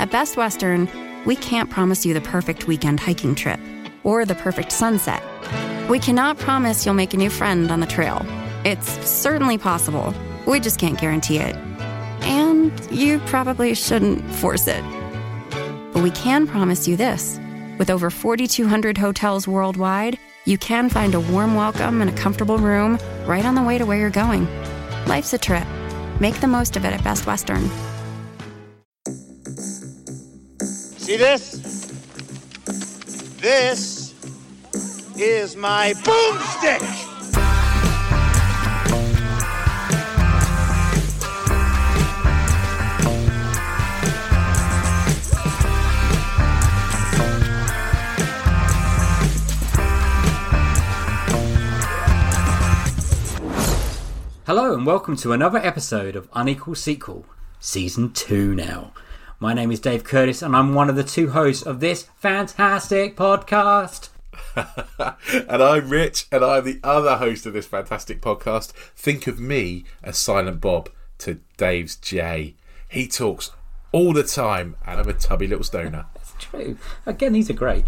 At 0.00 0.10
Best 0.10 0.38
Western, 0.38 0.88
we 1.26 1.36
can't 1.36 1.68
promise 1.68 2.06
you 2.06 2.14
the 2.14 2.22
perfect 2.22 2.66
weekend 2.66 3.00
hiking 3.00 3.34
trip 3.34 3.60
or 4.02 4.24
the 4.24 4.34
perfect 4.34 4.72
sunset. 4.72 5.22
We 5.90 5.98
cannot 5.98 6.38
promise 6.38 6.86
you'll 6.86 6.94
make 6.94 7.12
a 7.12 7.18
new 7.18 7.28
friend 7.28 7.70
on 7.70 7.80
the 7.80 7.86
trail. 7.86 8.24
It's 8.64 8.88
certainly 9.06 9.58
possible. 9.58 10.14
We 10.46 10.58
just 10.58 10.80
can't 10.80 10.98
guarantee 10.98 11.36
it. 11.36 11.54
And 12.22 12.72
you 12.90 13.18
probably 13.26 13.74
shouldn't 13.74 14.24
force 14.36 14.66
it. 14.68 14.82
But 15.92 16.02
we 16.02 16.12
can 16.12 16.46
promise 16.46 16.88
you 16.88 16.96
this 16.96 17.38
with 17.76 17.90
over 17.90 18.08
4,200 18.08 18.96
hotels 18.96 19.46
worldwide, 19.46 20.18
you 20.46 20.56
can 20.56 20.88
find 20.88 21.14
a 21.14 21.20
warm 21.20 21.54
welcome 21.54 22.00
and 22.00 22.08
a 22.08 22.14
comfortable 22.14 22.56
room 22.56 22.98
right 23.26 23.44
on 23.44 23.54
the 23.54 23.62
way 23.62 23.76
to 23.76 23.84
where 23.84 23.98
you're 23.98 24.08
going. 24.08 24.48
Life's 25.04 25.34
a 25.34 25.38
trip. 25.38 25.66
Make 26.20 26.40
the 26.40 26.46
most 26.46 26.78
of 26.78 26.86
it 26.86 26.94
at 26.94 27.04
Best 27.04 27.26
Western. 27.26 27.68
See 31.10 31.16
this? 31.16 31.50
This 33.40 34.14
is 35.16 35.56
my 35.56 35.92
boomstick! 36.04 36.78
Hello 54.46 54.72
and 54.74 54.86
welcome 54.86 55.16
to 55.16 55.32
another 55.32 55.58
episode 55.58 56.14
of 56.14 56.28
Unequal 56.34 56.76
Sequel, 56.76 57.26
Season 57.58 58.12
2 58.12 58.54
now. 58.54 58.92
My 59.42 59.54
name 59.54 59.72
is 59.72 59.80
Dave 59.80 60.04
Curtis 60.04 60.42
and 60.42 60.54
I'm 60.54 60.74
one 60.74 60.90
of 60.90 60.96
the 60.96 61.02
two 61.02 61.30
hosts 61.30 61.62
of 61.62 61.80
this 61.80 62.02
fantastic 62.16 63.16
podcast. 63.16 64.10
and 64.54 65.62
I'm 65.62 65.88
Rich, 65.88 66.26
and 66.30 66.44
I'm 66.44 66.62
the 66.66 66.78
other 66.84 67.16
host 67.16 67.46
of 67.46 67.54
this 67.54 67.64
fantastic 67.64 68.20
podcast. 68.20 68.72
Think 68.94 69.26
of 69.26 69.40
me 69.40 69.84
as 70.02 70.18
Silent 70.18 70.60
Bob 70.60 70.90
to 71.20 71.40
Dave's 71.56 71.96
Jay. 71.96 72.54
He 72.86 73.08
talks 73.08 73.50
all 73.92 74.12
the 74.12 74.24
time, 74.24 74.76
and 74.86 75.00
I'm 75.00 75.08
a 75.08 75.14
tubby 75.14 75.46
little 75.46 75.64
stoner. 75.64 76.04
That's 76.12 76.34
true. 76.38 76.76
Again, 77.06 77.32
these 77.32 77.48
are 77.48 77.54
great. 77.54 77.86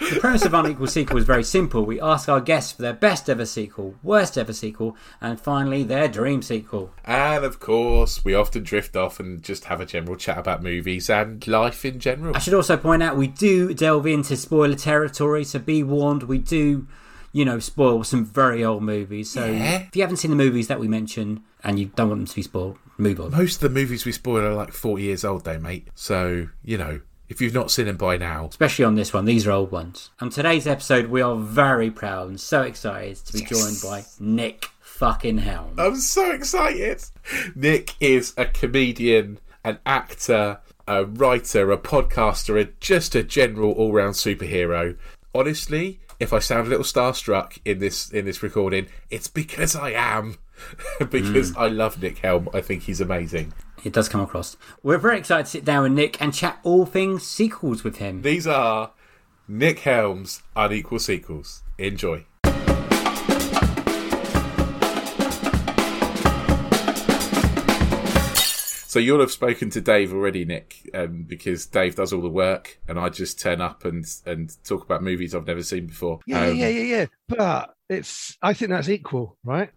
The 0.00 0.18
premise 0.20 0.44
of 0.44 0.52
Unequal 0.54 0.86
Sequel 0.88 1.16
is 1.18 1.24
very 1.24 1.44
simple. 1.44 1.84
We 1.84 2.00
ask 2.00 2.28
our 2.28 2.40
guests 2.40 2.72
for 2.72 2.82
their 2.82 2.92
best 2.92 3.30
ever 3.30 3.46
sequel, 3.46 3.94
worst 4.02 4.36
ever 4.36 4.52
sequel, 4.52 4.96
and 5.20 5.40
finally 5.40 5.82
their 5.82 6.08
dream 6.08 6.42
sequel. 6.42 6.92
And 7.04 7.44
of 7.44 7.60
course, 7.60 8.24
we 8.24 8.34
often 8.34 8.64
drift 8.64 8.96
off 8.96 9.20
and 9.20 9.42
just 9.42 9.64
have 9.66 9.80
a 9.80 9.86
general 9.86 10.16
chat 10.16 10.36
about 10.38 10.62
movies 10.62 11.08
and 11.08 11.46
life 11.46 11.84
in 11.84 12.00
general. 12.00 12.34
I 12.36 12.40
should 12.40 12.54
also 12.54 12.76
point 12.76 13.02
out 13.02 13.16
we 13.16 13.28
do 13.28 13.72
delve 13.72 14.06
into 14.06 14.36
spoiler 14.36 14.74
territory, 14.74 15.44
so 15.44 15.58
be 15.58 15.82
warned, 15.82 16.24
we 16.24 16.38
do, 16.38 16.86
you 17.32 17.44
know, 17.44 17.58
spoil 17.58 18.02
some 18.04 18.24
very 18.24 18.64
old 18.64 18.82
movies. 18.82 19.30
So 19.30 19.46
Yeah. 19.46 19.82
if 19.88 19.96
you 19.96 20.02
haven't 20.02 20.16
seen 20.18 20.30
the 20.30 20.36
movies 20.36 20.68
that 20.68 20.80
we 20.80 20.88
mention 20.88 21.42
and 21.62 21.78
you 21.78 21.86
don't 21.94 22.08
want 22.08 22.20
them 22.20 22.26
to 22.26 22.34
be 22.34 22.42
spoiled, 22.42 22.78
move 22.98 23.20
on. 23.20 23.30
Most 23.30 23.56
of 23.62 23.72
the 23.72 23.80
movies 23.80 24.04
we 24.04 24.12
spoil 24.12 24.44
are 24.44 24.54
like 24.54 24.72
40 24.72 25.02
years 25.04 25.24
old, 25.24 25.44
though, 25.44 25.58
mate. 25.58 25.88
So, 25.94 26.48
you 26.62 26.76
know, 26.78 27.00
if 27.28 27.40
you've 27.40 27.54
not 27.54 27.70
seen 27.70 27.86
them 27.86 27.96
by 27.96 28.16
now, 28.16 28.46
Especially 28.46 28.84
on 28.84 28.94
this 28.94 29.12
one, 29.12 29.24
these 29.24 29.46
are 29.46 29.52
old 29.52 29.70
ones. 29.70 30.10
On 30.20 30.30
today's 30.30 30.66
episode, 30.66 31.06
we 31.06 31.22
are 31.22 31.36
very 31.36 31.90
proud 31.90 32.28
and 32.28 32.40
so 32.40 32.62
excited 32.62 33.16
to 33.16 33.32
be 33.32 33.44
joined 33.44 33.80
by 33.82 34.04
Nick 34.20 34.66
fucking 34.80 35.38
Helm. 35.38 35.74
I'm 35.78 35.96
so 35.96 36.30
excited. 36.30 37.02
Nick 37.54 37.94
is 38.00 38.34
a 38.36 38.44
comedian, 38.44 39.38
an 39.64 39.78
actor, 39.86 40.60
a 40.86 41.04
writer, 41.04 41.72
a 41.72 41.78
podcaster, 41.78 42.60
a, 42.60 42.70
just 42.80 43.14
a 43.14 43.22
general 43.22 43.72
all-round 43.72 44.14
superhero. 44.14 44.96
Honestly, 45.34 46.00
if 46.20 46.32
I 46.32 46.38
sound 46.38 46.66
a 46.66 46.70
little 46.70 46.84
starstruck 46.84 47.58
in 47.64 47.80
this 47.80 48.10
in 48.10 48.24
this 48.24 48.42
recording, 48.42 48.86
it's 49.10 49.28
because 49.28 49.74
I 49.74 49.90
am. 49.90 50.36
because 51.10 51.50
hmm. 51.50 51.58
I 51.58 51.66
love 51.66 52.00
Nick 52.00 52.18
Helm. 52.18 52.48
I 52.54 52.60
think 52.60 52.84
he's 52.84 53.00
amazing. 53.00 53.52
It 53.84 53.92
does 53.92 54.08
come 54.08 54.22
across. 54.22 54.56
We're 54.82 54.98
very 54.98 55.18
excited 55.18 55.44
to 55.44 55.50
sit 55.50 55.64
down 55.64 55.82
with 55.82 55.92
Nick 55.92 56.20
and 56.20 56.32
chat 56.34 56.58
all 56.62 56.86
things 56.86 57.22
sequels 57.22 57.84
with 57.84 57.98
him. 57.98 58.22
These 58.22 58.46
are 58.46 58.92
Nick 59.46 59.80
Helm's 59.80 60.42
unequal 60.56 60.98
sequels. 60.98 61.62
Enjoy. 61.76 62.24
So 68.94 69.00
you'll 69.00 69.18
have 69.18 69.32
spoken 69.32 69.70
to 69.70 69.80
Dave 69.80 70.12
already, 70.12 70.44
Nick, 70.44 70.88
um, 70.94 71.24
because 71.24 71.66
Dave 71.66 71.96
does 71.96 72.12
all 72.12 72.22
the 72.22 72.28
work, 72.28 72.78
and 72.86 72.96
I 72.96 73.08
just 73.08 73.40
turn 73.40 73.60
up 73.60 73.84
and 73.84 74.04
and 74.24 74.56
talk 74.62 74.84
about 74.84 75.02
movies 75.02 75.34
I've 75.34 75.48
never 75.48 75.64
seen 75.64 75.88
before. 75.88 76.20
Yeah, 76.28 76.44
Um, 76.44 76.54
yeah, 76.54 76.68
yeah, 76.68 76.82
yeah. 76.98 77.06
But 77.26 77.74
it's 77.88 78.38
I 78.40 78.54
think 78.54 78.70
that's 78.70 78.88
equal, 78.88 79.36
right? 79.42 79.70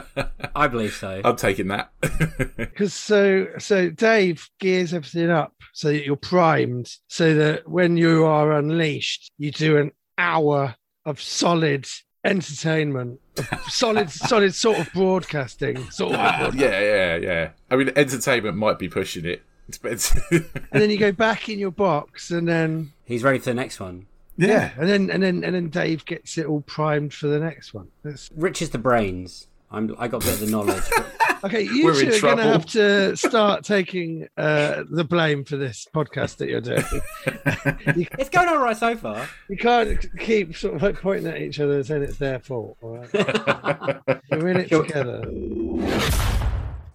I 0.54 0.68
believe 0.68 0.92
so. 0.92 1.22
I'm 1.24 1.36
taking 1.36 1.68
that. 1.68 1.92
Because 2.58 2.92
so 2.92 3.46
so 3.56 3.88
Dave 3.88 4.46
gears 4.60 4.92
everything 4.92 5.30
up 5.30 5.54
so 5.72 5.88
that 5.88 6.04
you're 6.04 6.16
primed, 6.16 6.94
so 7.06 7.36
that 7.36 7.66
when 7.66 7.96
you 7.96 8.26
are 8.26 8.52
unleashed, 8.52 9.32
you 9.38 9.50
do 9.50 9.78
an 9.78 9.92
hour 10.18 10.76
of 11.06 11.22
solid 11.22 11.88
entertainment, 12.24 13.20
solid 13.68 14.10
solid 14.10 14.54
sort 14.54 14.78
of 14.78 14.92
broadcasting, 14.92 15.90
sort 15.90 16.14
of. 16.14 16.18
broadcasting. 16.20 16.60
yeah, 16.60 16.80
yeah, 16.80 17.16
yeah. 17.16 17.50
I 17.70 17.76
mean, 17.76 17.90
entertainment 17.96 18.56
might 18.56 18.78
be 18.78 18.88
pushing 18.88 19.24
it. 19.24 19.42
It's 19.68 19.78
better. 19.78 20.20
And 20.72 20.82
then 20.82 20.90
you 20.90 20.98
go 20.98 21.12
back 21.12 21.48
in 21.48 21.58
your 21.58 21.70
box, 21.70 22.30
and 22.30 22.46
then 22.48 22.92
He's 23.04 23.22
ready 23.22 23.38
for 23.38 23.46
the 23.50 23.54
next 23.54 23.80
one. 23.80 24.06
yeah, 24.36 24.70
and 24.78 24.88
then 24.88 25.10
and 25.10 25.22
then 25.22 25.44
and 25.44 25.54
then 25.54 25.68
Dave 25.68 26.04
gets 26.06 26.38
it 26.38 26.46
all 26.46 26.60
primed 26.62 27.12
for 27.12 27.26
the 27.26 27.38
next 27.38 27.74
one. 27.74 27.88
That's- 28.02 28.30
Rich 28.34 28.62
is 28.62 28.70
the 28.70 28.78
brains. 28.78 29.46
I'm, 29.70 29.94
I 29.98 30.08
got 30.08 30.22
a 30.22 30.26
bit 30.26 30.34
of 30.34 30.40
the 30.40 30.46
knowledge. 30.50 30.82
but 30.96 31.06
Okay, 31.44 31.62
you 31.72 31.84
We're 31.84 31.94
two 31.94 32.16
are 32.16 32.20
going 32.20 32.36
to 32.38 32.42
have 32.44 32.66
to 32.66 33.16
start 33.16 33.64
taking 33.64 34.28
uh, 34.36 34.84
the 34.90 35.04
blame 35.04 35.44
for 35.44 35.56
this 35.56 35.86
podcast 35.94 36.36
that 36.38 36.48
you're 36.48 36.60
doing. 36.60 36.84
it's 38.18 38.30
going 38.30 38.48
all 38.48 38.58
right 38.58 38.76
so 38.76 38.96
far. 38.96 39.28
You 39.48 39.56
can't 39.56 40.04
keep 40.18 40.56
sort 40.56 40.74
of 40.74 40.82
like 40.82 41.00
pointing 41.00 41.28
at 41.28 41.40
each 41.40 41.60
other 41.60 41.74
and 41.74 41.86
saying 41.86 42.02
it's 42.02 42.18
their 42.18 42.40
fault. 42.40 42.76
All 42.82 42.98
right? 42.98 43.12
We're 44.30 44.48
in 44.48 44.56
it 44.58 44.68
together. 44.68 45.22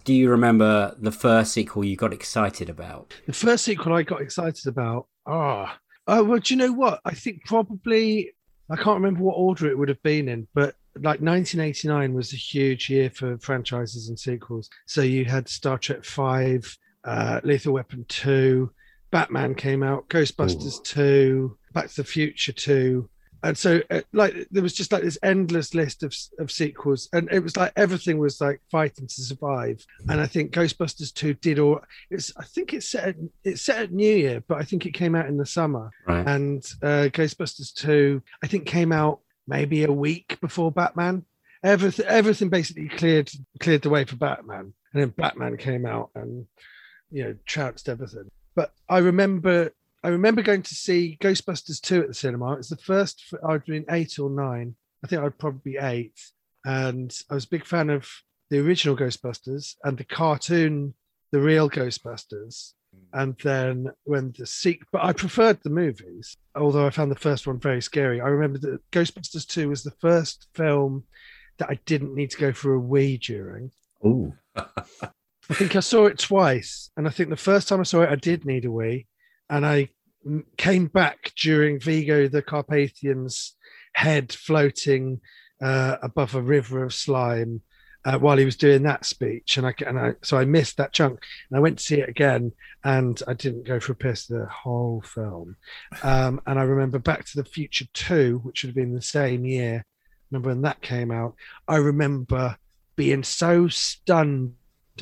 Do 0.04 0.12
you 0.12 0.28
remember 0.28 0.94
the 0.98 1.12
first 1.12 1.52
sequel 1.52 1.84
you 1.84 1.96
got 1.96 2.12
excited 2.12 2.68
about? 2.68 3.14
The 3.26 3.32
first 3.32 3.64
sequel 3.64 3.94
I 3.94 4.02
got 4.02 4.20
excited 4.20 4.66
about. 4.66 5.06
Ah, 5.26 5.78
oh, 6.06 6.22
well, 6.24 6.38
do 6.38 6.52
you 6.52 6.58
know 6.58 6.72
what? 6.72 7.00
I 7.06 7.14
think 7.14 7.44
probably 7.46 8.32
I 8.70 8.76
can't 8.76 9.00
remember 9.00 9.22
what 9.22 9.34
order 9.34 9.68
it 9.68 9.78
would 9.78 9.88
have 9.88 10.02
been 10.02 10.28
in, 10.28 10.48
but 10.54 10.74
like 10.96 11.20
1989 11.20 12.14
was 12.14 12.32
a 12.32 12.36
huge 12.36 12.88
year 12.90 13.10
for 13.10 13.38
franchises 13.38 14.08
and 14.08 14.18
sequels. 14.18 14.70
So 14.86 15.02
you 15.02 15.24
had 15.24 15.48
Star 15.48 15.78
Trek 15.78 16.04
Five, 16.04 16.76
uh, 17.04 17.40
Lethal 17.42 17.72
Weapon 17.72 18.04
Two, 18.08 18.70
Batman 19.10 19.54
came 19.54 19.82
out, 19.82 20.08
Ghostbusters 20.08 20.82
Two, 20.82 21.56
Back 21.72 21.88
to 21.88 21.96
the 21.96 22.04
Future 22.04 22.52
Two. 22.52 23.08
And 23.44 23.58
so, 23.58 23.82
uh, 23.90 24.00
like, 24.14 24.48
there 24.50 24.62
was 24.62 24.72
just 24.72 24.90
like 24.90 25.02
this 25.02 25.18
endless 25.22 25.74
list 25.74 26.02
of 26.02 26.16
of 26.38 26.50
sequels, 26.50 27.10
and 27.12 27.28
it 27.30 27.40
was 27.40 27.56
like 27.58 27.72
everything 27.76 28.18
was 28.18 28.40
like 28.40 28.60
fighting 28.70 29.06
to 29.06 29.22
survive. 29.22 29.84
And 30.08 30.18
I 30.20 30.26
think 30.26 30.52
Ghostbusters 30.52 31.12
Two 31.12 31.34
did 31.34 31.58
all. 31.58 31.80
It's 32.10 32.32
I 32.38 32.44
think 32.44 32.72
it's 32.72 32.88
set 32.88 33.08
at, 33.08 33.16
it's 33.44 33.62
set 33.62 33.82
at 33.82 33.92
New 33.92 34.16
Year, 34.16 34.42
but 34.48 34.58
I 34.58 34.64
think 34.64 34.86
it 34.86 34.94
came 34.94 35.14
out 35.14 35.26
in 35.26 35.36
the 35.36 35.46
summer. 35.46 35.90
Right. 36.08 36.26
And 36.26 36.64
uh, 36.82 37.08
Ghostbusters 37.12 37.74
Two, 37.74 38.22
I 38.42 38.46
think, 38.46 38.66
came 38.66 38.92
out 38.92 39.20
maybe 39.46 39.84
a 39.84 39.92
week 39.92 40.38
before 40.40 40.72
Batman. 40.72 41.24
Everything 41.62 42.06
everything 42.06 42.50
basically 42.50 42.88
cleared 42.88 43.30
cleared 43.58 43.82
the 43.82 43.90
way 43.90 44.04
for 44.04 44.16
Batman, 44.16 44.74
and 44.92 45.02
then 45.02 45.08
Batman 45.10 45.56
came 45.56 45.86
out 45.86 46.10
and 46.14 46.46
you 47.10 47.24
know 47.24 47.36
trounced 47.46 47.88
everything. 47.88 48.30
But 48.54 48.72
I 48.88 48.98
remember 48.98 49.72
I 50.04 50.08
remember 50.08 50.42
going 50.42 50.62
to 50.62 50.74
see 50.74 51.16
Ghostbusters 51.22 51.80
2 51.80 52.02
at 52.02 52.08
the 52.08 52.14
cinema. 52.14 52.52
It 52.52 52.58
was 52.58 52.68
the 52.68 52.76
first, 52.76 53.24
I'd 53.42 53.64
been 53.64 53.86
eight 53.88 54.18
or 54.18 54.28
nine. 54.28 54.76
I 55.02 55.06
think 55.06 55.22
I'd 55.22 55.38
probably 55.38 55.72
be 55.72 55.78
eight. 55.78 56.20
And 56.66 57.16
I 57.30 57.34
was 57.34 57.46
a 57.46 57.48
big 57.48 57.64
fan 57.64 57.88
of 57.88 58.06
the 58.50 58.58
original 58.58 58.98
Ghostbusters 58.98 59.76
and 59.82 59.96
the 59.96 60.04
cartoon, 60.04 60.92
the 61.32 61.40
real 61.40 61.70
Ghostbusters. 61.70 62.74
And 63.12 63.36
then 63.42 63.90
when 64.04 64.34
the 64.36 64.46
sequel, 64.46 64.88
but 64.92 65.04
I 65.04 65.12
preferred 65.12 65.60
the 65.62 65.70
movies, 65.70 66.36
although 66.56 66.86
I 66.86 66.90
found 66.90 67.10
the 67.10 67.16
first 67.16 67.46
one 67.46 67.60
very 67.60 67.80
scary. 67.80 68.20
I 68.20 68.26
remember 68.26 68.58
that 68.58 68.90
Ghostbusters 68.90 69.46
2 69.46 69.68
was 69.68 69.84
the 69.84 69.92
first 69.92 70.48
film 70.54 71.04
that 71.58 71.70
I 71.70 71.78
didn't 71.86 72.14
need 72.14 72.30
to 72.30 72.38
go 72.38 72.52
for 72.52 72.74
a 72.74 72.80
wee 72.80 73.18
during. 73.18 73.70
Ooh. 74.04 74.34
I 74.56 75.54
think 75.54 75.76
I 75.76 75.80
saw 75.80 76.06
it 76.06 76.18
twice, 76.18 76.90
and 76.96 77.06
I 77.06 77.10
think 77.10 77.28
the 77.28 77.36
first 77.36 77.68
time 77.68 77.80
I 77.80 77.84
saw 77.84 78.02
it, 78.02 78.10
I 78.10 78.16
did 78.16 78.44
need 78.44 78.64
a 78.64 78.70
wee, 78.70 79.06
and 79.50 79.64
I 79.64 79.90
came 80.56 80.86
back 80.86 81.32
during 81.36 81.78
Vigo 81.78 82.28
the 82.28 82.42
Carpathian's 82.42 83.56
head 83.94 84.32
floating 84.32 85.20
uh, 85.62 85.96
above 86.02 86.34
a 86.34 86.40
river 86.40 86.82
of 86.82 86.94
slime 86.94 87.60
uh, 88.04 88.18
while 88.18 88.36
he 88.36 88.44
was 88.44 88.56
doing 88.56 88.82
that 88.82 89.04
speech, 89.04 89.56
and 89.56 89.66
I 89.66 89.74
and 89.86 89.98
I 89.98 90.14
so 90.22 90.36
I 90.36 90.44
missed 90.44 90.76
that 90.76 90.92
chunk, 90.92 91.20
and 91.48 91.56
I 91.56 91.60
went 91.60 91.78
to 91.78 91.84
see 91.84 92.00
it 92.00 92.08
again, 92.08 92.52
and 92.84 93.20
I 93.26 93.32
didn't 93.32 93.64
go 93.64 93.80
for 93.80 93.92
a 93.92 93.96
piss 93.96 94.28
of 94.28 94.38
the 94.38 94.46
whole 94.46 95.02
film, 95.02 95.56
um, 96.02 96.40
and 96.46 96.58
I 96.58 96.62
remember 96.62 96.98
Back 96.98 97.24
to 97.26 97.36
the 97.36 97.48
Future 97.48 97.86
two, 97.94 98.40
which 98.42 98.62
would 98.62 98.68
have 98.68 98.76
been 98.76 98.94
the 98.94 99.02
same 99.02 99.44
year. 99.44 99.84
Remember 100.30 100.50
when 100.50 100.62
that 100.62 100.82
came 100.82 101.10
out? 101.10 101.34
I 101.68 101.76
remember 101.76 102.56
being 102.96 103.22
so 103.22 103.68
stunned 103.68 104.54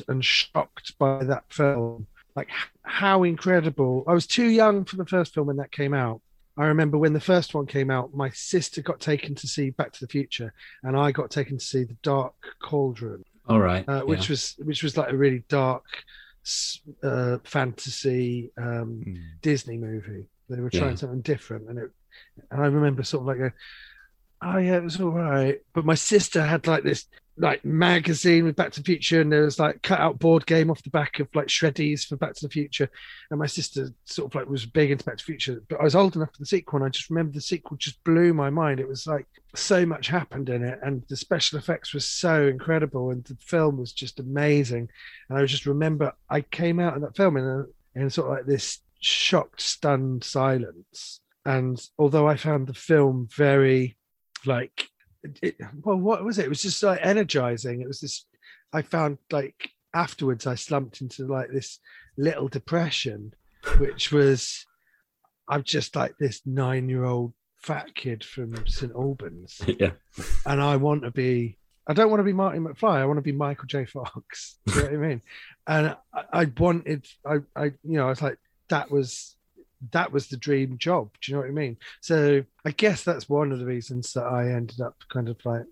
and 0.07 0.23
shocked 0.23 0.97
by 0.97 1.23
that 1.23 1.43
film. 1.51 2.07
Like 2.35 2.49
how 2.83 3.23
incredible! 3.23 4.05
I 4.07 4.13
was 4.13 4.27
too 4.27 4.47
young 4.47 4.85
for 4.85 4.95
the 4.95 5.05
first 5.05 5.33
film 5.33 5.47
when 5.47 5.57
that 5.57 5.71
came 5.71 5.93
out. 5.93 6.21
I 6.57 6.65
remember 6.65 6.97
when 6.97 7.13
the 7.13 7.19
first 7.19 7.53
one 7.53 7.65
came 7.65 7.89
out, 7.89 8.13
my 8.13 8.29
sister 8.29 8.81
got 8.81 8.99
taken 8.99 9.33
to 9.35 9.47
see 9.47 9.71
Back 9.71 9.91
to 9.93 9.99
the 9.99 10.07
Future, 10.07 10.53
and 10.83 10.95
I 10.95 11.11
got 11.11 11.31
taken 11.31 11.57
to 11.57 11.63
see 11.65 11.83
The 11.83 11.97
Dark 12.03 12.33
Cauldron, 12.61 13.23
All 13.47 13.59
right. 13.59 13.87
uh, 13.89 14.01
which 14.01 14.29
was 14.29 14.55
which 14.59 14.83
was 14.83 14.95
like 14.95 15.11
a 15.11 15.17
really 15.17 15.43
dark 15.49 15.83
uh, 17.01 17.37
fantasy 17.43 18.51
um, 18.57 19.01
Hmm. 19.03 19.15
Disney 19.41 19.77
movie. 19.77 20.25
They 20.49 20.59
were 20.59 20.69
trying 20.69 20.91
Yeah. 20.91 20.95
something 20.95 21.21
different, 21.21 21.69
and 21.69 21.79
it. 21.79 21.91
And 22.51 22.61
I 22.61 22.67
remember 22.67 23.01
sort 23.03 23.21
of 23.21 23.27
like, 23.27 23.37
going, 23.39 23.53
oh 24.43 24.57
yeah, 24.57 24.77
it 24.77 24.83
was 24.83 24.99
all 25.01 25.09
right. 25.09 25.59
But 25.73 25.85
my 25.85 25.95
sister 25.95 26.43
had 26.45 26.67
like 26.67 26.83
this 26.83 27.07
like 27.37 27.65
magazine 27.65 28.45
with 28.45 28.55
Back 28.55 28.71
to 28.73 28.79
the 28.79 28.85
Future, 28.85 29.21
and 29.21 29.31
there 29.31 29.43
was 29.43 29.59
like 29.59 29.81
cut 29.81 29.99
out 29.99 30.19
board 30.19 30.45
game 30.45 30.69
off 30.69 30.83
the 30.83 30.89
back 30.89 31.19
of 31.19 31.27
like 31.33 31.47
shreddies 31.47 32.05
for 32.05 32.15
Back 32.15 32.33
to 32.35 32.45
the 32.45 32.51
Future. 32.51 32.89
And 33.31 33.39
my 33.39 33.47
sister 33.47 33.89
sort 34.05 34.31
of 34.31 34.35
like 34.35 34.47
was 34.47 34.65
big 34.65 34.91
into 34.91 35.05
Back 35.05 35.17
to 35.17 35.23
the 35.23 35.25
Future, 35.25 35.63
but 35.67 35.79
I 35.79 35.83
was 35.83 35.95
old 35.95 36.15
enough 36.15 36.31
for 36.31 36.39
the 36.39 36.45
sequel, 36.45 36.77
and 36.77 36.85
I 36.85 36.89
just 36.89 37.09
remember 37.09 37.33
the 37.33 37.41
sequel 37.41 37.77
just 37.77 38.03
blew 38.03 38.33
my 38.33 38.49
mind. 38.49 38.79
It 38.79 38.87
was 38.87 39.07
like 39.07 39.25
so 39.55 39.85
much 39.85 40.07
happened 40.07 40.49
in 40.49 40.63
it, 40.63 40.79
and 40.83 41.03
the 41.09 41.15
special 41.15 41.57
effects 41.57 41.93
were 41.93 41.99
so 41.99 42.47
incredible, 42.47 43.09
and 43.09 43.23
the 43.23 43.37
film 43.39 43.77
was 43.77 43.93
just 43.93 44.19
amazing. 44.19 44.89
And 45.29 45.37
I 45.37 45.45
just 45.45 45.65
remember 45.65 46.13
I 46.29 46.41
came 46.41 46.79
out 46.79 46.95
of 46.95 47.01
that 47.01 47.17
film 47.17 47.37
in 47.37 47.45
a 47.45 47.65
in 47.95 48.09
sort 48.09 48.27
of 48.27 48.37
like 48.37 48.45
this 48.45 48.79
shocked, 48.99 49.61
stunned 49.61 50.23
silence. 50.23 51.19
And 51.45 51.81
although 51.99 52.27
I 52.27 52.37
found 52.37 52.67
the 52.67 52.73
film 52.73 53.27
very 53.35 53.97
like 54.45 54.89
it, 55.41 55.55
well 55.83 55.97
what 55.97 56.23
was 56.23 56.39
it? 56.39 56.45
It 56.45 56.49
was 56.49 56.61
just 56.61 56.83
like 56.83 56.99
energizing. 57.01 57.81
It 57.81 57.87
was 57.87 57.99
this 58.01 58.25
i 58.73 58.81
found 58.81 59.19
like 59.31 59.69
afterwards 59.93 60.47
i 60.47 60.55
slumped 60.55 61.01
into 61.01 61.25
like 61.27 61.49
this 61.51 61.79
little 62.17 62.47
depression 62.47 63.31
which 63.77 64.11
was 64.11 64.65
i'm 65.47 65.63
just 65.63 65.95
like 65.95 66.13
this 66.19 66.41
nine 66.45 66.89
year 66.89 67.05
old 67.05 67.33
fat 67.61 67.93
kid 67.95 68.23
from 68.23 68.55
st 68.67 68.91
albans. 68.93 69.61
Yeah. 69.79 69.91
and 70.45 70.61
i 70.61 70.75
want 70.75 71.03
to 71.03 71.11
be 71.11 71.57
i 71.87 71.93
don't 71.93 72.09
want 72.09 72.19
to 72.19 72.25
be 72.25 72.33
marty 72.33 72.59
mcfly. 72.59 72.97
I 72.97 73.05
want 73.05 73.17
to 73.17 73.21
be 73.21 73.31
michael 73.31 73.67
j. 73.67 73.85
Fox. 73.85 74.57
You 74.67 74.75
know 74.75 74.81
what 74.81 74.93
i 74.93 74.97
mean? 74.97 75.21
And 75.67 75.95
I, 76.13 76.23
I 76.41 76.45
wanted 76.57 77.05
i 77.25 77.37
i 77.55 77.65
you 77.65 77.97
know 77.97 78.07
i 78.07 78.09
was 78.09 78.21
like 78.21 78.37
that 78.69 78.91
was 78.91 79.35
that 79.91 80.11
was 80.11 80.27
the 80.27 80.37
dream 80.37 80.77
job 80.77 81.09
do 81.21 81.31
you 81.31 81.35
know 81.35 81.41
what 81.41 81.49
i 81.49 81.53
mean 81.53 81.77
so 82.01 82.43
I 82.65 82.71
guess 82.71 83.03
that's 83.03 83.29
one 83.29 83.51
of 83.51 83.59
the 83.59 83.65
reasons 83.65 84.13
that 84.13 84.23
I 84.23 84.51
ended 84.51 84.79
up 84.79 84.95
kind 85.11 85.27
of 85.27 85.37
like 85.45 85.65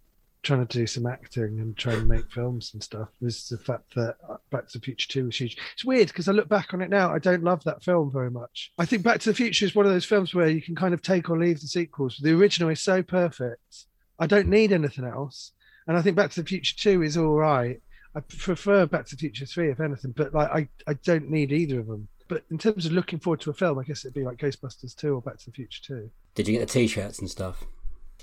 trying 0.44 0.66
to 0.66 0.78
do 0.78 0.88
some 0.88 1.06
acting 1.06 1.60
and 1.60 1.78
trying 1.78 2.00
to 2.00 2.06
make 2.06 2.32
films 2.32 2.72
and 2.74 2.84
stuff 2.84 3.10
was 3.22 3.48
the 3.48 3.58
fact 3.58 3.94
that 3.96 4.16
Back 4.50 4.68
to 4.70 4.80
the 4.80 4.84
Future 4.84 5.08
2 5.08 5.26
was 5.26 5.38
huge. 5.38 5.58
It's 5.74 5.86
weird 5.86 6.08
because 6.08 6.28
I 6.28 6.32
look 6.32 6.50
back 6.50 6.74
on 6.74 6.82
it 6.82 6.90
now, 6.90 7.14
I 7.14 7.20
don't 7.20 7.44
love 7.44 7.64
that 7.64 7.84
film 7.84 8.12
very 8.12 8.32
much. 8.32 8.72
I 8.78 8.86
think 8.86 9.04
Back 9.04 9.20
to 9.22 9.30
the 9.30 9.36
Future 9.36 9.66
is 9.66 9.76
one 9.76 9.86
of 9.86 9.92
those 9.92 10.06
films 10.06 10.34
where 10.34 10.50
you 10.50 10.62
can 10.62 10.76
kind 10.76 10.94
of 10.94 11.02
take 11.02 11.30
or 11.30 11.38
leave 11.38 11.62
the 11.62 11.68
sequels. 11.68 12.18
The 12.22 12.36
original 12.36 12.70
is 12.70 12.82
so 12.82 13.04
perfect. 13.04 13.86
I 14.20 14.26
don't 14.26 14.48
need 14.48 14.72
anything 14.72 15.06
else. 15.06 15.52
And 15.88 15.96
I 15.96 16.02
think 16.02 16.16
Back 16.16 16.32
to 16.32 16.42
the 16.42 16.48
Future 16.48 16.76
2 16.78 17.04
is 17.04 17.18
all 17.18 17.36
right. 17.36 17.80
I 18.16 18.20
prefer 18.22 18.86
Back 18.88 19.06
to 19.08 19.16
the 19.16 19.20
Future 19.20 19.46
3 19.46 19.70
if 19.70 19.80
anything, 19.80 20.14
but 20.18 20.34
like 20.34 20.50
I, 20.50 20.68
I 20.88 20.94
don't 21.06 21.30
need 21.30 21.52
either 21.52 21.80
of 21.80 21.88
them. 21.88 22.08
But 22.32 22.46
in 22.50 22.58
terms 22.58 22.86
of 22.86 22.94
looking 22.94 23.20
forward 23.20 23.42
to 23.42 23.50
a 23.50 23.54
film, 23.54 23.78
I 23.78 23.84
guess 23.84 24.06
it'd 24.06 24.14
be 24.16 24.24
like 24.24 24.38
Ghostbusters 24.38 24.96
2 24.96 25.14
or 25.16 25.22
Back 25.22 25.38
to 25.40 25.46
the 25.48 25.52
Future 25.52 25.82
2. 25.86 26.10
Did 26.34 26.48
you 26.48 26.58
get 26.58 26.66
the 26.66 26.74
t-shirts 26.74 27.20
and 27.20 27.30
stuff? 27.30 27.66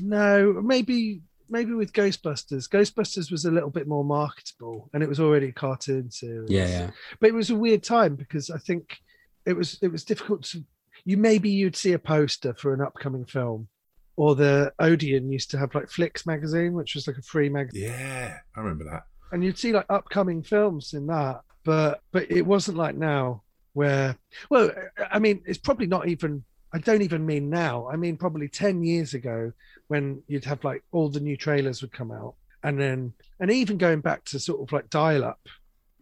No, 0.00 0.55
maybe 0.62 1.20
maybe 1.50 1.75
with 1.75 1.93
Ghostbusters. 1.93 2.70
Ghostbusters 2.70 3.31
was 3.31 3.44
a 3.44 3.50
little 3.50 3.69
bit 3.69 3.87
more 3.87 4.05
marketable, 4.05 4.88
and 4.94 5.02
it 5.02 5.08
was 5.10 5.20
already 5.20 5.49
a 5.49 5.52
cartoon 5.52 6.10
series. 6.10 6.50
Yeah, 6.50 6.69
yeah. 6.69 6.90
But 7.20 7.28
it 7.28 7.34
was 7.34 7.50
a 7.50 7.55
weird 7.55 7.82
time 7.82 8.14
because 8.16 8.49
I 8.49 8.56
think 8.56 8.96
it 9.44 9.52
was 9.52 9.78
it 9.82 9.88
was 9.93 10.05
difficult 10.05 10.44
to. 10.44 10.64
You 11.04 11.19
maybe 11.19 11.50
you'd 11.50 11.76
see 11.76 11.93
a 11.93 11.99
poster 11.99 12.54
for 12.54 12.72
an 12.72 12.81
upcoming 12.81 13.26
film, 13.26 13.69
or 14.16 14.34
the 14.34 14.72
Odeon 14.78 15.31
used 15.31 15.50
to 15.50 15.58
have 15.58 15.75
like 15.75 15.90
Flicks 15.90 16.25
magazine, 16.26 16.72
which 16.72 16.94
was 16.94 17.06
like 17.06 17.19
a 17.19 17.22
free 17.22 17.50
magazine, 17.50 17.90
Yeah, 17.90 18.38
I 18.56 18.61
remember 18.61 18.84
that. 18.84 19.02
and 19.32 19.44
you'd 19.44 19.58
see 19.58 19.72
like 19.75 19.87
upcoming 19.90 20.43
films 20.43 20.94
in 20.94 21.06
that. 21.08 21.43
But 21.64 22.00
but 22.11 22.31
it 22.31 22.46
wasn't 22.46 22.78
like 22.78 22.96
now 22.96 23.43
where 23.78 24.16
well, 24.50 24.70
I 25.10 25.19
mean, 25.19 25.42
it's 25.46 25.58
probably 25.66 25.86
not 25.86 26.08
even. 26.08 26.44
I 26.75 26.78
don't 26.78 27.00
even 27.08 27.25
mean 27.25 27.48
now. 27.48 27.88
I 27.92 27.96
mean 27.96 28.16
probably 28.19 28.48
ten 28.48 28.82
years 28.84 29.14
ago 29.14 29.52
when 29.86 30.22
you'd 30.26 30.44
have 30.44 30.62
like 30.64 30.82
all 30.92 31.08
the 31.08 31.20
new 31.28 31.36
trailers 31.36 31.80
would 31.80 31.92
come 31.92 32.12
out, 32.12 32.34
and 32.62 32.78
then 32.78 33.12
and 33.40 33.50
even 33.50 33.78
going 33.78 34.00
back 34.00 34.25
to 34.26 34.38
sort 34.38 34.60
of 34.60 34.72
like 34.72 34.90
dial 34.90 35.25
up, 35.25 35.40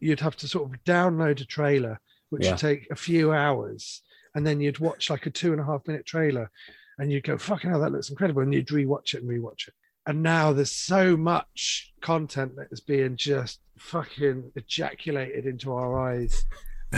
you'd 0.00 0.20
have 0.26 0.36
to 0.38 0.48
sort 0.48 0.64
of 0.68 0.82
download 0.84 1.40
a 1.40 1.44
trailer, 1.44 2.00
which 2.30 2.44
Yeah. 2.44 2.50
would 2.52 2.58
take 2.60 2.88
a 2.90 2.96
few 2.96 3.32
hours, 3.32 4.02
and 4.34 4.44
then 4.46 4.60
you'd 4.60 4.80
watch 4.80 5.08
like 5.10 5.26
a 5.26 5.30
two 5.30 5.52
and 5.52 5.60
a 5.60 5.64
half 5.64 5.86
minute 5.86 6.04
trailer, 6.06 6.50
and 6.98 7.12
you'd 7.12 7.24
go, 7.30 7.38
"Fucking 7.38 7.70
hell, 7.70 7.80
that 7.82 7.92
looks 7.92 8.10
incredible," 8.10 8.42
and 8.42 8.52
you'd 8.54 8.68
rewatch 8.80 9.14
it 9.14 9.22
and 9.22 9.30
rewatch 9.30 9.68
it. 9.68 9.74
And 10.08 10.22
now 10.22 10.52
there's 10.52 10.72
so 10.92 11.16
much 11.16 11.92
content 12.00 12.56
that 12.56 12.68
is 12.72 12.80
being 12.80 13.16
just 13.16 13.60
fucking 13.78 14.50
ejaculated 14.56 15.46
into 15.46 15.72
our 15.74 15.90
eyes 16.08 16.44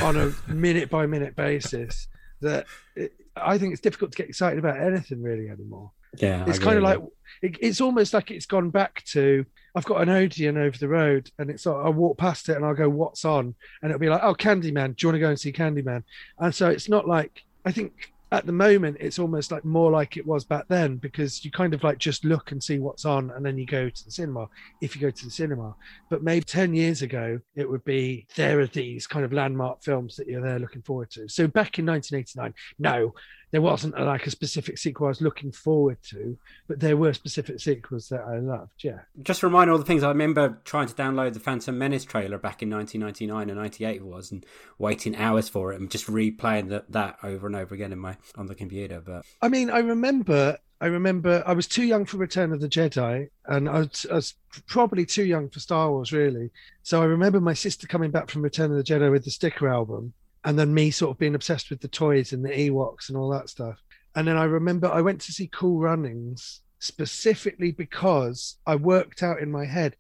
on 0.02 0.16
a 0.16 0.52
minute 0.52 0.90
by 0.90 1.06
minute 1.06 1.34
basis 1.36 2.08
that 2.40 2.66
it, 2.94 3.12
I 3.36 3.58
think 3.58 3.72
it's 3.72 3.80
difficult 3.80 4.12
to 4.12 4.18
get 4.18 4.28
excited 4.28 4.58
about 4.58 4.80
anything 4.80 5.22
really 5.22 5.48
anymore. 5.48 5.90
Yeah. 6.16 6.44
It's 6.46 6.58
kind 6.58 6.76
of 6.76 6.82
like 6.82 7.00
it, 7.42 7.56
it's 7.60 7.80
almost 7.80 8.14
like 8.14 8.30
it's 8.30 8.46
gone 8.46 8.70
back 8.70 9.04
to 9.06 9.44
I've 9.74 9.84
got 9.84 10.00
an 10.00 10.08
Odeon 10.08 10.56
over 10.56 10.76
the 10.76 10.88
road 10.88 11.30
and 11.38 11.50
it's 11.50 11.66
like 11.66 11.84
I 11.84 11.88
walk 11.90 12.18
past 12.18 12.48
it 12.48 12.56
and 12.56 12.64
I'll 12.64 12.74
go 12.74 12.88
what's 12.88 13.24
on 13.24 13.54
and 13.82 13.90
it'll 13.90 14.00
be 14.00 14.08
like 14.08 14.22
oh 14.22 14.34
Candyman 14.34 14.96
do 14.96 15.06
you 15.06 15.08
want 15.08 15.16
to 15.16 15.20
go 15.20 15.28
and 15.28 15.38
see 15.38 15.52
Candyman 15.52 16.02
and 16.38 16.54
so 16.54 16.68
it's 16.68 16.88
not 16.88 17.06
like 17.06 17.42
I 17.64 17.72
think 17.72 18.12
at 18.30 18.46
the 18.46 18.52
moment 18.52 18.96
it's 19.00 19.18
almost 19.18 19.50
like 19.50 19.64
more 19.64 19.90
like 19.90 20.16
it 20.16 20.26
was 20.26 20.44
back 20.44 20.64
then 20.68 20.96
because 20.96 21.44
you 21.44 21.50
kind 21.50 21.72
of 21.72 21.82
like 21.82 21.98
just 21.98 22.24
look 22.24 22.52
and 22.52 22.62
see 22.62 22.78
what's 22.78 23.04
on 23.04 23.30
and 23.30 23.44
then 23.44 23.56
you 23.56 23.64
go 23.64 23.88
to 23.88 24.04
the 24.04 24.10
cinema 24.10 24.46
if 24.80 24.94
you 24.94 25.00
go 25.00 25.10
to 25.10 25.24
the 25.24 25.30
cinema. 25.30 25.74
But 26.10 26.22
maybe 26.22 26.44
10 26.44 26.74
years 26.74 27.02
ago 27.02 27.40
it 27.54 27.68
would 27.68 27.84
be 27.84 28.26
there 28.36 28.60
are 28.60 28.66
these 28.66 29.06
kind 29.06 29.24
of 29.24 29.32
landmark 29.32 29.82
films 29.82 30.16
that 30.16 30.26
you're 30.26 30.42
there 30.42 30.58
looking 30.58 30.82
forward 30.82 31.10
to. 31.12 31.28
So 31.28 31.46
back 31.46 31.78
in 31.78 31.86
1989 31.86 32.54
no 32.78 33.14
there 33.50 33.62
wasn't 33.62 33.98
a, 33.98 34.04
like 34.04 34.26
a 34.26 34.30
specific 34.30 34.78
sequel 34.78 35.06
I 35.06 35.10
was 35.10 35.22
looking 35.22 35.52
forward 35.52 35.98
to, 36.10 36.36
but 36.66 36.80
there 36.80 36.96
were 36.96 37.12
specific 37.12 37.60
sequels 37.60 38.08
that 38.08 38.22
I 38.22 38.38
loved. 38.38 38.84
Yeah, 38.84 39.00
Just 39.22 39.40
to 39.40 39.46
remind 39.46 39.70
all 39.70 39.78
the 39.78 39.84
things 39.84 40.02
I 40.02 40.08
remember 40.08 40.60
trying 40.64 40.88
to 40.88 40.94
download 40.94 41.32
the 41.32 41.40
Phantom 41.40 41.76
Menace 41.76 42.04
trailer 42.04 42.38
back 42.38 42.62
in 42.62 42.70
1999 42.70 43.50
and 43.50 43.58
98 43.58 43.96
it 43.96 44.04
was, 44.04 44.30
and 44.30 44.44
waiting 44.78 45.16
hours 45.16 45.48
for 45.48 45.72
it 45.72 45.80
and 45.80 45.90
just 45.90 46.06
replaying 46.06 46.68
that 46.68 46.90
that 46.92 47.18
over 47.22 47.46
and 47.46 47.56
over 47.56 47.74
again 47.74 47.92
in 47.92 47.98
my 47.98 48.16
on 48.36 48.46
the 48.46 48.54
computer. 48.54 49.00
But 49.00 49.24
I 49.40 49.48
mean, 49.48 49.70
I 49.70 49.78
remember, 49.78 50.58
I 50.80 50.86
remember, 50.86 51.42
I 51.46 51.52
was 51.52 51.66
too 51.66 51.84
young 51.84 52.04
for 52.04 52.18
Return 52.18 52.52
of 52.52 52.60
the 52.60 52.68
Jedi, 52.68 53.28
and 53.46 53.68
I 53.68 53.80
was, 53.80 54.06
I 54.10 54.14
was 54.14 54.34
probably 54.66 55.06
too 55.06 55.24
young 55.24 55.48
for 55.48 55.60
Star 55.60 55.90
Wars, 55.90 56.12
really. 56.12 56.50
So 56.82 57.02
I 57.02 57.06
remember 57.06 57.40
my 57.40 57.54
sister 57.54 57.86
coming 57.86 58.10
back 58.10 58.30
from 58.30 58.42
Return 58.42 58.70
of 58.70 58.76
the 58.76 58.84
Jedi 58.84 59.10
with 59.10 59.24
the 59.24 59.30
sticker 59.30 59.68
album, 59.68 60.12
and 60.44 60.58
then 60.58 60.74
me 60.74 60.90
sort 60.90 61.10
of 61.10 61.18
being 61.18 61.34
obsessed 61.34 61.70
with 61.70 61.80
the 61.80 61.88
toys 61.88 62.32
and 62.32 62.44
the 62.44 62.50
Ewoks 62.50 63.08
and 63.08 63.16
all 63.16 63.30
that 63.30 63.48
stuff. 63.48 63.82
And 64.14 64.26
then 64.26 64.36
I 64.36 64.44
remember 64.44 64.88
I 64.88 65.00
went 65.00 65.20
to 65.22 65.32
see 65.32 65.48
Cool 65.52 65.78
Runnings 65.78 66.62
specifically 66.78 67.72
because 67.72 68.58
I 68.66 68.76
worked 68.76 69.22
out 69.22 69.40
in 69.40 69.50
my 69.50 69.64
head. 69.64 69.92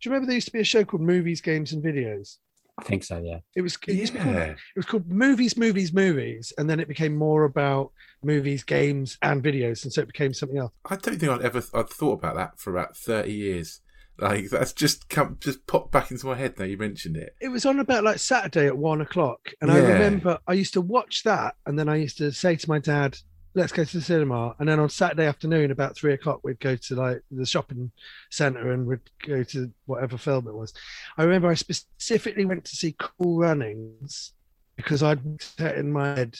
Do 0.00 0.08
you 0.08 0.12
remember 0.12 0.26
there 0.26 0.34
used 0.34 0.48
to 0.48 0.52
be 0.52 0.60
a 0.60 0.64
show 0.64 0.84
called 0.84 1.02
Movies, 1.02 1.40
Games, 1.40 1.72
and 1.72 1.82
Videos? 1.82 2.38
I 2.78 2.84
think 2.84 3.04
so, 3.04 3.18
yeah. 3.18 3.38
It 3.54 3.60
was 3.60 3.76
it 3.86 3.94
used 3.94 4.14
to 4.14 4.18
be 4.18 4.24
called 4.24 4.36
it 4.36 4.56
was 4.74 4.86
called 4.86 5.10
movies, 5.10 5.56
movies, 5.56 5.92
movies, 5.92 6.52
and 6.56 6.68
then 6.68 6.80
it 6.80 6.88
became 6.88 7.14
more 7.14 7.44
about 7.44 7.92
movies, 8.24 8.64
games, 8.64 9.18
and 9.20 9.42
videos, 9.42 9.84
and 9.84 9.92
so 9.92 10.00
it 10.00 10.06
became 10.06 10.32
something 10.32 10.58
else. 10.58 10.72
I 10.86 10.96
don't 10.96 11.18
think 11.18 11.30
I'd 11.30 11.42
ever 11.42 11.62
I'd 11.74 11.90
thought 11.90 12.14
about 12.14 12.34
that 12.36 12.58
for 12.58 12.70
about 12.70 12.96
thirty 12.96 13.34
years. 13.34 13.81
Like 14.18 14.50
that's 14.50 14.72
just 14.72 15.08
come 15.08 15.38
just 15.40 15.66
popped 15.66 15.90
back 15.90 16.10
into 16.10 16.26
my 16.26 16.36
head 16.36 16.58
now 16.58 16.64
you 16.64 16.76
mentioned 16.76 17.16
it. 17.16 17.34
It 17.40 17.48
was 17.48 17.64
on 17.64 17.80
about 17.80 18.04
like 18.04 18.18
Saturday 18.18 18.66
at 18.66 18.76
one 18.76 19.00
o'clock, 19.00 19.52
and 19.60 19.70
I 19.70 19.78
remember 19.78 20.38
I 20.46 20.52
used 20.52 20.74
to 20.74 20.80
watch 20.80 21.22
that, 21.24 21.56
and 21.66 21.78
then 21.78 21.88
I 21.88 21.96
used 21.96 22.18
to 22.18 22.30
say 22.30 22.56
to 22.56 22.68
my 22.68 22.78
dad, 22.78 23.18
"Let's 23.54 23.72
go 23.72 23.84
to 23.84 23.96
the 23.96 24.02
cinema." 24.02 24.54
And 24.58 24.68
then 24.68 24.78
on 24.78 24.90
Saturday 24.90 25.26
afternoon, 25.26 25.70
about 25.70 25.96
three 25.96 26.12
o'clock, 26.12 26.40
we'd 26.44 26.60
go 26.60 26.76
to 26.76 26.94
like 26.94 27.22
the 27.30 27.46
shopping 27.46 27.90
centre 28.30 28.70
and 28.70 28.86
we'd 28.86 29.00
go 29.26 29.42
to 29.44 29.72
whatever 29.86 30.18
film 30.18 30.46
it 30.46 30.54
was. 30.54 30.74
I 31.16 31.24
remember 31.24 31.48
I 31.48 31.54
specifically 31.54 32.44
went 32.44 32.64
to 32.66 32.76
see 32.76 32.94
Cool 32.98 33.38
Runnings 33.38 34.34
because 34.76 35.02
I'd 35.02 35.42
set 35.42 35.76
in 35.76 35.90
my 35.90 36.14
head 36.14 36.36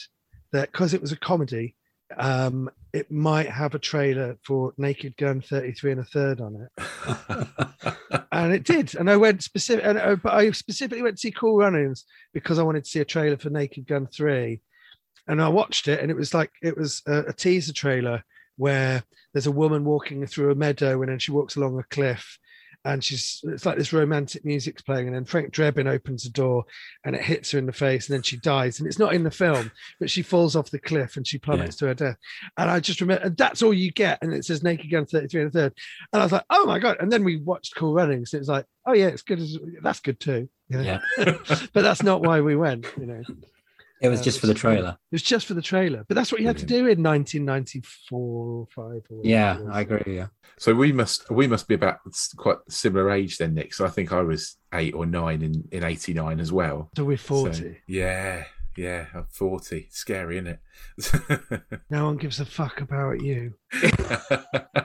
that 0.51 0.71
because 0.71 0.93
it 0.93 1.01
was 1.01 1.11
a 1.11 1.17
comedy, 1.17 1.75
um, 2.17 2.69
it 2.93 3.11
might 3.11 3.49
have 3.49 3.75
a 3.75 3.79
trailer 3.79 4.37
for 4.45 4.73
Naked 4.77 5.17
Gun 5.17 5.41
33 5.41 5.91
and 5.91 6.01
a 6.01 6.03
third 6.03 6.41
on 6.41 6.67
it 6.77 6.83
and 8.33 8.53
it 8.53 8.63
did. 8.63 8.95
And 8.95 9.09
I 9.09 9.17
went 9.17 9.43
specific, 9.43 9.85
and, 9.85 9.97
uh, 9.97 10.15
but 10.15 10.33
I 10.33 10.51
specifically 10.51 11.03
went 11.03 11.15
to 11.17 11.21
see 11.21 11.31
Cool 11.31 11.57
Runnings 11.57 12.05
because 12.33 12.59
I 12.59 12.63
wanted 12.63 12.83
to 12.83 12.89
see 12.89 12.99
a 12.99 13.05
trailer 13.05 13.37
for 13.37 13.49
Naked 13.49 13.87
Gun 13.87 14.07
Three, 14.07 14.61
and 15.27 15.41
I 15.41 15.47
watched 15.49 15.87
it, 15.87 15.99
and 15.99 16.11
it 16.11 16.17
was 16.17 16.33
like 16.33 16.51
it 16.61 16.77
was 16.77 17.01
a, 17.07 17.19
a 17.27 17.33
teaser 17.33 17.73
trailer 17.73 18.23
where 18.57 19.03
there's 19.33 19.47
a 19.47 19.51
woman 19.51 19.85
walking 19.85 20.25
through 20.25 20.51
a 20.51 20.55
meadow, 20.55 21.01
and 21.01 21.11
then 21.11 21.19
she 21.19 21.31
walks 21.31 21.55
along 21.55 21.79
a 21.79 21.83
cliff. 21.83 22.37
And 22.85 23.03
she's 23.03 23.39
it's 23.43 23.65
like 23.65 23.77
this 23.77 23.93
romantic 23.93 24.43
music's 24.43 24.81
playing, 24.81 25.07
and 25.07 25.15
then 25.15 25.25
Frank 25.25 25.53
Drebin 25.53 25.87
opens 25.87 26.23
the 26.23 26.29
door 26.29 26.65
and 27.05 27.15
it 27.15 27.21
hits 27.21 27.51
her 27.51 27.59
in 27.59 27.65
the 27.65 27.71
face, 27.71 28.07
and 28.07 28.13
then 28.13 28.23
she 28.23 28.37
dies. 28.37 28.79
And 28.79 28.87
it's 28.87 28.99
not 28.99 29.13
in 29.13 29.23
the 29.23 29.31
film, 29.31 29.71
but 29.99 30.09
she 30.09 30.21
falls 30.21 30.55
off 30.55 30.69
the 30.69 30.79
cliff 30.79 31.15
and 31.15 31.25
she 31.25 31.37
plummets 31.37 31.77
to 31.77 31.87
her 31.87 31.93
death. 31.93 32.17
And 32.57 32.69
I 32.69 32.79
just 32.79 33.01
remember 33.01 33.25
and 33.25 33.37
that's 33.37 33.61
all 33.61 33.73
you 33.73 33.91
get. 33.91 34.19
And 34.21 34.33
it 34.33 34.45
says 34.45 34.63
Naked 34.63 34.91
Gun 34.91 35.05
33 35.05 35.41
and 35.41 35.49
a 35.49 35.51
third. 35.51 35.73
And 36.11 36.21
I 36.21 36.25
was 36.25 36.31
like, 36.31 36.45
oh 36.49 36.65
my 36.65 36.79
god! 36.79 36.97
And 36.99 37.11
then 37.11 37.23
we 37.23 37.37
watched 37.37 37.75
Cool 37.75 37.93
Runnings. 37.93 38.33
And 38.33 38.39
it 38.39 38.41
was 38.41 38.49
like, 38.49 38.65
oh 38.85 38.93
yeah, 38.93 39.07
it's 39.07 39.21
good. 39.21 39.39
As, 39.39 39.57
that's 39.81 39.99
good 39.99 40.19
too. 40.19 40.49
you 40.69 40.77
know? 40.77 40.83
Yeah. 40.83 40.99
but 41.73 41.81
that's 41.83 42.03
not 42.03 42.21
why 42.21 42.41
we 42.41 42.55
went. 42.55 42.85
You 42.99 43.05
know, 43.05 43.23
it 44.03 44.07
It 44.07 44.09
was 44.09 44.21
just 44.21 44.39
for 44.39 44.47
the 44.47 44.51
um, 44.53 44.57
trailer. 44.57 44.89
It 45.11 45.15
was 45.15 45.23
just 45.23 45.45
for 45.47 45.53
the 45.53 45.61
trailer. 45.61 46.03
But 46.07 46.15
that's 46.15 46.31
what 46.31 46.41
you 46.41 46.47
had 46.47 46.57
to 46.57 46.65
do 46.65 46.87
in 46.87 47.01
1994 47.01 48.19
or 48.19 48.67
five. 48.75 49.01
Or 49.09 49.21
Yeah. 49.23 49.59
I 49.71 49.81
agree. 49.81 50.15
Yeah. 50.17 50.27
So 50.57 50.75
we 50.75 50.91
must 50.91 51.29
we 51.31 51.47
must 51.47 51.67
be 51.67 51.75
about 51.75 51.99
quite 52.37 52.57
similar 52.69 53.09
age 53.11 53.37
then, 53.37 53.53
Nick. 53.55 53.73
So 53.73 53.85
I 53.85 53.89
think 53.89 54.11
I 54.11 54.21
was 54.21 54.57
eight 54.73 54.93
or 54.93 55.05
nine 55.05 55.41
in 55.41 55.63
in 55.71 55.83
eighty 55.83 56.13
nine 56.13 56.39
as 56.39 56.51
well. 56.51 56.89
So 56.95 57.05
we're 57.05 57.17
So, 57.17 57.45
40. 57.45 57.77
yeah, 57.87 58.43
yeah, 58.75 59.07
I'm 59.13 59.25
forty. 59.29 59.87
Scary, 59.91 60.37
isn't 60.37 60.47
it? 60.47 60.59
No 61.89 62.05
one 62.05 62.17
gives 62.17 62.39
a 62.39 62.45
fuck 62.45 62.81
about 62.81 63.21
you. 63.21 63.53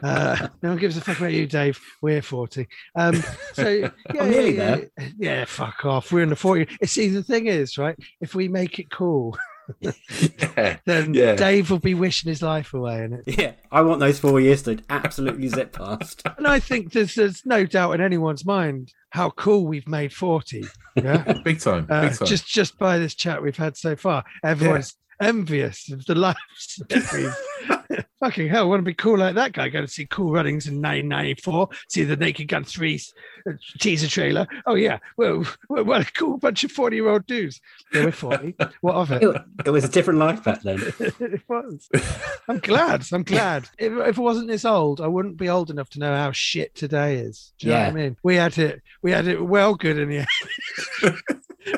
Uh, 0.00 0.46
no 0.62 0.68
one 0.70 0.78
gives 0.78 0.96
a 0.96 1.00
fuck 1.00 1.18
about 1.18 1.32
you, 1.32 1.44
Dave. 1.46 1.80
We're 2.02 2.22
40. 2.22 2.68
Um, 2.94 3.20
so, 3.54 3.68
yeah, 3.68 3.90
I'm 4.20 4.30
nearly 4.30 4.56
yeah, 4.56 4.76
there. 4.76 4.90
yeah, 4.98 5.08
yeah, 5.18 5.44
fuck 5.44 5.84
off. 5.84 6.12
We're 6.12 6.22
in 6.22 6.28
the 6.28 6.36
40. 6.36 6.68
See, 6.86 7.08
the 7.08 7.24
thing 7.24 7.46
is, 7.46 7.76
right? 7.78 7.96
If 8.20 8.36
we 8.36 8.46
make 8.46 8.78
it 8.78 8.90
cool, 8.92 9.36
yeah, 9.80 10.76
then 10.84 11.14
Yeah. 11.14 11.34
Dave 11.34 11.70
will 11.70 11.80
be 11.80 11.94
wishing 11.94 12.28
his 12.28 12.42
life 12.42 12.74
away 12.74 13.02
in 13.02 13.12
it. 13.14 13.22
Yeah, 13.26 13.52
I 13.72 13.80
want 13.82 13.98
those 13.98 14.20
four 14.20 14.40
years 14.40 14.62
to 14.64 14.78
absolutely 14.88 15.48
zip 15.48 15.72
past. 15.72 16.22
And 16.36 16.46
I 16.46 16.60
think 16.60 16.92
there's, 16.92 17.16
there's 17.16 17.44
no 17.44 17.64
doubt 17.66 17.92
in 17.94 18.00
anyone's 18.00 18.44
mind 18.46 18.92
how 19.10 19.30
cool 19.30 19.66
we've 19.66 19.88
made 19.88 20.12
40. 20.12 20.64
Yeah. 20.96 21.32
big 21.44 21.60
time, 21.60 21.82
big 21.86 21.90
Uh, 21.90 22.08
time. 22.10 22.26
just 22.28 22.46
just 22.46 22.78
by 22.78 22.98
this 22.98 23.14
chat 23.14 23.42
we've 23.42 23.56
had 23.56 23.76
so 23.76 23.96
far, 23.96 24.24
everyone's 24.44 24.94
envious 25.20 25.90
of 25.90 26.04
the 26.06 26.14
lives 26.14 26.36
that 26.88 27.12
we've. 27.12 27.77
Fucking 28.20 28.48
hell, 28.48 28.68
want 28.68 28.80
to 28.80 28.84
be 28.84 28.94
cool 28.94 29.18
like 29.18 29.34
that 29.36 29.52
guy. 29.52 29.68
Go 29.68 29.80
to 29.80 29.88
see 29.88 30.06
Cool 30.06 30.32
Runnings 30.32 30.66
in 30.66 30.74
1994, 30.82 31.68
see 31.88 32.04
the 32.04 32.16
Naked 32.16 32.48
Gun 32.48 32.64
3 32.64 33.00
uh, 33.48 33.52
teaser 33.80 34.08
trailer. 34.08 34.46
Oh, 34.66 34.74
yeah, 34.74 34.98
well, 35.16 35.44
well, 35.68 35.84
what 35.84 36.08
a 36.08 36.12
cool 36.12 36.36
bunch 36.38 36.64
of 36.64 36.72
40 36.72 36.96
year 36.96 37.08
old 37.08 37.26
dudes. 37.26 37.60
Yeah, 37.92 38.06
we're 38.06 38.12
40. 38.12 38.54
what 38.80 38.94
of 38.94 39.12
it? 39.12 39.22
It, 39.64 39.70
was 39.70 39.84
a 39.84 39.88
different 39.88 40.18
life 40.18 40.42
back 40.44 40.62
then. 40.62 40.80
it 40.98 41.40
was. 41.48 41.88
I'm 42.48 42.58
glad. 42.58 43.04
I'm 43.12 43.22
glad. 43.22 43.68
If, 43.78 43.92
if 43.92 44.18
it 44.18 44.20
wasn't 44.20 44.48
this 44.48 44.64
old, 44.64 45.00
I 45.00 45.06
wouldn't 45.06 45.36
be 45.36 45.48
old 45.48 45.70
enough 45.70 45.88
to 45.90 45.98
know 45.98 46.14
how 46.14 46.32
shit 46.32 46.74
today 46.74 47.16
is. 47.16 47.52
Do 47.58 47.68
you 47.68 47.72
know 47.72 47.78
what 47.80 47.88
I 47.88 47.92
mean? 47.92 48.16
We 48.22 48.36
had 48.36 48.58
it. 48.58 48.82
We 49.02 49.12
had 49.12 49.26
it 49.28 49.40
well 49.42 49.74
good 49.74 49.98
in 49.98 50.08
the 50.08 50.18
end. 50.18 50.26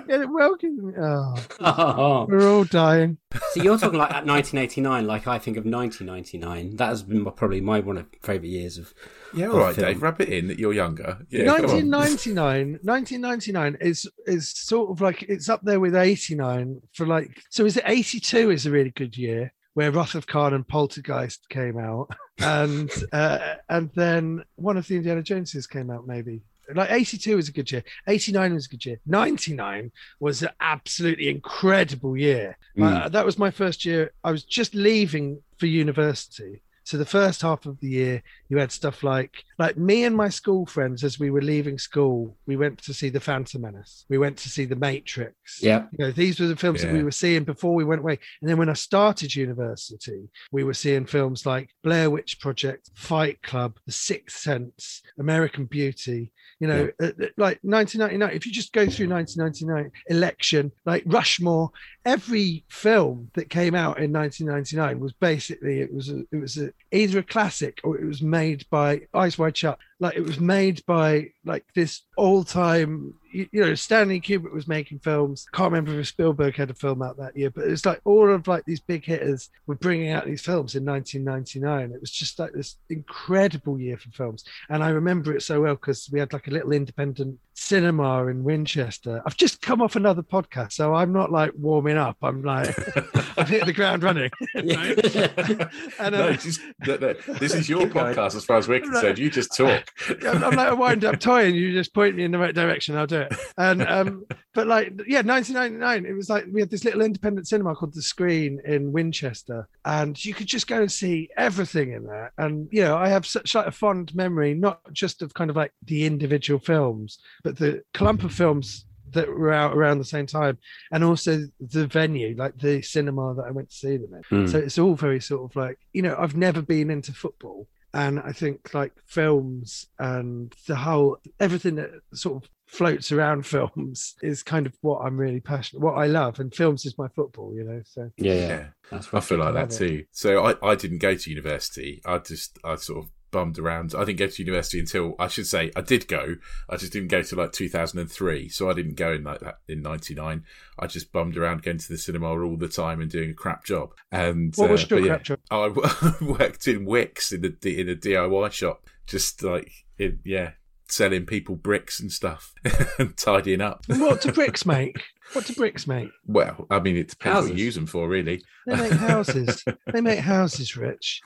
we 0.07 0.13
had 0.13 0.21
it 0.23 0.31
well 0.31 0.55
good. 0.57 0.71
in- 0.71 0.95
Oh, 0.99 1.35
Oh. 1.61 2.27
we're 2.29 2.49
all 2.51 2.65
dying. 2.65 3.19
So 3.53 3.63
you're 3.63 3.79
talking 3.79 3.99
like 3.99 4.11
at 4.11 4.27
1989, 4.27 5.07
like 5.07 5.27
I 5.27 5.39
think 5.39 5.57
of 5.57 5.65
1999. 6.05 6.77
That 6.77 6.89
has 6.89 7.03
been 7.03 7.23
my- 7.23 7.31
probably 7.31 7.61
my 7.61 7.81
one 7.81 7.99
of 7.99 8.07
favourite 8.23 8.51
years 8.51 8.79
of. 8.79 8.93
yeah, 9.35 9.47
of 9.47 9.55
all 9.55 9.61
right, 9.61 9.75
film. 9.75 9.87
Dave. 9.87 10.03
Wrap 10.03 10.21
it 10.21 10.29
in 10.29 10.49
that 10.49 10.59
you're 10.59 10.73
younger. 10.73 11.19
Yeah, 11.31 11.45
come 11.45 11.67
on. 11.71 11.91
1999 11.91 12.79
1999 12.83 13.77
is 13.81 14.09
is 14.27 14.51
sort 14.51 14.91
of 14.91 15.01
like 15.01 15.23
it's 15.25 15.49
up 15.49 15.61
there 15.63 15.81
with 15.81 15.95
89 15.95 16.81
for 16.93 17.07
like 17.07 17.43
so 17.51 17.65
is 17.65 17.77
it 17.77 17.85
82 17.87 18.51
is 18.51 18.67
a 18.67 18.71
really 18.71 18.91
good 18.91 19.17
year 19.17 19.53
where 19.75 19.93
Wrath 19.93 20.15
of 20.15 20.27
Khan 20.27 20.53
and 20.55 20.67
Poltergeist 20.67 21.49
came 21.49 21.79
out 21.79 22.09
and 22.39 22.91
uh, 23.13 23.55
and 23.69 23.91
then 23.95 24.45
one 24.57 24.77
of 24.77 24.87
the 24.89 24.97
Indiana 24.97 25.23
Joneses 25.23 25.67
came 25.67 25.91
out 25.91 26.07
maybe 26.07 26.43
like 26.75 26.91
82 26.91 27.37
was 27.37 27.49
a 27.49 27.53
good 27.53 27.71
year. 27.71 27.83
89 28.07 28.55
was 28.55 28.67
a 28.67 28.69
good 28.69 28.87
year. 28.87 29.01
99 29.07 29.93
was 30.19 30.43
an 30.43 30.51
absolutely 30.61 31.29
incredible 31.29 32.17
year. 32.17 32.57
Mm. 32.77 33.05
uh, 33.05 33.09
that 33.09 33.27
was 33.27 33.39
my 33.39 33.51
first 33.51 33.85
year. 33.85 34.13
I 34.25 34.31
was 34.31 34.45
just 34.45 34.75
leaving 34.75 35.43
for 35.59 35.67
university 35.67 36.63
so 36.91 36.99
the 36.99 37.07
first 37.07 37.43
half 37.43 37.67
of 37.67 37.79
the 37.79 37.89
year 37.89 38.21
you 38.49 38.59
had 38.59 38.73
stuff 38.73 39.05
like 39.05 39.45
like 39.61 39.77
me 39.77 40.03
and 40.03 40.17
my 40.17 40.29
school 40.29 40.67
friends 40.67 41.05
as 41.05 41.21
we 41.21 41.31
were 41.31 41.41
leaving 41.41 41.79
school 41.79 42.37
we 42.47 42.57
went 42.57 42.83
to 42.83 42.93
see 42.93 43.09
the 43.09 43.21
phantom 43.21 43.63
menace. 43.63 44.07
We 44.09 44.19
went 44.19 44.37
to 44.39 44.49
see 44.49 44.65
the 44.65 44.75
matrix. 44.75 45.63
Yeah. 45.63 45.87
you 45.93 46.05
know 46.05 46.11
these 46.11 46.41
were 46.41 46.49
the 46.49 46.57
films 46.57 46.83
that 46.83 46.93
we 46.93 47.05
were 47.05 47.13
seeing 47.13 47.45
before 47.45 47.75
we 47.75 47.85
went 47.85 48.01
away. 48.01 48.19
And 48.41 48.51
then 48.51 48.59
when 48.59 48.69
i 48.69 48.73
started 48.73 49.37
university 49.37 50.29
we 50.51 50.65
were 50.65 50.75
seeing 50.75 51.07
films 51.07 51.47
like 51.47 51.71
blair 51.85 52.11
witch 52.11 52.41
project 52.41 52.91
fight 52.97 53.41
club 53.43 53.79
the 53.87 53.93
sixth 53.93 54.39
sense 54.39 55.03
american 55.21 55.67
beauty. 55.67 56.33
You 56.59 56.67
know 56.67 56.91
uh, 57.01 57.07
uh, 57.07 57.27
like 57.37 57.61
1999 57.63 58.31
if 58.35 58.47
you 58.47 58.53
just 58.53 58.73
go 58.73 58.89
through 58.89 59.09
1999 59.09 59.93
election 60.09 60.73
like 60.85 61.05
rushmore 61.07 61.71
every 62.05 62.65
film 62.69 63.31
that 63.35 63.49
came 63.49 63.77
out 63.77 63.99
in 64.01 64.13
1999 64.13 65.01
was 65.01 65.13
basically 65.13 65.81
it 65.81 65.93
was 65.93 66.09
a, 66.09 66.21
it 66.33 66.41
was 66.41 66.57
a, 66.59 66.73
either 66.93 67.21
a 67.21 67.23
classic 67.23 67.81
or 67.85 67.99
it 67.99 68.05
was 68.05 68.23
made 68.23 68.69
by 68.71 69.03
eyes 69.15 69.39
wide 69.39 69.57
shut. 69.57 69.79
Like 69.99 70.17
it 70.17 70.23
was 70.23 70.41
made 70.41 70.85
by 70.87 71.29
like 71.45 71.65
this 71.75 72.03
all-time 72.17 73.15
you, 73.31 73.49
you 73.53 73.61
know 73.61 73.75
stanley 73.75 74.21
kubrick 74.21 74.53
was 74.53 74.69
making 74.69 74.99
films. 74.99 75.47
Can't 75.53 75.73
remember 75.73 75.99
if 75.99 76.09
spielberg 76.09 76.57
had 76.57 76.71
a 76.71 76.75
film 76.75 77.03
out 77.03 77.17
that 77.19 77.37
year 77.37 77.51
but 77.51 77.65
it's 77.65 77.87
like 77.87 78.01
all 78.05 78.33
of 78.33 78.49
like 78.49 78.65
these 78.65 78.81
big 78.81 79.05
hitters 79.05 79.51
were 79.67 79.75
bringing 79.75 80.11
out 80.11 80.27
these 80.27 80.43
films 80.43 80.75
in 80.75 80.85
1999 80.85 81.95
it 81.95 82.01
was 82.01 82.11
just 82.11 82.39
like 82.39 82.53
this 82.53 82.77
incredible 82.89 83.81
year 83.81 83.97
for 83.97 84.11
films. 84.11 84.45
And 84.69 84.83
i 84.83 84.91
remember 84.91 85.35
it 85.35 85.43
so 85.43 85.63
well 85.63 85.75
because 85.75 86.09
we 86.13 86.19
had 86.19 86.33
like 86.33 86.49
a 86.49 86.51
little 86.51 86.73
independent 86.73 87.39
cinema 87.55 88.27
in 88.27 88.43
winchester. 88.43 89.23
I've 89.27 89.37
just 89.37 89.61
come 89.61 89.83
off 89.83 89.97
another 89.97 90.23
podcast 90.23 90.73
so 90.73 90.95
i'm 90.95 91.13
not 91.13 91.31
like 91.31 91.53
warming 91.57 91.97
up. 91.97 92.17
I'm 92.23 92.43
like 92.43 92.69
i've 93.39 93.49
hit 93.49 93.67
the 93.67 93.73
ground 93.73 94.03
running 94.03 94.31
and 94.55 96.15
no, 96.15 96.29
um, 96.29 96.37
just, 96.37 96.61
no, 96.87 96.97
no, 96.97 97.13
this 97.39 97.55
is 97.55 97.69
your 97.69 97.87
podcast 97.87 98.35
as 98.35 98.45
far 98.45 98.57
as 98.57 98.69
we're 98.69 98.81
concerned. 98.81 99.19
You 99.19 99.31
just 99.31 99.57
talk. 99.57 99.85
I'm, 100.27 100.45
I'm 100.45 100.57
like 100.57 100.73
a 100.73 100.77
wind 100.77 101.05
up 101.05 101.21
toy 101.21 101.47
and 101.47 101.57
you 101.57 101.73
just 101.73 101.95
point 101.95 102.17
me 102.17 102.25
in 102.25 102.31
the 102.31 102.39
right 102.39 102.55
direction. 102.55 102.97
I'll 102.97 103.07
do 103.07 103.20
it. 103.21 103.35
And 103.57 103.83
um 103.83 104.25
but 104.55 104.67
like 104.67 104.93
yeah 105.07 105.23
1999 105.23 106.07
it 106.07 106.15
was 106.15 106.29
like 106.29 106.47
we 106.53 106.61
had 106.61 106.71
this 106.71 106.85
little 106.85 107.03
independent 107.03 107.49
cinema 107.49 107.75
called 107.75 107.95
the 107.95 108.03
screen 108.03 108.61
in 108.65 108.93
winchester 108.93 109.69
and 109.85 110.23
you 110.25 110.35
could 110.35 110.47
just 110.47 110.67
go 110.67 110.81
and 110.81 110.91
see 110.91 111.29
everything 111.37 111.93
in 111.93 112.05
there. 112.05 112.33
And 112.39 112.69
you 112.71 112.83
know 112.83 112.97
i 112.97 113.09
have 113.09 113.27
such 113.27 113.55
like 113.55 113.67
a 113.67 113.73
fond 113.73 114.15
memory 114.15 114.55
not 114.55 114.81
just 114.93 115.23
of 115.23 115.35
kind 115.35 115.51
of 115.51 115.57
like 115.57 115.73
the 115.85 116.05
individual 116.05 116.61
films 116.61 117.19
but 117.45 117.57
the 117.57 117.83
clump 117.95 118.25
of 118.25 118.33
films 118.33 118.87
that 119.13 119.29
were 119.29 119.53
out 119.53 119.77
around 119.77 119.99
the 119.99 120.05
same 120.05 120.27
time 120.27 120.59
and 120.93 121.03
also 121.03 121.45
the 121.61 121.87
venue 121.87 122.35
like 122.37 122.57
the 122.59 122.83
cinema 122.83 123.35
that 123.35 123.45
i 123.47 123.51
went 123.51 123.69
to 123.71 123.77
see 123.77 123.97
them 123.97 124.13
in. 124.15 124.45
Mm. 124.45 124.51
so 124.51 124.59
it's 124.59 124.79
all 124.79 124.95
very 124.95 125.21
sort 125.21 125.51
of 125.51 125.57
like 125.57 125.79
you 125.93 126.03
know 126.03 126.17
i've 126.19 126.37
never 126.37 126.63
been 126.63 126.91
into 126.91 127.13
football 127.13 127.67
and 127.93 128.21
i 128.21 128.33
think 128.33 128.73
like 128.75 128.93
films 129.07 129.87
and 129.99 130.55
the 130.67 130.77
whole 130.77 131.19
everything 131.39 131.77
that 131.77 131.91
sort 132.15 132.43
of 132.43 132.51
floats 132.71 133.11
around 133.13 133.45
films 133.47 134.15
is 134.23 134.43
kind 134.43 134.67
of 134.67 134.73
what 134.81 134.99
i'm 135.01 135.17
really 135.17 135.41
passionate 135.41 135.83
what 135.83 135.95
i 135.95 136.07
love 136.07 136.39
and 136.39 136.55
films 136.55 136.87
is 136.87 136.97
my 136.97 137.09
football 137.09 137.53
you 137.55 137.65
know 137.65 137.83
so 137.85 138.11
yeah, 138.17 138.35
yeah. 138.35 138.49
Yeah, 138.49 138.67
That's 138.91 139.13
I 139.13 139.21
feel 139.21 139.39
like 139.39 139.55
that 139.55 139.73
it. 139.73 139.77
too. 139.79 140.05
So 140.13 140.45
I, 140.45 140.55
I 140.71 140.75
didn't 140.75 140.99
go 140.99 141.15
to 141.15 141.31
university. 141.31 142.01
I 142.05 142.19
just 142.19 142.59
I 142.65 142.77
sort 142.77 143.05
of 143.05 143.11
bummed 143.31 143.59
around. 143.59 143.95
I 143.97 144.05
didn't 144.05 144.19
go 144.19 144.27
to 144.27 144.43
university 144.43 144.81
until 144.81 145.15
I 145.19 145.29
should 145.29 145.47
say 145.47 145.71
I 145.77 145.81
did 145.81 146.09
go. 146.09 146.37
I 146.69 146.77
just 146.77 146.93
didn't 146.93 147.09
go 147.09 147.23
to 147.23 147.37
like 147.37 147.53
2003. 147.53 148.49
So 148.49 148.69
I 148.69 148.73
didn't 148.73 148.97
go 148.97 149.13
in 149.13 149.23
like 149.25 149.41
that 149.41 149.59
in 149.69 149.83
99. 149.83 150.45
I 150.79 150.87
just 150.87 151.13
bummed 151.13 151.37
around 151.37 151.63
going 151.63 151.79
to 151.79 151.89
the 151.89 151.99
cinema 151.99 152.29
all 152.29 152.57
the 152.57 152.69
time 152.69 153.01
and 153.01 153.11
doing 153.11 153.31
a 153.31 153.35
crap 153.35 153.65
job. 153.65 153.93
And 154.11 154.55
what 154.57 154.71
was 154.71 154.85
uh, 154.85 154.97
your 154.97 155.01
but 155.01 155.07
yeah, 155.09 155.19
job 155.19 155.39
I 155.51 155.69
w- 155.69 156.33
worked 156.39 156.67
in 156.67 156.87
Wickes 156.87 157.33
in 157.33 157.43
the 157.43 157.81
in 157.81 157.89
a 157.89 157.95
DIY 157.95 158.53
shop. 158.53 158.87
Just 159.07 159.43
like 159.43 159.71
in, 159.99 160.21
yeah, 160.25 160.53
selling 160.91 161.27
people 161.27 161.57
bricks 161.57 162.01
and 162.01 162.11
stuff 162.13 162.53
and 162.99 163.17
tidying 163.17 163.61
up. 163.61 163.85
What 163.89 164.21
do 164.21 164.33
bricks 164.33 164.65
make? 164.67 165.03
What 165.33 165.47
do 165.47 165.55
bricks 165.55 165.87
make? 165.87 166.11
Well, 166.27 166.67
I 166.71 166.81
mean, 166.81 166.97
it 166.97 167.09
depends 167.09 167.49
what 167.49 167.57
you 167.59 167.65
use 167.65 167.75
them 167.75 167.87
for, 167.87 168.09
really. 168.09 168.43
They 168.67 168.77
make 168.77 168.93
houses. 168.93 169.65
they 169.93 170.01
make 170.01 170.19
houses, 170.19 170.77
Rich. 170.77 171.21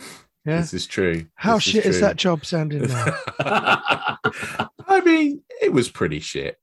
Yeah. 0.44 0.60
This 0.60 0.74
is 0.74 0.86
true. 0.86 1.24
How 1.36 1.54
This 1.54 1.64
shit 1.64 1.86
is 1.86 1.96
true. 1.96 2.00
that 2.06 2.16
job 2.16 2.44
sounding 2.44 2.82
now? 2.86 3.16
I 3.40 5.00
mean, 5.04 5.42
it 5.62 5.72
was 5.72 5.88
pretty 5.88 6.20
shit. 6.20 6.58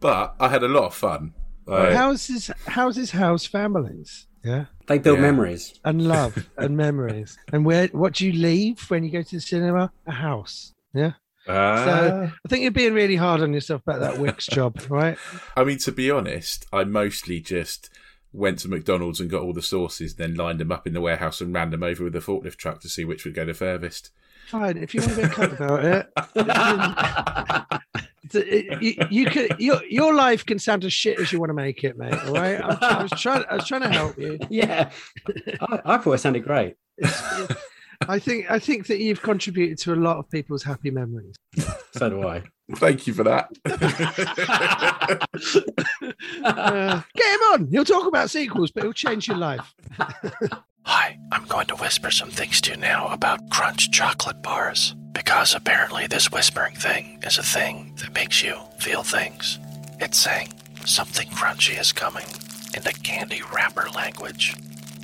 but 0.00 0.34
I 0.40 0.48
had 0.48 0.62
a 0.62 0.68
lot 0.68 0.86
of 0.86 0.94
fun. 0.94 1.32
Like, 1.66 1.92
houses, 1.94 2.50
houses, 2.66 3.10
house 3.12 3.46
families. 3.46 4.26
Yeah. 4.44 4.66
they 4.88 4.98
build 4.98 5.16
Yeah. 5.18 5.22
memories. 5.22 5.80
And 5.86 6.06
love 6.06 6.50
and 6.58 6.76
memories. 6.76 7.38
And 7.52 7.64
where? 7.64 7.86
What 7.88 8.12
do 8.14 8.26
you 8.26 8.32
leave 8.34 8.90
when 8.90 9.02
you 9.02 9.10
go 9.10 9.22
to 9.22 9.36
the 9.36 9.40
cinema? 9.40 9.90
A 10.06 10.12
house. 10.12 10.73
Yeah. 10.94 11.12
ah. 11.48 11.84
So 11.84 12.30
I 12.44 12.48
think 12.48 12.62
you're 12.62 12.70
being 12.70 12.94
really 12.94 13.16
hard 13.16 13.40
on 13.42 13.52
yourself 13.52 13.82
about 13.86 14.00
that 14.00 14.14
Wickes 14.14 14.48
job, 14.48 14.80
right? 14.88 15.18
I 15.56 15.64
mean, 15.64 15.78
to 15.78 15.92
be 15.92 16.10
honest, 16.10 16.66
I 16.72 16.84
mostly 16.84 17.40
just 17.40 17.90
went 18.32 18.58
to 18.60 18.68
McDonald's 18.68 19.20
and 19.20 19.30
got 19.30 19.42
all 19.42 19.52
the 19.52 19.62
sauces, 19.62 20.14
then 20.16 20.34
lined 20.34 20.60
them 20.60 20.72
up 20.72 20.86
in 20.86 20.92
the 20.92 21.00
warehouse 21.00 21.40
and 21.40 21.54
ran 21.54 21.70
them 21.70 21.82
over 21.82 22.04
with 22.04 22.16
a 22.16 22.20
forklift 22.20 22.56
truck 22.56 22.80
to 22.80 22.88
see 22.88 23.04
which 23.04 23.24
would 23.24 23.34
go 23.34 23.44
the 23.44 23.54
furthest. 23.54 24.10
Fine. 24.48 24.76
If 24.78 24.94
you 24.94 25.00
want 25.00 25.12
to 25.12 25.16
be 25.16 25.22
a 25.22 25.28
cunt 25.28 25.52
about 25.52 25.84
it, 25.84 26.10
it- 28.34 28.82
you, 28.82 29.06
you 29.10 29.26
can. 29.26 29.48
Your 29.58 29.82
your 29.84 30.14
life 30.14 30.44
can 30.44 30.58
sound 30.58 30.84
as 30.84 30.92
shit 30.92 31.18
as 31.20 31.32
you 31.32 31.38
want 31.38 31.50
to 31.50 31.54
make 31.54 31.84
it, 31.84 31.96
mate. 31.96 32.14
All 32.26 32.34
right. 32.34 32.60
I, 32.60 32.76
I 32.98 33.02
was 33.02 33.12
trying. 33.12 33.44
I 33.50 33.56
was 33.56 33.66
trying 33.66 33.82
to 33.82 33.90
help 33.90 34.18
you. 34.18 34.38
yeah, 34.50 34.90
I, 35.60 35.80
I 35.84 35.98
thought 35.98 36.12
it 36.14 36.18
sounded 36.18 36.44
great. 36.44 36.76
It's- 36.98 37.56
I 38.08 38.18
think. 38.18 38.50
I 38.50 38.58
think 38.58 38.86
that 38.88 38.98
you've 38.98 39.22
contributed 39.22 39.78
to 39.78 39.94
a 39.94 39.96
lot 39.96 40.18
of 40.18 40.30
people's 40.30 40.62
happy 40.62 40.90
memories. 40.90 41.36
So 41.96 42.10
do 42.10 42.26
I. 42.26 42.42
Thank 42.74 43.06
you 43.06 43.14
for 43.14 43.22
that. 43.22 43.48
Uh, 46.44 47.02
get 47.14 47.34
him 47.34 47.40
on. 47.52 47.68
He'll 47.70 47.84
talk 47.84 48.06
about 48.08 48.30
sequels, 48.30 48.72
but 48.72 48.82
he'll 48.82 48.92
change 48.92 49.28
your 49.28 49.36
life. 49.36 49.74
Hi, 50.82 51.16
I'm 51.32 51.44
going 51.46 51.66
to 51.68 51.76
whisper 51.76 52.10
some 52.10 52.30
things 52.30 52.60
to 52.62 52.72
you 52.72 52.76
now 52.76 53.08
about 53.08 53.48
Crunch 53.50 53.90
chocolate 53.90 54.42
bars. 54.42 54.94
Because 55.12 55.54
apparently, 55.54 56.06
this 56.06 56.30
whispering 56.32 56.74
thing 56.74 57.22
is 57.22 57.38
a 57.38 57.42
thing 57.42 57.94
that 58.00 58.12
makes 58.12 58.42
you 58.42 58.56
feel 58.80 59.02
things. 59.02 59.58
It's 60.00 60.18
saying 60.18 60.52
something 60.84 61.28
crunchy 61.28 61.80
is 61.80 61.92
coming 61.92 62.26
in 62.76 62.82
the 62.82 62.92
candy 63.04 63.40
wrapper 63.54 63.88
language. 63.94 64.54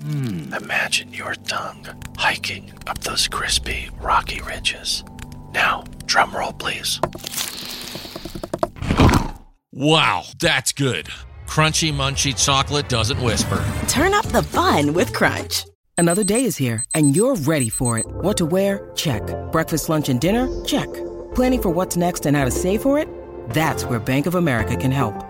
Imagine 0.02 1.12
your 1.12 1.34
tongue 1.34 1.86
hiking 2.16 2.72
up 2.86 3.00
those 3.00 3.28
crispy, 3.28 3.90
rocky 4.00 4.40
ridges. 4.40 5.04
Now, 5.52 5.84
drum 6.06 6.34
roll, 6.34 6.52
please. 6.52 7.00
Wow, 9.72 10.24
that's 10.38 10.72
good. 10.72 11.06
Crunchy, 11.46 11.92
munchy 11.92 12.32
chocolate 12.32 12.88
doesn't 12.88 13.22
whisper. 13.22 13.62
Turn 13.88 14.14
up 14.14 14.26
the 14.26 14.42
fun 14.42 14.94
with 14.94 15.12
Crunch. 15.12 15.66
Another 15.98 16.24
day 16.24 16.44
is 16.44 16.56
here, 16.56 16.82
and 16.94 17.14
you're 17.14 17.36
ready 17.36 17.68
for 17.68 17.98
it. 17.98 18.06
What 18.08 18.38
to 18.38 18.46
wear? 18.46 18.90
Check. 18.96 19.22
Breakfast, 19.52 19.90
lunch, 19.90 20.08
and 20.08 20.18
dinner? 20.18 20.48
Check. 20.64 20.90
Planning 21.34 21.62
for 21.62 21.70
what's 21.70 21.96
next 21.96 22.24
and 22.24 22.36
how 22.36 22.46
to 22.46 22.50
save 22.50 22.80
for 22.80 22.98
it? 22.98 23.06
That's 23.50 23.84
where 23.84 23.98
Bank 23.98 24.24
of 24.26 24.34
America 24.34 24.76
can 24.76 24.92
help. 24.92 25.29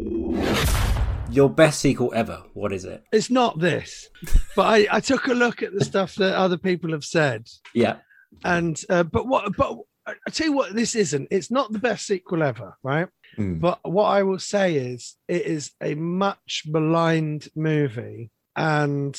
Your 1.29 1.49
best 1.49 1.79
sequel 1.79 2.11
ever. 2.13 2.43
What 2.53 2.73
is 2.73 2.83
it? 2.85 3.03
It's 3.13 3.29
not 3.29 3.59
this, 3.59 4.09
but 4.55 4.63
I, 4.63 4.87
I 4.91 4.99
took 4.99 5.27
a 5.27 5.33
look 5.33 5.63
at 5.63 5.73
the 5.73 5.83
stuff 5.85 6.15
that 6.15 6.35
other 6.35 6.57
people 6.57 6.91
have 6.91 7.05
said, 7.05 7.47
Yeah. 7.73 7.97
and 8.43 8.79
uh, 8.89 9.03
but 9.03 9.27
what 9.27 9.55
but 9.55 9.77
I 10.05 10.29
tell 10.31 10.47
you 10.47 10.53
what, 10.53 10.73
this 10.75 10.95
isn't. 10.95 11.27
It's 11.31 11.51
not 11.51 11.71
the 11.71 11.79
best 11.79 12.05
sequel 12.05 12.43
ever, 12.43 12.75
right? 12.83 13.07
Mm. 13.37 13.61
But 13.61 13.79
what 13.83 14.05
I 14.05 14.23
will 14.23 14.39
say 14.39 14.75
is, 14.75 15.15
it 15.29 15.45
is 15.45 15.71
a 15.81 15.95
much 15.95 16.63
maligned 16.67 17.47
movie, 17.55 18.29
and 18.55 19.17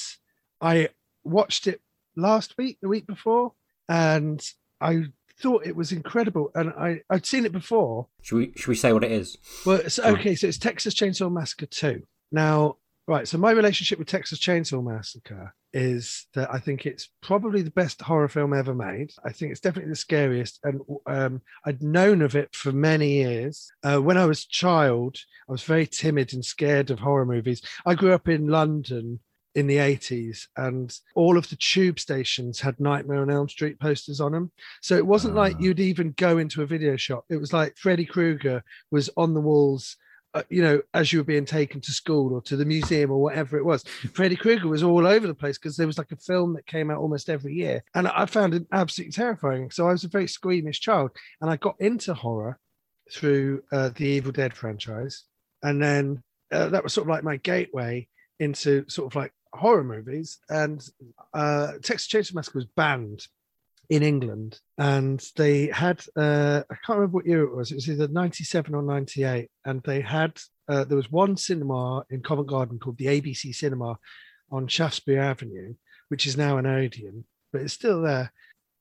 I 0.60 0.90
watched 1.24 1.66
it 1.66 1.80
last 2.14 2.58
week, 2.58 2.76
the 2.82 2.88
week 2.88 3.06
before, 3.06 3.52
and 3.88 4.44
I 4.82 5.04
thought 5.42 5.66
it 5.66 5.76
was 5.76 5.92
incredible. 5.92 6.50
And 6.54 6.70
I 6.70 7.00
I'd 7.10 7.26
seen 7.26 7.44
it 7.44 7.52
before, 7.52 8.06
Should 8.22 8.36
we 8.36 8.52
should 8.56 8.68
we 8.68 8.74
say 8.74 8.92
what 8.92 9.04
it 9.04 9.12
is? 9.12 9.36
well, 9.66 9.80
it's, 9.80 9.98
okay, 9.98 10.34
so 10.34 10.46
it's 10.46 10.58
Texas 10.58 10.94
Chainsaw 10.94 11.30
Massacre 11.30 11.66
2. 11.66 12.02
Now, 12.30 12.76
right, 13.06 13.26
so 13.28 13.36
my 13.38 13.50
relationship 13.50 13.98
with 13.98 14.08
Texas 14.08 14.38
Chainsaw 14.38 14.82
Massacre 14.82 15.54
is 15.74 16.26
that 16.34 16.52
I 16.52 16.58
think 16.58 16.84
it's 16.84 17.08
probably 17.22 17.62
the 17.62 17.70
best 17.70 18.02
horror 18.02 18.28
film 18.28 18.52
ever 18.52 18.74
made. 18.74 19.10
I 19.24 19.32
think 19.32 19.52
it's 19.52 19.60
definitely 19.60 19.90
the 19.90 19.96
scariest. 19.96 20.60
And 20.64 20.80
um, 21.06 21.40
I'd 21.64 21.82
known 21.82 22.20
of 22.22 22.36
it 22.36 22.54
for 22.54 22.72
many 22.72 23.12
years. 23.12 23.70
Uh, 23.82 23.98
when 23.98 24.18
I 24.18 24.26
was 24.26 24.44
a 24.44 24.48
child, 24.48 25.16
I 25.48 25.52
was 25.52 25.62
very 25.62 25.86
timid 25.86 26.34
and 26.34 26.44
scared 26.44 26.90
of 26.90 26.98
horror 26.98 27.24
movies. 27.26 27.62
I 27.86 27.94
grew 27.94 28.12
up 28.12 28.28
in 28.28 28.48
London 28.48 29.20
in 29.54 29.66
the 29.66 29.76
80s 29.76 30.46
and 30.56 30.98
all 31.14 31.36
of 31.36 31.48
the 31.50 31.56
tube 31.56 32.00
stations 32.00 32.60
had 32.60 32.78
nightmare 32.80 33.20
on 33.20 33.30
elm 33.30 33.48
street 33.48 33.78
posters 33.78 34.20
on 34.20 34.32
them 34.32 34.50
so 34.80 34.96
it 34.96 35.06
wasn't 35.06 35.34
like 35.34 35.56
you'd 35.60 35.80
even 35.80 36.14
go 36.16 36.38
into 36.38 36.62
a 36.62 36.66
video 36.66 36.96
shop. 36.96 37.24
It 37.28 37.36
was 37.36 37.52
like 37.52 37.76
freddy 37.76 38.06
krueger 38.06 38.64
was 38.90 39.10
on 39.16 39.34
the 39.34 39.40
walls 39.40 39.96
uh, 40.34 40.42
you 40.48 40.62
know 40.62 40.80
as 40.94 41.12
you 41.12 41.18
were 41.18 41.24
being 41.24 41.44
taken 41.44 41.80
to 41.82 41.92
school 41.92 42.32
or 42.32 42.40
to 42.40 42.56
the 42.56 42.64
museum 42.64 43.10
or 43.10 43.20
whatever 43.20 43.58
it 43.58 43.64
was. 43.64 43.82
Freddy 44.14 44.36
krueger 44.36 44.68
was 44.68 44.82
all 44.82 45.06
over 45.06 45.26
the 45.26 45.34
place 45.34 45.58
because 45.58 45.76
there 45.76 45.86
was 45.86 45.98
like 45.98 46.12
a 46.12 46.16
film 46.16 46.54
that 46.54 46.66
came 46.66 46.90
out 46.90 46.98
almost 46.98 47.28
every 47.28 47.52
year 47.52 47.84
and 47.94 48.08
i 48.08 48.24
found 48.24 48.54
it 48.54 48.66
absolutely 48.72 49.12
terrifying. 49.12 49.70
So 49.70 49.86
i 49.86 49.92
was 49.92 50.04
a 50.04 50.08
very 50.08 50.28
squeamish 50.28 50.80
child 50.80 51.10
and 51.40 51.50
i 51.50 51.56
got 51.56 51.76
into 51.80 52.14
horror 52.14 52.58
through 53.12 53.62
uh, 53.72 53.90
the 53.94 54.06
evil 54.06 54.32
dead 54.32 54.54
franchise 54.54 55.24
and 55.62 55.82
then 55.82 56.22
uh, 56.50 56.68
that 56.68 56.82
was 56.82 56.94
sort 56.94 57.06
of 57.06 57.10
like 57.10 57.24
my 57.24 57.36
gateway 57.36 58.08
into 58.40 58.88
sort 58.88 59.12
of 59.12 59.16
like 59.16 59.32
horror 59.52 59.84
movies 59.84 60.38
and 60.48 60.86
uh 61.34 61.72
texas 61.82 62.08
chainsaw 62.08 62.34
massacre 62.34 62.58
was 62.58 62.66
banned 62.76 63.26
in 63.90 64.02
england 64.02 64.58
and 64.78 65.28
they 65.36 65.66
had 65.66 66.00
uh 66.16 66.62
i 66.70 66.74
can't 66.86 66.98
remember 66.98 67.16
what 67.16 67.26
year 67.26 67.42
it 67.42 67.54
was. 67.54 67.70
It 67.70 67.76
was 67.76 67.90
either 67.90 68.08
97 68.08 68.74
or 68.74 68.82
98 68.82 69.50
and 69.64 69.82
they 69.82 70.00
had 70.00 70.38
uh, 70.68 70.84
there 70.84 70.96
was 70.96 71.10
one 71.10 71.36
cinema 71.36 72.04
in 72.08 72.22
covent 72.22 72.48
garden 72.48 72.78
called 72.78 72.96
the 72.98 73.06
abc 73.06 73.54
cinema 73.54 73.98
on 74.50 74.68
shaftesbury 74.68 75.18
avenue 75.18 75.74
which 76.08 76.26
is 76.26 76.36
now 76.36 76.56
an 76.56 76.66
odeon 76.66 77.24
but 77.52 77.60
it's 77.60 77.74
still 77.74 78.02
there. 78.02 78.32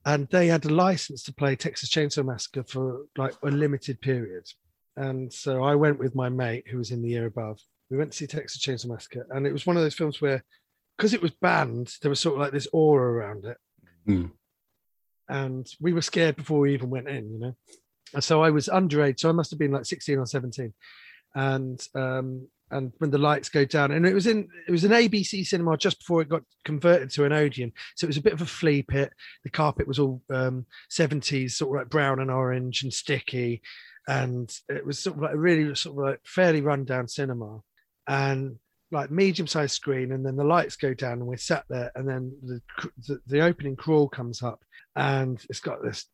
And 0.05 0.27
they 0.29 0.47
had 0.47 0.65
a 0.65 0.69
license 0.69 1.21
to 1.23 1.33
play 1.33 1.55
texas 1.55 1.89
chainsaw 1.89 2.25
massacre 2.25 2.63
for 2.63 3.05
like 3.17 3.33
a 3.43 3.51
limited 3.51 4.01
period. 4.01 4.45
And 4.95 5.31
so 5.31 5.63
i 5.63 5.75
went 5.75 5.99
with 5.99 6.15
my 6.15 6.29
mate 6.29 6.65
who 6.67 6.77
was 6.77 6.91
in 6.91 7.01
the 7.01 7.09
year 7.09 7.27
above. 7.27 7.59
We 7.89 7.97
went 7.97 8.11
to 8.11 8.17
see 8.17 8.27
texas 8.27 8.61
chainsaw 8.61 8.87
massacre 8.87 9.27
and 9.29 9.45
it 9.45 9.53
was 9.53 9.65
one 9.65 9.77
of 9.77 9.83
those 9.83 9.95
films 9.95 10.21
where 10.21 10.43
because 11.01 11.15
it 11.15 11.21
was 11.21 11.31
banned, 11.31 11.95
there 12.03 12.09
was 12.09 12.19
sort 12.19 12.35
of 12.35 12.41
like 12.41 12.51
this 12.51 12.67
aura 12.71 13.11
around 13.11 13.45
it. 13.45 13.57
Hmm. 14.05 14.25
And 15.27 15.67
we 15.79 15.93
were 15.93 16.03
scared 16.03 16.35
before 16.35 16.59
we 16.59 16.75
even 16.75 16.91
went 16.91 17.07
in, 17.07 17.33
you 17.33 17.39
know. 17.39 17.55
And 18.13 18.23
so 18.23 18.43
I 18.43 18.51
was 18.51 18.67
underage, 18.67 19.19
so 19.19 19.29
I 19.29 19.31
must 19.31 19.49
have 19.49 19.57
been 19.57 19.71
like 19.71 19.85
16 19.85 20.19
or 20.19 20.27
17. 20.27 20.71
And 21.33 21.87
um, 21.95 22.47
and 22.69 22.93
when 22.99 23.09
the 23.09 23.17
lights 23.17 23.49
go 23.49 23.65
down, 23.65 23.89
and 23.89 24.05
it 24.05 24.13
was 24.13 24.27
in 24.27 24.47
it 24.67 24.71
was 24.71 24.83
an 24.83 24.91
ABC 24.91 25.43
cinema 25.43 25.75
just 25.75 25.97
before 25.97 26.21
it 26.21 26.29
got 26.29 26.43
converted 26.65 27.09
to 27.11 27.25
an 27.25 27.33
Odeon. 27.33 27.73
So 27.95 28.05
it 28.05 28.09
was 28.09 28.17
a 28.17 28.21
bit 28.21 28.33
of 28.33 28.43
a 28.43 28.45
flea 28.45 28.83
pit. 28.83 29.11
The 29.43 29.49
carpet 29.49 29.87
was 29.87 29.97
all 29.97 30.21
um 30.29 30.67
70s, 30.91 31.53
sort 31.53 31.75
of 31.75 31.81
like 31.81 31.89
brown 31.89 32.19
and 32.19 32.29
orange 32.29 32.83
and 32.83 32.93
sticky. 32.93 33.63
And 34.07 34.55
it 34.69 34.85
was 34.85 34.99
sort 34.99 35.15
of 35.15 35.23
like 35.23 35.33
a 35.33 35.39
really 35.39 35.73
sort 35.73 35.97
of 35.97 36.11
like 36.11 36.19
fairly 36.25 36.61
run 36.61 36.85
down 36.85 37.07
cinema. 37.07 37.61
And 38.07 38.59
like 38.91 39.11
medium 39.11 39.47
sized 39.47 39.75
screen, 39.75 40.11
and 40.11 40.25
then 40.25 40.35
the 40.35 40.43
lights 40.43 40.75
go 40.75 40.93
down, 40.93 41.13
and 41.13 41.27
we're 41.27 41.37
sat 41.37 41.65
there, 41.69 41.91
and 41.95 42.07
then 42.07 42.33
the 42.43 42.61
the, 43.07 43.19
the 43.27 43.41
opening 43.41 43.75
crawl 43.75 44.07
comes 44.07 44.43
up, 44.43 44.63
and 44.95 45.43
it's 45.49 45.59
got 45.59 45.83
this 45.83 46.05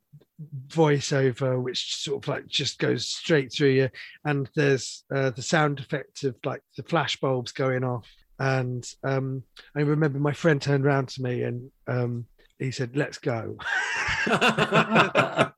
voiceover 0.67 1.61
which 1.61 1.95
sort 1.95 2.23
of 2.23 2.27
like 2.27 2.47
just 2.47 2.77
goes 2.79 3.07
straight 3.07 3.51
through 3.51 3.69
you, 3.69 3.89
and 4.25 4.49
there's 4.55 5.03
uh, 5.13 5.29
the 5.31 5.41
sound 5.41 5.79
effect 5.79 6.23
of 6.23 6.35
like 6.43 6.61
the 6.75 6.83
flash 6.83 7.17
bulbs 7.17 7.51
going 7.51 7.83
off, 7.83 8.07
and 8.39 8.87
um, 9.03 9.43
I 9.75 9.81
remember 9.81 10.19
my 10.19 10.33
friend 10.33 10.61
turned 10.61 10.85
around 10.85 11.09
to 11.09 11.23
me 11.23 11.43
and 11.43 11.71
um, 11.87 12.25
he 12.59 12.71
said, 12.71 12.95
"Let's 12.95 13.17
go." 13.17 13.57
and 14.25 15.51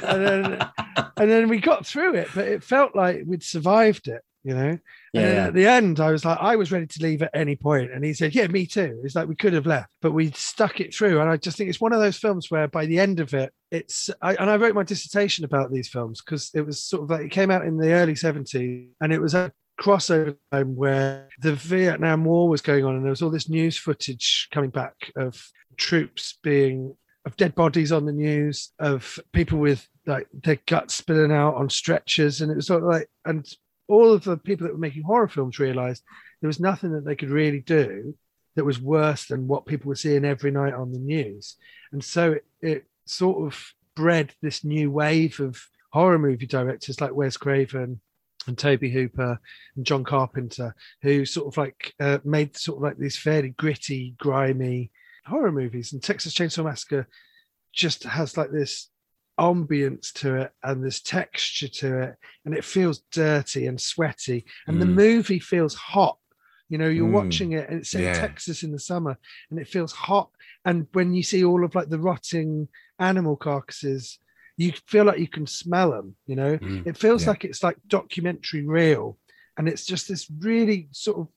then 0.00 0.70
and 1.16 1.30
then 1.30 1.48
we 1.48 1.58
got 1.58 1.86
through 1.86 2.14
it, 2.14 2.28
but 2.34 2.48
it 2.48 2.64
felt 2.64 2.96
like 2.96 3.22
we'd 3.26 3.42
survived 3.42 4.08
it, 4.08 4.22
you 4.44 4.54
know. 4.54 4.78
And 5.14 5.24
Yeah. 5.24 5.46
at 5.48 5.54
the 5.54 5.66
end, 5.66 6.00
I 6.00 6.10
was 6.10 6.24
like, 6.24 6.38
I 6.40 6.56
was 6.56 6.72
ready 6.72 6.86
to 6.86 7.02
leave 7.02 7.20
at 7.20 7.30
any 7.34 7.54
point, 7.54 7.92
and 7.92 8.02
he 8.02 8.14
said, 8.14 8.34
"Yeah, 8.34 8.46
me 8.46 8.66
too." 8.66 8.98
It's 9.04 9.14
like 9.14 9.28
we 9.28 9.36
could 9.36 9.52
have 9.52 9.66
left, 9.66 9.92
but 10.00 10.12
we 10.12 10.30
stuck 10.30 10.80
it 10.80 10.94
through. 10.94 11.20
And 11.20 11.28
I 11.28 11.36
just 11.36 11.58
think 11.58 11.68
it's 11.68 11.80
one 11.82 11.92
of 11.92 12.00
those 12.00 12.16
films 12.16 12.50
where, 12.50 12.66
by 12.66 12.86
the 12.86 12.98
end 12.98 13.20
of 13.20 13.34
it, 13.34 13.52
it's. 13.70 14.08
I, 14.22 14.34
and 14.36 14.48
I 14.48 14.56
wrote 14.56 14.74
my 14.74 14.84
dissertation 14.84 15.44
about 15.44 15.70
these 15.70 15.88
films 15.88 16.22
because 16.22 16.50
it 16.54 16.62
was 16.64 16.82
sort 16.82 17.02
of 17.02 17.10
like 17.10 17.26
it 17.26 17.30
came 17.30 17.50
out 17.50 17.66
in 17.66 17.76
the 17.76 17.92
early 17.92 18.14
'70s, 18.14 18.88
and 19.02 19.12
it 19.12 19.20
was 19.20 19.34
a 19.34 19.52
crossover 19.78 20.36
time 20.50 20.76
where 20.76 21.28
the 21.40 21.54
Vietnam 21.54 22.24
War 22.24 22.48
was 22.48 22.62
going 22.62 22.84
on, 22.86 22.94
and 22.96 23.04
there 23.04 23.10
was 23.10 23.20
all 23.20 23.30
this 23.30 23.50
news 23.50 23.76
footage 23.76 24.48
coming 24.50 24.70
back 24.70 24.94
of 25.16 25.42
troops 25.76 26.38
being 26.42 26.96
of 27.24 27.36
dead 27.36 27.54
bodies 27.54 27.92
on 27.92 28.04
the 28.06 28.12
news, 28.12 28.72
of 28.78 29.18
people 29.32 29.58
with 29.58 29.86
like 30.06 30.26
their 30.32 30.58
guts 30.66 30.94
spilling 30.94 31.32
out 31.32 31.54
on 31.54 31.68
stretchers, 31.68 32.40
and 32.40 32.50
it 32.50 32.56
was 32.56 32.66
sort 32.66 32.82
of 32.82 32.88
like, 32.88 33.08
and 33.26 33.46
all 33.88 34.12
of 34.12 34.24
the 34.24 34.36
people 34.36 34.66
that 34.66 34.72
were 34.72 34.78
making 34.78 35.02
horror 35.02 35.28
films 35.28 35.58
realized 35.58 36.02
there 36.40 36.48
was 36.48 36.60
nothing 36.60 36.92
that 36.92 37.04
they 37.04 37.16
could 37.16 37.30
really 37.30 37.60
do 37.60 38.14
that 38.54 38.64
was 38.64 38.80
worse 38.80 39.26
than 39.26 39.48
what 39.48 39.66
people 39.66 39.88
were 39.88 39.94
seeing 39.94 40.24
every 40.24 40.50
night 40.50 40.74
on 40.74 40.92
the 40.92 40.98
news, 40.98 41.56
and 41.92 42.02
so 42.02 42.32
it, 42.32 42.44
it 42.60 42.84
sort 43.04 43.46
of 43.46 43.72
bred 43.94 44.34
this 44.40 44.64
new 44.64 44.90
wave 44.90 45.40
of 45.40 45.60
horror 45.92 46.18
movie 46.18 46.46
directors 46.46 47.00
like 47.00 47.14
Wes 47.14 47.36
Craven 47.36 48.00
and 48.46 48.58
Tobe 48.58 48.82
Hooper 48.82 49.38
and 49.76 49.86
John 49.86 50.04
Carpenter, 50.04 50.74
who 51.02 51.24
sort 51.24 51.48
of 51.48 51.56
like 51.56 51.92
uh, 52.00 52.18
made 52.24 52.56
sort 52.56 52.78
of 52.78 52.82
like 52.82 52.98
these 52.98 53.18
fairly 53.18 53.50
gritty, 53.50 54.14
grimy 54.18 54.90
horror 55.26 55.52
movies. 55.52 55.92
And 55.92 56.02
Texas 56.02 56.34
Chainsaw 56.34 56.64
Massacre 56.64 57.06
just 57.72 58.04
has 58.04 58.36
like 58.36 58.50
this 58.50 58.88
ambience 59.38 60.12
to 60.12 60.36
it 60.36 60.52
and 60.62 60.84
this 60.84 61.00
texture 61.00 61.68
to 61.68 62.02
it, 62.02 62.16
and 62.44 62.54
it 62.54 62.64
feels 62.64 63.00
dirty 63.12 63.66
and 63.66 63.80
sweaty, 63.80 64.44
and 64.66 64.80
the 64.80 64.86
Mm. 64.86 64.94
movie 64.94 65.40
feels 65.40 65.74
hot. 65.74 66.18
You 66.68 66.78
know, 66.78 66.88
you're 66.88 67.08
Mm. 67.08 67.12
watching 67.12 67.52
it, 67.52 67.68
and 67.68 67.80
it's 67.80 67.94
in 67.94 68.02
Yeah. 68.02 68.20
Texas 68.20 68.62
in 68.62 68.72
the 68.72 68.78
summer, 68.78 69.18
and 69.50 69.58
it 69.58 69.68
feels 69.68 69.92
hot. 69.92 70.30
And 70.64 70.86
when 70.92 71.12
you 71.12 71.22
see 71.22 71.44
all 71.44 71.64
of 71.64 71.74
like 71.74 71.88
the 71.88 71.98
rotting 71.98 72.68
animal 72.98 73.36
carcasses, 73.36 74.18
you 74.56 74.72
feel 74.86 75.04
like 75.04 75.18
you 75.18 75.28
can 75.28 75.46
smell 75.46 75.90
them. 75.90 76.16
You 76.26 76.36
know, 76.36 76.58
Mm. 76.58 76.86
it 76.86 76.96
feels 76.96 77.22
Yeah. 77.22 77.30
like 77.30 77.44
it's 77.44 77.62
like 77.62 77.76
documentary 77.88 78.66
real, 78.66 79.18
and 79.56 79.68
it's 79.68 79.84
just 79.84 80.08
this 80.08 80.30
really 80.30 80.88
sort 80.92 81.18
of 81.18 81.28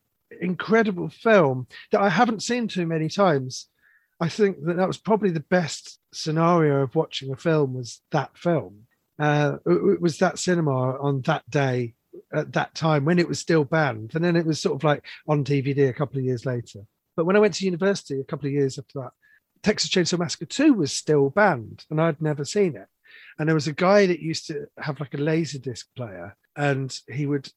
incredible 0.42 1.10
film 1.10 1.68
that 1.92 2.02
I 2.02 2.10
haven't 2.10 2.44
seen 2.44 2.68
too 2.68 2.86
many 2.86 3.10
times. 3.10 3.70
I 4.19 4.30
think 4.30 4.63
that 4.65 4.78
that 4.78 4.88
was 4.88 4.97
probably 4.97 5.32
the 5.32 5.41
best 5.41 5.99
scenario 6.13 6.82
of 6.82 6.95
watching 6.95 7.32
a 7.32 7.36
film 7.36 7.73
was 7.73 8.01
that 8.12 8.38
film. 8.38 8.88
Uh, 9.19 9.58
it, 9.65 10.01
was 10.01 10.17
that 10.19 10.39
cinema 10.39 10.97
on 10.99 11.21
that 11.21 11.49
day 11.49 11.95
at 12.34 12.54
that 12.54 12.73
time 12.75 13.06
when 13.06 13.19
it 13.19 13.28
was 13.28 13.39
still 13.39 13.63
banned, 13.63 14.12
and 14.15 14.23
then 14.23 14.36
it 14.36 14.45
was 14.45 14.62
sort 14.62 14.75
of 14.75 14.84
like 14.84 15.04
on 15.28 15.43
DVD 15.43 15.89
a 15.89 15.93
couple 15.93 16.17
of 16.17 16.25
years 16.25 16.45
later. 16.45 16.82
But 17.15 17.25
when 17.25 17.36
I 17.36 17.39
went 17.39 17.54
to 17.56 17.65
university 17.65 18.19
a 18.19 18.25
couple 18.25 18.47
of 18.47 18.54
years 18.54 18.78
after 18.78 18.99
that, 18.99 19.12
Texas 19.63 19.89
Chainsaw 19.89 20.19
Massacre 20.19 20.45
2 20.45 20.73
was 20.73 20.91
still 20.91 21.30
banned, 21.30 21.86
and 21.89 21.99
I'd 22.01 22.21
never 22.21 22.45
seen 22.45 22.75
it. 22.75 22.88
And 23.39 23.47
there 23.47 23.56
was 23.56 23.67
a 23.67 23.73
guy 23.73 24.06
that 24.06 24.19
used 24.19 24.47
to 24.47 24.67
have 24.78 24.99
like 24.99 25.13
a 25.13 25.17
laser 25.17 25.60
disc 25.60 25.88
player, 25.95 26.38
and 26.56 26.97
he 27.12 27.25
would 27.25 27.49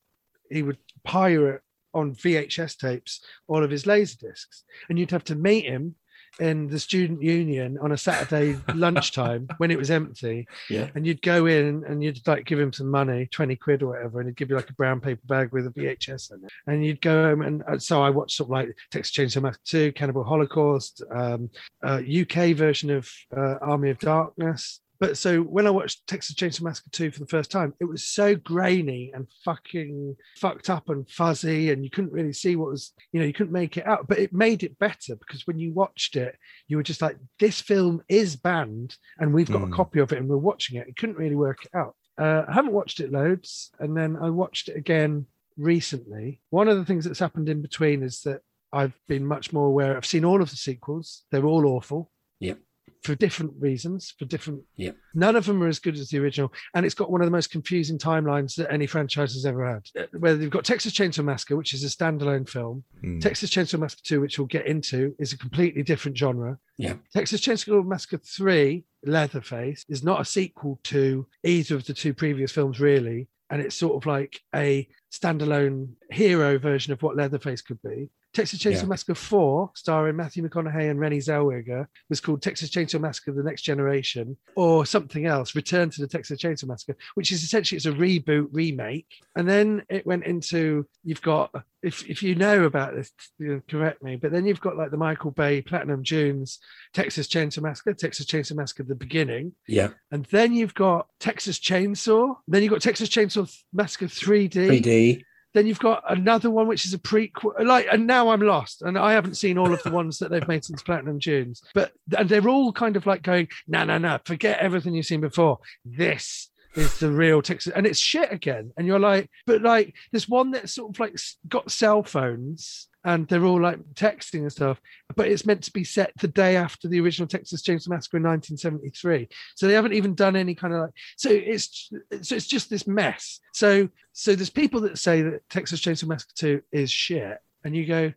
he 0.50 0.62
would 0.62 0.78
pirate 1.04 1.62
on 1.94 2.14
VHS 2.14 2.76
tapes 2.78 3.24
all 3.46 3.62
of 3.62 3.70
his 3.70 3.86
laser 3.86 4.16
discs, 4.18 4.64
and 4.88 4.98
you'd 4.98 5.10
have 5.10 5.24
to 5.24 5.34
meet 5.34 5.64
him 5.64 5.96
in 6.40 6.68
the 6.68 6.78
student 6.78 7.22
union 7.22 7.78
on 7.80 7.92
a 7.92 7.96
Saturday 7.98 8.56
lunchtime 8.74 9.48
when 9.58 9.70
it 9.70 9.78
was 9.78 9.90
empty, 9.90 10.46
Yeah. 10.70 10.88
and 10.94 11.06
you'd 11.06 11.22
go 11.22 11.46
in 11.46 11.84
and 11.88 12.02
you'd 12.02 12.26
like 12.26 12.44
give 12.46 12.58
him 12.60 12.72
some 12.72 12.88
money, 12.90 13.26
20 13.32 13.56
quid 13.56 13.82
or 13.82 13.88
whatever, 13.88 14.20
and 14.20 14.28
he'd 14.28 14.36
give 14.36 14.50
you 14.50 14.56
like 14.56 14.70
a 14.70 14.74
brown 14.74 15.00
paper 15.00 15.22
bag 15.26 15.52
with 15.52 15.66
a 15.66 15.70
VHS 15.70 16.32
in 16.32 16.44
it. 16.44 16.50
And 16.66 16.84
you'd 16.84 17.00
go 17.00 17.24
home 17.24 17.42
and 17.42 17.62
uh, 17.64 17.78
so 17.78 18.02
I 18.02 18.10
watched 18.10 18.36
sort 18.36 18.46
of 18.48 18.50
like 18.52 18.76
Texas 18.90 19.14
Chainsaw 19.16 19.42
Massacre 19.42 19.62
2, 19.66 19.92
Cannibal 19.92 20.24
Holocaust, 20.24 21.02
um, 21.14 21.50
uh, 21.84 22.00
UK 22.08 22.54
version 22.56 22.90
of 22.90 23.10
uh, 23.36 23.54
Army 23.60 23.90
of 23.90 23.98
Darkness. 23.98 24.80
But 25.00 25.16
so 25.16 25.42
when 25.42 25.66
I 25.66 25.70
watched 25.70 26.06
Texas 26.08 26.34
Chainsaw 26.34 26.62
Massacre 26.62 26.90
2 26.90 27.12
for 27.12 27.20
the 27.20 27.26
first 27.26 27.50
time, 27.52 27.72
it 27.80 27.84
was 27.84 28.02
so 28.02 28.34
grainy 28.34 29.12
and 29.14 29.28
fucking 29.44 30.16
fucked 30.38 30.68
up 30.70 30.88
and 30.88 31.08
fuzzy, 31.08 31.70
and 31.70 31.84
you 31.84 31.90
couldn't 31.90 32.12
really 32.12 32.32
see 32.32 32.56
what 32.56 32.70
was, 32.70 32.92
you 33.12 33.20
know, 33.20 33.26
you 33.26 33.32
couldn't 33.32 33.52
make 33.52 33.76
it 33.76 33.86
out. 33.86 34.08
But 34.08 34.18
it 34.18 34.32
made 34.32 34.64
it 34.64 34.78
better 34.78 35.14
because 35.16 35.46
when 35.46 35.58
you 35.58 35.72
watched 35.72 36.16
it, 36.16 36.36
you 36.66 36.76
were 36.76 36.82
just 36.82 37.00
like, 37.02 37.16
this 37.38 37.60
film 37.60 38.02
is 38.08 38.34
banned, 38.34 38.96
and 39.18 39.32
we've 39.32 39.50
got 39.50 39.62
a 39.62 39.66
Mm. 39.66 39.72
copy 39.72 40.00
of 40.00 40.12
it, 40.12 40.18
and 40.18 40.28
we're 40.28 40.36
watching 40.36 40.78
it. 40.78 40.88
It 40.88 40.96
couldn't 40.96 41.16
really 41.18 41.36
work 41.36 41.64
it 41.64 41.70
out. 41.76 41.94
Uh, 42.20 42.44
I 42.48 42.52
haven't 42.52 42.72
watched 42.72 42.98
it 42.98 43.12
loads, 43.12 43.70
and 43.78 43.96
then 43.96 44.16
I 44.16 44.30
watched 44.30 44.68
it 44.68 44.76
again 44.76 45.26
recently. 45.56 46.40
One 46.50 46.66
of 46.68 46.76
the 46.76 46.84
things 46.84 47.04
that's 47.04 47.18
happened 47.20 47.48
in 47.48 47.62
between 47.62 48.02
is 48.02 48.22
that 48.22 48.40
I've 48.72 48.98
been 49.06 49.24
much 49.26 49.52
more 49.52 49.66
aware. 49.66 49.96
I've 49.96 50.06
seen 50.06 50.24
all 50.24 50.42
of 50.42 50.50
the 50.50 50.56
sequels; 50.56 51.24
they're 51.30 51.44
all 51.46 51.66
awful. 51.66 52.10
Yep. 52.40 52.58
For 53.02 53.14
different 53.14 53.52
reasons, 53.58 54.12
for 54.18 54.24
different. 54.24 54.62
Yep. 54.76 54.96
None 55.14 55.36
of 55.36 55.46
them 55.46 55.62
are 55.62 55.68
as 55.68 55.78
good 55.78 55.96
as 55.96 56.08
the 56.08 56.18
original, 56.18 56.52
and 56.74 56.84
it's 56.84 56.94
got 56.94 57.10
one 57.10 57.20
of 57.20 57.26
the 57.26 57.32
most 57.32 57.50
confusing 57.50 57.96
timelines 57.96 58.56
that 58.56 58.72
any 58.72 58.86
franchise 58.86 59.34
has 59.34 59.46
ever 59.46 59.66
had. 59.66 60.08
Where 60.18 60.34
you've 60.34 60.50
got 60.50 60.64
Texas 60.64 60.92
Chainsaw 60.92 61.24
Massacre, 61.24 61.56
which 61.56 61.74
is 61.74 61.84
a 61.84 61.86
standalone 61.86 62.48
film. 62.48 62.84
Mm. 63.04 63.20
Texas 63.20 63.50
Chainsaw 63.50 63.78
Massacre 63.78 64.02
2, 64.04 64.20
which 64.20 64.38
we'll 64.38 64.46
get 64.46 64.66
into, 64.66 65.14
is 65.18 65.32
a 65.32 65.38
completely 65.38 65.82
different 65.82 66.18
genre. 66.18 66.58
Yeah. 66.76 66.94
Texas 67.12 67.40
Chainsaw 67.40 67.86
Massacre 67.86 68.18
3, 68.18 68.84
Leatherface, 69.04 69.84
is 69.88 70.02
not 70.02 70.20
a 70.20 70.24
sequel 70.24 70.80
to 70.84 71.26
either 71.44 71.76
of 71.76 71.86
the 71.86 71.94
two 71.94 72.14
previous 72.14 72.52
films, 72.52 72.80
really. 72.80 73.28
And 73.50 73.62
it's 73.62 73.76
sort 73.76 73.96
of 73.96 74.06
like 74.06 74.40
a 74.54 74.86
standalone 75.10 75.88
hero 76.10 76.58
version 76.58 76.92
of 76.92 77.02
what 77.02 77.16
Leatherface 77.16 77.62
could 77.62 77.80
be. 77.82 78.10
Texas 78.34 78.60
Chainsaw 78.60 78.82
Yeah. 78.82 78.86
Massacre 78.88 79.14
4, 79.14 79.70
starring 79.74 80.16
Matthew 80.16 80.46
McConaughey 80.46 80.90
and 80.90 81.00
Renée 81.00 81.16
Zellweger, 81.18 81.86
was 82.08 82.20
called 82.20 82.42
Texas 82.42 82.70
Chainsaw 82.70 83.00
Massacre 83.00 83.32
The 83.32 83.42
Next 83.42 83.62
Generation, 83.62 84.36
or 84.54 84.84
something 84.86 85.26
else, 85.26 85.54
Return 85.54 85.90
to 85.90 86.00
the 86.00 86.06
Texas 86.06 86.40
Chainsaw 86.40 86.66
Massacre, 86.68 86.96
which 87.14 87.32
is 87.32 87.42
essentially 87.42 87.76
it's 87.76 87.86
a 87.86 87.92
reboot 87.92 88.48
remake. 88.52 89.06
And 89.36 89.48
then 89.48 89.82
it 89.88 90.06
went 90.06 90.24
into 90.24 90.86
you've 91.04 91.22
got 91.22 91.50
if 91.82 92.08
if 92.08 92.22
you 92.22 92.34
know 92.34 92.64
about 92.64 92.94
this, 92.94 93.12
you 93.38 93.46
know, 93.48 93.60
correct 93.68 94.02
me, 94.02 94.16
but 94.16 94.30
then 94.32 94.44
you've 94.46 94.60
got 94.60 94.76
like 94.76 94.90
the 94.90 94.96
Michael 94.96 95.30
Bay 95.30 95.62
Platinum 95.62 96.02
Dunes 96.02 96.58
Texas 96.92 97.28
Chainsaw 97.28 97.62
Massacre, 97.62 97.94
Texas 97.94 98.26
Chainsaw 98.26 98.56
Massacre 98.56 98.82
of 98.82 98.88
the 98.88 98.94
beginning, 98.94 99.52
Yeah. 99.66 99.90
and 100.10 100.24
then 100.26 100.52
you've 100.52 100.74
got 100.74 101.06
Texas 101.20 101.58
Chainsaw, 101.58 102.36
then 102.48 102.62
you've 102.62 102.72
got 102.72 102.82
Texas 102.82 103.08
Chainsaw 103.08 103.48
Massacre 103.72 104.06
3D, 104.06 104.82
3D. 104.82 105.24
Then 105.54 105.66
you've 105.66 105.78
got 105.78 106.02
another 106.08 106.50
one 106.50 106.66
which 106.66 106.84
is 106.84 106.94
a 106.94 106.98
prequel. 106.98 107.64
Like, 107.64 107.86
and 107.90 108.06
now 108.06 108.30
I'm 108.30 108.40
lost, 108.40 108.82
and 108.82 108.98
I 108.98 109.12
haven't 109.12 109.36
seen 109.36 109.58
all 109.58 109.72
of 109.72 109.82
the 109.82 109.90
ones 109.90 110.18
that 110.18 110.30
they've 110.30 110.46
made 110.48 110.64
since 110.64 110.82
Platinum 110.82 111.18
Dunes. 111.18 111.62
But 111.74 111.92
and 112.16 112.28
they're 112.28 112.48
all 112.48 112.72
kind 112.72 112.96
of 112.96 113.06
like 113.06 113.22
going, 113.22 113.48
no, 113.66 113.84
no, 113.84 113.98
no, 113.98 114.18
forget 114.24 114.58
everything 114.58 114.94
you've 114.94 115.06
seen 115.06 115.20
before. 115.20 115.58
This 115.84 116.50
is 116.74 116.98
the 116.98 117.10
real 117.10 117.42
Texas, 117.42 117.72
and 117.74 117.86
it's 117.86 117.98
shit 117.98 118.32
again. 118.32 118.72
And 118.76 118.86
you're 118.86 118.98
like, 118.98 119.30
but 119.46 119.62
like, 119.62 119.94
there's 120.12 120.28
one 120.28 120.50
that's 120.50 120.74
sort 120.74 120.94
of 120.94 121.00
like 121.00 121.16
got 121.48 121.70
cell 121.70 122.02
phones. 122.02 122.88
And 123.04 123.28
they're 123.28 123.44
all 123.44 123.60
like 123.60 123.78
texting 123.94 124.40
and 124.40 124.52
stuff, 124.52 124.80
but 125.14 125.28
it's 125.28 125.46
meant 125.46 125.62
to 125.64 125.72
be 125.72 125.84
set 125.84 126.12
the 126.20 126.28
day 126.28 126.56
after 126.56 126.88
the 126.88 127.00
original 127.00 127.28
Texas 127.28 127.62
Chainsaw 127.62 127.88
Massacre 127.88 128.16
in 128.16 128.24
1973. 128.24 129.28
So 129.54 129.66
they 129.66 129.74
haven't 129.74 129.94
even 129.94 130.14
done 130.14 130.36
any 130.36 130.54
kind 130.54 130.74
of 130.74 130.80
like. 130.80 130.90
So 131.16 131.30
it's 131.30 131.90
so 132.22 132.34
it's 132.34 132.46
just 132.46 132.68
this 132.68 132.86
mess. 132.86 133.40
So 133.54 133.88
so 134.12 134.34
there's 134.34 134.50
people 134.50 134.80
that 134.80 134.98
say 134.98 135.22
that 135.22 135.48
Texas 135.48 135.80
Chainsaw 135.80 136.08
Massacre 136.08 136.34
2 136.34 136.62
is 136.72 136.90
shit, 136.90 137.38
and 137.64 137.74
you 137.74 137.86
go, 137.86 138.12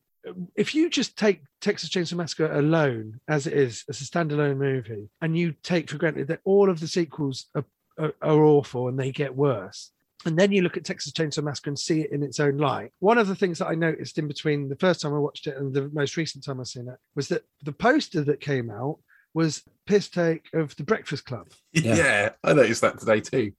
if 0.56 0.76
you 0.76 0.90
just 0.90 1.18
take 1.18 1.42
Texas 1.62 1.90
Chainsaw 1.90 2.14
Massacre 2.14 2.52
alone 2.52 3.20
as 3.28 3.48
it 3.48 3.54
is, 3.54 3.84
as 3.90 4.02
a 4.02 4.06
standalone 4.06 4.58
movie, 4.58 5.10
and 5.22 5.38
you 5.38 5.54
take 5.64 5.90
for 5.90 5.98
granted 5.98 6.28
that 6.28 6.42
all 6.44 6.70
of 6.70 6.80
the 6.80 6.88
sequels 6.88 7.48
are, 7.56 7.66
are, 7.98 8.14
are 8.22 8.44
awful 8.44 8.88
and 8.88 9.00
they 9.00 9.12
get 9.12 9.36
worse. 9.36 9.92
And 10.26 10.38
then 10.38 10.52
you 10.52 10.62
look 10.62 10.78
at 10.78 10.86
Texas 10.86 11.14
Chainsaw 11.14 11.44
Massacre 11.44 11.70
and 11.70 11.80
see 11.80 12.02
it 12.02 12.12
in 12.12 12.24
its 12.24 12.40
own 12.40 12.58
light. 12.58 12.92
One 13.00 13.18
of 13.18 13.28
the 13.28 13.36
things 13.36 13.60
that 13.60 13.68
I 13.68 13.76
noticed 13.76 14.18
in 14.18 14.28
between 14.28 14.70
the 14.70 14.76
first 14.76 15.02
time 15.02 15.14
I 15.14 15.20
watched 15.20 15.48
it 15.48 15.58
and 15.58 15.74
the 15.74 15.90
most 15.94 16.18
recent 16.18 16.44
time 16.44 16.60
I've 16.60 16.68
seen 16.68 16.88
it 16.88 16.98
was 17.16 17.28
that 17.30 17.44
the 17.64 17.72
poster 17.72 18.24
that 18.24 18.40
came 18.40 18.70
out 18.70 19.00
was 19.34 19.64
piss 19.86 20.10
take 20.10 20.48
of 20.54 20.76
the 20.76 20.84
Breakfast 20.84 21.26
Club. 21.26 21.48
Yeah. 21.74 22.32
I 22.44 22.54
noticed 22.54 22.82
that 22.82 23.00
today 23.00 23.22
too. 23.22 23.54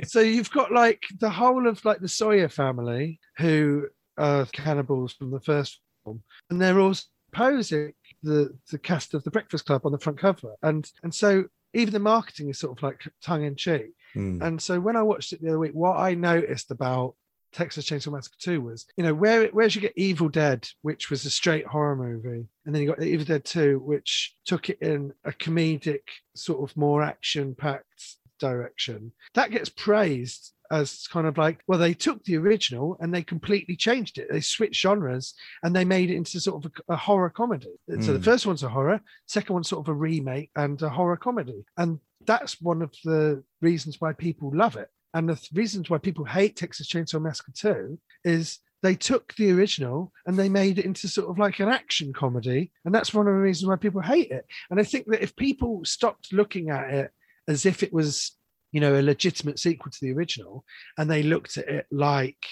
so 0.04 0.20
you've 0.20 0.50
got 0.50 0.72
like 0.72 1.02
the 1.18 1.30
whole 1.30 1.66
of 1.66 1.84
like 1.84 2.00
the 2.00 2.08
Sawyer 2.08 2.48
family 2.48 3.20
who 3.38 3.88
are 4.16 4.46
cannibals 4.46 5.12
from 5.12 5.30
the 5.30 5.40
first 5.40 5.80
film, 6.04 6.22
and 6.50 6.60
they're 6.60 6.80
all 6.80 6.94
posing 7.32 7.92
the 8.22 8.56
the 8.70 8.78
cast 8.78 9.14
of 9.14 9.24
the 9.24 9.30
Breakfast 9.30 9.66
Club 9.66 9.82
on 9.84 9.92
the 9.92 9.98
front 9.98 10.18
cover, 10.18 10.54
and 10.62 10.90
and 11.02 11.14
so 11.14 11.44
even 11.72 11.92
the 11.92 11.98
marketing 11.98 12.48
is 12.48 12.58
sort 12.58 12.78
of 12.78 12.82
like 12.82 13.02
tongue 13.22 13.44
in 13.44 13.56
cheek. 13.56 13.90
Hmm. 14.14 14.40
And 14.42 14.62
so 14.62 14.80
when 14.80 14.96
I 14.96 15.02
watched 15.02 15.32
it 15.32 15.42
the 15.42 15.48
other 15.48 15.58
week, 15.58 15.72
what 15.72 15.96
I 15.98 16.14
noticed 16.14 16.70
about 16.70 17.14
Texas 17.52 17.84
Chainsaw 17.88 18.12
Massacre 18.12 18.36
2 18.40 18.60
was, 18.60 18.86
you 18.96 19.04
know, 19.04 19.14
where 19.14 19.46
where's 19.48 19.74
you 19.76 19.80
get 19.80 19.92
Evil 19.96 20.28
Dead, 20.28 20.66
which 20.82 21.10
was 21.10 21.24
a 21.24 21.30
straight 21.30 21.66
horror 21.66 21.94
movie, 21.94 22.46
and 22.66 22.74
then 22.74 22.82
you 22.82 22.88
got 22.88 23.02
Evil 23.02 23.26
Dead 23.26 23.44
2, 23.44 23.78
which 23.78 24.34
took 24.44 24.70
it 24.70 24.78
in 24.80 25.12
a 25.24 25.30
comedic, 25.32 26.00
sort 26.34 26.68
of 26.68 26.76
more 26.76 27.02
action-packed 27.02 28.16
direction. 28.40 29.12
That 29.34 29.50
gets 29.50 29.68
praised 29.68 30.52
as 30.72 31.06
kind 31.06 31.26
of 31.26 31.38
like, 31.38 31.60
well, 31.68 31.78
they 31.78 31.94
took 31.94 32.24
the 32.24 32.36
original 32.38 32.96
and 32.98 33.14
they 33.14 33.22
completely 33.22 33.76
changed 33.76 34.18
it. 34.18 34.28
They 34.30 34.40
switched 34.40 34.80
genres 34.80 35.34
and 35.62 35.76
they 35.76 35.84
made 35.84 36.10
it 36.10 36.16
into 36.16 36.40
sort 36.40 36.64
of 36.64 36.72
a, 36.88 36.94
a 36.94 36.96
horror 36.96 37.30
comedy. 37.30 37.68
So 38.00 38.12
the 38.14 38.18
Mm. 38.18 38.24
first 38.24 38.46
one's 38.46 38.62
a 38.62 38.68
horror, 38.68 39.00
second 39.26 39.52
one's 39.54 39.68
sort 39.68 39.84
of 39.84 39.88
a 39.90 39.94
remake 39.94 40.50
and 40.56 40.80
a 40.82 40.88
horror 40.88 41.18
comedy. 41.18 41.64
And 41.76 42.00
that's 42.26 42.60
one 42.60 42.82
of 42.82 42.94
the 43.04 43.42
reasons 43.60 44.00
why 44.00 44.12
people 44.12 44.50
love 44.54 44.76
it. 44.76 44.88
And 45.14 45.28
the 45.28 45.36
th- 45.36 45.50
reasons 45.54 45.88
why 45.88 45.98
people 45.98 46.24
hate 46.24 46.56
Texas 46.56 46.88
Chainsaw 46.88 47.22
Massacre 47.22 47.52
2 47.54 47.98
is 48.24 48.58
they 48.82 48.94
took 48.94 49.34
the 49.36 49.50
original 49.52 50.12
and 50.26 50.38
they 50.38 50.48
made 50.48 50.78
it 50.78 50.84
into 50.84 51.08
sort 51.08 51.30
of 51.30 51.38
like 51.38 51.60
an 51.60 51.68
action 51.68 52.12
comedy. 52.12 52.70
And 52.84 52.94
that's 52.94 53.14
one 53.14 53.26
of 53.26 53.32
the 53.32 53.40
reasons 53.40 53.68
why 53.68 53.76
people 53.76 54.02
hate 54.02 54.30
it. 54.30 54.44
And 54.70 54.78
I 54.78 54.82
think 54.82 55.06
that 55.06 55.22
if 55.22 55.34
people 55.36 55.84
stopped 55.84 56.32
looking 56.32 56.70
at 56.70 56.90
it 56.90 57.10
as 57.48 57.64
if 57.64 57.82
it 57.82 57.92
was, 57.92 58.32
you 58.72 58.80
know, 58.80 58.98
a 58.98 59.02
legitimate 59.02 59.58
sequel 59.58 59.90
to 59.90 59.98
the 60.02 60.12
original, 60.12 60.64
and 60.98 61.10
they 61.10 61.22
looked 61.22 61.56
at 61.56 61.68
it 61.68 61.86
like 61.90 62.44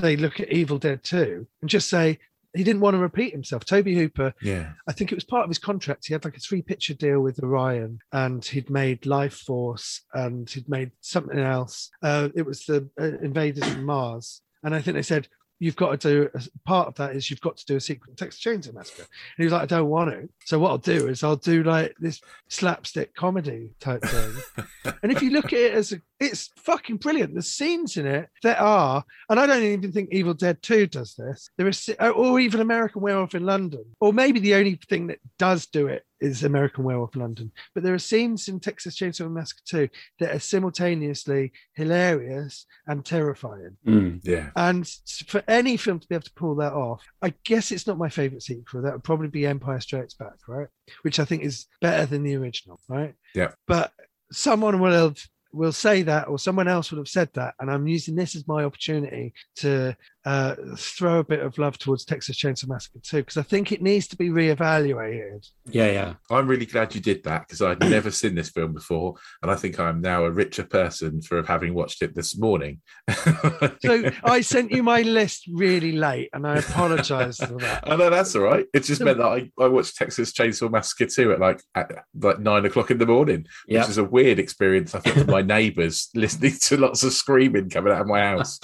they 0.00 0.16
look 0.16 0.38
at 0.40 0.52
Evil 0.52 0.78
Dead 0.78 1.02
2 1.02 1.46
and 1.62 1.70
just 1.70 1.88
say, 1.88 2.18
he 2.56 2.64
didn't 2.64 2.80
want 2.80 2.94
to 2.94 2.98
repeat 2.98 3.32
himself. 3.32 3.64
Tobe 3.64 3.86
Hooper 3.86 4.34
yeah. 4.42 4.72
I 4.88 4.92
think 4.92 5.12
it 5.12 5.14
was 5.14 5.24
part 5.24 5.44
of 5.44 5.50
his 5.50 5.58
contract. 5.58 6.06
He 6.06 6.12
had 6.12 6.24
like 6.24 6.36
a 6.36 6.40
three 6.40 6.62
picture 6.62 6.94
deal 6.94 7.20
with 7.20 7.42
Orion 7.42 7.98
and 8.12 8.44
he'd 8.44 8.70
made 8.70 9.02
Lifeforce 9.02 10.00
and 10.14 10.48
he'd 10.48 10.68
made 10.68 10.92
something 11.00 11.38
else. 11.38 11.90
Uh, 12.02 12.28
it 12.34 12.46
was 12.46 12.64
the 12.64 12.88
uh, 13.00 13.18
Invaders 13.22 13.68
from 13.68 13.84
Mars. 13.84 14.42
And 14.62 14.74
I 14.74 14.80
think 14.80 14.96
they 14.96 15.02
said, 15.02 15.28
You've 15.58 15.76
got 15.76 15.98
to 16.00 16.08
do 16.08 16.30
a, 16.34 16.42
part 16.66 16.88
of 16.88 16.94
that 16.96 17.16
is 17.16 17.30
you've 17.30 17.40
got 17.40 17.56
to 17.56 17.66
do 17.66 17.76
a 17.76 17.80
sequel 17.80 18.14
to 18.14 18.24
Texas 18.24 18.42
Chainsaw 18.42 18.74
Massacre. 18.74 19.02
And 19.02 19.08
he 19.38 19.44
was 19.44 19.52
like, 19.52 19.62
I 19.62 19.66
don't 19.66 19.88
want 19.88 20.10
to. 20.10 20.28
So 20.44 20.58
what 20.58 20.70
I'll 20.70 20.78
do 20.78 21.08
is 21.08 21.24
I'll 21.24 21.36
do 21.36 21.62
like 21.62 21.94
this 21.98 22.20
slapstick 22.48 23.14
comedy 23.14 23.70
type 23.80 24.02
thing. 24.02 24.64
and 25.02 25.12
if 25.12 25.22
you 25.22 25.30
look 25.30 25.46
at 25.46 25.58
it 25.58 25.74
as 25.74 25.92
a, 25.92 26.00
it's 26.20 26.50
fucking 26.56 26.96
brilliant. 26.96 27.34
The 27.34 27.42
scenes 27.42 27.96
in 27.96 28.06
it 28.06 28.28
that 28.42 28.60
are, 28.60 29.04
and 29.28 29.40
I 29.40 29.46
don't 29.46 29.62
even 29.62 29.92
think 29.92 30.10
Evil 30.12 30.34
Dead 30.34 30.62
2 30.62 30.86
does 30.86 31.14
this. 31.14 31.50
There 31.56 31.68
is, 31.68 31.90
or 32.00 32.40
even 32.40 32.60
American 32.60 33.02
Werewolf 33.02 33.34
in 33.34 33.44
London, 33.44 33.84
or 34.00 34.12
maybe 34.12 34.40
the 34.40 34.54
only 34.54 34.78
thing 34.88 35.08
that 35.08 35.18
does 35.38 35.66
do 35.66 35.86
it 35.86 36.05
is 36.20 36.44
American 36.44 36.84
Werewolf 36.84 37.14
in 37.14 37.20
London. 37.22 37.52
But 37.74 37.84
there 37.84 37.94
are 37.94 37.98
scenes 37.98 38.48
in 38.48 38.60
Texas 38.60 38.96
Chainsaw 38.96 39.30
Massacre 39.30 39.62
2 39.66 39.88
that 40.20 40.34
are 40.34 40.38
simultaneously 40.38 41.52
hilarious 41.74 42.66
and 42.86 43.04
terrifying. 43.04 43.76
Mm. 43.86 44.20
Yeah. 44.22 44.50
And 44.56 44.88
for 45.26 45.42
any 45.48 45.76
film 45.76 46.00
to 46.00 46.08
be 46.08 46.14
able 46.14 46.24
to 46.24 46.34
pull 46.34 46.54
that 46.56 46.72
off, 46.72 47.02
I 47.22 47.34
guess 47.44 47.72
it's 47.72 47.86
not 47.86 47.98
my 47.98 48.08
favorite 48.08 48.42
sequel. 48.42 48.82
That 48.82 48.94
would 48.94 49.04
probably 49.04 49.28
be 49.28 49.46
Empire 49.46 49.80
Strikes 49.80 50.14
Back, 50.14 50.36
right? 50.48 50.68
Which 51.02 51.20
I 51.20 51.24
think 51.24 51.42
is 51.42 51.66
better 51.80 52.06
than 52.06 52.22
the 52.22 52.36
original, 52.36 52.80
right? 52.88 53.14
Yeah. 53.34 53.52
But 53.66 53.92
someone 54.32 54.80
will 54.80 54.92
have 54.92 55.18
will 55.52 55.72
say 55.72 56.02
that 56.02 56.28
or 56.28 56.38
someone 56.38 56.68
else 56.68 56.90
would 56.90 56.98
have 56.98 57.08
said 57.08 57.30
that 57.32 57.54
and 57.60 57.70
i'm 57.70 57.86
using 57.86 58.14
this 58.14 58.34
as 58.34 58.46
my 58.46 58.64
opportunity 58.64 59.32
to 59.54 59.96
uh, 60.26 60.54
throw 60.76 61.20
a 61.20 61.24
bit 61.24 61.40
of 61.40 61.56
love 61.56 61.78
towards 61.78 62.04
texas 62.04 62.36
chainsaw 62.36 62.68
massacre 62.68 62.98
2, 63.02 63.16
because 63.18 63.36
i 63.38 63.42
think 63.42 63.72
it 63.72 63.80
needs 63.80 64.06
to 64.08 64.16
be 64.16 64.28
reevaluated 64.28 65.48
Yeah, 65.70 65.90
yeah. 65.90 66.14
I'm 66.30 66.46
really 66.48 66.66
glad 66.66 66.94
you 66.94 67.00
did 67.00 67.22
that 67.24 67.46
because 67.46 67.62
I'd 67.62 67.80
never 67.80 68.10
seen 68.10 68.34
this 68.34 68.50
film 68.50 68.72
before, 68.72 69.14
and 69.42 69.50
I 69.50 69.54
think 69.56 69.78
I'm 69.80 70.00
now 70.00 70.24
a 70.24 70.30
richer 70.30 70.64
person 70.64 71.22
for 71.22 71.42
having 71.42 71.72
watched 71.74 72.02
it 72.02 72.14
this 72.14 72.36
morning. 72.38 72.80
so 73.82 74.10
i 74.24 74.40
sent 74.40 74.70
you 74.72 74.82
my 74.82 75.02
list 75.02 75.48
really 75.52 75.92
late 75.92 76.28
and 76.32 76.46
i 76.46 76.56
apologize 76.58 77.36
for 77.38 77.56
that 77.58 77.84
I 77.86 77.96
know 77.96 78.10
that's 78.10 78.34
all 78.34 78.42
right. 78.42 78.66
It 78.74 78.80
just 78.84 79.00
meant 79.02 79.18
that 79.18 79.26
I, 79.26 79.50
I 79.60 79.68
watched 79.68 79.96
Texas 79.96 80.32
Chainsaw 80.32 80.70
Massacre 80.70 81.06
2 81.06 81.32
at 81.32 81.40
like 81.40 81.62
at 81.74 81.90
like 82.20 82.40
nine 82.40 82.64
o'clock 82.64 82.90
in 82.90 82.98
the 82.98 83.06
morning, 83.06 83.46
Yeah. 83.68 83.80
which 83.80 83.90
is 83.90 83.98
a 83.98 84.04
weird 84.04 84.38
experience. 84.38 84.94
I 84.94 85.00
think 85.00 85.16
for 85.18 85.30
my 85.30 85.42
neighbours 85.56 86.08
listening 86.14 86.54
to 86.62 86.76
lots 86.76 87.02
of 87.04 87.12
screaming 87.12 87.70
coming 87.70 87.92
out 87.92 88.00
of 88.02 88.06
my 88.08 88.20
house. 88.20 88.58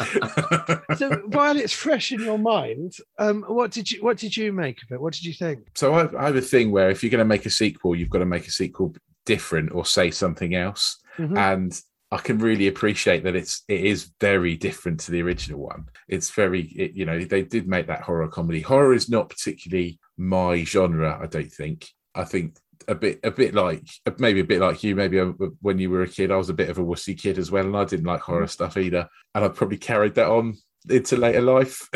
so 0.96 1.22
while 1.52 1.62
it's 1.62 1.72
fresh 1.72 2.12
in 2.12 2.20
your 2.20 2.38
mind 2.38 2.94
um 3.18 3.44
what 3.46 3.70
did 3.70 3.90
you 3.90 4.02
what 4.02 4.16
did 4.16 4.36
you 4.36 4.52
make 4.52 4.82
of 4.82 4.90
it 4.90 5.00
what 5.00 5.12
did 5.12 5.24
you 5.24 5.32
think 5.32 5.60
so 5.74 5.94
I, 5.94 6.22
I 6.22 6.26
have 6.26 6.36
a 6.36 6.40
thing 6.40 6.70
where 6.70 6.90
if 6.90 7.02
you're 7.02 7.10
going 7.10 7.18
to 7.18 7.24
make 7.24 7.46
a 7.46 7.50
sequel, 7.50 7.94
you've 7.94 8.10
got 8.10 8.18
to 8.18 8.26
make 8.26 8.46
a 8.46 8.50
sequel 8.50 8.94
different 9.24 9.72
or 9.72 9.84
say 9.84 10.10
something 10.10 10.54
else. 10.54 10.98
Mhm. 11.18 11.38
And 11.38 11.80
I 12.10 12.18
can 12.18 12.38
really 12.38 12.68
appreciate 12.68 13.24
that 13.24 13.36
it's 13.36 13.62
it 13.68 13.84
is 13.84 14.10
very 14.20 14.56
different 14.56 15.00
to 15.00 15.10
the 15.10 15.22
original 15.22 15.60
one. 15.60 15.86
It's 16.08 16.30
very 16.30 16.62
it, 16.62 16.92
you 16.92 17.06
know 17.06 17.18
they 17.24 17.42
did 17.42 17.66
make 17.66 17.86
that 17.86 18.02
horror 18.02 18.28
comedy. 18.28 18.60
Horror 18.60 18.92
is 18.92 19.08
not 19.08 19.30
particularly 19.30 19.98
my 20.16 20.64
genre. 20.64 21.18
I 21.20 21.26
don't 21.26 21.50
think. 21.50 21.88
I 22.14 22.24
think 22.24 22.56
a 22.88 22.94
bit 22.94 23.20
a 23.22 23.30
bit 23.30 23.54
like 23.54 23.86
maybe 24.18 24.40
a 24.40 24.44
bit 24.44 24.60
like 24.60 24.82
you. 24.82 24.94
Maybe 24.94 25.20
uh, 25.20 25.32
when 25.60 25.78
you 25.78 25.88
were 25.88 26.02
a 26.02 26.08
kid, 26.08 26.30
I 26.30 26.36
was 26.36 26.50
a 26.50 26.54
bit 26.54 26.68
of 26.68 26.78
a 26.78 26.84
wussy 26.84 27.18
kid 27.18 27.38
as 27.38 27.50
well, 27.50 27.64
and 27.64 27.76
I 27.76 27.84
didn't 27.84 28.06
like 28.06 28.20
horror 28.20 28.46
stuff 28.46 28.76
either. 28.76 29.08
And 29.34 29.44
I 29.44 29.48
probably 29.48 29.78
carried 29.78 30.14
that 30.16 30.28
on 30.28 30.58
into 30.88 31.16
later 31.16 31.40
life. 31.40 31.88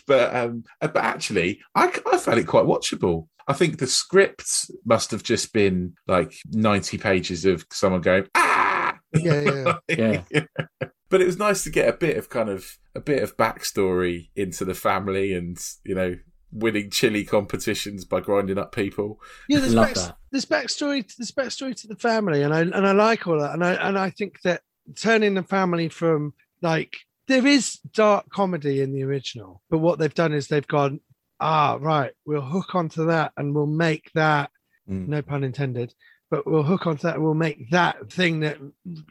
but 0.06 0.34
um, 0.34 0.64
but 0.80 0.96
actually, 0.96 1.60
I, 1.74 1.92
I 2.10 2.18
found 2.18 2.38
it 2.38 2.46
quite 2.46 2.64
watchable. 2.64 3.28
I 3.48 3.54
think 3.54 3.78
the 3.78 3.86
script 3.86 4.70
must 4.84 5.10
have 5.10 5.22
just 5.22 5.52
been 5.52 5.94
like 6.06 6.32
90 6.50 6.98
pages 6.98 7.44
of 7.44 7.66
someone 7.72 8.00
going, 8.00 8.26
ah! 8.34 8.98
yeah 9.14 9.40
yeah 9.88 10.22
Yeah. 10.32 10.44
but 11.10 11.20
it 11.20 11.26
was 11.26 11.38
nice 11.38 11.64
to 11.64 11.70
get 11.70 11.88
a 11.88 11.96
bit 11.96 12.16
of 12.16 12.28
kind 12.28 12.48
of 12.48 12.78
a 12.94 13.00
bit 13.00 13.22
of 13.22 13.36
backstory 13.36 14.30
into 14.36 14.64
the 14.64 14.74
family 14.74 15.32
and, 15.32 15.58
you 15.84 15.94
know, 15.94 16.16
winning 16.52 16.90
chili 16.90 17.24
competitions 17.24 18.04
by 18.04 18.20
grinding 18.20 18.58
up 18.58 18.72
people. 18.74 19.18
yeah 19.48 19.58
there's, 19.58 19.74
Love 19.74 19.86
back, 19.86 19.94
that. 19.96 20.16
there's 20.30 20.44
backstory 20.44 21.04
there's 21.16 21.32
backstory 21.32 21.74
to 21.74 21.86
the 21.86 21.96
family 21.96 22.42
and 22.42 22.52
i 22.52 22.60
and 22.60 22.86
i 22.86 22.92
like 22.92 23.26
all 23.26 23.40
that 23.40 23.54
and 23.54 23.64
i 23.64 23.72
and 23.72 23.98
i 23.98 24.10
think 24.10 24.38
that 24.44 24.60
turning 24.94 25.32
the 25.32 25.42
family 25.42 25.88
from 25.88 26.34
like 26.60 26.94
there 27.28 27.46
is 27.46 27.78
dark 27.94 28.28
comedy 28.30 28.80
in 28.80 28.92
the 28.92 29.02
original 29.02 29.62
but 29.70 29.78
what 29.78 29.98
they've 29.98 30.14
done 30.14 30.32
is 30.32 30.48
they've 30.48 30.66
gone 30.66 31.00
ah 31.40 31.78
right 31.80 32.12
we'll 32.26 32.40
hook 32.42 32.74
onto 32.74 33.06
that 33.06 33.32
and 33.36 33.54
we'll 33.54 33.66
make 33.66 34.10
that 34.14 34.50
Mm. 34.90 35.06
no 35.06 35.22
pun 35.22 35.44
intended 35.44 35.94
but 36.28 36.44
we'll 36.44 36.64
hook 36.64 36.88
onto 36.88 37.02
that 37.02 37.14
and 37.14 37.22
we'll 37.24 37.34
make 37.34 37.70
that 37.70 38.10
thing 38.12 38.40
that 38.40 38.58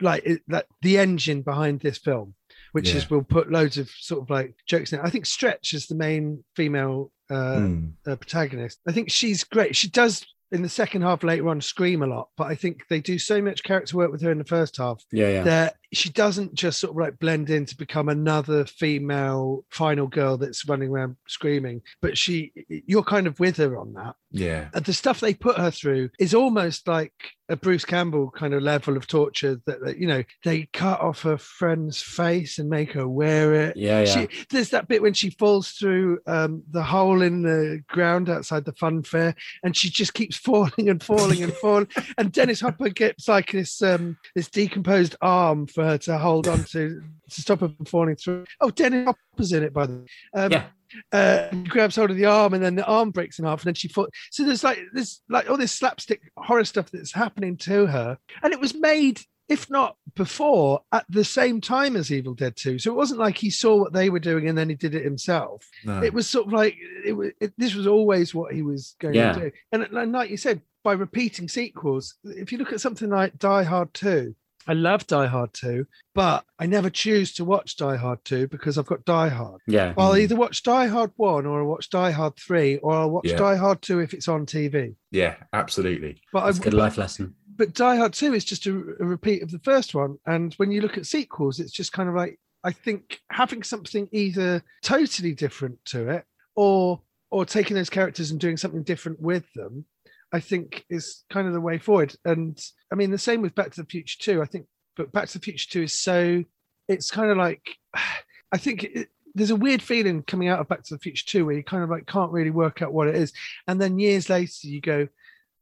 like 0.01 0.21
it, 0.25 0.41
that 0.49 0.65
the 0.81 0.97
engine 0.97 1.41
behind 1.43 1.79
this 1.79 1.97
film 1.97 2.33
which 2.73 2.89
Yeah. 2.89 2.97
is 2.97 3.09
we'll 3.09 3.21
put 3.23 3.49
loads 3.49 3.77
of 3.77 3.89
sort 3.89 4.21
of 4.23 4.29
like 4.29 4.53
jokes 4.67 4.91
in 4.91 4.99
it. 4.99 5.05
i 5.05 5.09
think 5.09 5.25
stretch 5.25 5.73
is 5.73 5.87
the 5.87 5.95
main 5.95 6.43
female 6.57 7.11
uh, 7.29 7.59
Mm. 7.59 7.93
uh, 8.05 8.17
protagonist. 8.17 8.81
I 8.85 8.91
think 8.91 9.09
she's 9.09 9.45
great. 9.45 9.73
She 9.73 9.87
does 9.87 10.25
in 10.51 10.61
the 10.63 10.67
second 10.67 11.03
half 11.03 11.23
later 11.23 11.47
on 11.47 11.61
scream 11.61 12.03
a 12.03 12.07
lot, 12.07 12.27
but 12.35 12.47
I 12.47 12.55
think 12.55 12.81
they 12.89 12.99
do 12.99 13.17
so 13.17 13.41
much 13.41 13.63
character 13.63 13.95
work 13.95 14.11
with 14.11 14.21
her 14.23 14.31
in 14.33 14.37
the 14.37 14.43
first 14.43 14.75
half 14.75 15.01
Yeah, 15.13 15.29
yeah. 15.29 15.43
that 15.43 15.75
she 15.93 16.09
doesn't 16.09 16.53
just 16.53 16.79
sort 16.79 16.91
of 16.91 16.97
like 16.97 17.19
blend 17.19 17.49
in 17.49 17.65
to 17.65 17.75
become 17.75 18.09
another 18.09 18.65
female 18.65 19.65
final 19.69 20.07
girl 20.07 20.37
that's 20.37 20.67
running 20.67 20.89
around 20.89 21.17
screaming, 21.27 21.81
but 22.01 22.17
she 22.17 22.51
you're 22.67 23.03
kind 23.03 23.27
of 23.27 23.39
with 23.39 23.57
her 23.57 23.77
on 23.77 23.93
that. 23.93 24.15
Yeah. 24.31 24.69
And 24.73 24.85
the 24.85 24.93
stuff 24.93 25.19
they 25.19 25.33
put 25.33 25.57
her 25.57 25.71
through 25.71 26.09
is 26.19 26.33
almost 26.33 26.87
like 26.87 27.13
a 27.51 27.57
Bruce 27.57 27.83
Campbell 27.83 28.31
kind 28.31 28.53
of 28.53 28.63
level 28.63 28.95
of 28.95 29.07
torture 29.07 29.59
that, 29.65 29.83
that 29.83 29.97
you 29.97 30.07
know 30.07 30.23
they 30.45 30.69
cut 30.71 31.01
off 31.01 31.21
her 31.23 31.37
friend's 31.37 32.01
face 32.01 32.57
and 32.57 32.69
make 32.69 32.93
her 32.93 33.07
wear 33.07 33.53
it. 33.53 33.75
Yeah, 33.75 34.01
yeah. 34.01 34.05
She, 34.05 34.45
there's 34.49 34.69
that 34.69 34.87
bit 34.87 35.01
when 35.01 35.13
she 35.13 35.31
falls 35.31 35.71
through 35.71 36.19
um, 36.27 36.63
the 36.71 36.81
hole 36.81 37.21
in 37.21 37.41
the 37.41 37.83
ground 37.89 38.29
outside 38.29 38.63
the 38.63 38.71
fun 38.73 39.03
fair, 39.03 39.35
and 39.63 39.75
she 39.75 39.89
just 39.89 40.13
keeps 40.13 40.37
falling 40.37 40.89
and 40.89 41.03
falling 41.03 41.43
and 41.43 41.53
falling. 41.53 41.89
And 42.17 42.31
Dennis 42.31 42.61
Hopper 42.61 42.89
gets 42.89 43.27
like 43.27 43.51
this 43.51 43.81
um, 43.81 44.17
this 44.33 44.49
decomposed 44.49 45.17
arm 45.21 45.67
for 45.67 45.80
her 45.83 45.97
to 45.99 46.17
hold 46.17 46.47
on 46.47 46.63
to 46.65 47.01
to 47.29 47.41
stop 47.41 47.59
her 47.61 47.69
from 47.69 47.85
falling 47.85 48.15
through. 48.15 48.45
Oh, 48.59 48.69
Dennis 48.71 49.05
Hopper's 49.05 49.53
in 49.53 49.63
it, 49.63 49.73
by 49.73 49.85
the 49.87 49.93
way. 49.93 50.05
Um, 50.33 50.51
Yeah. 50.51 50.65
uh, 51.13 51.49
grabs 51.69 51.95
hold 51.95 52.11
of 52.11 52.17
the 52.17 52.25
arm, 52.25 52.53
and 52.53 52.63
then 52.63 52.75
the 52.75 52.85
arm 52.85 53.11
breaks 53.11 53.39
in 53.39 53.45
half, 53.45 53.61
and 53.61 53.67
then 53.67 53.73
she 53.75 53.87
falls. 53.87 54.09
So 54.31 54.43
there's 54.43 54.63
like 54.63 54.79
this, 54.93 55.21
like 55.29 55.49
all 55.49 55.57
this 55.57 55.71
slapstick 55.71 56.21
horror 56.37 56.65
stuff 56.65 56.91
that's 56.91 57.13
happening 57.13 57.55
to 57.57 57.85
her, 57.87 58.17
and 58.43 58.51
it 58.53 58.59
was 58.59 58.75
made, 58.75 59.21
if 59.47 59.69
not 59.69 59.95
before, 60.15 60.81
at 60.91 61.05
the 61.09 61.23
same 61.23 61.61
time 61.61 61.95
as 61.95 62.11
Evil 62.11 62.33
Dead 62.33 62.55
2. 62.57 62.79
So 62.79 62.91
it 62.91 62.95
wasn't 62.95 63.19
like 63.21 63.37
he 63.37 63.49
saw 63.49 63.77
what 63.77 63.93
they 63.93 64.09
were 64.09 64.19
doing 64.19 64.49
and 64.49 64.57
then 64.57 64.67
he 64.69 64.75
did 64.75 64.93
it 64.95 65.03
himself. 65.05 65.65
No. 65.85 66.03
It 66.03 66.13
was 66.13 66.27
sort 66.27 66.47
of 66.47 66.53
like 66.53 66.75
it 67.05 67.13
was. 67.13 67.31
It, 67.39 67.53
this 67.57 67.73
was 67.75 67.87
always 67.87 68.35
what 68.35 68.53
he 68.53 68.61
was 68.61 68.95
going 68.99 69.15
Yeah. 69.15 69.31
to 69.33 69.39
do, 69.39 69.51
and, 69.71 69.83
and 69.83 70.11
like 70.11 70.29
you 70.29 70.37
said, 70.37 70.61
by 70.83 70.93
repeating 70.93 71.47
sequels. 71.47 72.15
If 72.23 72.51
you 72.51 72.57
look 72.57 72.73
at 72.73 72.81
something 72.81 73.09
like 73.09 73.37
Die 73.37 73.63
Hard 73.63 73.93
2, 73.93 74.35
I 74.67 74.73
love 74.73 75.07
Die 75.07 75.25
Hard 75.25 75.53
2, 75.53 75.85
but 76.13 76.45
I 76.59 76.65
never 76.65 76.89
choose 76.89 77.33
to 77.33 77.45
watch 77.45 77.77
Die 77.77 77.95
Hard 77.95 78.23
2 78.25 78.47
because 78.47 78.77
I've 78.77 78.85
got 78.85 79.05
Die 79.05 79.29
Hard. 79.29 79.61
Yeah. 79.67 79.93
I'll 79.97 80.13
mm. 80.13 80.19
either 80.21 80.35
watch 80.35 80.63
Die 80.63 80.87
Hard 80.87 81.11
1 81.15 81.45
or 81.45 81.61
I'll 81.61 81.67
watch 81.67 81.89
Die 81.89 82.11
Hard 82.11 82.35
3 82.37 82.77
or 82.77 82.93
I'll 82.93 83.09
watch 83.09 83.27
Yeah. 83.27 83.37
Die 83.37 83.55
Hard 83.55 83.81
2 83.81 83.99
if 83.99 84.13
it's 84.13 84.27
on 84.27 84.45
TV. 84.45 84.95
Yeah, 85.11 85.35
absolutely. 85.53 86.21
But 86.31 86.45
That's 86.45 86.59
a 86.59 86.61
I, 86.61 86.63
good 86.65 86.73
life 86.73 86.97
lesson. 86.97 87.35
but 87.55 87.73
Die 87.73 87.95
Hard 87.95 88.13
2 88.13 88.33
is 88.33 88.45
just 88.45 88.65
a, 88.67 88.71
a 88.71 89.05
repeat 89.05 89.41
of 89.43 89.51
the 89.51 89.59
first 89.59 89.93
one. 89.95 90.17
And 90.25 90.53
when 90.55 90.71
you 90.71 90.81
look 90.81 90.97
at 90.97 91.05
sequels, 91.05 91.59
it's 91.59 91.73
just 91.73 91.91
kind 91.93 92.09
of 92.09 92.15
like, 92.15 92.39
I 92.63 92.71
think 92.71 93.19
having 93.31 93.63
something 93.63 94.07
either 94.11 94.63
totally 94.83 95.33
different 95.33 95.83
to 95.85 96.09
it 96.09 96.25
or 96.55 97.01
or 97.31 97.45
taking 97.45 97.75
those 97.75 97.89
characters 97.89 98.29
and 98.29 98.39
doing 98.41 98.57
something 98.57 98.83
different 98.83 99.19
with 99.21 99.45
them, 99.55 99.85
I 100.33 100.39
think 100.39 100.85
is 100.89 101.23
kind 101.29 101.47
of 101.47 101.53
the 101.53 101.61
way 101.61 101.77
forward. 101.77 102.15
And 102.25 102.59
I 102.91 102.95
mean, 102.95 103.11
the 103.11 103.17
same 103.17 103.41
with 103.41 103.55
Back 103.55 103.71
to 103.71 103.81
the 103.81 103.87
Future 103.87 104.17
2. 104.19 104.41
I 104.41 104.45
think, 104.45 104.65
but 104.95 105.11
Back 105.11 105.27
to 105.29 105.39
the 105.39 105.43
Future 105.43 105.69
2 105.69 105.83
is 105.83 105.99
so, 105.99 106.43
it's 106.87 107.11
kind 107.11 107.31
of 107.31 107.37
like, 107.37 107.63
I 108.53 108.57
think 108.57 108.83
it, 108.83 109.09
there's 109.33 109.51
a 109.51 109.55
weird 109.55 109.81
feeling 109.81 110.23
coming 110.23 110.49
out 110.49 110.59
of 110.59 110.67
Back 110.67 110.83
to 110.83 110.93
the 110.93 110.99
Future 110.99 111.25
2 111.25 111.45
where 111.45 111.55
you 111.55 111.63
kind 111.63 111.83
of 111.83 111.89
like 111.89 112.05
can't 112.05 112.31
really 112.31 112.49
work 112.49 112.81
out 112.81 112.93
what 112.93 113.07
it 113.07 113.15
is. 113.15 113.33
And 113.67 113.79
then 113.79 113.99
years 113.99 114.29
later, 114.29 114.67
you 114.67 114.81
go, 114.81 115.07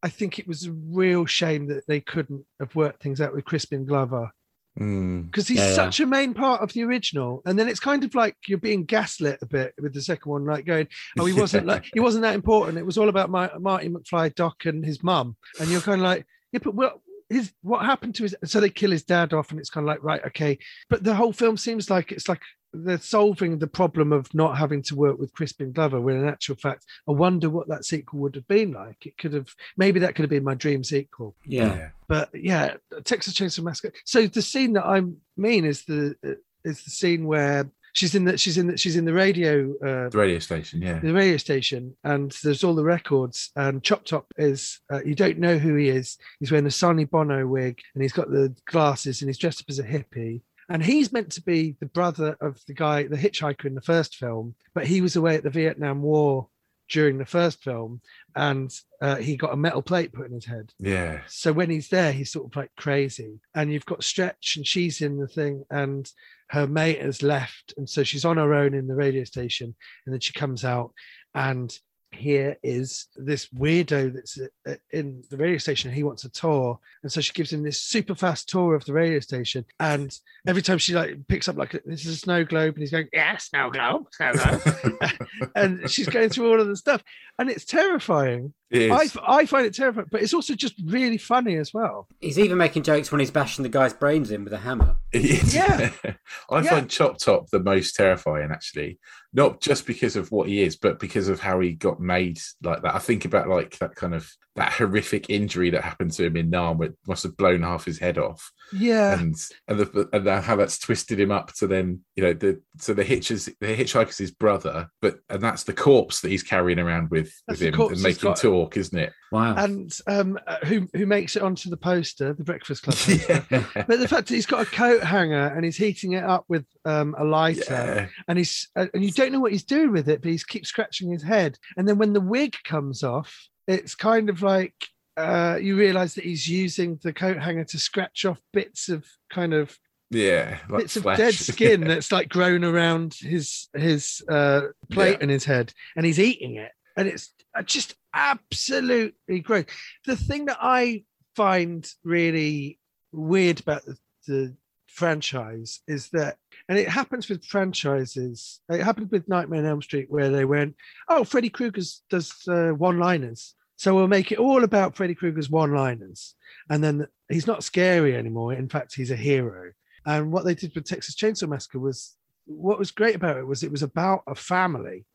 I 0.01 0.09
think 0.09 0.39
it 0.39 0.47
was 0.47 0.65
a 0.65 0.71
real 0.71 1.25
shame 1.25 1.67
that 1.67 1.85
they 1.87 1.99
couldn't 1.99 2.45
have 2.59 2.75
worked 2.75 3.03
things 3.03 3.21
out 3.21 3.33
with 3.33 3.45
Crispin 3.45 3.85
Glover. 3.85 4.31
Mm. 4.79 5.25
because 5.25 5.47
he's 5.47 5.57
Yeah, 5.57 5.69
yeah. 5.69 5.75
such 5.75 5.99
a 5.99 6.05
main 6.05 6.33
part 6.33 6.61
of 6.61 6.71
the 6.73 6.83
original. 6.83 7.41
And 7.45 7.59
then 7.59 7.67
it's 7.67 7.79
kind 7.79 8.03
of 8.03 8.15
like 8.15 8.35
you're 8.47 8.57
being 8.57 8.85
gaslit 8.85 9.39
a 9.41 9.45
bit 9.45 9.73
with 9.81 9.93
the 9.93 10.01
second 10.01 10.31
one, 10.31 10.45
like 10.45 10.65
going, 10.65 10.87
"Oh, 11.19 11.25
he 11.25 11.33
wasn't 11.33 11.65
like 11.67 11.89
he 11.93 11.99
wasn't 11.99 12.23
that 12.23 12.35
important. 12.35 12.77
It 12.77 12.85
was 12.85 12.97
all 12.97 13.09
about 13.09 13.29
my, 13.29 13.49
Marty 13.59 13.89
McFly, 13.89 14.33
Doc, 14.35 14.65
and 14.65 14.85
his 14.85 15.03
mum." 15.03 15.35
And 15.59 15.69
you're 15.69 15.81
kind 15.81 16.01
of 16.01 16.05
like, 16.05 16.25
"Yeah, 16.51 16.59
but 16.63 16.75
what 16.75 16.99
his 17.29 17.51
what 17.61 17.85
happened 17.85 18.15
to 18.15 18.23
his?" 18.23 18.35
So 18.45 18.59
they 18.59 18.69
kill 18.69 18.91
his 18.91 19.03
dad 19.03 19.33
off, 19.33 19.51
and 19.51 19.59
it's 19.59 19.69
kind 19.69 19.83
of 19.85 19.89
like, 19.89 20.03
right, 20.03 20.23
okay. 20.27 20.57
But 20.89 21.03
the 21.03 21.15
whole 21.15 21.33
film 21.33 21.57
seems 21.57 21.89
like 21.89 22.11
it's 22.11 22.29
like 22.29 22.41
they're 22.73 22.99
solving 22.99 23.57
the 23.59 23.67
problem 23.67 24.13
of 24.13 24.33
not 24.33 24.57
having 24.57 24.81
to 24.83 24.95
work 24.95 25.17
with 25.19 25.33
Crispin 25.33 25.71
Glover. 25.71 25.99
When 26.01 26.17
in 26.17 26.27
actual 26.27 26.55
fact, 26.55 26.85
I 27.07 27.11
wonder 27.11 27.49
what 27.49 27.67
that 27.69 27.85
sequel 27.85 28.19
would 28.19 28.35
have 28.35 28.47
been 28.47 28.71
like. 28.73 29.05
It 29.05 29.17
could 29.17 29.33
have 29.33 29.49
maybe 29.77 29.99
that 30.01 30.15
could 30.15 30.23
have 30.23 30.29
been 30.29 30.43
my 30.43 30.55
dream 30.55 30.83
sequel 30.83 31.35
Yeah. 31.45 31.89
but 32.07 32.29
yeah, 32.33 32.75
Texas 33.03 33.33
Chainsaw 33.33 33.63
Massacre. 33.63 33.93
So 34.05 34.27
the 34.27 34.41
scene 34.41 34.73
that 34.73 34.85
I 34.85 35.01
mean 35.37 35.65
is 35.65 35.83
the 35.85 36.15
is 36.63 36.83
the 36.83 36.91
scene 36.91 37.25
where 37.25 37.69
she's 37.93 38.13
in 38.13 38.25
the 38.25 38.37
she's 38.37 38.57
in 38.57 38.67
the 38.67 38.77
she's 38.77 38.95
in 38.97 39.05
the 39.05 39.13
radio 39.13 39.73
uh, 39.83 40.09
The 40.09 40.17
radio 40.17 40.39
station, 40.39 40.81
yeah. 40.81 40.99
the 40.99 41.13
radio 41.13 41.37
station, 41.37 41.95
and 42.03 42.31
there's 42.43 42.63
all 42.63 42.75
the 42.75 42.83
records. 42.83 43.49
And 43.55 43.81
Chop 43.83 44.05
Top 44.05 44.27
is 44.37 44.79
uh, 44.91 45.01
you 45.03 45.15
don't 45.15 45.39
know 45.39 45.57
who 45.57 45.75
he 45.75 45.89
is. 45.89 46.17
He's 46.39 46.51
wearing 46.51 46.67
a 46.67 46.71
Sonny 46.71 47.05
Bono 47.05 47.47
wig, 47.47 47.79
and 47.95 48.03
he's 48.03 48.13
got 48.13 48.29
the 48.29 48.53
glasses, 48.65 49.21
and 49.21 49.29
he's 49.29 49.37
dressed 49.39 49.61
up 49.61 49.69
as 49.69 49.79
a 49.79 49.83
hippie. 49.83 50.41
And 50.69 50.83
he's 50.83 51.11
meant 51.11 51.31
to 51.31 51.41
be 51.41 51.75
the 51.79 51.87
brother 51.87 52.37
of 52.39 52.59
the 52.67 52.73
guy, 52.73 53.03
the 53.03 53.17
hitchhiker 53.17 53.65
in 53.65 53.75
the 53.75 53.81
first 53.81 54.15
film, 54.15 54.55
but 54.73 54.85
he 54.85 55.01
was 55.01 55.15
away 55.15 55.35
at 55.35 55.43
the 55.43 55.49
Vietnam 55.49 56.01
War 56.01 56.47
during 56.89 57.17
the 57.17 57.25
first 57.25 57.63
film, 57.63 58.01
and 58.35 58.71
uh, 59.01 59.15
he 59.15 59.37
got 59.37 59.53
a 59.53 59.57
metal 59.57 59.81
plate 59.81 60.11
put 60.11 60.27
in 60.27 60.33
his 60.33 60.45
head. 60.45 60.73
Yeah. 60.79 61.21
So 61.27 61.53
when 61.53 61.69
he's 61.69 61.89
there, 61.89 62.11
he's 62.11 62.31
sort 62.31 62.47
of 62.47 62.55
like 62.55 62.71
crazy. 62.77 63.39
And 63.53 63.71
you've 63.71 63.85
got 63.85 64.03
Stretch, 64.03 64.55
and 64.57 64.65
she's 64.65 65.01
in 65.01 65.19
the 65.19 65.27
thing, 65.27 65.65
and 65.69 66.11
her 66.49 66.67
mate 66.67 67.01
has 67.01 67.21
left. 67.21 67.73
And 67.77 67.87
so 67.87 68.03
she's 68.03 68.25
on 68.25 68.37
her 68.37 68.53
own 68.53 68.73
in 68.73 68.87
the 68.87 68.95
radio 68.95 69.23
station. 69.23 69.75
And 70.05 70.13
then 70.13 70.19
she 70.19 70.33
comes 70.33 70.65
out, 70.65 70.93
and 71.35 71.71
here 72.11 72.57
is 72.63 73.07
this 73.15 73.47
weirdo 73.47 74.13
that's 74.13 74.39
uh, 74.67 74.75
in 74.91 75.23
the 75.29 75.37
radio 75.37 75.57
station. 75.57 75.91
He 75.91 76.03
wants 76.03 76.23
a 76.23 76.29
tour. 76.29 76.79
And 77.03 77.11
so 77.11 77.21
she 77.21 77.33
gives 77.33 77.53
him 77.53 77.63
this 77.63 77.81
super 77.81 78.15
fast 78.15 78.49
tour 78.49 78.75
of 78.75 78.85
the 78.85 78.93
radio 78.93 79.19
station. 79.19 79.65
And 79.79 80.17
every 80.47 80.61
time 80.61 80.77
she 80.77 80.93
like 80.93 81.27
picks 81.27 81.47
up, 81.47 81.57
like, 81.57 81.71
this 81.85 82.05
is 82.05 82.15
a 82.15 82.17
snow 82.17 82.43
globe, 82.43 82.75
and 82.75 82.81
he's 82.81 82.91
going, 82.91 83.09
Yeah, 83.13 83.37
snow 83.37 83.69
globe, 83.69 84.07
snow 84.11 84.33
globe. 84.33 84.61
and 85.55 85.89
she's 85.89 86.09
going 86.09 86.29
through 86.29 86.51
all 86.51 86.59
of 86.59 86.67
the 86.67 86.75
stuff. 86.75 87.03
And 87.37 87.49
it's 87.49 87.65
terrifying. 87.65 88.53
It 88.71 88.91
I. 88.91 89.07
I 89.27 89.45
find 89.45 89.65
it 89.65 89.73
terrifying, 89.73 90.07
but 90.11 90.21
it's 90.21 90.33
also 90.33 90.53
just 90.53 90.75
really 90.85 91.17
funny 91.17 91.55
as 91.55 91.73
well. 91.73 92.07
He's 92.19 92.37
even 92.37 92.57
making 92.57 92.83
jokes 92.83 93.11
when 93.11 93.19
he's 93.19 93.31
bashing 93.31 93.63
the 93.63 93.69
guy's 93.69 93.93
brains 93.93 94.29
in 94.31 94.43
with 94.43 94.53
a 94.53 94.57
hammer. 94.59 94.95
Yeah. 95.13 95.89
I 96.51 96.61
Yeah. 96.61 96.69
find 96.69 96.89
Chop 96.89 97.17
Top 97.17 97.49
the 97.49 97.59
most 97.59 97.95
terrifying, 97.95 98.49
actually. 98.51 98.99
Not 99.33 99.59
just 99.61 99.85
because 99.85 100.15
of 100.15 100.31
what 100.31 100.47
he 100.47 100.61
is, 100.63 100.75
but 100.75 100.99
because 100.99 101.27
of 101.29 101.39
how 101.39 101.59
he 101.59 101.73
got 101.73 101.99
made 101.99 102.39
like 102.63 102.81
that. 102.81 102.95
I 102.95 102.99
think 102.99 103.25
about 103.25 103.47
like 103.47 103.77
that 103.79 103.95
kind 103.95 104.13
of 104.15 104.29
that 104.55 104.73
horrific 104.73 105.29
injury 105.29 105.69
that 105.69 105.83
happened 105.83 106.11
to 106.13 106.25
him 106.25 106.35
in 106.35 106.49
Nam, 106.49 106.77
which 106.79 106.93
must 107.07 107.23
have 107.23 107.37
blown 107.37 107.61
half 107.61 107.85
his 107.85 107.99
head 107.99 108.17
off, 108.17 108.51
Yeah. 108.73 109.17
and 109.19 109.35
and, 109.67 109.79
the, 109.79 110.09
and 110.11 110.25
then 110.25 110.41
how 110.43 110.55
that's 110.55 110.79
twisted 110.79 111.19
him 111.19 111.31
up 111.31 111.53
to 111.53 111.67
then 111.67 112.01
you 112.15 112.23
know 112.23 112.33
the 112.33 112.59
so 112.79 112.93
the 112.95 113.03
hitches 113.03 113.45
the 113.59 113.67
hitchhiker's 113.67 114.17
his 114.17 114.31
brother, 114.31 114.89
but 115.01 115.19
and 115.29 115.41
that's 115.41 115.63
the 115.63 115.73
corpse 115.73 116.21
that 116.21 116.29
he's 116.29 116.43
carrying 116.43 116.79
around 116.79 117.09
with 117.11 117.31
That's 117.47 117.59
with 117.61 117.73
him 117.75 117.81
and 117.81 118.01
making 118.01 118.29
got. 118.29 118.39
Talk, 118.63 118.77
isn't 118.77 118.97
it? 118.97 119.13
Wow. 119.31 119.55
and 119.57 119.91
um, 120.07 120.39
uh, 120.47 120.57
who 120.65 120.87
who 120.93 121.05
makes 121.05 121.35
it 121.35 121.41
onto 121.43 121.69
the 121.69 121.77
poster, 121.77 122.33
the 122.33 122.43
Breakfast 122.43 122.83
Club 122.83 122.95
poster. 122.97 123.45
But 123.87 123.99
the 123.99 124.07
fact 124.07 124.27
that 124.27 124.33
he's 124.35 124.45
got 124.45 124.61
a 124.67 124.69
coat 124.69 125.03
hanger 125.03 125.47
and 125.55 125.63
he's 125.63 125.77
heating 125.77 126.13
it 126.13 126.23
up 126.23 126.45
with 126.49 126.65
um, 126.85 127.15
a 127.17 127.23
lighter, 127.23 127.63
Yeah. 127.69 128.07
and 128.27 128.37
he's 128.37 128.67
uh, 128.75 128.87
and 128.93 129.03
you 129.03 129.11
don't 129.11 129.31
know 129.31 129.39
what 129.39 129.51
he's 129.51 129.63
doing 129.63 129.91
with 129.91 130.09
it, 130.09 130.21
but 130.21 130.31
he's 130.31 130.43
keeps 130.43 130.69
scratching 130.69 131.11
his 131.11 131.23
head. 131.23 131.57
And 131.77 131.87
then 131.87 131.97
when 131.97 132.13
the 132.13 132.21
wig 132.21 132.55
comes 132.63 133.03
off, 133.03 133.47
it's 133.67 133.95
kind 133.95 134.29
of 134.29 134.41
like 134.41 134.73
uh, 135.17 135.57
you 135.61 135.75
realise 135.75 136.13
that 136.15 136.23
he's 136.23 136.47
using 136.47 136.99
the 137.03 137.13
coat 137.13 137.37
hanger 137.37 137.65
to 137.65 137.77
scratch 137.77 138.25
off 138.25 138.39
bits 138.53 138.87
of 138.89 139.05
kind 139.29 139.53
of 139.53 139.77
Yeah, 140.11 140.57
like 140.69 140.83
bits 140.83 140.95
of 140.95 141.03
dead 141.03 141.33
skin 141.51 141.81
that's 141.81 142.11
like 142.11 142.29
grown 142.29 142.63
around 142.63 143.13
his 143.19 143.67
his 143.75 144.23
uh, 144.29 144.61
plate 144.89 145.17
Yeah. 145.17 145.17
and 145.21 145.29
his 145.29 145.45
head, 145.45 145.71
and 145.95 146.05
he's 146.05 146.19
eating 146.19 146.55
it, 146.55 146.71
and 146.99 147.07
it's 147.07 147.33
uh, 147.55 147.61
just 147.61 147.95
absolutely 148.13 149.39
great. 149.39 149.69
The 150.05 150.17
thing 150.17 150.45
that 150.45 150.57
I 150.59 151.05
find 151.35 151.89
really 152.03 152.77
weird 153.13 153.61
about 153.61 153.85
the, 153.85 153.97
the 154.27 154.55
franchise 154.87 155.79
is 155.87 156.09
that, 156.09 156.35
and 156.67 156.77
it 156.77 156.89
happens 156.89 157.29
with 157.29 157.45
franchises. 157.45 158.59
It 158.69 158.83
happened 158.83 159.11
with 159.11 159.29
Nightmare 159.29 159.61
on 159.61 159.65
Elm 159.65 159.81
Street, 159.81 160.11
where 160.11 160.29
they 160.29 160.43
went, 160.43 160.75
"Oh, 161.07 161.23
Freddy 161.23 161.49
Krueger 161.49 161.81
does 162.09 162.33
uh, 162.47 162.71
one-liners." 162.71 163.55
So 163.77 163.95
we'll 163.95 164.09
make 164.09 164.33
it 164.33 164.39
all 164.39 164.65
about 164.65 164.95
Freddy 164.97 165.15
Krueger's 165.15 165.49
one-liners, 165.49 166.35
and 166.69 166.83
then 166.83 167.07
he's 167.29 167.47
not 167.47 167.63
scary 167.63 168.13
anymore. 168.13 168.53
In 168.53 168.67
fact, 168.67 168.93
he's 168.93 169.11
a 169.11 169.15
hero. 169.15 169.71
And 170.05 170.33
what 170.33 170.43
they 170.43 170.53
did 170.53 170.75
with 170.75 170.83
Texas 170.83 171.15
Chainsaw 171.15 171.47
Massacre 171.47 171.79
was 171.79 172.17
what 172.45 172.79
was 172.79 172.91
great 172.91 173.15
about 173.15 173.37
it 173.37 173.47
was 173.47 173.63
it 173.63 173.71
was 173.71 173.83
about 173.83 174.23
a 174.27 174.35
family. 174.35 175.05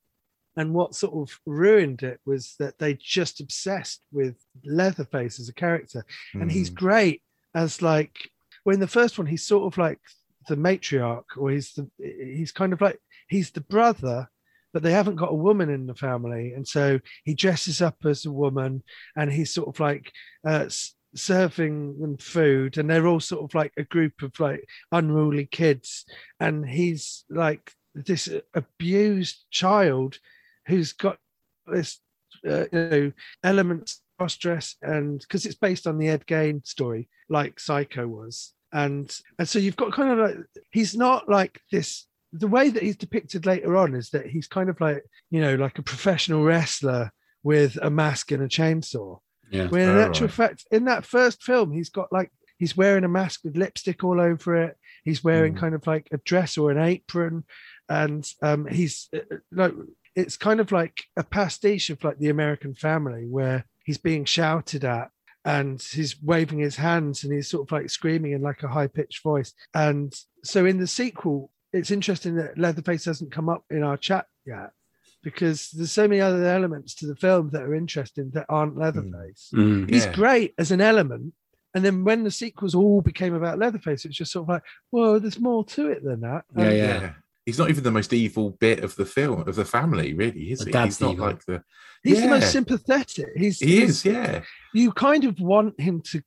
And 0.56 0.72
what 0.72 0.94
sort 0.94 1.14
of 1.14 1.38
ruined 1.46 2.02
it 2.02 2.20
was 2.24 2.54
that 2.58 2.78
they 2.78 2.94
just 2.94 3.40
obsessed 3.40 4.02
with 4.12 4.36
Leatherface 4.64 5.40
as 5.40 5.48
a 5.48 5.54
character. 5.54 6.04
And 6.34 6.50
he's 6.50 6.70
Mm. 6.70 6.74
great 6.74 7.22
as 7.54 7.82
like 7.82 8.30
well 8.64 8.74
in 8.74 8.80
the 8.80 8.86
first 8.86 9.18
one, 9.18 9.26
he's 9.26 9.44
sort 9.44 9.72
of 9.72 9.76
like 9.78 10.00
the 10.48 10.56
matriarch, 10.56 11.24
or 11.36 11.50
he's 11.50 11.72
the 11.74 11.88
he's 11.98 12.52
kind 12.52 12.72
of 12.72 12.80
like 12.80 12.98
he's 13.28 13.50
the 13.50 13.60
brother, 13.62 14.28
but 14.72 14.82
they 14.82 14.92
haven't 14.92 15.16
got 15.16 15.32
a 15.32 15.34
woman 15.34 15.70
in 15.70 15.86
the 15.86 15.94
family. 15.94 16.52
And 16.52 16.66
so 16.66 16.98
he 17.24 17.34
dresses 17.34 17.82
up 17.82 17.96
as 18.04 18.24
a 18.26 18.32
woman 18.32 18.82
and 19.16 19.32
he's 19.32 19.52
sort 19.52 19.68
of 19.68 19.80
like 19.80 20.12
uh, 20.46 20.68
serving 21.14 21.98
them 22.00 22.16
food 22.16 22.76
and 22.78 22.88
they're 22.90 23.06
all 23.06 23.20
sort 23.20 23.44
of 23.44 23.54
like 23.54 23.72
a 23.76 23.84
group 23.84 24.22
of 24.22 24.38
like 24.40 24.64
unruly 24.92 25.46
kids 25.46 26.04
and 26.40 26.68
he's 26.68 27.24
like 27.30 27.72
this 27.94 28.28
abused 28.54 29.44
child 29.50 30.18
who's 30.66 30.92
got 30.92 31.18
this 31.66 32.00
uh, 32.48 32.64
you 32.72 32.88
know 32.90 33.12
elements 33.42 34.02
cross 34.18 34.36
dress 34.36 34.76
and 34.82 35.20
because 35.20 35.44
it's 35.46 35.54
based 35.56 35.86
on 35.86 35.98
the 35.98 36.08
Ed 36.08 36.24
Gein 36.26 36.64
story 36.66 37.08
like 37.28 37.58
psycho 37.58 38.06
was 38.06 38.52
and 38.72 39.16
and 39.38 39.48
so 39.48 39.58
you've 39.58 39.76
got 39.76 39.92
kind 39.92 40.12
of 40.12 40.18
like 40.18 40.36
he's 40.70 40.94
not 40.96 41.28
like 41.28 41.60
this 41.72 42.06
the 42.32 42.48
way 42.48 42.68
that 42.68 42.82
he's 42.82 42.96
depicted 42.96 43.46
later 43.46 43.76
on 43.76 43.94
is 43.94 44.10
that 44.10 44.26
he's 44.26 44.46
kind 44.48 44.68
of 44.68 44.80
like 44.80 45.02
you 45.30 45.40
know 45.40 45.54
like 45.54 45.78
a 45.78 45.82
professional 45.82 46.42
wrestler 46.44 47.12
with 47.42 47.78
a 47.82 47.90
mask 47.90 48.32
and 48.32 48.42
a 48.42 48.48
chainsaw 48.48 49.18
Yeah. 49.50 49.68
when 49.68 49.88
in 49.88 49.98
actual 49.98 50.26
right. 50.28 50.34
fact, 50.34 50.64
in 50.70 50.86
that 50.86 51.04
first 51.04 51.42
film, 51.42 51.72
he's 51.72 51.90
got 51.90 52.12
like 52.12 52.30
he's 52.58 52.76
wearing 52.76 53.04
a 53.04 53.08
mask 53.08 53.40
with 53.44 53.56
lipstick 53.56 54.02
all 54.02 54.20
over 54.20 54.56
it. 54.56 54.76
He's 55.04 55.22
wearing 55.22 55.54
Mm. 55.54 55.58
kind 55.58 55.74
of 55.74 55.86
like 55.86 56.08
a 56.12 56.18
dress 56.18 56.56
or 56.56 56.70
an 56.70 56.78
apron, 56.78 57.44
and 57.88 58.26
um, 58.42 58.66
he's 58.66 59.08
uh, 59.14 59.18
uh, 59.30 59.36
like 59.52 59.74
it's 60.16 60.36
kind 60.36 60.60
of 60.60 60.72
like 60.72 61.04
a 61.16 61.24
pastiche 61.24 61.90
of 61.90 62.02
like 62.04 62.18
the 62.18 62.30
American 62.30 62.74
Family, 62.74 63.26
where 63.28 63.64
he's 63.84 63.98
being 63.98 64.24
shouted 64.24 64.84
at 64.84 65.10
and 65.44 65.80
he's 65.82 66.20
waving 66.22 66.58
his 66.58 66.76
hands 66.76 67.22
and 67.24 67.32
he's 67.32 67.48
sort 67.50 67.66
of 67.68 67.72
like 67.72 67.90
screaming 67.90 68.32
in 68.32 68.40
like 68.42 68.62
a 68.62 68.68
high 68.68 68.86
pitched 68.86 69.22
voice. 69.22 69.52
And 69.74 70.14
so 70.42 70.64
in 70.64 70.78
the 70.78 70.86
sequel, 70.86 71.50
it's 71.72 71.90
interesting 71.90 72.36
that 72.36 72.56
Leatherface 72.56 73.04
hasn't 73.04 73.32
come 73.32 73.48
up 73.48 73.64
in 73.70 73.82
our 73.82 73.96
chat 73.96 74.26
yet 74.46 74.70
because 75.22 75.70
there's 75.70 75.90
so 75.92 76.06
many 76.06 76.20
other 76.20 76.44
elements 76.46 76.94
to 76.94 77.06
the 77.06 77.16
film 77.16 77.50
that 77.50 77.62
are 77.62 77.74
interesting 77.74 78.30
that 78.34 78.46
aren't 78.48 78.76
Leatherface. 78.78 79.50
Mm. 79.54 79.90
He's 79.90 80.04
Yeah. 80.06 80.12
great 80.14 80.54
as 80.58 80.70
an 80.70 80.80
element. 80.80 81.34
And 81.74 81.84
then 81.84 82.04
when 82.04 82.22
the 82.22 82.30
sequels 82.30 82.74
all 82.74 83.00
became 83.02 83.34
about 83.34 83.58
Leatherface, 83.58 84.04
it's 84.04 84.16
just 84.16 84.30
sort 84.32 84.44
of 84.44 84.48
like, 84.48 84.62
well, 84.92 85.18
there's 85.18 85.40
more 85.40 85.64
to 85.64 85.88
it 85.88 86.04
than 86.04 86.20
that. 86.20 86.44
Yeah, 86.56 86.64
And- 86.64 86.76
yeah. 86.76 87.12
He's 87.46 87.58
not 87.58 87.68
even 87.70 87.84
the 87.84 87.90
most 87.90 88.12
evil 88.12 88.50
bit 88.50 88.82
of 88.82 88.96
the 88.96 89.04
film 89.04 89.46
of 89.46 89.54
the 89.54 89.64
family, 89.66 90.14
really, 90.14 90.52
is 90.52 90.62
he? 90.64 90.70
dad's 90.72 90.96
He's 90.96 91.00
not 91.00 91.12
evil. 91.12 91.26
like 91.26 91.44
the. 91.44 91.62
He's 92.02 92.20
the 92.22 92.28
most 92.28 92.52
sympathetic. 92.52 93.28
He's 93.36 93.58
He 93.58 93.76
he's- 93.80 93.90
is, 93.90 94.04
yeah. 94.04 94.42
you 94.72 94.92
kind 94.92 95.24
of 95.24 95.38
want 95.40 95.78
him 95.80 96.00
to 96.12 96.22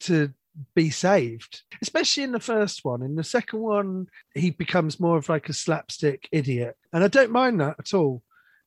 to 0.00 0.32
be 0.74 0.90
saved, 0.90 1.62
especially 1.82 2.22
in 2.24 2.32
the 2.32 2.40
first 2.40 2.84
one. 2.84 3.02
In 3.02 3.14
the 3.16 3.22
second 3.24 3.60
one, 3.60 4.06
he 4.34 4.50
becomes 4.50 4.98
more 4.98 5.16
of 5.16 5.28
like 5.28 5.48
a 5.48 5.52
slapstick 5.52 6.28
idiot, 6.32 6.76
and 6.92 7.04
I 7.04 7.08
don't 7.08 7.30
mind 7.30 7.60
that 7.60 7.76
at 7.78 7.94
all. 7.94 8.22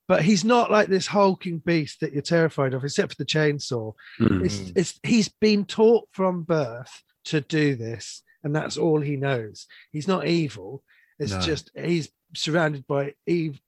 But 0.06 0.22
he's 0.22 0.44
not 0.44 0.70
like 0.70 0.88
this 0.88 1.06
hulking 1.06 1.58
beast 1.58 2.00
that 2.00 2.12
you're 2.12 2.20
terrified 2.22 2.74
of, 2.74 2.84
except 2.84 3.12
for 3.12 3.16
the 3.16 3.24
chainsaw. 3.24 3.94
Mm. 4.20 4.44
It's, 4.44 4.72
it's 4.76 5.00
he's 5.02 5.28
been 5.28 5.64
taught 5.64 6.08
from 6.12 6.42
birth 6.42 7.02
to 7.26 7.40
do 7.40 7.74
this, 7.74 8.22
and 8.42 8.54
that's 8.54 8.76
all 8.76 9.00
he 9.00 9.16
knows. 9.16 9.66
He's 9.92 10.06
not 10.08 10.26
evil. 10.26 10.82
It's 11.18 11.32
No. 11.32 11.40
just 11.40 11.70
he's 11.76 12.08
surrounded 12.36 12.86
by 12.86 13.14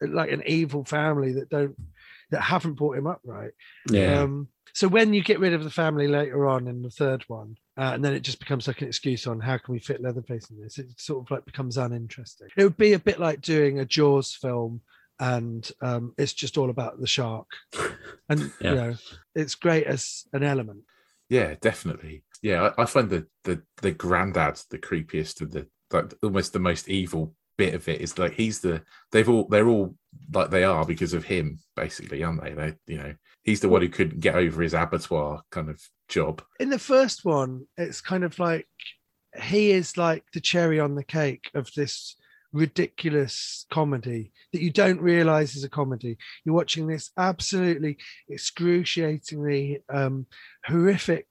like 0.00 0.30
an 0.32 0.42
evil 0.46 0.84
family 0.84 1.32
that 1.34 1.48
don't 1.48 1.76
that 2.30 2.40
haven't 2.42 2.74
brought 2.74 2.96
him 2.98 3.06
up 3.06 3.20
right. 3.24 3.52
Yeah. 3.90 4.22
Um, 4.22 4.48
so 4.74 4.88
when 4.88 5.14
you 5.14 5.22
get 5.22 5.38
rid 5.38 5.54
of 5.54 5.62
the 5.64 5.70
family 5.70 6.08
later 6.08 6.46
on 6.46 6.66
in 6.66 6.82
the 6.82 6.90
third 6.90 7.24
one, 7.28 7.56
uh, 7.78 7.92
and 7.94 8.04
then 8.04 8.12
it 8.14 8.20
just 8.20 8.40
becomes 8.40 8.66
like 8.66 8.82
an 8.82 8.88
excuse 8.88 9.26
on 9.26 9.40
how 9.40 9.56
can 9.58 9.72
we 9.72 9.78
fit 9.78 10.02
Leatherface 10.02 10.50
in 10.50 10.60
this, 10.60 10.78
it 10.78 10.88
sort 11.00 11.24
of 11.24 11.30
like 11.30 11.44
becomes 11.46 11.78
uninteresting. 11.78 12.48
It 12.56 12.64
would 12.64 12.76
be 12.76 12.92
a 12.92 12.98
bit 12.98 13.20
like 13.20 13.40
doing 13.40 13.78
a 13.78 13.84
Jaws 13.86 14.34
film, 14.34 14.80
and 15.20 15.70
um, 15.80 16.14
it's 16.18 16.34
just 16.34 16.58
all 16.58 16.68
about 16.68 17.00
the 17.00 17.06
shark, 17.06 17.46
and 18.28 18.52
Yeah. 18.60 18.70
you 18.70 18.74
know, 18.74 18.94
it's 19.34 19.54
great 19.54 19.86
as 19.86 20.24
an 20.32 20.42
element. 20.42 20.82
Yeah, 21.30 21.54
definitely. 21.60 22.24
Yeah, 22.42 22.70
I, 22.76 22.82
I 22.82 22.86
find 22.86 23.08
the 23.08 23.26
the 23.44 23.62
the 23.82 23.92
granddad 23.92 24.60
the 24.70 24.78
creepiest 24.78 25.40
of 25.40 25.52
the 25.52 25.68
like 25.92 26.14
almost 26.22 26.52
the 26.52 26.58
most 26.58 26.88
evil 26.88 27.34
bit 27.56 27.74
of 27.74 27.88
it 27.88 28.00
is 28.00 28.18
like 28.18 28.34
he's 28.34 28.60
the 28.60 28.82
they've 29.12 29.28
all 29.28 29.46
they're 29.48 29.68
all 29.68 29.94
like 30.32 30.50
they 30.50 30.64
are 30.64 30.84
because 30.84 31.14
of 31.14 31.24
him 31.24 31.58
basically, 31.74 32.22
aren't 32.22 32.42
they? 32.42 32.52
They 32.52 32.74
you 32.86 32.98
know 32.98 33.14
he's 33.42 33.60
the 33.60 33.68
one 33.68 33.82
who 33.82 33.88
couldn't 33.88 34.20
get 34.20 34.34
over 34.34 34.62
his 34.62 34.74
abattoir 34.74 35.42
kind 35.50 35.70
of 35.70 35.80
job. 36.08 36.42
In 36.60 36.70
the 36.70 36.78
first 36.78 37.24
one, 37.24 37.66
it's 37.76 38.00
kind 38.00 38.24
of 38.24 38.38
like 38.38 38.68
he 39.42 39.70
is 39.70 39.96
like 39.96 40.24
the 40.32 40.40
cherry 40.40 40.80
on 40.80 40.94
the 40.94 41.04
cake 41.04 41.50
of 41.54 41.70
this 41.74 42.16
ridiculous 42.52 43.66
comedy 43.70 44.32
that 44.52 44.62
you 44.62 44.70
don't 44.70 45.00
realize 45.00 45.56
is 45.56 45.64
a 45.64 45.68
comedy. 45.68 46.16
You're 46.44 46.54
watching 46.54 46.86
this 46.86 47.10
absolutely 47.16 47.98
excruciatingly 48.30 49.82
um, 49.92 50.26
horrific, 50.64 51.26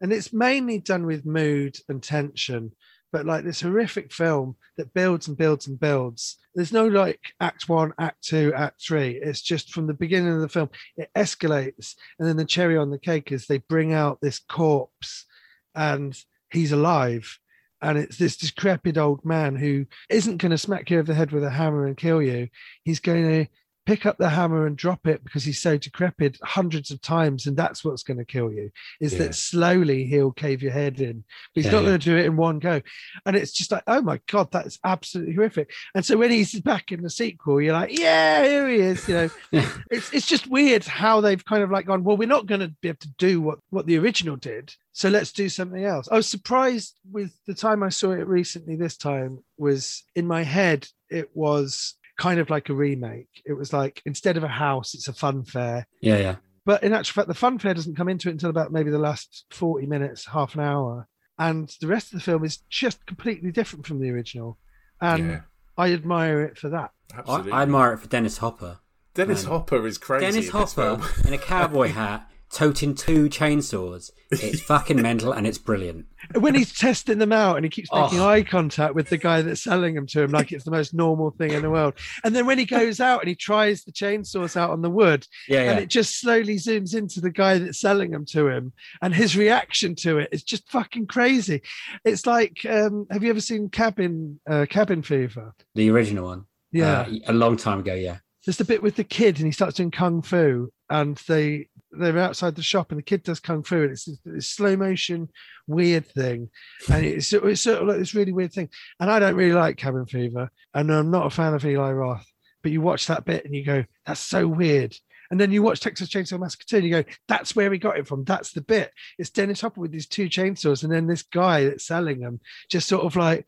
and 0.00 0.12
it's 0.12 0.32
mainly 0.32 0.78
done 0.78 1.06
with 1.06 1.26
mood 1.26 1.76
and 1.88 2.02
tension. 2.02 2.72
But 3.12 3.26
like 3.26 3.44
this 3.44 3.60
horrific 3.60 4.12
film 4.12 4.56
that 4.76 4.94
builds 4.94 5.28
and 5.28 5.36
builds 5.36 5.66
and 5.66 5.78
builds. 5.78 6.36
There's 6.54 6.72
no 6.72 6.86
like 6.86 7.20
act 7.40 7.68
one, 7.68 7.92
act 7.98 8.22
two, 8.24 8.52
act 8.54 8.82
three. 8.82 9.20
It's 9.22 9.42
just 9.42 9.72
from 9.72 9.86
the 9.86 9.94
beginning 9.94 10.32
of 10.34 10.40
the 10.40 10.48
film, 10.48 10.70
it 10.96 11.10
escalates. 11.16 11.94
And 12.18 12.28
then 12.28 12.36
the 12.36 12.44
cherry 12.44 12.76
on 12.76 12.90
the 12.90 12.98
cake 12.98 13.32
is 13.32 13.46
they 13.46 13.58
bring 13.58 13.92
out 13.92 14.20
this 14.20 14.38
corpse 14.38 15.26
and 15.74 16.16
he's 16.50 16.72
alive. 16.72 17.38
And 17.82 17.98
it's 17.98 18.18
this 18.18 18.36
decrepit 18.36 18.98
old 18.98 19.24
man 19.24 19.56
who 19.56 19.86
isn't 20.08 20.36
going 20.36 20.50
to 20.50 20.58
smack 20.58 20.90
you 20.90 20.98
over 20.98 21.06
the 21.06 21.14
head 21.14 21.32
with 21.32 21.44
a 21.44 21.50
hammer 21.50 21.86
and 21.86 21.96
kill 21.96 22.20
you. 22.20 22.48
He's 22.84 23.00
going 23.00 23.24
to 23.24 23.50
pick 23.86 24.06
up 24.06 24.18
the 24.18 24.28
hammer 24.28 24.66
and 24.66 24.76
drop 24.76 25.06
it 25.06 25.24
because 25.24 25.42
he's 25.44 25.60
so 25.60 25.76
decrepit 25.76 26.38
hundreds 26.42 26.90
of 26.90 27.00
times. 27.00 27.46
And 27.46 27.56
that's 27.56 27.84
what's 27.84 28.02
going 28.02 28.18
to 28.18 28.24
kill 28.24 28.52
you 28.52 28.70
is 29.00 29.12
Yeah. 29.14 29.18
that 29.20 29.34
slowly 29.34 30.04
he'll 30.04 30.32
cave 30.32 30.62
your 30.62 30.72
head 30.72 31.00
in. 31.00 31.24
But 31.54 31.62
he's 31.62 31.64
Yeah, 31.66 31.72
not 31.72 31.78
yeah. 31.82 31.88
going 31.88 32.00
to 32.00 32.04
do 32.10 32.16
it 32.16 32.26
in 32.26 32.36
one 32.36 32.58
go. 32.58 32.80
And 33.26 33.36
it's 33.36 33.52
just 33.52 33.72
like, 33.72 33.82
oh 33.86 34.02
my 34.02 34.20
God, 34.28 34.50
that's 34.52 34.78
absolutely 34.84 35.34
horrific. 35.34 35.72
And 35.94 36.04
so 36.04 36.16
when 36.18 36.30
he's 36.30 36.60
back 36.60 36.92
in 36.92 37.02
the 37.02 37.10
sequel, 37.10 37.60
you're 37.60 37.72
like, 37.72 37.98
yeah, 37.98 38.44
here 38.44 38.68
he 38.68 38.76
is. 38.76 39.08
You 39.08 39.14
know, 39.14 39.30
it's 39.90 40.12
it's 40.12 40.26
just 40.26 40.46
weird 40.48 40.84
how 40.84 41.20
they've 41.20 41.44
kind 41.44 41.62
of 41.62 41.70
like 41.70 41.86
gone, 41.86 42.04
well, 42.04 42.16
we're 42.16 42.28
not 42.28 42.46
going 42.46 42.60
to 42.60 42.68
be 42.80 42.88
able 42.88 42.98
to 43.00 43.12
do 43.18 43.40
what 43.40 43.58
what 43.70 43.86
the 43.86 43.98
original 43.98 44.36
did. 44.36 44.74
So 44.92 45.08
let's 45.08 45.32
do 45.32 45.48
something 45.48 45.84
else. 45.84 46.08
I 46.10 46.16
was 46.16 46.26
surprised 46.28 46.98
with 47.10 47.32
the 47.46 47.54
time 47.54 47.82
I 47.82 47.88
saw 47.88 48.10
it 48.10 48.26
recently 48.26 48.76
this 48.76 48.96
time 48.96 49.38
was 49.56 50.04
in 50.14 50.26
my 50.26 50.42
head, 50.42 50.86
it 51.08 51.30
was 51.34 51.94
kind 52.20 52.38
of 52.38 52.50
like 52.50 52.68
a 52.68 52.74
remake. 52.74 53.42
It 53.46 53.54
was 53.54 53.72
like 53.72 54.02
instead 54.04 54.36
of 54.36 54.44
a 54.44 54.48
house, 54.48 54.94
it's 54.94 55.08
a 55.08 55.12
fun 55.12 55.42
fair. 55.44 55.86
Yeah, 56.00 56.18
yeah. 56.18 56.36
But 56.66 56.82
in 56.84 56.92
actual 56.92 57.14
fact, 57.14 57.28
the 57.28 57.34
fun 57.34 57.58
fair 57.58 57.72
doesn't 57.74 57.96
come 57.96 58.08
into 58.08 58.28
it 58.28 58.32
until 58.32 58.50
about 58.50 58.70
maybe 58.70 58.90
the 58.90 58.98
last 58.98 59.46
40 59.50 59.86
minutes, 59.86 60.26
half 60.26 60.54
an 60.54 60.60
hour. 60.60 61.08
And 61.38 61.74
the 61.80 61.86
rest 61.86 62.12
of 62.12 62.18
the 62.18 62.24
film 62.24 62.44
is 62.44 62.58
just 62.68 63.06
completely 63.06 63.50
different 63.50 63.86
from 63.86 63.98
the 64.00 64.10
original. 64.10 64.58
And 65.00 65.30
Yeah. 65.30 65.40
I 65.78 65.92
admire 65.94 66.42
it 66.42 66.58
for 66.58 66.68
that. 66.68 66.90
I, 67.14 67.18
Absolutely. 67.20 67.52
I 67.52 67.62
admire 67.62 67.94
it 67.94 67.98
for 68.00 68.08
Dennis 68.08 68.36
Hopper. 68.38 68.78
Dennis 69.14 69.44
Man. 69.44 69.52
Hopper 69.52 69.86
is 69.86 69.96
crazy. 69.96 70.26
Dennis 70.26 70.36
in 70.36 70.42
this 70.42 70.50
Hopper 70.74 70.98
film. 71.02 71.26
in 71.26 71.32
a 71.32 71.38
cowboy 71.38 71.88
hat, 72.02 72.30
toting 72.52 72.94
two 72.94 73.28
chainsaws. 73.28 74.10
It's 74.32 74.60
fucking 74.60 75.00
mental 75.00 75.32
and 75.32 75.46
it's 75.46 75.58
brilliant. 75.58 76.06
when 76.38 76.54
he's 76.54 76.72
testing 76.76 77.18
them 77.18 77.32
out 77.32 77.56
and 77.56 77.64
he 77.64 77.70
keeps 77.70 77.92
making 77.92 78.20
Oh. 78.20 78.28
eye 78.28 78.42
contact 78.42 78.94
with 78.94 79.08
the 79.08 79.16
guy 79.18 79.42
that's 79.42 79.62
selling 79.62 79.94
them 79.94 80.06
to 80.08 80.22
him 80.22 80.30
like 80.30 80.52
it's 80.52 80.64
the 80.64 80.70
most 80.70 80.92
normal 80.94 81.30
thing 81.32 81.50
in 81.52 81.62
the 81.62 81.70
world 81.70 81.94
and 82.24 82.34
then 82.36 82.46
when 82.46 82.58
he 82.58 82.64
goes 82.64 83.00
out 83.00 83.20
and 83.20 83.28
he 83.28 83.34
tries 83.34 83.82
the 83.84 83.90
chainsaws 83.92 84.56
out 84.56 84.70
on 84.70 84.82
the 84.82 84.90
wood 84.90 85.26
Yeah, 85.48 85.64
yeah. 85.64 85.70
and 85.72 85.80
it 85.80 85.88
just 85.88 86.20
slowly 86.20 86.56
zooms 86.56 86.94
into 86.94 87.20
the 87.20 87.30
guy 87.30 87.58
that's 87.58 87.80
selling 87.80 88.10
them 88.12 88.24
to 88.26 88.48
him 88.48 88.72
and 89.02 89.14
his 89.14 89.36
reaction 89.36 89.94
to 89.96 90.18
it 90.18 90.28
is 90.30 90.42
just 90.44 90.68
fucking 90.70 91.06
crazy 91.06 91.62
it's 92.04 92.26
like 92.26 92.64
um 92.68 93.06
have 93.10 93.24
you 93.24 93.30
ever 93.30 93.40
seen 93.40 93.68
cabin 93.70 94.38
uh, 94.48 94.66
cabin 94.68 95.02
fever 95.02 95.54
the 95.74 95.90
original 95.90 96.26
one. 96.26 96.44
yeah 96.72 97.00
Uh, 97.00 97.14
a 97.28 97.32
long 97.32 97.56
time 97.56 97.80
ago, 97.80 97.94
yeah. 97.94 98.18
there's 98.44 98.58
the 98.58 98.64
bit 98.64 98.82
with 98.82 98.96
the 98.96 99.04
kid 99.04 99.38
and 99.38 99.46
he 99.46 99.52
starts 99.52 99.76
doing 99.76 99.90
kung 99.90 100.22
fu 100.22 100.70
and 100.90 101.16
they 101.28 101.68
they're 101.92 102.18
outside 102.18 102.54
the 102.54 102.62
shop 102.62 102.90
and 102.90 102.98
the 102.98 103.04
kid 103.04 103.22
does 103.22 103.40
kung 103.40 103.62
fu 103.62 103.82
and 103.82 103.92
it's 103.92 104.08
this, 104.24 104.48
slow 104.48 104.76
motion 104.76 105.28
weird 105.66 106.06
thing 106.06 106.48
and 106.90 107.04
it's, 107.04 107.32
it's 107.32 107.62
sort 107.62 107.82
of 107.82 107.88
like 107.88 107.98
this 107.98 108.14
really 108.14 108.32
weird 108.32 108.52
thing 108.52 108.68
and 109.00 109.10
i 109.10 109.18
don't 109.18 109.34
really 109.34 109.52
like 109.52 109.76
cabin 109.76 110.06
fever 110.06 110.50
and 110.74 110.92
i'm 110.92 111.10
not 111.10 111.26
a 111.26 111.30
fan 111.30 111.54
of 111.54 111.64
eli 111.64 111.90
roth 111.90 112.26
but 112.62 112.72
you 112.72 112.80
watch 112.80 113.06
that 113.06 113.24
bit 113.24 113.44
and 113.44 113.54
you 113.54 113.64
go 113.64 113.84
that's 114.06 114.20
so 114.20 114.46
weird 114.46 114.94
and 115.30 115.38
then 115.38 115.52
you 115.52 115.62
watch 115.62 115.80
Texas 115.80 116.08
Chainsaw 116.08 116.40
Massacre 116.40 116.64
2 116.66 116.76
and 116.76 116.84
you 116.84 116.90
go, 116.90 117.04
that's 117.28 117.54
where 117.54 117.70
he 117.72 117.78
got 117.78 117.96
it 117.96 118.06
from. 118.06 118.24
That's 118.24 118.50
the 118.52 118.62
bit. 118.62 118.92
It's 119.16 119.30
Dennis 119.30 119.60
Hopper 119.60 119.80
with 119.80 119.92
these 119.92 120.08
two 120.08 120.28
chainsaws. 120.28 120.82
And 120.82 120.92
then 120.92 121.06
this 121.06 121.22
guy 121.22 121.64
that's 121.64 121.86
selling 121.86 122.18
them 122.18 122.40
just 122.68 122.88
sort 122.88 123.04
of 123.04 123.14
like 123.14 123.46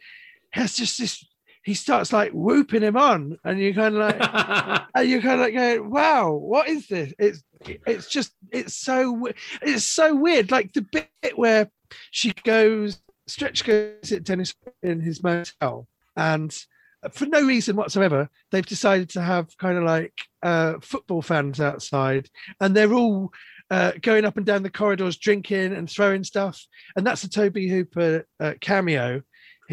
has 0.52 0.76
just 0.76 0.98
this, 0.98 1.26
he 1.64 1.74
starts 1.74 2.12
like 2.12 2.32
whooping 2.32 2.82
him 2.82 2.96
on. 2.96 3.38
And 3.44 3.58
you 3.58 3.74
kind 3.74 3.96
of 3.96 4.00
like, 4.00 4.82
and 4.94 5.08
you 5.08 5.20
kind 5.20 5.34
of 5.34 5.40
like 5.40 5.54
going, 5.54 5.90
"Wow, 5.90 6.32
what 6.32 6.68
is 6.68 6.88
this?" 6.88 7.12
It's 7.18 7.42
it's 7.86 8.08
just 8.08 8.32
it's 8.50 8.74
so 8.74 9.28
it's 9.60 9.84
so 9.84 10.14
weird. 10.14 10.50
Like 10.50 10.72
the 10.72 10.82
bit 10.82 11.38
where 11.38 11.70
she 12.10 12.32
goes, 12.44 13.00
Stretch 13.26 13.64
goes 13.64 14.12
at 14.12 14.24
Dennis 14.24 14.54
in 14.82 15.00
his 15.00 15.22
motel, 15.22 15.86
and 16.16 16.56
for 17.10 17.26
no 17.26 17.44
reason 17.44 17.76
whatsoever, 17.76 18.28
they've 18.50 18.66
decided 18.66 19.08
to 19.10 19.20
have 19.20 19.56
kind 19.58 19.78
of 19.78 19.84
like 19.84 20.14
uh, 20.42 20.74
football 20.80 21.22
fans 21.22 21.60
outside, 21.60 22.28
and 22.60 22.76
they're 22.76 22.94
all. 22.94 23.32
Uh, 23.70 23.92
going 24.02 24.26
up 24.26 24.36
and 24.36 24.44
down 24.44 24.62
the 24.62 24.68
corridors, 24.68 25.16
drinking 25.16 25.72
and 25.72 25.88
throwing 25.88 26.22
stuff, 26.22 26.66
and 26.94 27.06
that's 27.06 27.24
a 27.24 27.30
Tobe 27.30 27.56
Hooper 27.56 28.26
uh, 28.38 28.52
cameo. 28.60 29.22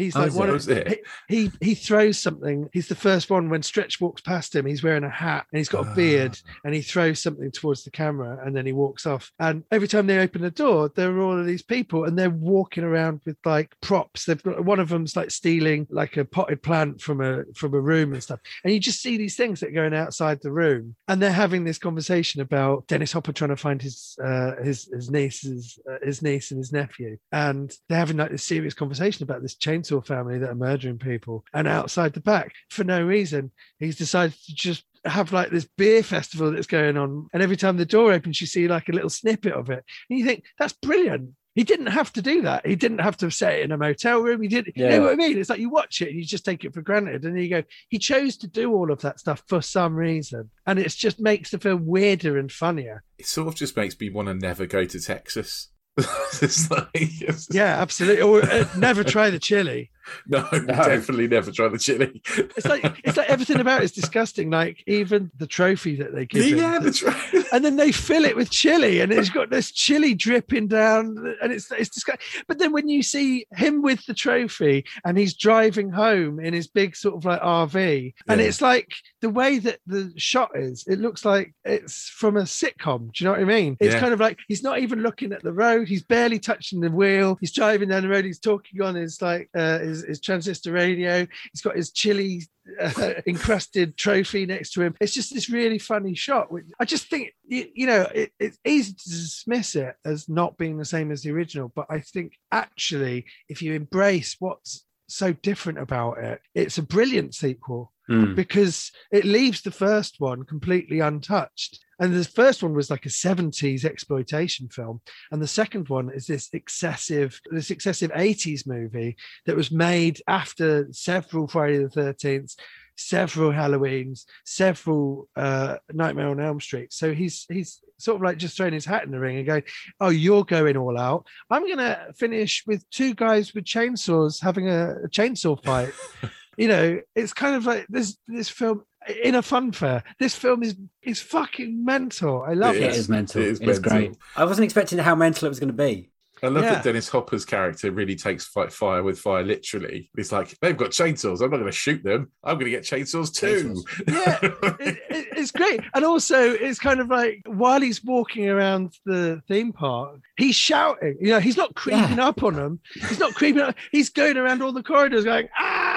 He's 0.00 0.16
Oh, 0.16 0.20
like 0.20 0.34
one 0.34 0.50
of 0.50 0.64
he, 0.64 0.98
he 1.28 1.50
he 1.60 1.74
throws 1.74 2.18
something. 2.18 2.68
He's 2.72 2.88
the 2.88 2.94
first 2.94 3.30
one 3.30 3.48
when 3.48 3.62
Stretch 3.62 4.00
walks 4.00 4.22
past 4.22 4.54
him. 4.54 4.66
He's 4.66 4.82
wearing 4.82 5.04
a 5.04 5.10
hat 5.10 5.46
and 5.52 5.58
he's 5.58 5.68
got 5.68 5.86
a 5.86 5.94
beard, 5.94 6.38
and 6.64 6.74
he 6.74 6.82
throws 6.82 7.20
something 7.20 7.50
towards 7.50 7.84
the 7.84 7.90
camera, 7.90 8.38
and 8.44 8.56
then 8.56 8.66
he 8.66 8.72
walks 8.72 9.06
off. 9.06 9.30
And 9.38 9.64
every 9.70 9.88
time 9.88 10.06
they 10.06 10.18
open 10.18 10.42
the 10.42 10.50
door, 10.50 10.90
there 10.94 11.10
are 11.10 11.20
all 11.20 11.38
of 11.38 11.46
these 11.46 11.62
people, 11.62 12.04
and 12.04 12.18
they're 12.18 12.30
walking 12.30 12.84
around 12.84 13.20
with 13.26 13.36
like 13.44 13.74
props. 13.80 14.24
They've 14.24 14.42
got 14.42 14.64
one 14.64 14.80
of 14.80 14.88
them's 14.88 15.16
like 15.16 15.30
stealing 15.30 15.86
like 15.90 16.16
a 16.16 16.24
potted 16.24 16.62
plant 16.62 17.00
from 17.00 17.20
a 17.20 17.44
from 17.54 17.74
a 17.74 17.80
room 17.80 18.12
and 18.12 18.22
stuff. 18.22 18.40
And 18.64 18.72
you 18.72 18.80
just 18.80 19.02
see 19.02 19.16
these 19.16 19.36
things 19.36 19.60
that 19.60 19.68
are 19.68 19.72
going 19.72 19.94
outside 19.94 20.40
the 20.42 20.52
room, 20.52 20.96
and 21.08 21.20
they're 21.20 21.32
having 21.32 21.64
this 21.64 21.78
conversation 21.78 22.40
about 22.40 22.86
Dennis 22.86 23.12
Hopper 23.12 23.32
trying 23.32 23.50
to 23.50 23.56
find 23.56 23.80
his 23.82 24.16
uh, 24.22 24.56
his 24.62 24.88
his 24.92 25.10
niece's 25.10 25.78
uh, 25.90 25.98
his 26.02 26.22
niece 26.22 26.50
and 26.50 26.58
his 26.58 26.72
nephew, 26.72 27.16
and 27.32 27.72
they're 27.88 27.98
having 27.98 28.16
like 28.16 28.30
this 28.30 28.44
serious 28.44 28.74
conversation 28.74 29.22
about 29.22 29.42
this 29.42 29.56
chainsaw 29.56 29.89
family 30.00 30.38
that 30.38 30.50
are 30.50 30.54
murdering 30.54 30.98
people. 30.98 31.44
And 31.52 31.66
outside 31.66 32.12
the 32.12 32.20
back, 32.20 32.52
for 32.68 32.84
no 32.84 33.04
reason, 33.04 33.50
he's 33.80 33.96
decided 33.96 34.36
to 34.46 34.54
just 34.54 34.84
have 35.04 35.32
like 35.32 35.50
this 35.50 35.66
beer 35.76 36.02
festival 36.02 36.52
that's 36.52 36.66
going 36.66 36.96
on. 36.96 37.26
And 37.32 37.42
every 37.42 37.56
time 37.56 37.76
the 37.78 37.84
door 37.86 38.12
opens, 38.12 38.40
you 38.40 38.46
see 38.46 38.68
like 38.68 38.88
a 38.88 38.92
little 38.92 39.10
snippet 39.10 39.54
of 39.54 39.70
it, 39.70 39.84
and 40.08 40.18
you 40.18 40.24
think 40.24 40.44
that's 40.58 40.74
brilliant. 40.74 41.30
he 41.56 41.64
didn't 41.64 41.86
have 41.88 42.12
to 42.12 42.22
do 42.22 42.42
that. 42.42 42.64
He 42.64 42.76
didn't 42.76 43.00
have 43.00 43.16
to 43.18 43.28
set 43.30 43.54
it 43.54 43.62
in 43.64 43.72
a 43.72 43.76
motel 43.76 44.20
room. 44.20 44.40
He 44.40 44.46
did. 44.46 44.68
You 44.76 44.84
Yeah. 44.84 44.90
know 44.98 45.02
what 45.02 45.12
I 45.14 45.16
mean? 45.16 45.36
It's 45.36 45.50
like 45.50 45.58
you 45.58 45.68
watch 45.68 46.00
it 46.00 46.08
and 46.10 46.16
you 46.16 46.24
just 46.24 46.44
take 46.44 46.64
it 46.64 46.72
for 46.72 46.80
granted, 46.80 47.24
and 47.24 47.36
you 47.42 47.48
go. 47.50 47.64
He 47.88 47.98
chose 47.98 48.36
to 48.38 48.46
do 48.46 48.72
all 48.72 48.92
of 48.92 49.00
that 49.00 49.18
stuff 49.18 49.42
for 49.48 49.60
some 49.60 49.96
reason, 49.96 50.50
and 50.66 50.78
it 50.78 50.88
just 50.90 51.18
makes 51.18 51.50
the 51.50 51.58
film 51.58 51.86
weirder 51.86 52.38
and 52.38 52.52
funnier. 52.52 53.02
It 53.18 53.26
sort 53.26 53.48
of 53.48 53.56
just 53.56 53.76
makes 53.76 53.98
me 53.98 54.10
want 54.10 54.28
to 54.28 54.34
never 54.34 54.64
go 54.64 54.84
to 54.84 55.00
Texas. 55.00 55.68
it's 56.42 56.70
like, 56.70 56.88
it's- 56.94 57.48
Yeah, 57.50 57.80
absolutely. 57.80 58.22
Or 58.22 58.42
uh, 58.42 58.64
never 58.76 59.04
try 59.04 59.30
the 59.30 59.38
chili. 59.38 59.90
no, 60.26 60.46
definitely 60.50 61.28
never 61.28 61.50
try 61.50 61.68
the 61.68 61.78
chili. 61.78 62.20
It's 62.56 62.66
like 62.66 63.00
it's 63.04 63.16
like 63.16 63.28
everything 63.28 63.60
about 63.60 63.80
it 63.82 63.84
is 63.84 63.92
disgusting. 63.92 64.50
Like 64.50 64.82
even 64.86 65.30
the 65.38 65.46
trophy 65.46 65.96
that 65.96 66.14
they 66.14 66.26
give 66.26 66.44
him. 66.44 66.58
yeah, 66.58 66.78
the 66.78 66.92
try. 66.92 67.44
and 67.52 67.64
then 67.64 67.76
they 67.76 67.92
fill 67.92 68.24
it 68.24 68.36
with 68.36 68.50
chili, 68.50 69.00
and 69.00 69.12
it's 69.12 69.30
got 69.30 69.50
this 69.50 69.70
chili 69.70 70.14
dripping 70.14 70.68
down, 70.68 71.34
and 71.42 71.52
it's 71.52 71.70
it's 71.72 71.90
disgusting. 71.90 72.42
But 72.48 72.58
then 72.58 72.72
when 72.72 72.88
you 72.88 73.02
see 73.02 73.46
him 73.52 73.82
with 73.82 74.04
the 74.06 74.14
trophy, 74.14 74.84
and 75.04 75.18
he's 75.18 75.34
driving 75.34 75.90
home 75.90 76.40
in 76.40 76.52
his 76.54 76.66
big 76.66 76.96
sort 76.96 77.16
of 77.16 77.24
like 77.24 77.40
RV, 77.40 78.14
and 78.28 78.40
Yeah. 78.40 78.46
it's 78.46 78.60
like 78.62 78.92
the 79.20 79.30
way 79.30 79.58
that 79.58 79.78
the 79.86 80.12
shot 80.16 80.50
is, 80.54 80.84
it 80.86 80.98
looks 80.98 81.24
like 81.24 81.54
it's 81.64 82.08
from 82.08 82.36
a 82.36 82.42
sitcom. 82.42 83.12
Do 83.12 83.24
you 83.24 83.26
know 83.26 83.32
what 83.32 83.40
I 83.40 83.44
mean? 83.44 83.76
It's 83.80 83.94
Yeah. 83.94 84.00
kind 84.00 84.12
of 84.12 84.20
like 84.20 84.38
he's 84.48 84.62
not 84.62 84.78
even 84.80 85.02
looking 85.02 85.32
at 85.32 85.42
the 85.42 85.52
road; 85.52 85.88
he's 85.88 86.02
barely 86.02 86.38
touching 86.38 86.80
the 86.80 86.90
wheel. 86.90 87.36
He's 87.40 87.52
driving 87.52 87.88
down 87.88 88.02
the 88.02 88.08
road. 88.08 88.24
He's 88.24 88.38
talking 88.38 88.80
on 88.82 88.94
his 88.94 89.20
like 89.22 89.48
uh, 89.56 89.78
his, 89.78 89.99
his 90.02 90.20
transistor 90.20 90.72
radio. 90.72 91.26
He's 91.52 91.62
got 91.62 91.76
his 91.76 91.90
chili 91.90 92.42
uh, 92.80 93.14
encrusted 93.26 93.96
trophy 93.96 94.46
next 94.46 94.72
to 94.72 94.82
him. 94.82 94.94
It's 95.00 95.14
just 95.14 95.32
this 95.34 95.50
really 95.50 95.78
funny 95.78 96.14
shot. 96.14 96.52
Which 96.52 96.66
I 96.78 96.84
just 96.84 97.08
think, 97.08 97.32
you, 97.46 97.68
you 97.74 97.86
know, 97.86 98.02
it, 98.14 98.32
it's 98.38 98.58
easy 98.64 98.92
to 98.92 99.08
dismiss 99.08 99.74
it 99.74 99.94
as 100.04 100.28
not 100.28 100.56
being 100.58 100.78
the 100.78 100.84
same 100.84 101.10
as 101.10 101.22
the 101.22 101.30
original. 101.30 101.72
But 101.74 101.86
I 101.90 102.00
think 102.00 102.34
actually, 102.52 103.26
if 103.48 103.62
you 103.62 103.74
embrace 103.74 104.36
what's 104.38 104.84
so 105.10 105.32
different 105.32 105.78
about 105.78 106.18
it, 106.18 106.40
it's 106.54 106.78
a 106.78 106.82
brilliant 106.82 107.34
sequel 107.34 107.92
Mm. 108.10 108.34
because 108.34 108.90
it 109.12 109.24
leaves 109.24 109.62
the 109.62 109.70
first 109.70 110.16
one 110.18 110.42
completely 110.42 110.98
untouched. 110.98 111.78
And 112.00 112.12
the 112.12 112.24
first 112.24 112.60
one 112.60 112.74
was 112.74 112.90
like 112.90 113.06
a 113.06 113.10
70s 113.10 113.84
exploitation 113.84 114.68
film. 114.68 115.00
And 115.30 115.40
the 115.40 115.46
second 115.46 115.88
one 115.88 116.10
is 116.12 116.26
this 116.26 116.48
excessive, 116.52 117.40
this 117.52 117.70
excessive 117.70 118.10
80s 118.10 118.66
movie 118.66 119.16
that 119.46 119.54
was 119.54 119.70
made 119.70 120.20
after 120.26 120.88
several 120.90 121.46
Friday 121.46 121.78
the 121.78 121.88
13th, 121.88 122.56
several 123.00 123.50
Halloweens, 123.52 124.24
several 124.44 125.28
uh, 125.36 125.76
Nightmare 125.92 126.28
on 126.28 126.40
Elm 126.40 126.60
Street. 126.60 126.92
So 126.92 127.12
he's 127.12 127.46
he's 127.48 127.80
sort 127.98 128.16
of 128.16 128.22
like 128.22 128.38
just 128.38 128.56
throwing 128.56 128.72
his 128.72 128.84
hat 128.84 129.04
in 129.04 129.10
the 129.10 129.18
ring 129.20 129.38
and 129.38 129.46
going, 129.46 129.62
"Oh, 130.00 130.10
you're 130.10 130.44
going 130.44 130.76
all 130.76 130.98
out. 130.98 131.26
I'm 131.50 131.66
going 131.66 131.78
to 131.78 132.12
finish 132.16 132.64
with 132.66 132.88
two 132.90 133.14
guys 133.14 133.54
with 133.54 133.64
chainsaws 133.64 134.42
having 134.42 134.68
a, 134.68 134.96
a 135.04 135.08
chainsaw 135.08 135.62
fight." 135.64 135.92
you 136.56 136.68
know, 136.68 137.00
it's 137.14 137.32
kind 137.32 137.56
of 137.56 137.66
like 137.66 137.86
this 137.88 138.16
this 138.28 138.48
film 138.48 138.82
in 139.24 139.34
a 139.34 139.42
fun 139.42 139.72
fair. 139.72 140.02
This 140.18 140.34
film 140.34 140.62
is 140.62 140.76
is 141.02 141.20
fucking 141.20 141.84
mental. 141.84 142.42
I 142.42 142.52
love 142.54 142.76
It 142.76 142.82
it. 142.82 142.90
It 142.90 142.96
is 142.96 143.08
mental. 143.08 143.40
It 143.42 143.48
is 143.48 143.60
it's 143.60 143.80
mental. 143.80 143.90
great. 143.90 144.16
I 144.36 144.44
wasn't 144.44 144.64
expecting 144.64 144.98
how 144.98 145.14
mental 145.14 145.46
it 145.46 145.48
was 145.48 145.60
going 145.60 145.74
to 145.74 145.74
be. 145.74 146.10
I 146.42 146.48
love 146.48 146.64
Yeah. 146.64 146.74
that 146.74 146.84
Dennis 146.84 147.08
Hopper's 147.08 147.44
character 147.44 147.90
really 147.90 148.16
takes 148.16 148.46
fight 148.46 148.72
fire 148.72 149.02
with 149.02 149.18
fire 149.18 149.42
literally. 149.42 150.10
He's 150.16 150.32
like, 150.32 150.56
they've 150.60 150.76
got 150.76 150.90
chainsaws. 150.90 151.42
I'm 151.42 151.50
not 151.50 151.58
going 151.58 151.66
to 151.66 151.72
shoot 151.72 152.02
them. 152.02 152.30
I'm 152.44 152.54
going 152.58 152.66
to 152.66 152.70
get 152.70 152.82
chainsaws 152.84 153.32
too. 153.34 153.82
yeah, 154.08 154.38
it, 154.80 154.98
it- 155.10 155.26
it's 155.40 155.52
great. 155.52 155.80
And 155.94 156.04
also, 156.04 156.38
it's 156.52 156.78
kind 156.78 157.00
of 157.00 157.08
like 157.08 157.40
while 157.46 157.80
he's 157.80 158.04
walking 158.04 158.48
around 158.48 158.92
the 159.06 159.40
theme 159.48 159.72
park, 159.72 160.20
he's 160.36 160.54
shouting. 160.54 161.16
You 161.18 161.30
know, 161.30 161.40
he's 161.40 161.56
not 161.56 161.74
creeping 161.74 162.18
up 162.18 162.42
on 162.42 162.54
them. 162.54 162.80
He's 162.94 163.18
not 163.18 163.34
creeping 163.34 163.62
up. 163.62 163.74
He's 163.90 164.10
going 164.10 164.36
around 164.36 164.60
all 164.62 164.72
the 164.72 164.82
corridors 164.82 165.24
going, 165.24 165.48
ah, 165.58 165.89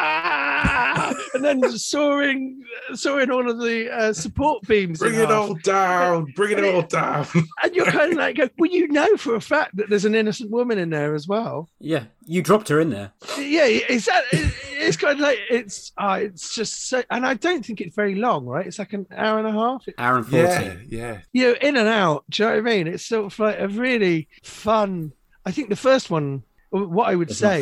and 1.34 1.43
then 1.43 1.78
soaring, 1.78 2.64
soaring 2.93 3.32
all 3.32 3.49
of 3.49 3.59
the 3.59 3.89
uh, 3.93 4.14
support 4.14 4.64
beams. 4.68 5.01
in 5.01 5.09
Bring 5.09 5.20
it 5.22 5.30
half. 5.30 5.49
all 5.49 5.53
down. 5.55 6.26
Bring 6.36 6.57
it 6.57 6.64
all 6.76 6.82
down. 6.84 7.26
And 7.64 7.76
you're 7.76 7.86
kind 7.86 8.11
of 8.11 8.18
like, 8.18 8.38
well, 8.57 8.70
you 8.70 8.88
know 8.89 9.16
for 9.18 9.36
a 9.36 9.41
fact 9.41 9.76
that 9.78 9.89
there's 9.89 10.05
an 10.05 10.16
innocent 10.16 10.51
woman 10.51 10.78
in 10.78 10.89
there 10.89 11.16
as 11.16 11.28
well. 11.28 11.70
Yeah, 11.80 12.05
you 12.26 12.41
dropped 12.41 12.68
her 12.70 12.80
in 12.80 12.89
there. 12.89 13.11
Yeah, 13.38 13.66
it's 13.66 14.05
that. 14.05 14.24
It's 14.32 14.97
kind 14.97 15.14
of 15.14 15.20
like 15.20 15.39
it's. 15.49 15.91
Uh, 15.97 16.20
it's 16.24 16.53
just 16.55 16.89
so, 16.89 17.03
and 17.09 17.26
I 17.26 17.36
don't 17.36 17.66
think 17.66 17.80
it's 17.80 17.95
very 17.95 18.16
long, 18.16 18.45
right? 18.45 18.66
It's 18.68 18.80
like 18.80 18.93
an 18.93 19.07
hour 19.16 19.38
and 19.39 19.47
a 19.47 19.51
half. 19.51 19.86
Hour 19.97 20.18
and 20.18 20.28
40. 20.28 20.43
yeah, 20.43 20.76
yeah. 20.89 21.20
you 21.32 21.47
know, 21.47 21.55
in 21.61 21.78
and 21.78 21.88
out. 21.88 22.26
Do 22.30 22.43
you 22.43 22.49
know 22.49 22.55
what 22.61 22.72
I 22.72 22.76
mean? 22.76 22.88
It's 22.88 23.05
sort 23.05 23.26
of 23.32 23.39
like 23.39 23.59
a 23.59 23.68
really 23.68 24.28
fun. 24.43 25.14
I 25.45 25.51
think 25.51 25.70
the 25.70 25.76
first 25.76 26.09
one, 26.09 26.43
what 26.70 27.07
I 27.09 27.16
would 27.16 27.30
It's 27.32 27.41
not 27.41 27.61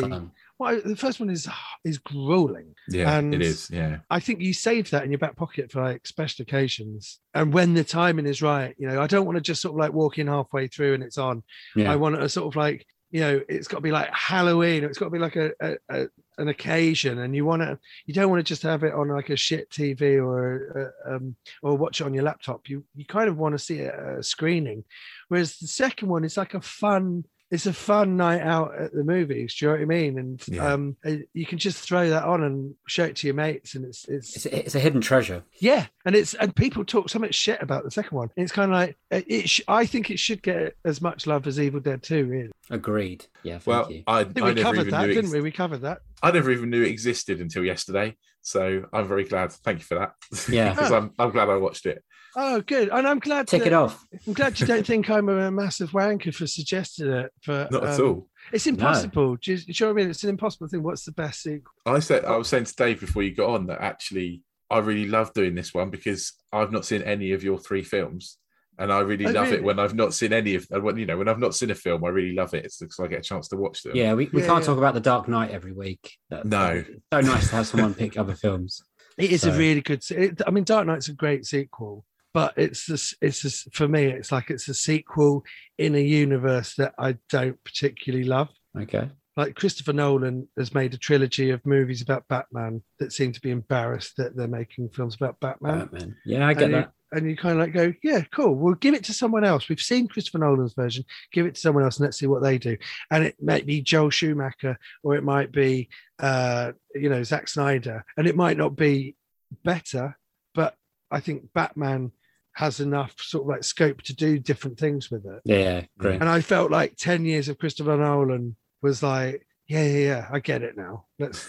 I, 0.64 0.80
the 0.80 0.96
first 0.96 1.20
one 1.20 1.30
is 1.30 1.48
is 1.84 1.98
grueling. 1.98 2.74
Yeah, 2.88 3.18
And- 3.18 3.34
it 3.34 3.42
is. 3.42 3.70
Yeah. 3.70 3.98
I 4.10 4.20
think 4.20 4.40
you 4.40 4.52
save 4.52 4.90
that 4.90 5.04
in 5.04 5.10
your 5.10 5.18
back 5.18 5.36
pocket 5.36 5.70
for 5.70 5.82
like 5.82 6.06
special 6.06 6.42
occasions, 6.42 7.20
and 7.34 7.52
when 7.52 7.74
the 7.74 7.84
timing 7.84 8.26
is 8.26 8.42
right. 8.42 8.74
You 8.78 8.88
know, 8.88 9.00
I 9.00 9.06
don't 9.06 9.26
want 9.26 9.36
to 9.36 9.42
just 9.42 9.62
sort 9.62 9.74
of 9.74 9.78
like 9.78 9.92
walk 9.92 10.18
in 10.18 10.26
halfway 10.26 10.66
through 10.68 10.94
and 10.94 11.02
it's 11.02 11.18
on. 11.18 11.42
Yeah. 11.76 11.92
I 11.92 11.96
want 11.96 12.16
to 12.16 12.28
sort 12.28 12.46
of 12.52 12.56
like, 12.56 12.86
you 13.10 13.20
know, 13.20 13.40
it's 13.48 13.68
got 13.68 13.78
to 13.78 13.82
be 13.82 13.92
like 13.92 14.10
Halloween. 14.12 14.84
It's 14.84 14.98
got 14.98 15.06
to 15.06 15.10
be 15.10 15.18
like 15.18 15.36
a, 15.36 15.50
a, 15.60 15.76
a 15.90 16.06
an 16.38 16.48
occasion, 16.48 17.18
and 17.18 17.36
you 17.36 17.44
want 17.44 17.60
to, 17.60 17.78
you 18.06 18.14
don't 18.14 18.30
want 18.30 18.40
to 18.40 18.48
just 18.48 18.62
have 18.62 18.84
it 18.84 18.94
on 18.94 19.08
like 19.08 19.28
a 19.28 19.36
shit 19.36 19.68
TV 19.68 20.16
or 20.16 20.92
uh, 21.06 21.14
um, 21.16 21.36
or 21.62 21.76
watch 21.76 22.00
it 22.00 22.04
on 22.04 22.14
your 22.14 22.24
laptop. 22.24 22.68
You 22.70 22.84
you 22.94 23.04
kind 23.04 23.28
of 23.28 23.36
want 23.36 23.52
to 23.52 23.58
see 23.58 23.80
it 23.80 23.94
at 23.94 24.18
a 24.18 24.22
screening, 24.22 24.84
whereas 25.28 25.58
the 25.58 25.66
second 25.66 26.08
one 26.08 26.24
is 26.24 26.36
like 26.38 26.54
a 26.54 26.60
fun. 26.62 27.24
It's 27.52 27.66
a 27.66 27.72
fun 27.72 28.16
night 28.16 28.40
out 28.40 28.74
at 28.74 28.94
the 28.94 29.04
movies. 29.04 29.54
Do 29.54 29.66
you 29.66 29.68
know 29.70 29.74
what 29.76 29.82
I 29.82 29.84
mean? 29.84 30.18
And 30.18 30.42
Yeah. 30.48 30.72
um, 30.72 30.96
uh, 31.04 31.16
you 31.34 31.44
can 31.44 31.58
just 31.58 31.78
throw 31.86 32.08
that 32.08 32.24
on 32.24 32.42
and 32.42 32.74
show 32.88 33.04
it 33.04 33.14
to 33.16 33.26
your 33.26 33.34
mates, 33.34 33.74
and 33.74 33.84
it's 33.84 34.08
it's 34.08 34.34
It's, 34.36 34.46
it's 34.46 34.74
a 34.74 34.80
hidden 34.80 35.02
treasure. 35.02 35.44
yeah, 35.60 35.86
and 36.06 36.16
it's 36.16 36.32
and 36.32 36.56
people 36.56 36.82
talk 36.84 37.10
so 37.10 37.18
much 37.18 37.34
shit 37.34 37.60
about 37.62 37.84
the 37.84 37.90
second 37.90 38.16
one. 38.16 38.30
It's 38.38 38.52
kind 38.52 38.72
of 38.72 38.76
like 38.78 38.96
uh, 39.12 39.20
it. 39.26 39.50
Sh- 39.50 39.60
I 39.68 39.84
think 39.84 40.10
it 40.10 40.18
should 40.18 40.42
get 40.42 40.76
as 40.86 41.02
much 41.02 41.26
love 41.26 41.46
as 41.46 41.60
Evil 41.60 41.80
Dead 41.80 42.02
Two. 42.02 42.24
Really, 42.24 42.50
Agreed. 42.70 43.26
Yeah, 43.42 43.58
thank 43.58 43.66
Well, 43.66 43.92
you. 43.92 44.02
I, 44.06 44.20
I 44.20 44.24
think 44.24 44.38
I 44.40 44.48
we 44.48 44.54
never 44.54 44.62
covered 44.62 44.78
even 44.80 44.90
that, 44.92 45.00
knew 45.08 45.14
didn't 45.14 45.24
ex- 45.26 45.32
we? 45.34 45.40
We 45.42 45.50
covered 45.52 45.82
that. 45.82 45.98
I 46.22 46.30
never 46.30 46.50
even 46.50 46.70
knew 46.70 46.82
it 46.82 46.88
existed 46.88 47.40
until 47.42 47.64
yesterday. 47.66 48.16
So 48.40 48.86
I'm 48.94 49.06
very 49.06 49.24
glad. 49.24 49.52
Thank 49.52 49.80
you 49.80 49.84
for 49.84 49.96
that. 49.96 50.14
Yeah. 50.48 50.70
because 50.74 50.90
I'm, 50.90 51.12
I'm 51.18 51.30
glad 51.30 51.48
I 51.50 51.56
watched 51.56 51.84
it. 51.86 52.02
Oh, 52.34 52.60
good. 52.62 52.88
And 52.88 53.06
I'm 53.06 53.18
glad. 53.18 53.46
Tick 53.48 53.60
that- 53.62 53.68
it 53.68 53.72
off. 53.72 54.04
I'm 54.26 54.32
glad 54.32 54.58
you 54.58 54.66
don't 54.66 54.86
think 54.86 55.10
I'm 55.10 55.28
a 55.28 55.50
massive 55.50 55.90
wanker 55.90 56.34
for 56.34 56.46
suggesting 56.46 57.10
it. 57.12 57.30
For 57.42 57.68
Not 57.70 57.84
at 57.84 58.00
um, 58.00 58.06
all. 58.06 58.28
It's 58.52 58.66
impossible. 58.66 59.36
Do 59.36 59.52
you, 59.52 59.58
do 59.58 59.64
you 59.68 59.74
know 59.80 59.92
what 59.92 60.00
I 60.00 60.02
mean? 60.02 60.10
It's 60.10 60.24
an 60.24 60.30
impossible 60.30 60.68
thing. 60.68 60.82
What's 60.82 61.04
the 61.04 61.12
best 61.12 61.42
sequel? 61.42 61.72
I 61.86 61.98
said 61.98 62.24
I 62.24 62.36
was 62.36 62.48
saying 62.48 62.64
to 62.64 62.74
Dave 62.74 63.00
before 63.00 63.22
you 63.22 63.34
got 63.34 63.50
on 63.50 63.66
that 63.66 63.80
actually 63.80 64.42
I 64.70 64.78
really 64.78 65.06
love 65.06 65.32
doing 65.34 65.54
this 65.54 65.74
one 65.74 65.90
because 65.90 66.32
I've 66.52 66.72
not 66.72 66.86
seen 66.86 67.02
any 67.02 67.32
of 67.32 67.44
your 67.44 67.58
three 67.58 67.82
films, 67.82 68.38
and 68.78 68.90
I 68.90 69.00
really 69.00 69.26
Oh, 69.26 69.30
love 69.30 69.44
really? 69.48 69.58
it 69.58 69.64
when 69.64 69.78
I've 69.78 69.94
not 69.94 70.14
seen 70.14 70.32
any 70.32 70.54
of 70.54 70.66
uh, 70.74 70.80
when 70.80 70.96
you 70.96 71.04
know 71.04 71.18
when 71.18 71.28
I've 71.28 71.38
not 71.38 71.54
seen 71.54 71.70
a 71.70 71.74
film. 71.74 72.02
I 72.04 72.08
really 72.08 72.34
love 72.34 72.54
it. 72.54 72.64
It's 72.64 72.78
because 72.78 72.98
I 72.98 73.06
get 73.06 73.18
a 73.18 73.22
chance 73.22 73.48
to 73.48 73.56
watch 73.56 73.82
them. 73.82 73.94
Yeah, 73.94 74.14
we, 74.14 74.30
we 74.32 74.40
Yeah, 74.40 74.46
can't 74.48 74.60
yeah. 74.62 74.66
talk 74.66 74.78
about 74.78 74.94
The 74.94 75.00
Dark 75.00 75.28
Knight 75.28 75.50
every 75.50 75.72
week. 75.72 76.16
That- 76.30 76.46
No. 76.46 76.82
it's 76.88 76.88
so 77.12 77.20
nice 77.20 77.50
to 77.50 77.56
have 77.56 77.66
someone 77.66 77.92
pick 77.94 78.16
other 78.18 78.34
films. 78.34 78.82
It 79.18 79.30
is 79.30 79.44
a 79.44 79.52
really 79.52 79.82
good. 79.82 80.02
It, 80.10 80.40
I 80.46 80.50
mean, 80.50 80.64
Dark 80.64 80.86
Knight's 80.86 81.08
a 81.08 81.12
great 81.12 81.44
sequel, 81.44 82.06
but 82.34 82.54
it's 82.56 82.86
this. 82.86 83.14
It's 83.20 83.42
this, 83.42 83.68
for 83.72 83.88
me. 83.88 84.06
It's 84.06 84.32
like 84.32 84.50
it's 84.50 84.68
a 84.68 84.74
sequel 84.74 85.44
in 85.78 85.94
a 85.94 86.00
universe 86.00 86.74
that 86.76 86.94
I 86.98 87.18
don't 87.28 87.62
particularly 87.64 88.24
love. 88.24 88.48
Okay. 88.78 89.10
like 89.36 89.54
Christopher 89.54 89.92
Nolan 89.92 90.48
has 90.56 90.74
made 90.74 90.94
a 90.94 90.98
trilogy 90.98 91.50
of 91.50 91.64
movies 91.64 92.02
about 92.02 92.28
Batman 92.28 92.82
that 92.98 93.12
seem 93.12 93.32
to 93.32 93.40
be 93.40 93.50
embarrassed 93.50 94.16
that 94.16 94.36
they're 94.36 94.48
making 94.48 94.90
films 94.90 95.14
about 95.14 95.40
Batman. 95.40 95.80
Batman. 95.80 96.16
Yeah, 96.24 96.46
I 96.46 96.54
get 96.54 96.64
and 96.64 96.74
that. 96.74 96.92
You, 97.12 97.18
and 97.18 97.30
you 97.30 97.36
kind 97.36 97.58
of 97.58 97.66
like 97.66 97.74
go, 97.74 97.92
yeah, 98.02 98.22
cool. 98.34 98.54
We'll 98.54 98.74
give 98.74 98.94
it 98.94 99.04
to 99.04 99.12
someone 99.12 99.44
else. 99.44 99.68
We've 99.68 99.80
seen 99.80 100.08
Christopher 100.08 100.38
Nolan's 100.38 100.74
version. 100.74 101.04
Give 101.32 101.46
it 101.46 101.54
to 101.56 101.60
someone 101.60 101.84
else 101.84 101.98
and 101.98 102.04
let's 102.04 102.18
see 102.18 102.26
what 102.26 102.42
they 102.42 102.56
do. 102.56 102.76
And 103.10 103.24
it 103.24 103.36
might 103.42 103.66
be 103.66 103.82
Joel 103.82 104.10
Schumacher 104.10 104.78
or 105.02 105.16
it 105.16 105.24
might 105.24 105.52
be, 105.52 105.90
uh, 106.18 106.72
you 106.94 107.10
know, 107.10 107.22
Zack 107.22 107.48
Snyder. 107.48 108.04
And 108.16 108.26
it 108.26 108.36
might 108.36 108.56
not 108.56 108.76
be 108.76 109.16
better, 109.62 110.16
but 110.54 110.74
I 111.10 111.20
think 111.20 111.52
Batman 111.52 112.12
has 112.54 112.80
enough 112.80 113.14
sort 113.18 113.44
of 113.44 113.48
like 113.48 113.64
scope 113.64 114.02
to 114.02 114.14
do 114.14 114.38
different 114.38 114.78
things 114.78 115.10
with 115.10 115.24
it. 115.24 115.40
Yeah, 115.44 115.84
great. 115.98 116.20
And 116.20 116.28
I 116.28 116.40
felt 116.40 116.70
like 116.70 116.96
10 116.96 117.24
years 117.24 117.48
of 117.48 117.58
Christopher 117.58 117.96
Nolan 117.96 118.56
was 118.82 119.02
like, 119.02 119.46
yeah, 119.66 119.84
yeah, 119.84 119.98
yeah, 119.98 120.28
I 120.30 120.40
get 120.40 120.62
it 120.62 120.76
now. 120.76 121.06
Let's 121.18 121.48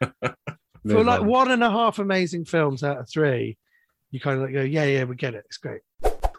for 0.00 1.04
like 1.04 1.20
on. 1.20 1.26
one 1.26 1.50
and 1.50 1.62
a 1.62 1.70
half 1.70 1.98
amazing 1.98 2.44
films 2.46 2.82
out 2.82 2.98
of 2.98 3.08
three, 3.08 3.58
you 4.10 4.18
kind 4.18 4.38
of 4.38 4.44
like 4.44 4.52
go, 4.52 4.62
yeah, 4.62 4.84
yeah, 4.84 5.04
we 5.04 5.14
get 5.14 5.34
it. 5.34 5.44
It's 5.46 5.58
great. 5.58 5.82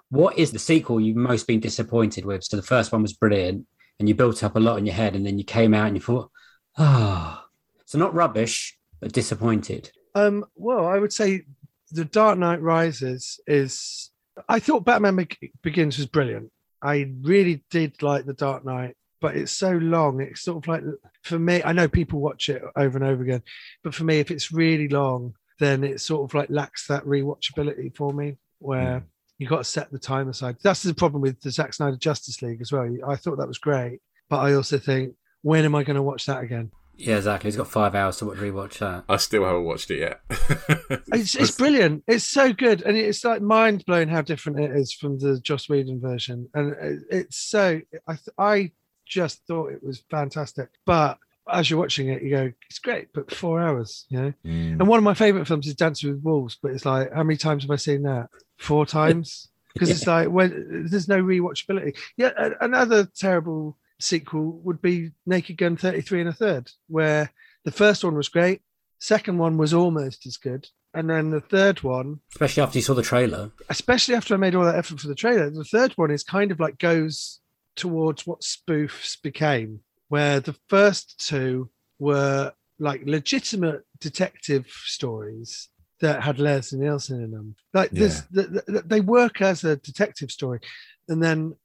What 0.09 0.37
is 0.37 0.51
the 0.51 0.59
sequel 0.59 0.99
you've 0.99 1.15
most 1.15 1.47
been 1.47 1.61
disappointed 1.61 2.25
with? 2.25 2.43
So 2.43 2.57
the 2.57 2.63
first 2.63 2.91
one 2.91 3.01
was 3.01 3.13
brilliant 3.13 3.65
and 3.99 4.09
you 4.09 4.15
built 4.15 4.43
up 4.43 4.57
a 4.57 4.59
lot 4.59 4.77
in 4.77 4.85
your 4.85 4.95
head 4.95 5.15
and 5.15 5.25
then 5.25 5.37
you 5.37 5.45
came 5.45 5.73
out 5.73 5.87
and 5.87 5.95
you 5.95 6.01
thought, 6.01 6.29
ah. 6.77 7.45
So 7.85 7.97
not 7.97 8.13
rubbish, 8.13 8.77
but 8.99 9.13
disappointed. 9.13 9.91
Um, 10.15 10.45
well, 10.55 10.85
I 10.85 10.99
would 10.99 11.13
say 11.13 11.43
The 11.91 12.05
Dark 12.05 12.37
Knight 12.37 12.61
Rises 12.61 13.39
is. 13.47 14.09
I 14.47 14.59
thought 14.59 14.85
Batman 14.85 15.15
Be- 15.17 15.51
Begins 15.61 15.97
was 15.97 16.07
brilliant. 16.07 16.51
I 16.81 17.11
really 17.21 17.63
did 17.69 18.01
like 18.01 18.25
The 18.25 18.33
Dark 18.33 18.65
Knight 18.65 18.95
but 19.21 19.37
it's 19.37 19.51
so 19.51 19.71
long. 19.71 20.19
It's 20.19 20.41
sort 20.41 20.57
of 20.57 20.67
like 20.67 20.83
for 21.23 21.39
me. 21.39 21.61
I 21.63 21.71
know 21.71 21.87
people 21.87 22.19
watch 22.19 22.49
it 22.49 22.61
over 22.75 22.97
and 22.97 23.07
over 23.07 23.23
again, 23.23 23.43
but 23.83 23.93
for 23.93 24.03
me, 24.03 24.19
if 24.19 24.31
it's 24.31 24.51
really 24.51 24.89
long, 24.89 25.35
then 25.59 25.83
it 25.83 26.01
sort 26.01 26.29
of 26.29 26.33
like 26.33 26.49
lacks 26.49 26.87
that 26.87 27.05
rewatchability 27.05 27.95
for 27.95 28.11
me. 28.11 28.37
Where 28.57 28.99
hmm. 28.99 29.05
you 29.37 29.47
got 29.47 29.59
to 29.59 29.63
set 29.63 29.91
the 29.91 29.99
time 29.99 30.27
aside. 30.27 30.57
That's 30.63 30.83
the 30.83 30.93
problem 30.93 31.21
with 31.21 31.39
the 31.39 31.51
Zack 31.51 31.73
Snyder 31.73 31.97
Justice 31.97 32.41
League 32.41 32.61
as 32.61 32.71
well. 32.71 32.91
I 33.07 33.15
thought 33.15 33.37
that 33.37 33.47
was 33.47 33.59
great, 33.59 33.99
but 34.27 34.39
I 34.39 34.53
also 34.53 34.79
think, 34.79 35.15
when 35.43 35.65
am 35.65 35.75
I 35.75 35.83
going 35.83 35.95
to 35.95 36.03
watch 36.03 36.25
that 36.25 36.43
again? 36.43 36.71
Yeah, 37.03 37.17
exactly. 37.17 37.47
He's 37.49 37.57
got 37.57 37.67
five 37.67 37.95
hours 37.95 38.17
to 38.17 38.25
rewatch 38.25 38.77
that. 38.79 39.03
I 39.09 39.17
still 39.17 39.43
haven't 39.45 39.63
watched 39.63 39.91
it 39.91 39.99
yet. 39.99 40.21
It's, 41.13 41.35
it's 41.35 41.51
brilliant. 41.51 42.03
It's 42.07 42.25
so 42.25 42.53
good, 42.53 42.81
and 42.83 42.95
it's 42.97 43.23
like 43.25 43.41
mind 43.41 43.85
blowing 43.85 44.07
how 44.07 44.21
different 44.21 44.59
it 44.59 44.71
is 44.71 44.93
from 44.93 45.19
the 45.19 45.39
Joss 45.41 45.67
Whedon 45.69 45.99
version. 46.01 46.49
And 46.53 46.73
it- 46.73 46.99
it's 47.09 47.37
so 47.37 47.81
I 48.07 48.13
th- 48.13 48.29
I 48.37 48.71
just 49.05 49.45
thought 49.47 49.71
it 49.73 49.83
was 49.83 50.03
fantastic. 50.09 50.69
But 50.85 51.17
as 51.51 51.69
you're 51.69 51.79
watching 51.79 52.07
it, 52.09 52.21
you 52.23 52.29
go, 52.29 52.51
it's 52.69 52.79
great, 52.79 53.09
but 53.13 53.33
four 53.33 53.59
hours, 53.61 54.05
you 54.09 54.21
know. 54.21 54.33
Mm. 54.45 54.71
And 54.79 54.87
one 54.87 54.97
of 54.99 55.03
my 55.03 55.13
favorite 55.13 55.47
films 55.47 55.67
is 55.67 55.75
Dancing 55.75 56.11
with 56.11 56.23
Wolves, 56.23 56.57
but 56.61 56.71
it's 56.71 56.85
like, 56.85 57.11
how 57.13 57.23
many 57.23 57.35
times 57.37 57.63
have 57.63 57.71
I 57.71 57.75
seen 57.77 58.03
that? 58.03 58.29
Four 58.57 58.85
times. 58.85 59.49
Because 59.73 59.89
it's 59.89 60.05
like 60.07 60.27
when 60.29 60.85
there's 60.89 61.07
no 61.07 61.21
rewatchability. 61.21 61.97
Yeah, 62.17 62.31
a- 62.37 62.63
another 62.65 63.05
terrible 63.05 63.77
sequel 64.03 64.59
would 64.63 64.81
be 64.81 65.11
Naked 65.25 65.57
Gun 65.57 65.77
33 65.77 66.21
and 66.21 66.29
a 66.29 66.33
third, 66.33 66.71
where 66.87 67.31
the 67.65 67.71
first 67.71 68.03
one 68.03 68.15
was 68.15 68.29
great, 68.29 68.61
second 68.99 69.37
one 69.37 69.57
was 69.57 69.73
almost 69.73 70.25
as 70.25 70.37
good, 70.37 70.67
and 70.93 71.09
then 71.09 71.29
the 71.29 71.41
third 71.41 71.83
one, 71.83 72.19
Especially 72.33 72.63
after 72.63 72.77
you 72.77 72.83
saw 72.83 72.93
the 72.93 73.01
trailer. 73.01 73.51
especially 73.69 74.15
after 74.15 74.33
I 74.33 74.37
made 74.37 74.55
all 74.55 74.65
that 74.65 74.75
effort 74.75 74.99
for 74.99 75.07
the 75.07 75.15
trailer, 75.15 75.49
the 75.49 75.63
third 75.63 75.93
one 75.93 76.11
is 76.11 76.23
kind 76.23 76.51
of 76.51 76.59
like 76.59 76.77
goes 76.79 77.39
towards 77.75 78.27
what 78.27 78.41
spoofs 78.41 79.21
became, 79.21 79.79
where 80.09 80.39
the 80.39 80.55
first 80.67 81.25
two 81.25 81.69
were 81.99 82.51
like 82.79 83.01
legitimate 83.05 83.83
detective 83.99 84.65
stories 84.85 85.69
that 86.01 86.23
had 86.23 86.39
Leslie 86.39 86.79
Nielsen 86.79 87.23
in 87.23 87.29
them. 87.31 87.55
Like 87.75 87.91
this, 87.91 88.23
th- 88.33 88.47
th- 88.67 88.83
they 88.85 89.01
work 89.01 89.39
as 89.39 89.63
a 89.63 89.75
detective 89.77 90.31
story, 90.31 90.59
and 91.07 91.23
then 91.23 91.55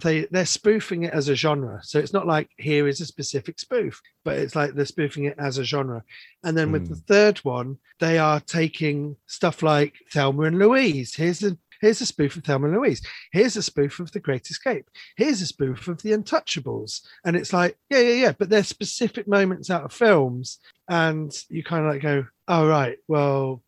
they 0.00 0.26
they're 0.30 0.46
spoofing 0.46 1.04
it 1.04 1.12
as 1.12 1.28
a 1.28 1.34
genre. 1.34 1.80
So 1.82 1.98
it's 1.98 2.12
not 2.12 2.26
like 2.26 2.50
here 2.58 2.88
is 2.88 3.00
a 3.00 3.06
specific 3.06 3.58
spoof, 3.58 4.00
but 4.24 4.38
it's 4.38 4.56
like 4.56 4.72
they're 4.72 4.84
spoofing 4.84 5.24
it 5.24 5.36
as 5.38 5.58
a 5.58 5.64
genre. 5.64 6.02
And 6.44 6.56
then 6.56 6.72
with 6.72 6.88
the 6.88 6.94
hmm. 6.94 7.00
third 7.06 7.38
one, 7.38 7.78
they 8.00 8.18
are 8.18 8.40
taking 8.40 9.16
stuff 9.26 9.62
like 9.62 9.94
Thelma 10.12 10.44
and 10.44 10.58
Louise. 10.58 11.14
Here's 11.14 11.42
a 11.42 11.56
here's 11.82 12.00
a 12.00 12.06
spoof 12.06 12.36
of 12.36 12.44
Thelma 12.44 12.68
and 12.68 12.76
Louise. 12.76 13.02
Here's 13.32 13.56
a 13.56 13.62
spoof 13.62 14.00
of 14.00 14.10
The 14.12 14.20
Great 14.20 14.48
Escape. 14.48 14.88
Here's 15.16 15.42
a 15.42 15.46
spoof 15.46 15.88
of 15.88 16.00
The 16.00 16.12
Untouchables. 16.12 17.02
And 17.26 17.36
it's 17.36 17.52
like, 17.52 17.76
yeah, 17.90 17.98
yeah, 17.98 18.14
yeah. 18.14 18.32
But 18.32 18.48
they're 18.48 18.62
specific 18.62 19.28
moments 19.28 19.68
out 19.68 19.84
of 19.84 19.92
films, 19.92 20.58
and 20.88 21.30
you 21.50 21.62
kind 21.62 21.84
of 21.84 21.92
like 21.92 22.02
go, 22.02 22.26
oh 22.48 22.66
right, 22.66 22.96
well, 23.08 23.62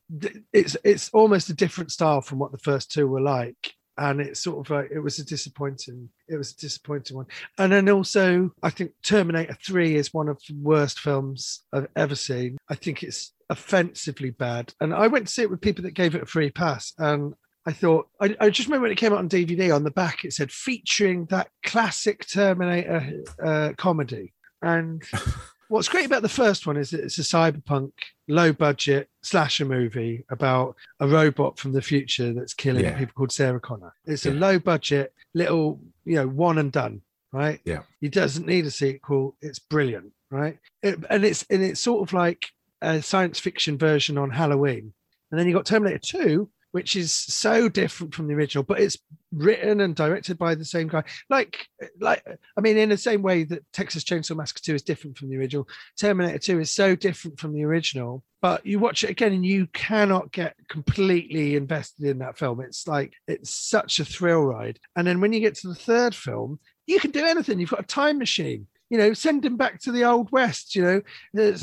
it's 0.53 0.77
it's 0.85 1.11
almost 1.11 1.51
a 1.51 1.55
different 1.55 1.93
style 1.93 2.23
from 2.23 2.39
what 2.39 2.53
the 2.53 2.59
first 2.59 2.91
two 2.91 3.07
were 3.07 3.21
like. 3.21 3.75
And 3.97 4.21
it's 4.21 4.43
sort 4.43 4.59
of 4.59 4.71
like 4.71 4.91
it 4.91 4.99
was 4.99 5.19
a 5.19 5.25
disappointing, 5.25 6.09
it 6.29 6.37
was 6.37 6.53
a 6.53 6.57
disappointing 6.57 7.17
one. 7.17 7.27
And 7.59 7.73
then 7.73 7.89
also, 7.89 8.51
I 8.63 8.71
think 8.71 8.93
Terminator 9.03 9.57
3 9.65 9.95
is 9.95 10.13
one 10.13 10.29
of 10.29 10.41
the 10.49 10.55
worst 10.55 11.01
films 11.01 11.63
I've 11.73 11.89
ever 11.95 12.15
seen. 12.15 12.59
I 12.69 12.75
think 12.75 13.03
it's 13.03 13.33
offensively 13.51 14.31
bad. 14.31 14.73
And 14.81 14.93
I 14.93 15.07
went 15.07 15.29
to 15.29 15.33
see 15.33 15.43
it 15.43 15.51
with 15.51 15.61
people 15.61 15.85
that 15.85 15.95
gave 15.95 16.15
it 16.15 16.23
a 16.23 16.27
free 16.27 16.51
pass. 16.51 16.93
And 16.99 17.35
I 17.67 17.73
thought, 17.73 18.09
I, 18.21 18.37
I 18.41 18.51
just 18.51 18.69
remember 18.69 18.85
when 18.85 18.93
it 18.93 18.99
came 18.99 19.13
out 19.13 19.19
on 19.19 19.29
DVD, 19.29 19.75
on 19.75 19.85
the 19.85 19.91
back, 19.91 20.25
it 20.25 20.33
said 20.33 20.51
featuring 20.53 21.27
that 21.27 21.49
classic 21.65 22.27
Terminator 22.27 23.23
uh, 23.43 23.73
comedy. 23.77 24.35
And 24.61 25.03
what's 25.69 25.89
great 25.89 26.07
about 26.07 26.23
the 26.23 26.29
first 26.29 26.67
one 26.67 26.77
is 26.77 26.91
that 26.91 27.01
it's 27.01 27.19
a 27.19 27.23
cyberpunk, 27.23 27.93
low 28.29 28.53
budget 28.53 29.09
slasher 29.23 29.65
movie 29.65 30.25
about 30.31 30.77
a 31.01 31.09
robot 31.09 31.59
from 31.59 31.73
the 31.73 31.83
future 31.83 32.33
that's 32.33 32.55
killing 32.55 32.85
Yeah. 32.85 32.99
people 32.99 33.15
called 33.15 33.33
Sarah 33.33 33.61
Connor. 33.61 33.93
It's 34.05 34.27
a 34.27 34.31
low 34.33 34.59
budget, 34.59 35.13
little, 35.35 35.81
you 36.05 36.17
know, 36.17 36.27
one 36.29 36.59
and 36.59 36.71
done, 36.73 37.03
right? 37.33 37.61
Yeah. 37.65 37.83
He 38.01 38.09
doesn't 38.09 38.47
need 38.47 38.67
a 38.67 38.71
sequel. 38.71 39.37
It's 39.41 39.59
brilliant, 39.59 40.13
right? 40.31 40.59
It, 40.83 40.99
and 41.11 41.25
it's 41.25 41.45
and 41.51 41.63
it's 41.63 41.81
sort 41.81 42.07
of 42.09 42.13
like 42.13 42.47
a 42.83 43.01
science 43.03 43.39
fiction 43.41 43.79
version 43.79 44.19
on 44.19 44.31
Halloween. 44.31 44.93
And 45.31 45.41
then 45.41 45.47
you 45.49 45.55
got 45.55 45.67
Terminator 45.67 45.99
2, 45.99 46.49
which 46.75 46.97
is 46.97 47.13
so 47.13 47.69
different 47.69 48.13
from 48.13 48.27
the 48.27 48.35
original, 48.35 48.65
but 48.65 48.81
it's 48.81 48.99
written 49.31 49.81
and 49.81 49.95
directed 49.95 50.37
by 50.37 50.57
the 50.57 50.65
same 50.65 50.89
guy. 50.89 51.05
Like, 51.31 51.69
like 52.01 52.27
I 52.57 52.61
mean, 52.61 52.77
in 52.77 52.89
the 52.89 52.97
same 52.97 53.23
way 53.23 53.45
that 53.45 53.63
Texas 53.73 54.03
Chainsaw 54.03 54.37
Massacre 54.37 54.61
2 54.61 54.75
is 54.75 54.83
different 54.83 55.17
from 55.17 55.31
the 55.31 55.37
original, 55.37 55.69
Terminator 55.97 56.37
2 56.37 56.59
is 56.59 56.73
so 56.73 56.97
different 56.97 57.39
from 57.39 57.55
the 57.55 57.65
original. 57.65 58.25
But 58.43 58.67
you 58.67 58.81
watch 58.81 59.05
it 59.05 59.11
again 59.11 59.33
and 59.33 59.47
you 59.47 59.69
cannot 59.69 60.33
get 60.33 60.57
completely 60.69 61.55
invested 61.55 62.07
in 62.07 62.19
that 62.19 62.39
film. 62.39 62.61
It's 62.61 62.89
like 62.89 63.13
it's 63.29 63.51
such 63.51 64.01
a 64.01 64.05
thrill 64.05 64.43
ride. 64.43 64.81
And 64.97 65.07
then 65.07 65.21
when 65.21 65.33
you 65.33 65.39
get 65.39 65.55
to 65.59 65.69
the 65.69 65.77
third 65.77 66.13
film, 66.13 66.59
you 66.89 66.99
can 66.99 67.13
do 67.13 67.25
anything. 67.25 67.61
You've 67.61 67.71
got 67.71 67.85
a 67.85 67.87
time 67.87 68.19
machine. 68.19 68.67
You 68.91 68.99
know, 68.99 69.13
send 69.13 69.45
him 69.45 69.57
back 69.57 69.81
to 69.81 69.93
the 69.93 70.05
old 70.05 70.31
west. 70.31 70.75
You 70.77 71.03
know, 71.35 71.55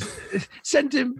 send 0.64 0.94
him 0.94 1.16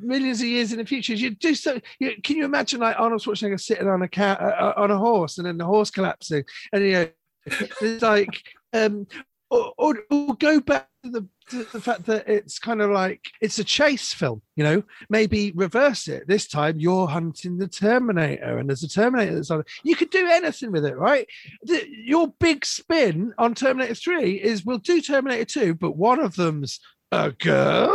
millions 0.00 0.40
of 0.40 0.46
years 0.46 0.72
in 0.72 0.78
the 0.78 0.84
future. 0.84 1.14
You 1.14 1.30
do 1.30 1.54
so. 1.54 1.80
You, 2.00 2.12
can 2.22 2.36
you 2.36 2.44
imagine 2.44 2.80
like 2.80 2.98
Arnold 2.98 3.22
Schwarzenegger 3.22 3.60
sitting 3.60 3.88
on 3.88 4.02
a 4.02 4.08
cat 4.08 4.40
uh, 4.40 4.74
on 4.76 4.90
a 4.90 4.98
horse 4.98 5.38
and 5.38 5.46
then 5.46 5.58
the 5.58 5.64
horse 5.64 5.90
collapsing, 5.90 6.44
and 6.72 6.84
you 6.84 6.92
know, 6.92 7.08
it's 7.46 8.02
like, 8.02 8.42
um, 8.72 9.06
or, 9.54 9.72
or, 9.78 9.98
or 10.10 10.34
go 10.36 10.60
back 10.60 10.88
to 11.04 11.10
the 11.10 11.28
to 11.50 11.64
the 11.64 11.80
fact 11.80 12.06
that 12.06 12.26
it's 12.26 12.58
kind 12.58 12.80
of 12.80 12.90
like 12.90 13.20
it's 13.40 13.58
a 13.58 13.64
chase 13.64 14.12
film. 14.12 14.42
You 14.56 14.64
know, 14.64 14.82
maybe 15.10 15.52
reverse 15.54 16.08
it. 16.08 16.26
This 16.26 16.48
time 16.48 16.80
you're 16.80 17.06
hunting 17.06 17.58
the 17.58 17.68
Terminator, 17.68 18.58
and 18.58 18.68
there's 18.68 18.82
a 18.82 18.88
Terminator 18.88 19.34
that's 19.34 19.50
on. 19.50 19.62
You 19.82 19.96
could 19.96 20.10
do 20.10 20.26
anything 20.26 20.72
with 20.72 20.84
it, 20.84 20.96
right? 20.96 21.26
The- 21.62 21.86
your 21.88 22.32
big 22.40 22.64
spin 22.64 23.32
on 23.38 23.54
Terminator 23.54 23.94
3 23.94 24.32
is 24.42 24.64
we'll 24.64 24.78
do 24.78 25.00
Terminator 25.00 25.44
2, 25.44 25.74
but 25.74 25.96
one 25.96 26.20
of 26.20 26.36
them's 26.36 26.80
a 27.12 27.30
girl, 27.30 27.94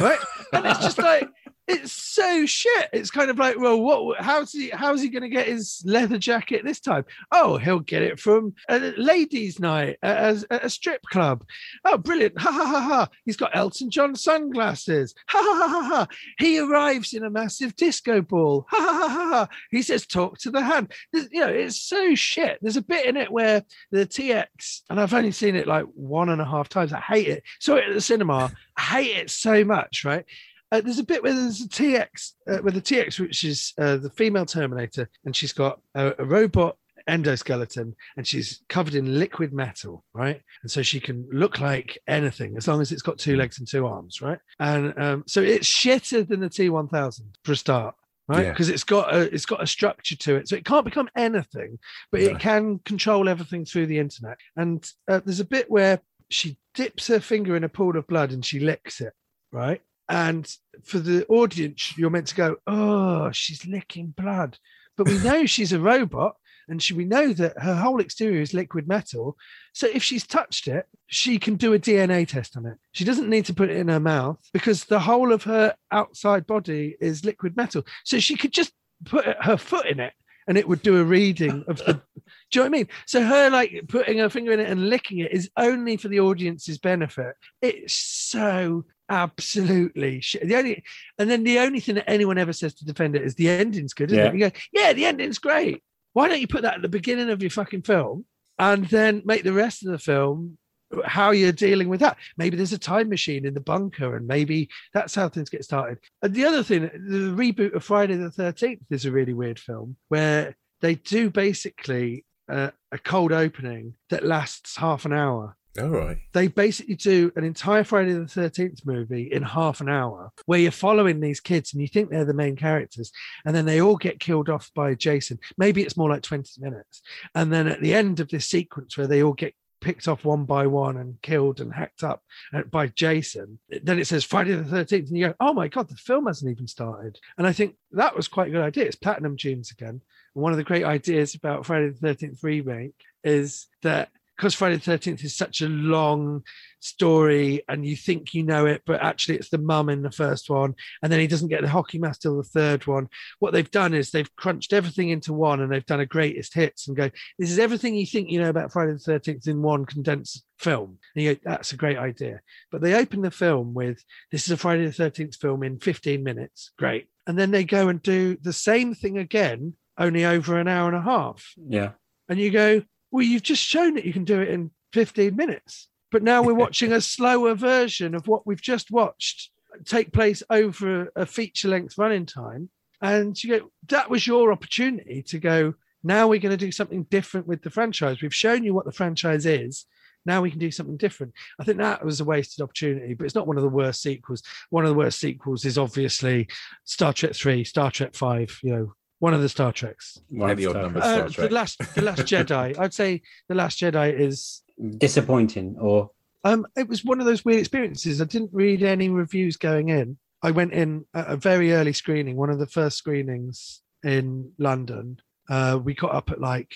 right? 0.00 0.20
and 0.52 0.66
it's 0.66 0.80
just 0.80 0.98
like 1.10 1.28
it's 1.68 1.92
so 1.92 2.44
shit. 2.44 2.88
It's 2.92 3.10
kind 3.10 3.30
of 3.30 3.38
like, 3.38 3.58
well, 3.58 3.80
what? 3.80 4.20
How's 4.20 4.52
he? 4.52 4.70
How's 4.70 5.00
he 5.00 5.08
going 5.08 5.22
to 5.22 5.28
get 5.28 5.46
his 5.46 5.82
leather 5.86 6.18
jacket 6.18 6.62
this 6.64 6.80
time? 6.80 7.04
Oh, 7.30 7.56
he'll 7.56 7.78
get 7.78 8.02
it 8.02 8.18
from 8.18 8.54
a 8.68 8.78
ladies' 8.96 9.60
night 9.60 9.96
at 10.02 10.44
a, 10.50 10.66
a 10.66 10.70
strip 10.70 11.02
club. 11.10 11.44
Oh, 11.84 11.96
brilliant! 11.98 12.38
Ha 12.40 12.50
ha 12.50 12.64
ha 12.64 12.80
ha! 12.80 13.08
He's 13.24 13.36
got 13.36 13.54
Elton 13.56 13.90
John 13.90 14.16
sunglasses. 14.16 15.14
Ha 15.28 15.38
ha 15.38 15.68
ha 15.68 15.68
ha 15.68 15.88
ha! 15.88 16.06
He 16.38 16.58
arrives 16.58 17.12
in 17.12 17.24
a 17.24 17.30
massive 17.30 17.76
disco 17.76 18.20
ball. 18.22 18.66
Ha 18.70 18.76
ha 18.78 18.92
ha 18.92 19.08
ha! 19.08 19.28
ha. 19.30 19.48
He 19.70 19.82
says, 19.82 20.06
"Talk 20.06 20.38
to 20.38 20.50
the 20.50 20.62
hand." 20.62 20.92
There's- 21.12 21.28
you 21.30 21.40
know, 21.40 21.48
it's 21.48 21.80
so 21.80 22.14
shit. 22.14 22.58
There's 22.60 22.76
a 22.76 22.82
bit 22.82 23.06
in 23.06 23.16
it 23.16 23.30
where 23.30 23.62
the 23.90 24.04
TX, 24.06 24.82
and 24.90 25.00
I've 25.00 25.14
only 25.14 25.32
seen 25.32 25.56
it 25.56 25.66
like 25.68 25.84
one 25.94 26.28
and 26.28 26.40
a 26.40 26.44
half 26.44 26.68
times. 26.68 26.92
I 26.92 27.00
hate 27.00 27.28
it. 27.28 27.42
Saw 27.60 27.76
it 27.76 27.84
at 27.88 27.94
the 27.94 28.00
cinema. 28.00 28.52
I 28.76 28.80
hate 28.80 29.16
it 29.16 29.30
so 29.30 29.64
much. 29.64 30.04
Right. 30.04 30.24
Uh, 30.72 30.80
there's 30.80 30.98
a 30.98 31.04
bit 31.04 31.22
where 31.22 31.34
there's 31.34 31.60
a 31.60 31.68
TX, 31.68 32.32
uh, 32.50 32.62
with 32.62 32.74
the 32.74 32.80
TX, 32.80 33.20
which 33.20 33.44
is 33.44 33.74
uh, 33.78 33.98
the 33.98 34.10
female 34.10 34.46
Terminator, 34.46 35.08
and 35.26 35.36
she's 35.36 35.52
got 35.52 35.78
a, 35.94 36.14
a 36.18 36.24
robot 36.24 36.76
endoskeleton 37.08 37.92
and 38.16 38.26
she's 38.26 38.62
covered 38.68 38.94
in 38.94 39.18
liquid 39.18 39.52
metal, 39.52 40.04
right? 40.14 40.40
And 40.62 40.70
so 40.70 40.82
she 40.82 41.00
can 41.00 41.28
look 41.32 41.60
like 41.60 41.98
anything 42.06 42.56
as 42.56 42.68
long 42.68 42.80
as 42.80 42.92
it's 42.92 43.02
got 43.02 43.18
two 43.18 43.36
legs 43.36 43.58
and 43.58 43.68
two 43.68 43.86
arms, 43.86 44.22
right? 44.22 44.38
And 44.60 44.98
um, 44.98 45.24
so 45.26 45.40
it's 45.42 45.66
shitter 45.68 46.26
than 46.26 46.40
the 46.40 46.48
T1000 46.48 47.20
for 47.44 47.52
a 47.52 47.56
start. 47.56 47.94
Right, 48.28 48.44
Yeah. 48.44 48.50
because 48.50 48.68
it's 48.68 48.84
got 48.84 49.12
a 49.12 49.22
it's 49.34 49.44
got 49.44 49.64
a 49.64 49.66
structure 49.66 50.14
to 50.16 50.36
it, 50.36 50.48
so 50.48 50.54
it 50.54 50.64
can't 50.64 50.84
become 50.84 51.08
anything, 51.16 51.80
but 52.12 52.20
it 52.20 52.38
can 52.38 52.78
control 52.84 53.28
everything 53.28 53.64
through 53.64 53.86
the 53.86 53.98
internet. 53.98 54.38
And 54.56 54.88
uh, 55.08 55.20
there's 55.24 55.40
a 55.40 55.44
bit 55.44 55.68
where 55.68 56.00
she 56.30 56.56
dips 56.72 57.08
her 57.08 57.18
finger 57.18 57.56
in 57.56 57.64
a 57.64 57.68
pool 57.68 57.96
of 57.98 58.06
blood 58.06 58.30
and 58.30 58.46
she 58.46 58.60
licks 58.60 59.00
it, 59.00 59.12
right? 59.50 59.82
And 60.08 60.48
for 60.84 60.98
the 60.98 61.26
audience, 61.26 61.96
you're 61.96 62.10
meant 62.10 62.28
to 62.28 62.34
go, 62.34 62.56
"Oh, 62.66 63.30
she's 63.32 63.66
licking 63.66 64.08
blood," 64.16 64.58
but 64.96 65.08
we 65.08 65.18
know 65.18 65.46
she's 65.46 65.72
a 65.72 65.80
robot, 65.80 66.36
and 66.68 66.82
she, 66.82 66.94
we 66.94 67.04
know 67.04 67.32
that 67.32 67.58
her 67.58 67.74
whole 67.74 68.00
exterior 68.00 68.40
is 68.40 68.54
liquid 68.54 68.88
metal. 68.88 69.36
So 69.72 69.88
if 69.88 70.02
she's 70.02 70.26
touched 70.26 70.68
it, 70.68 70.86
she 71.06 71.38
can 71.38 71.56
do 71.56 71.74
a 71.74 71.78
DNA 71.78 72.26
test 72.26 72.56
on 72.56 72.66
it. 72.66 72.78
She 72.92 73.04
doesn't 73.04 73.28
need 73.28 73.46
to 73.46 73.54
put 73.54 73.70
it 73.70 73.76
in 73.76 73.88
her 73.88 74.00
mouth 74.00 74.38
because 74.52 74.84
the 74.84 75.00
whole 75.00 75.32
of 75.32 75.44
her 75.44 75.74
outside 75.90 76.46
body 76.46 76.96
is 77.00 77.24
liquid 77.24 77.56
metal. 77.56 77.84
So 78.04 78.18
she 78.18 78.36
could 78.36 78.52
just 78.52 78.72
put 79.04 79.24
her 79.40 79.56
foot 79.56 79.86
in 79.86 80.00
it 80.00 80.12
and 80.46 80.58
it 80.58 80.68
would 80.68 80.82
do 80.82 81.00
a 81.00 81.04
reading 81.04 81.64
of 81.68 81.78
the. 81.78 82.00
Do 82.50 82.58
you 82.58 82.64
know 82.64 82.70
what 82.70 82.76
I 82.76 82.78
mean? 82.78 82.88
So 83.06 83.22
her 83.22 83.50
like 83.50 83.84
putting 83.88 84.18
her 84.18 84.28
finger 84.28 84.52
in 84.52 84.60
it 84.60 84.70
and 84.70 84.88
licking 84.88 85.18
it 85.18 85.32
is 85.32 85.50
only 85.56 85.96
for 85.96 86.08
the 86.08 86.20
audience's 86.20 86.78
benefit. 86.78 87.34
It's 87.62 87.94
so 87.94 88.84
absolutely 89.12 90.20
shit. 90.20 90.46
The 90.48 90.56
only 90.56 90.82
and 91.18 91.30
then 91.30 91.44
the 91.44 91.58
only 91.58 91.80
thing 91.80 91.94
that 91.96 92.08
anyone 92.10 92.38
ever 92.38 92.52
says 92.52 92.74
to 92.74 92.84
defend 92.84 93.14
it 93.16 93.22
is 93.22 93.34
the 93.34 93.48
ending's 93.48 93.94
good, 93.94 94.10
isn't 94.10 94.18
Yeah. 94.18 94.28
it? 94.30 94.34
You 94.34 94.50
go, 94.50 94.56
yeah, 94.72 94.92
the 94.92 95.04
ending's 95.06 95.38
great. 95.38 95.82
Why 96.14 96.28
don't 96.28 96.40
you 96.40 96.48
put 96.48 96.62
that 96.62 96.76
at 96.76 96.82
the 96.82 96.88
beginning 96.88 97.30
of 97.30 97.42
your 97.42 97.50
fucking 97.50 97.82
film 97.82 98.24
and 98.58 98.86
then 98.86 99.22
make 99.24 99.44
the 99.44 99.52
rest 99.52 99.84
of 99.84 99.92
the 99.92 99.98
film 99.98 100.58
how 101.06 101.30
you're 101.30 101.52
dealing 101.52 101.88
with 101.88 102.00
that. 102.00 102.18
Maybe 102.36 102.54
there's 102.56 102.74
a 102.74 102.78
time 102.78 103.08
machine 103.08 103.46
in 103.46 103.54
the 103.54 103.60
bunker, 103.60 104.14
and 104.14 104.26
maybe 104.26 104.68
that's 104.92 105.14
how 105.14 105.28
things 105.30 105.48
get 105.48 105.64
started. 105.64 105.98
And 106.20 106.34
the 106.34 106.44
other 106.44 106.62
thing, 106.62 106.82
the 106.82 107.32
reboot 107.34 107.74
of 107.74 107.82
Friday 107.82 108.16
the 108.16 108.28
13th 108.28 108.80
is 108.90 109.06
a 109.06 109.10
really 109.10 109.32
weird 109.32 109.58
film 109.58 109.96
where 110.08 110.54
they 110.82 110.96
do 110.96 111.30
basically 111.30 112.26
uh, 112.46 112.70
a 112.90 112.98
cold 112.98 113.32
opening 113.32 113.94
that 114.10 114.24
lasts 114.26 114.76
half 114.76 115.06
an 115.06 115.14
hour. 115.14 115.56
All 115.80 115.88
right. 115.88 116.18
They 116.32 116.48
basically 116.48 116.96
do 116.96 117.32
an 117.34 117.44
entire 117.44 117.82
Friday 117.82 118.12
the 118.12 118.20
13th 118.20 118.84
movie 118.84 119.32
in 119.32 119.42
half 119.42 119.80
an 119.80 119.88
hour 119.88 120.30
where 120.44 120.58
you're 120.58 120.70
following 120.70 121.20
these 121.20 121.40
kids 121.40 121.72
and 121.72 121.80
you 121.80 121.88
think 121.88 122.10
they're 122.10 122.26
the 122.26 122.34
main 122.34 122.56
characters. 122.56 123.10
And 123.46 123.56
then 123.56 123.64
they 123.64 123.80
all 123.80 123.96
get 123.96 124.20
killed 124.20 124.50
off 124.50 124.70
by 124.74 124.94
Jason. 124.94 125.38
Maybe 125.56 125.82
it's 125.82 125.96
more 125.96 126.10
like 126.10 126.22
20 126.22 126.60
minutes. 126.60 127.00
And 127.34 127.50
then 127.50 127.68
at 127.68 127.80
the 127.80 127.94
end 127.94 128.20
of 128.20 128.28
this 128.28 128.46
sequence 128.46 128.98
where 128.98 129.06
they 129.06 129.22
all 129.22 129.32
get 129.32 129.54
picked 129.80 130.08
off 130.08 130.24
one 130.24 130.44
by 130.44 130.66
one 130.66 130.96
and 130.96 131.20
killed 131.22 131.60
and 131.60 131.72
hacked 131.72 132.04
up 132.04 132.22
uh, 132.54 132.62
by 132.70 132.86
Jason. 132.88 133.58
Then 133.82 133.98
it 133.98 134.06
says 134.06 134.24
Friday 134.24 134.54
the 134.54 134.62
13th, 134.62 135.08
and 135.08 135.18
you 135.18 135.28
go, 135.28 135.34
oh 135.40 135.52
my 135.52 135.68
God, 135.68 135.88
the 135.88 135.96
film 135.96 136.26
hasn't 136.26 136.50
even 136.50 136.66
started. 136.66 137.18
And 137.36 137.46
I 137.46 137.52
think 137.52 137.76
that 137.90 138.16
was 138.16 138.28
quite 138.28 138.48
a 138.48 138.50
good 138.50 138.62
idea. 138.62 138.84
It's 138.84 138.96
Platinum 138.96 139.36
Dunes 139.36 139.72
again. 139.72 140.00
And 140.34 140.42
one 140.42 140.52
of 140.52 140.58
the 140.58 140.64
great 140.64 140.84
ideas 140.84 141.34
about 141.34 141.66
Friday 141.66 141.90
the 141.90 142.14
13th 142.14 142.42
remake 142.42 142.94
is 143.24 143.66
that 143.82 144.10
because 144.42 144.54
Friday 144.54 144.74
the 144.74 144.90
13th 144.90 145.22
is 145.22 145.36
such 145.36 145.60
a 145.60 145.68
long 145.68 146.42
story 146.80 147.62
and 147.68 147.86
you 147.86 147.94
think 147.94 148.34
you 148.34 148.42
know 148.42 148.66
it, 148.66 148.82
but 148.84 149.00
actually 149.00 149.36
it's 149.36 149.50
the 149.50 149.56
mum 149.56 149.88
in 149.88 150.02
the 150.02 150.10
first 150.10 150.50
one. 150.50 150.74
And 151.00 151.12
then 151.12 151.20
he 151.20 151.28
doesn't 151.28 151.46
get 151.46 151.62
the 151.62 151.68
hockey 151.68 152.00
mask 152.00 152.22
till 152.22 152.38
the 152.38 152.42
third 152.42 152.84
one. 152.88 153.06
What 153.38 153.52
they've 153.52 153.70
done 153.70 153.94
is 153.94 154.10
they've 154.10 154.34
crunched 154.34 154.72
everything 154.72 155.10
into 155.10 155.32
one 155.32 155.60
and 155.60 155.70
they've 155.70 155.86
done 155.86 156.00
a 156.00 156.06
greatest 156.06 156.54
hits 156.54 156.88
and 156.88 156.96
go, 156.96 157.08
this 157.38 157.52
is 157.52 157.60
everything 157.60 157.94
you 157.94 158.04
think 158.04 158.32
you 158.32 158.40
know 158.40 158.48
about 158.48 158.72
Friday 158.72 158.94
the 158.94 158.98
13th 158.98 159.46
in 159.46 159.62
one 159.62 159.84
condensed 159.84 160.44
film. 160.58 160.98
And 161.14 161.22
you 161.22 161.34
go, 161.36 161.40
that's 161.44 161.72
a 161.72 161.76
great 161.76 161.98
idea. 161.98 162.40
But 162.72 162.80
they 162.80 162.94
open 162.94 163.22
the 163.22 163.30
film 163.30 163.74
with, 163.74 164.02
this 164.32 164.46
is 164.46 164.50
a 164.50 164.56
Friday 164.56 164.84
the 164.86 164.90
13th 164.90 165.36
film 165.36 165.62
in 165.62 165.78
15 165.78 166.24
minutes. 166.24 166.72
Great. 166.76 167.06
And 167.28 167.38
then 167.38 167.52
they 167.52 167.62
go 167.62 167.86
and 167.86 168.02
do 168.02 168.36
the 168.42 168.52
same 168.52 168.92
thing 168.92 169.18
again, 169.18 169.74
only 169.96 170.24
over 170.24 170.58
an 170.58 170.66
hour 170.66 170.88
and 170.88 170.96
a 170.96 171.00
half. 171.00 171.52
Yeah. 171.56 171.90
And 172.28 172.40
you 172.40 172.50
go, 172.50 172.82
well, 173.12 173.24
you've 173.24 173.42
just 173.42 173.62
shown 173.62 173.94
that 173.94 174.04
you 174.04 174.12
can 174.12 174.24
do 174.24 174.40
it 174.40 174.48
in 174.48 174.72
15 174.94 175.36
minutes. 175.36 175.88
But 176.10 176.22
now 176.22 176.42
we're 176.42 176.54
watching 176.64 176.92
a 176.92 177.00
slower 177.00 177.54
version 177.54 178.14
of 178.14 178.26
what 178.26 178.46
we've 178.46 178.60
just 178.60 178.90
watched 178.90 179.50
take 179.84 180.12
place 180.12 180.42
over 180.50 181.10
a 181.16 181.24
feature 181.24 181.68
length 181.68 181.96
running 181.96 182.26
time. 182.26 182.68
And 183.00 183.42
you 183.42 183.58
go, 183.58 183.70
that 183.88 184.10
was 184.10 184.26
your 184.26 184.52
opportunity 184.52 185.22
to 185.24 185.38
go, 185.38 185.74
now 186.04 186.28
we're 186.28 186.40
going 186.40 186.56
to 186.56 186.56
do 186.56 186.72
something 186.72 187.04
different 187.04 187.46
with 187.46 187.62
the 187.62 187.70
franchise. 187.70 188.20
We've 188.20 188.34
shown 188.34 188.64
you 188.64 188.74
what 188.74 188.84
the 188.84 188.92
franchise 188.92 189.46
is. 189.46 189.86
Now 190.24 190.40
we 190.40 190.50
can 190.50 190.60
do 190.60 190.70
something 190.70 190.96
different. 190.96 191.32
I 191.58 191.64
think 191.64 191.78
that 191.78 192.04
was 192.04 192.20
a 192.20 192.24
wasted 192.24 192.62
opportunity, 192.62 193.14
but 193.14 193.24
it's 193.24 193.34
not 193.34 193.46
one 193.46 193.56
of 193.56 193.62
the 193.62 193.68
worst 193.68 194.02
sequels. 194.02 194.42
One 194.70 194.84
of 194.84 194.90
the 194.90 194.96
worst 194.96 195.18
sequels 195.18 195.64
is 195.64 195.78
obviously 195.78 196.48
Star 196.84 197.12
Trek 197.12 197.34
3, 197.34 197.64
Star 197.64 197.90
Trek 197.90 198.14
5, 198.14 198.60
you 198.62 198.70
know, 198.70 198.94
one 199.22 199.34
of 199.34 199.40
the 199.40 199.48
Star 199.48 199.72
Treks. 199.72 200.20
Any 200.36 200.66
odd 200.66 200.74
number 200.74 201.00
Uh, 201.00 201.28
the 201.28 201.48
last, 201.48 201.78
the 201.94 202.02
last 202.02 202.22
Jedi. 202.32 202.76
I'd 202.76 202.92
say 202.92 203.22
the 203.48 203.54
Last 203.54 203.78
Jedi 203.78 204.12
is. 204.18 204.62
Disappointing 204.98 205.76
or 205.78 206.10
Um, 206.42 206.66
it 206.76 206.88
was 206.88 207.04
one 207.04 207.20
of 207.20 207.26
those 207.26 207.44
weird 207.44 207.60
experiences. 207.60 208.20
I 208.20 208.24
didn't 208.24 208.50
read 208.52 208.82
any 208.82 209.08
reviews 209.10 209.56
going 209.56 209.90
in. 209.90 210.16
I 210.42 210.50
went 210.50 210.72
in 210.72 211.04
at 211.14 211.28
a 211.30 211.36
very 211.36 211.72
early 211.72 211.92
screening, 211.92 212.34
one 212.36 212.50
of 212.50 212.58
the 212.58 212.66
first 212.66 212.98
screenings 212.98 213.82
in 214.02 214.50
London. 214.58 215.20
Uh, 215.48 215.78
we 215.80 215.94
got 215.94 216.12
up 216.12 216.30
at 216.32 216.40
like 216.40 216.72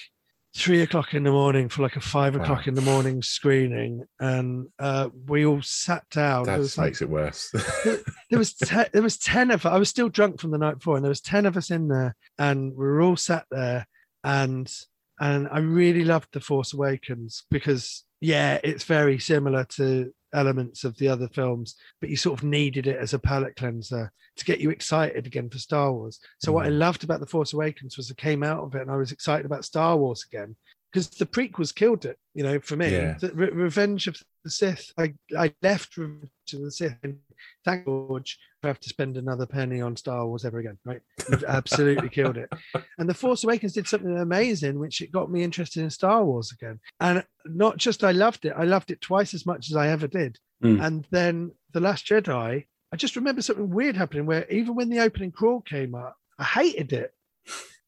three 0.56 0.80
o'clock 0.80 1.12
in 1.14 1.22
the 1.22 1.30
morning 1.30 1.68
for 1.68 1.82
like 1.82 1.96
a 1.96 2.00
five 2.00 2.34
Wow. 2.34 2.42
o'clock 2.42 2.66
in 2.66 2.74
the 2.74 2.80
morning 2.80 3.22
screening, 3.22 4.04
and 4.18 4.68
uh, 4.78 5.10
we 5.26 5.44
all 5.44 5.60
sat 5.62 6.08
down. 6.10 6.44
There 6.44 6.54
That 6.56 6.60
was 6.60 6.78
like 6.78 6.86
makes 6.86 7.02
it 7.02 7.10
worse. 7.10 7.50
there 8.30 8.38
was 8.38 8.54
te- 8.54 8.88
there 8.92 9.02
was 9.02 9.18
ten 9.18 9.50
of 9.50 9.66
us. 9.66 9.72
I 9.72 9.78
was 9.78 9.88
still 9.90 10.08
drunk 10.08 10.40
from 10.40 10.50
the 10.50 10.58
night 10.58 10.78
before, 10.78 10.96
and 10.96 11.04
there 11.04 11.10
was 11.10 11.20
ten 11.20 11.46
of 11.46 11.56
us 11.56 11.70
in 11.70 11.88
there, 11.88 12.16
and 12.38 12.72
we 12.72 12.84
were 12.84 13.02
all 13.02 13.16
sat 13.16 13.44
there, 13.50 13.86
and 14.24 14.72
and 15.20 15.48
I 15.50 15.58
really 15.58 16.04
loved 16.04 16.28
the 16.32 16.40
Force 16.40 16.72
Awakens 16.72 17.44
because 17.50 18.04
yeah, 18.20 18.58
it's 18.64 18.84
very 18.84 19.18
similar 19.18 19.64
to 19.76 20.12
elements 20.36 20.84
of 20.84 20.96
the 20.98 21.08
other 21.08 21.28
films, 21.28 21.74
but 22.00 22.10
you 22.10 22.16
sort 22.16 22.38
of 22.38 22.44
needed 22.44 22.86
it 22.86 22.98
as 22.98 23.14
a 23.14 23.18
palate 23.18 23.56
cleanser 23.56 24.12
to 24.36 24.44
get 24.44 24.60
you 24.60 24.70
excited 24.70 25.26
again 25.26 25.48
for 25.48 25.58
Star 25.58 25.92
Wars. 25.92 26.20
So 26.38 26.52
what 26.52 26.66
I 26.66 26.68
mm. 26.68 26.78
loved 26.78 27.02
about 27.02 27.20
the 27.20 27.26
Force 27.26 27.54
Awakens 27.54 27.96
was 27.96 28.10
I 28.10 28.14
came 28.14 28.42
out 28.42 28.62
of 28.62 28.74
it 28.74 28.82
and 28.82 28.90
I 28.90 28.96
was 28.96 29.12
excited 29.12 29.46
about 29.46 29.64
Star 29.64 29.96
Wars 29.96 30.24
again 30.30 30.54
because 30.96 31.10
the 31.10 31.26
prequels 31.26 31.74
killed 31.74 32.06
it, 32.06 32.18
you 32.32 32.42
know, 32.42 32.58
for 32.58 32.74
me. 32.74 32.90
Yeah. 32.90 33.18
The 33.20 33.30
Re- 33.34 33.50
Revenge 33.50 34.06
of 34.06 34.16
the 34.44 34.48
Sith, 34.50 34.94
I, 34.96 35.12
I 35.36 35.52
left 35.60 35.98
Revenge 35.98 36.30
of 36.54 36.62
the 36.62 36.70
Sith 36.70 36.96
and 37.02 37.18
thank 37.66 37.84
George 37.84 38.38
I 38.62 38.68
have 38.68 38.80
to 38.80 38.88
spend 38.88 39.18
another 39.18 39.44
penny 39.44 39.82
on 39.82 39.94
Star 39.94 40.26
Wars 40.26 40.46
ever 40.46 40.58
again, 40.58 40.78
right? 40.86 41.02
You've 41.30 41.44
absolutely 41.44 42.08
killed 42.08 42.38
it. 42.38 42.50
And 42.98 43.10
The 43.10 43.14
Force 43.14 43.44
Awakens 43.44 43.74
did 43.74 43.86
something 43.86 44.16
amazing, 44.16 44.78
which 44.78 45.02
it 45.02 45.12
got 45.12 45.30
me 45.30 45.42
interested 45.42 45.82
in 45.82 45.90
Star 45.90 46.24
Wars 46.24 46.50
again. 46.50 46.80
And 46.98 47.22
not 47.44 47.76
just 47.76 48.02
I 48.02 48.12
loved 48.12 48.46
it, 48.46 48.54
I 48.56 48.64
loved 48.64 48.90
it 48.90 49.02
twice 49.02 49.34
as 49.34 49.44
much 49.44 49.70
as 49.70 49.76
I 49.76 49.88
ever 49.88 50.06
did. 50.06 50.38
Mm. 50.64 50.82
And 50.82 51.06
then 51.10 51.52
The 51.74 51.80
Last 51.80 52.06
Jedi, 52.06 52.64
I 52.90 52.96
just 52.96 53.16
remember 53.16 53.42
something 53.42 53.68
weird 53.68 53.98
happening 53.98 54.24
where 54.24 54.48
even 54.48 54.74
when 54.74 54.88
the 54.88 55.00
opening 55.00 55.30
crawl 55.30 55.60
came 55.60 55.94
up, 55.94 56.16
I 56.38 56.44
hated 56.44 56.94
it. 56.94 57.12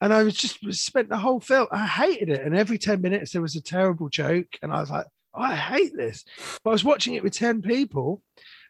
And 0.00 0.12
I 0.14 0.22
was 0.22 0.34
just 0.34 0.58
spent 0.74 1.08
the 1.08 1.16
whole 1.16 1.40
film, 1.40 1.66
I 1.72 1.86
hated 1.86 2.28
it. 2.28 2.42
And 2.44 2.56
every 2.56 2.78
10 2.78 3.00
minutes 3.00 3.32
there 3.32 3.42
was 3.42 3.56
a 3.56 3.60
terrible 3.62 4.08
joke. 4.08 4.46
And 4.62 4.72
I 4.72 4.80
was 4.80 4.90
like, 4.90 5.06
"Oh, 5.34 5.42
I 5.42 5.56
hate 5.56 5.92
this. 5.96 6.24
But 6.62 6.70
I 6.70 6.72
was 6.72 6.84
watching 6.84 7.14
it 7.14 7.22
with 7.24 7.32
10 7.32 7.62
people 7.62 8.22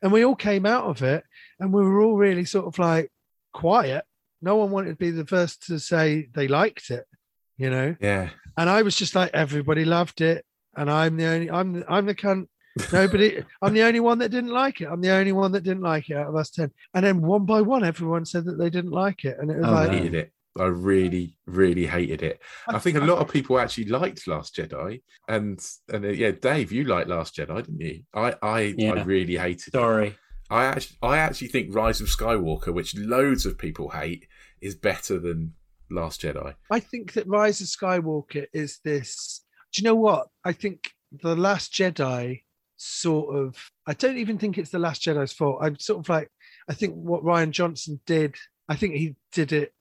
and 0.03 0.11
we 0.13 0.25
all 0.25 0.37
came 0.37 0.65
out 0.65 0.85
of 0.85 1.03
it 1.03 1.25
and 1.61 1.73
we 1.73 1.83
were 1.83 2.01
all 2.01 2.17
really 2.17 2.45
sort 2.47 2.67
of 2.67 2.79
like 2.79 3.11
quiet. 3.53 4.05
No 4.41 4.57
one 4.57 4.71
wanted 4.71 4.91
to 4.91 4.97
be 4.97 5.11
the 5.11 5.27
first 5.27 5.67
to 5.67 5.79
say 5.79 6.29
they 6.35 6.49
liked 6.49 6.91
it, 6.91 7.05
you 7.57 7.69
know? 7.71 7.97
yeah. 8.01 8.31
And 8.57 8.71
I 8.71 8.83
was 8.83 8.97
just 8.97 9.15
like, 9.15 9.31
everybody 9.35 9.85
loved 9.85 10.21
it. 10.21 10.45
And 10.77 10.91
I'm 10.91 11.17
the 11.17 11.27
only, 11.27 11.51
I'm, 11.51 11.73
the- 11.75 11.93
I'm 11.93 12.07
the 12.07 12.15
cunt. 12.15 12.47
Nobody, 12.93 13.43
I'm 13.63 13.75
the 13.75 13.83
only 13.83 14.01
one 14.01 14.19
that 14.21 14.29
didn't 14.31 14.51
like 14.53 14.81
it. 14.81 14.87
I'm 14.89 15.01
the 15.01 15.11
only 15.11 15.33
one 15.33 15.53
that 15.53 15.63
didn't 15.65 15.83
like 15.83 16.09
it 16.11 16.17
out 16.17 16.29
of 16.29 16.37
us 16.37 16.51
10. 16.51 16.71
And 16.95 17.05
then 17.05 17.21
one 17.21 17.45
by 17.45 17.61
one, 17.61 17.85
everyone 17.85 18.25
said 18.25 18.45
that 18.47 18.59
they 18.59 18.71
didn't 18.71 18.93
like 18.93 19.25
it. 19.25 19.37
And 19.41 19.51
it 19.51 19.57
was 19.59 19.67
Oh, 19.67 19.75
I 19.75 19.85
like, 19.87 19.91
hated 19.91 20.15
it. 20.15 20.33
I 20.59 20.65
really, 20.65 21.37
really 21.47 21.87
hated 21.87 22.23
it. 22.23 22.41
I 22.69 22.79
think 22.79 22.97
a 22.97 23.01
lot 23.01 23.19
of 23.19 23.31
people 23.31 23.59
actually 23.59 23.87
liked 23.87 24.27
Last 24.27 24.57
Jedi, 24.57 25.03
and 25.29 25.65
and 25.93 26.05
uh, 26.05 26.09
yeah, 26.09 26.33
Dave, 26.33 26.73
you 26.73 26.85
liked 26.85 27.09
Last 27.09 27.37
Jedi, 27.37 27.57
didn't 27.65 27.81
you? 27.81 28.03
I 28.15 28.35
I, 28.43 28.75
I 28.81 29.03
really 29.03 29.37
hated 29.37 29.69
it. 29.69 29.73
sorry. 29.73 30.17
I 30.51 30.65
actually 30.65 30.97
I 31.03 31.19
actually 31.19 31.49
think 31.49 31.75
Rise 31.75 32.01
of 32.01 32.09
Skywalker, 32.09 32.73
which 32.73 32.97
loads 32.97 33.47
of 33.47 33.59
people 33.59 33.91
hate, 33.91 34.27
is 34.61 34.75
better 34.75 35.19
than 35.19 35.55
Last 35.91 36.23
Jedi. 36.23 36.55
I 36.71 36.81
think 36.81 37.13
that 37.15 37.27
Rise 37.27 37.61
of 37.61 37.67
Skywalker 37.67 38.47
is 38.53 38.81
this. 38.85 39.45
Do 39.73 39.83
you 39.83 39.85
know 39.85 39.95
what? 39.95 40.29
I 40.45 40.53
think 40.53 40.93
The 41.13 41.37
Last 41.37 41.73
Jedi 41.73 42.43
sort 42.77 43.37
of. 43.37 43.57
I 43.87 43.95
don't 43.95 44.19
even 44.19 44.39
think 44.39 44.59
it's 44.59 44.71
The 44.71 44.79
Last 44.79 45.03
Jedi's 45.03 45.33
fault. 45.33 45.59
I'm 45.63 45.79
sort 45.79 46.01
of 46.01 46.09
like. 46.09 46.31
I 46.69 46.75
think 46.75 46.95
what 46.95 47.23
Rian 47.23 47.51
Johnson 47.51 48.01
did. 48.07 48.35
I 48.69 48.77
think 48.77 48.95
he 48.95 49.17
did 49.33 49.53
it. 49.53 49.73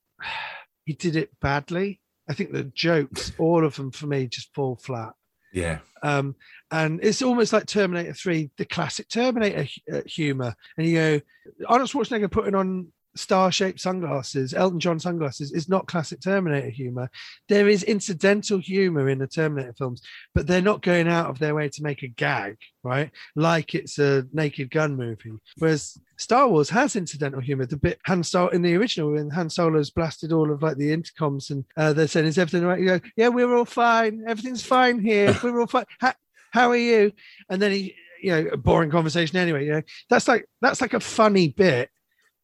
He 0.85 0.93
did 0.93 1.15
it 1.15 1.31
badly. 1.41 1.99
I 2.29 2.33
think 2.33 2.51
the 2.51 2.63
jokes, 2.63 3.31
all 3.39 3.65
of 3.65 3.75
them 3.75 3.91
for 3.91 4.07
me, 4.07 4.27
just 4.27 4.53
fall 4.53 4.75
flat. 4.77 5.13
Yeah, 5.53 5.79
Um, 6.03 6.35
and 6.71 6.99
it's 7.01 7.21
almost 7.21 7.53
like 7.53 7.65
Terminator 7.65 8.13
3, 8.13 8.51
the 8.57 8.65
classic 8.65 9.07
Terminator 9.07 9.67
uh, 9.91 10.01
humor. 10.05 10.53
And 10.77 10.85
you 10.87 10.93
go, 10.95 11.21
Arnold 11.67 11.89
Schwarzenegger 11.89 12.29
putting 12.29 12.53
on 12.53 12.91
star 13.17 13.51
shaped 13.51 13.79
sunglasses, 13.79 14.53
Elton 14.53 14.79
John 14.79 14.99
sunglasses, 14.99 15.51
is 15.51 15.69
not 15.69 15.87
classic 15.87 16.21
Terminator 16.21 16.69
humor. 16.69 17.09
There 17.49 17.67
is 17.67 17.83
incidental 17.83 18.59
humor 18.59 19.09
in 19.09 19.19
the 19.19 19.27
Terminator 19.27 19.73
films, 19.77 20.01
but 20.33 20.47
they're 20.47 20.61
not 20.61 20.81
going 20.81 21.07
out 21.07 21.29
of 21.29 21.39
their 21.39 21.55
way 21.55 21.69
to 21.69 21.83
make 21.83 22.03
a 22.03 22.07
gag, 22.07 22.57
right? 22.83 23.11
Like 23.35 23.75
it's 23.75 23.99
a 23.99 24.25
naked 24.33 24.71
gun 24.71 24.95
movie. 24.95 25.31
Whereas 25.57 25.97
Star 26.17 26.47
Wars 26.47 26.69
has 26.69 26.95
incidental 26.95 27.39
humor. 27.39 27.65
The 27.65 27.77
bit 27.77 27.99
Han 28.05 28.23
Solo 28.23 28.49
in 28.49 28.61
the 28.61 28.75
original, 28.75 29.11
when 29.11 29.29
Han 29.29 29.49
Solo's 29.49 29.91
blasted 29.91 30.31
all 30.31 30.51
of 30.51 30.63
like 30.63 30.77
the 30.77 30.95
intercoms 30.95 31.51
and 31.51 31.63
uh, 31.77 31.93
they're 31.93 32.07
saying, 32.07 32.25
"Is 32.25 32.37
everything 32.37 32.67
right? 32.67 32.79
You 32.79 32.85
go, 32.85 32.99
"Yeah, 33.15 33.29
we're 33.29 33.55
all 33.55 33.65
fine. 33.65 34.23
Everything's 34.27 34.63
fine 34.63 34.99
here. 34.99 35.37
We're 35.43 35.61
all 35.61 35.67
fine. 35.67 35.85
How, 35.99 36.13
how 36.51 36.69
are 36.69 36.77
you?" 36.77 37.11
And 37.49 37.61
then 37.61 37.71
he, 37.71 37.95
you 38.21 38.31
know, 38.31 38.49
a 38.53 38.57
boring 38.57 38.89
conversation 38.89 39.37
anyway. 39.37 39.65
You 39.65 39.71
know, 39.73 39.81
that's 40.09 40.27
like 40.27 40.45
that's 40.61 40.81
like 40.81 40.93
a 40.93 40.99
funny 40.99 41.49
bit, 41.49 41.89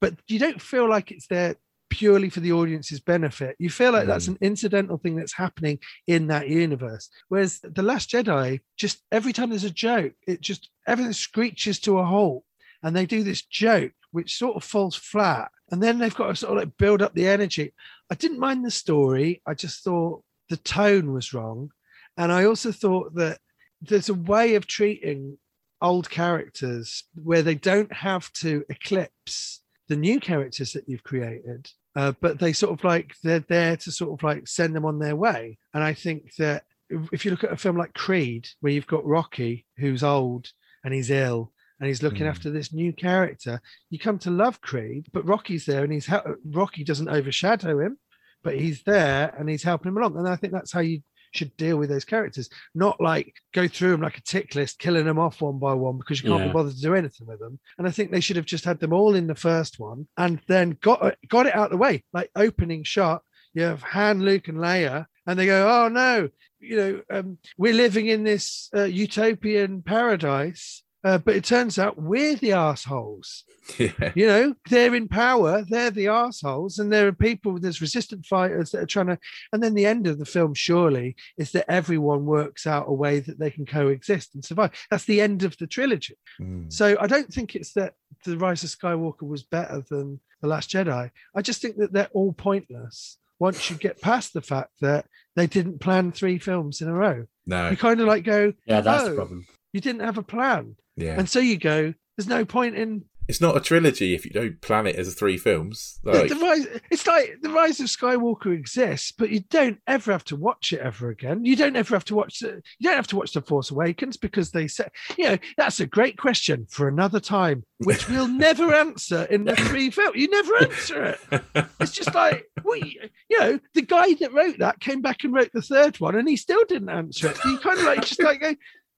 but 0.04 0.16
you 0.28 0.38
don't 0.38 0.62
feel 0.62 0.90
like 0.90 1.12
it's 1.12 1.28
there 1.28 1.56
purely 1.90 2.30
for 2.30 2.42
the 2.42 2.52
audience's 2.52 3.00
benefit. 3.00 3.56
You 3.58 3.70
feel 3.70 3.94
like 3.94 4.06
that's 4.06 4.26
mm. 4.26 4.32
an 4.32 4.38
incidental 4.42 4.98
thing 4.98 5.16
that's 5.16 5.34
happening 5.34 5.80
in 6.08 6.28
that 6.28 6.50
universe. 6.50 7.10
Whereas 7.30 7.62
the 7.62 7.84
Last 7.84 8.10
Jedi, 8.10 8.60
just 8.76 9.02
every 9.14 9.32
time 9.32 9.50
there's 9.50 9.64
a 9.64 9.70
joke, 9.70 10.12
it 10.28 10.42
just 10.42 10.70
everything 10.86 11.14
screeches 11.14 11.80
to 11.82 12.00
a 12.00 12.04
halt, 12.04 12.44
and 12.84 12.94
they 12.94 13.06
do 13.06 13.24
this 13.24 13.44
joke 13.44 13.94
which 14.12 14.36
sort 14.38 14.58
of 14.58 14.66
falls 14.66 14.98
flat, 14.98 15.50
and 15.72 15.82
then 15.82 16.00
they've 16.00 16.14
got 16.14 16.28
to 16.28 16.36
sort 16.36 16.52
of 16.52 16.58
like 16.58 16.78
build 16.78 17.02
up 17.02 17.14
the 17.14 17.30
energy. 17.30 17.74
I 18.12 18.16
didn't 18.16 18.40
mind 18.40 18.66
the 18.66 18.72
story. 18.72 19.42
I 19.48 19.54
just 19.54 19.86
thought 19.86 20.22
the 20.50 20.58
tone 20.58 21.14
was 21.14 21.34
wrong, 21.34 21.70
and 22.18 22.30
I 22.30 22.44
also 22.44 22.74
thought 22.74 23.16
that 23.16 23.38
there's 23.80 24.10
a 24.10 24.14
way 24.14 24.56
of 24.56 24.68
treating 24.68 25.38
old 25.82 26.10
characters 26.10 27.06
where 27.16 27.42
they 27.42 27.56
don't 27.56 27.94
have 27.94 28.30
to 28.34 28.66
eclipse 28.68 29.62
the 29.90 29.96
new 29.96 30.20
characters 30.20 30.74
that 30.74 30.88
you've 30.88 31.04
created 31.04 31.70
uh, 31.96 32.12
but 32.22 32.40
they 32.40 32.54
sort 32.54 32.72
of 32.78 32.84
like 32.84 33.14
they're 33.24 33.40
there 33.50 33.78
to 33.78 33.92
sort 33.92 34.12
of 34.18 34.24
like 34.24 34.48
send 34.48 34.76
them 34.76 34.86
on 34.86 35.00
their 35.00 35.16
way 35.16 35.58
and 35.74 35.84
i 35.84 35.94
think 35.94 36.34
that 36.38 36.64
if- 36.90 37.26
you 37.26 37.32
look 37.32 37.44
at 37.44 37.52
a 37.52 37.58
film 37.58 37.78
like 37.78 37.94
creed 37.94 38.48
where 38.62 38.72
you've 38.74 38.88
got 38.88 39.06
rocky 39.06 39.66
who's 39.78 40.04
old 40.04 40.48
and 40.84 40.94
he's 40.94 41.10
ill 41.12 41.52
and 41.80 41.88
he's 41.88 42.04
looking 42.04 42.22
Mm. 42.28 42.30
after 42.30 42.50
this 42.52 42.72
new 42.74 42.94
character 42.94 43.62
you 43.90 44.00
come 44.00 44.20
to 44.20 44.32
love 44.32 44.62
creed 44.62 45.08
but 45.12 45.26
rocky's 45.26 45.66
there 45.66 45.84
and 45.84 45.92
he's 45.94 46.06
hel- 46.06 46.36
rocky 46.46 46.84
doesn't 46.84 47.10
overshadow 47.10 47.80
him 47.80 47.98
but 48.44 48.56
he's 48.60 48.84
there 48.84 49.34
and 49.38 49.50
he's 49.50 49.64
helping 49.64 49.90
him 49.90 49.98
along 49.98 50.18
and 50.18 50.28
i 50.28 50.36
think 50.36 50.54
that's 50.54 50.72
how 50.72 50.80
you 50.82 51.02
should 51.36 51.56
deal 51.58 51.78
with 51.78 51.90
those 51.90 52.06
characters. 52.06 52.50
Not 52.76 53.02
like 53.02 53.34
go 53.54 53.68
through 53.68 53.92
them 53.92 54.02
like 54.02 54.18
a 54.18 54.22
tick 54.22 54.56
list 54.56 54.80
killing 54.80 55.06
them 55.06 55.20
off 55.20 55.42
one 55.42 55.60
by 55.60 55.74
one 55.74 55.98
because 55.98 56.22
you 56.22 56.30
can't 56.30 56.42
Yeah. 56.42 56.48
be 56.48 56.54
bothered 56.54 56.76
to 56.76 56.82
do 56.82 56.96
anything 56.96 57.28
with 57.28 57.40
them 57.40 57.60
and 57.78 57.88
i 57.88 57.92
think 57.92 58.12
they 58.12 58.20
should 58.20 58.36
have 58.36 58.46
just 58.46 58.66
had 58.66 58.80
them 58.80 58.94
all 58.94 59.16
in 59.16 59.28
the 59.28 59.36
first 59.36 59.80
one 59.80 60.08
and 60.18 60.40
then 60.48 60.78
got 60.82 61.16
got 61.28 61.46
it 61.48 61.56
out 61.56 61.66
of 61.66 61.72
the 61.72 61.78
way. 61.78 62.04
Like 62.14 62.30
opening 62.36 62.84
shot 62.84 63.24
you 63.54 63.64
have 63.64 63.82
han 63.82 64.22
luke 64.22 64.48
and 64.48 64.58
leia 64.58 65.06
and 65.28 65.40
they 65.40 65.46
go 65.46 65.68
oh 65.84 65.88
no 65.88 66.30
you 66.60 66.76
know 66.78 67.02
um, 67.12 67.38
we're 67.58 67.74
living 67.74 68.08
in 68.08 68.24
this 68.24 68.70
uh, 68.76 68.84
utopian 68.84 69.82
paradise 69.82 70.83
uh, 71.04 71.18
but 71.18 71.36
it 71.36 71.44
turns 71.44 71.78
out 71.78 72.02
we're 72.02 72.36
the 72.36 72.54
assholes 72.54 73.44
Yeah. 73.80 74.12
you 74.14 74.28
know 74.28 74.56
they're 74.70 74.94
in 74.94 75.08
power 75.08 75.64
they're 75.70 75.90
the 75.92 76.08
assholes 76.10 76.80
and 76.80 76.92
there 76.92 77.08
are 77.08 77.14
people 77.14 77.58
there's 77.60 77.80
resistant 77.80 78.26
fighters 78.26 78.72
that 78.72 78.84
are 78.84 78.86
trying 78.86 79.08
to 79.08 79.18
and 79.54 79.64
then 79.64 79.74
the 79.74 79.86
end 79.86 80.06
of 80.06 80.20
the 80.20 80.26
film 80.26 80.54
surely 80.54 81.16
is 81.38 81.52
that 81.54 81.72
everyone 81.72 82.26
works 82.26 82.68
out 82.68 82.86
a 82.90 82.94
way 82.94 83.20
that 83.22 83.40
they 83.40 83.50
can 83.50 83.66
coexist 83.66 84.36
and 84.36 84.44
survive 84.44 84.72
that's 84.92 85.06
the 85.06 85.22
end 85.22 85.44
of 85.44 85.56
the 85.58 85.68
trilogy 85.68 86.18
Mm. 86.42 86.72
so 86.74 86.98
i 87.00 87.08
don't 87.08 87.32
think 87.34 87.56
it's 87.56 87.74
that 87.74 87.94
the 88.26 88.38
rise 88.38 88.64
of 88.64 88.70
skywalker 88.72 89.24
was 89.28 89.44
better 89.44 89.84
than 89.90 90.20
the 90.42 90.48
last 90.48 90.70
jedi 90.72 91.10
i 91.36 91.42
just 91.42 91.62
think 91.62 91.78
that 91.78 91.94
they're 91.94 92.10
all 92.14 92.34
pointless 92.34 93.18
once 93.40 93.70
you 93.70 93.76
get 93.78 94.02
past 94.02 94.34
the 94.34 94.42
fact 94.42 94.72
that 94.82 95.06
they 95.36 95.48
didn't 95.48 95.80
plan 95.80 96.12
three 96.12 96.38
films 96.40 96.82
in 96.82 96.88
a 96.88 96.94
row 96.94 97.26
No. 97.46 97.70
you 97.70 97.78
kind 97.78 98.02
of 98.02 98.08
like 98.08 98.24
go 98.24 98.54
Yeah, 98.66 98.82
that's 98.82 99.04
the 99.06 99.12
"Oh, 99.12 99.16
problem. 99.16 99.46
You 99.74 99.82
didn't 99.82 100.02
have 100.02 100.18
a 100.18 100.24
plan 100.24 100.76
Yeah. 100.96 101.16
and 101.20 101.30
so 101.30 101.40
you 101.40 101.58
go 101.58 101.94
there's 102.18 102.28
no 102.30 102.46
point 102.46 102.76
in 102.76 103.04
It's 103.28 103.42
not 103.42 103.56
a 103.58 103.62
trilogy 103.62 104.14
if 104.14 104.24
you 104.26 104.32
don't 104.32 104.60
plan 104.62 104.86
it 104.86 104.98
as 104.98 105.14
three 105.16 105.38
films. 105.38 106.00
The- 106.04 106.12
Like, 106.12 106.30
the 106.30 106.36
rise, 106.36 106.68
it's 106.92 107.08
like 107.08 107.38
the 107.42 107.50
rise 107.50 107.80
of 107.80 107.88
Skywalker 107.88 108.54
exists, 108.54 109.14
but 109.14 109.30
you 109.32 109.40
don't 109.50 109.80
ever 109.88 110.12
have 110.12 110.26
to 110.26 110.36
watch 110.36 110.74
it 110.74 110.82
ever 110.82 111.10
again. 111.10 111.46
You 111.46 111.56
don't 111.56 111.76
ever 111.78 111.96
have 111.96 112.04
to 112.06 112.16
watch 112.16 112.40
the, 112.40 112.62
you 112.80 112.84
don't 112.90 112.98
have 112.98 113.08
to 113.08 113.16
watch 113.16 113.32
the 113.32 113.42
Force 113.42 113.72
Awakens 113.72 114.18
because 114.18 114.52
they 114.52 114.68
said, 114.68 114.92
you 115.18 115.24
know, 115.24 115.38
that's 115.58 115.80
a 115.80 115.88
great 115.88 116.18
question 116.18 116.68
for 116.70 116.88
another 116.90 117.22
time, 117.22 117.64
which 117.78 118.10
we'll 118.10 118.28
never 118.48 118.74
answer 118.74 119.24
in 119.24 119.46
the 119.46 119.56
three 119.56 119.90
films. 119.90 120.18
You 120.18 120.28
never 120.30 120.56
answer 120.58 121.04
it. 121.06 121.66
It's 121.80 121.94
just 121.94 122.14
like, 122.14 122.46
we, 122.66 123.00
you 123.30 123.40
know, 123.40 123.60
the 123.74 123.82
guy 123.84 124.14
that 124.16 124.34
wrote 124.34 124.60
that 124.60 124.82
came 124.82 125.02
back 125.02 125.24
and 125.24 125.34
wrote 125.34 125.52
the 125.54 125.62
third 125.62 125.98
one, 126.02 126.16
and 126.16 126.28
he 126.30 126.36
still 126.36 126.66
didn't 126.66 126.90
answer 126.90 127.30
it. 127.30 127.38
So 127.38 127.50
you 127.50 127.58
kind 127.58 127.80
of 127.80 127.86
like 127.86 128.06
just 128.06 128.22
like 128.22 128.42
go, 128.42 128.54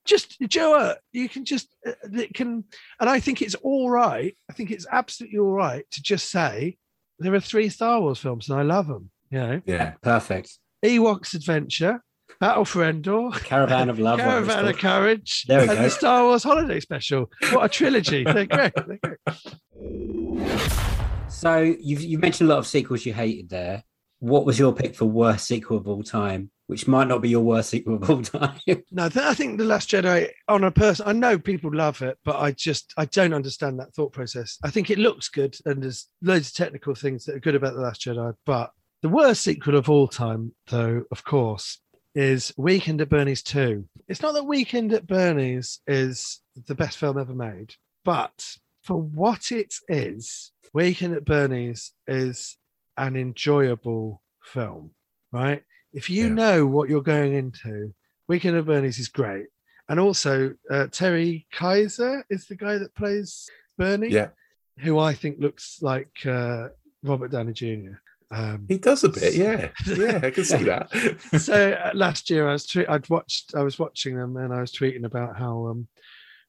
just 0.06 0.40
Joe, 0.42 0.76
uh, 0.78 0.96
you 1.12 1.28
can 1.28 1.46
just 1.46 1.76
uh, 1.86 1.92
it 2.14 2.34
can, 2.34 2.64
and 3.00 3.10
I 3.10 3.20
think 3.20 3.42
it's 3.42 3.56
all 3.56 3.90
right. 3.90 4.36
I 4.50 4.54
think 4.54 4.72
it's 4.72 4.86
absolutely 4.92 5.40
all 5.40 5.52
right 5.52 5.86
to 5.92 6.02
just 6.02 6.30
say 6.32 6.78
there 7.20 7.34
are 7.34 7.40
three 7.40 7.70
Star 7.70 8.00
Wars 8.02 8.20
films, 8.20 8.50
and 8.50 8.60
I 8.60 8.64
love 8.64 8.88
them. 8.88 9.10
You 9.32 9.40
know, 9.40 9.62
yeah. 9.66 9.94
Perfect. 10.02 10.58
Ewoks 10.84 11.34
Adventure, 11.34 12.04
Battle 12.40 12.66
for 12.66 12.84
Endor, 12.84 13.32
Caravan 13.32 13.90
of 13.90 13.98
Love. 14.00 14.20
what 14.20 14.28
it 14.38 14.40
was 14.42 14.48
Caravan 14.50 14.68
of. 14.74 14.78
Courage, 14.78 15.46
There 15.48 15.62
we 15.62 15.68
and 15.70 15.78
go. 15.78 15.84
the 15.84 15.90
Star 15.90 16.24
Wars 16.24 16.44
Holiday 16.44 16.80
Special. 16.80 17.32
What 17.52 17.66
a 17.66 17.70
trilogy! 17.70 18.24
They're 18.24 18.46
great. 18.46 18.74
They're 18.76 19.00
great. 19.02 19.20
So 21.30 21.60
you've 21.62 22.02
you 22.02 22.18
mentioned 22.20 22.50
a 22.50 22.54
lot 22.54 22.60
of 22.60 22.68
sequels 22.68 23.06
you 23.06 23.14
hated 23.14 23.50
there. 23.50 23.84
What 24.20 24.46
was 24.46 24.58
your 24.58 24.74
pick 24.74 24.96
for 24.96 25.06
worst 25.06 25.46
sequel 25.48 25.78
of 25.78 25.88
all 25.88 26.04
time? 26.04 26.50
Which 26.68 26.88
might 26.88 27.08
not 27.08 27.22
be 27.22 27.30
your 27.30 27.44
worst 27.44 27.70
sequel 27.70 27.96
of 27.96 28.10
all 28.10 28.22
time. 28.24 28.60
No, 28.92 29.08
th- 29.08 29.24
I 29.24 29.34
think 29.36 29.58
the 29.58 29.66
Last 29.66 29.90
Jedi 29.90 30.30
on 30.48 30.64
a 30.64 30.72
person. 30.72 31.08
I 31.08 31.14
know 31.14 31.38
people 31.38 31.72
love 31.74 32.02
it, 32.02 32.18
but 32.26 32.38
I 32.40 32.52
just 32.52 32.94
I 32.98 33.06
don't 33.06 33.34
understand 33.34 33.80
that 33.80 33.94
thought 33.94 34.14
process. 34.14 34.58
I 34.64 34.72
think 34.72 34.90
it 34.90 34.98
looks 34.98 35.30
good, 35.30 35.56
and 35.66 35.84
there's 35.84 36.08
loads 36.22 36.50
of 36.50 36.56
technical 36.56 36.96
things 36.96 37.26
that 37.26 37.36
are 37.36 37.40
good 37.40 37.56
about 37.56 37.76
the 37.76 37.82
Last 37.82 38.02
Jedi. 38.02 38.34
But 38.46 38.72
the 39.04 39.10
worst 39.10 39.44
sequel 39.44 39.76
of 39.76 39.90
all 39.90 40.08
time, 40.08 40.54
though, 40.68 41.04
of 41.12 41.24
course, 41.24 41.80
is 42.16 42.52
Weekend 42.58 43.02
at 43.02 43.10
Bernie's 43.10 43.44
Two. 43.44 43.88
It's 44.08 44.24
not 44.24 44.34
that 44.34 44.46
Weekend 44.46 44.92
at 44.94 45.06
Bernie's 45.06 45.82
is 45.86 46.42
the 46.68 46.76
best 46.76 46.98
film 46.98 47.20
ever 47.20 47.34
made, 47.36 47.76
but 48.04 48.58
for 48.82 48.96
what 48.96 49.52
it 49.52 49.76
is, 49.88 50.52
Weekend 50.74 51.16
at 51.16 51.26
Bernie's 51.26 51.92
is 52.08 52.58
an 52.98 53.16
enjoyable 53.16 54.22
film, 54.44 54.92
right? 55.32 55.64
If 55.96 56.10
you 56.10 56.26
Yeah. 56.28 56.34
know 56.34 56.68
what 56.68 56.90
you're 56.90 57.02
going 57.02 57.34
into, 57.34 57.94
Weekend 58.28 58.58
of 58.58 58.66
Bernie's 58.68 59.00
is 59.00 59.08
great. 59.08 59.48
And 59.90 60.00
also, 60.00 60.54
uh, 60.70 60.88
Terry 60.92 61.48
Kiser 61.54 62.24
is 62.30 62.46
the 62.48 62.56
guy 62.56 62.78
that 62.78 62.94
plays 62.96 63.48
Bernie, 63.78 64.10
Yeah. 64.10 64.30
who 64.80 65.00
I 65.00 65.14
think 65.14 65.40
looks 65.40 65.80
like 65.82 66.12
uh, 66.26 66.68
Robert 67.04 67.32
Downey 67.32 67.54
Jr. 67.54 67.96
Um, 68.32 68.66
He 68.68 68.78
does 68.80 69.04
a 69.04 69.10
bit, 69.10 69.36
yeah. 69.46 69.70
Yeah, 69.86 70.20
I 70.24 70.32
can 70.32 70.44
see 70.44 70.64
that. 70.72 70.90
so 71.40 71.72
uh, 71.74 71.92
last 71.94 72.30
year 72.30 72.50
I 72.50 72.54
was 72.54 72.66
tweet- 72.66 72.90
I'd 72.90 73.08
watched 73.10 73.54
I 73.56 73.62
was 73.64 73.78
watching 73.80 74.18
them 74.18 74.36
and 74.38 74.52
I 74.54 74.60
was 74.62 74.72
tweeting 74.74 75.06
about 75.06 75.38
how 75.38 75.68
um, 75.68 75.88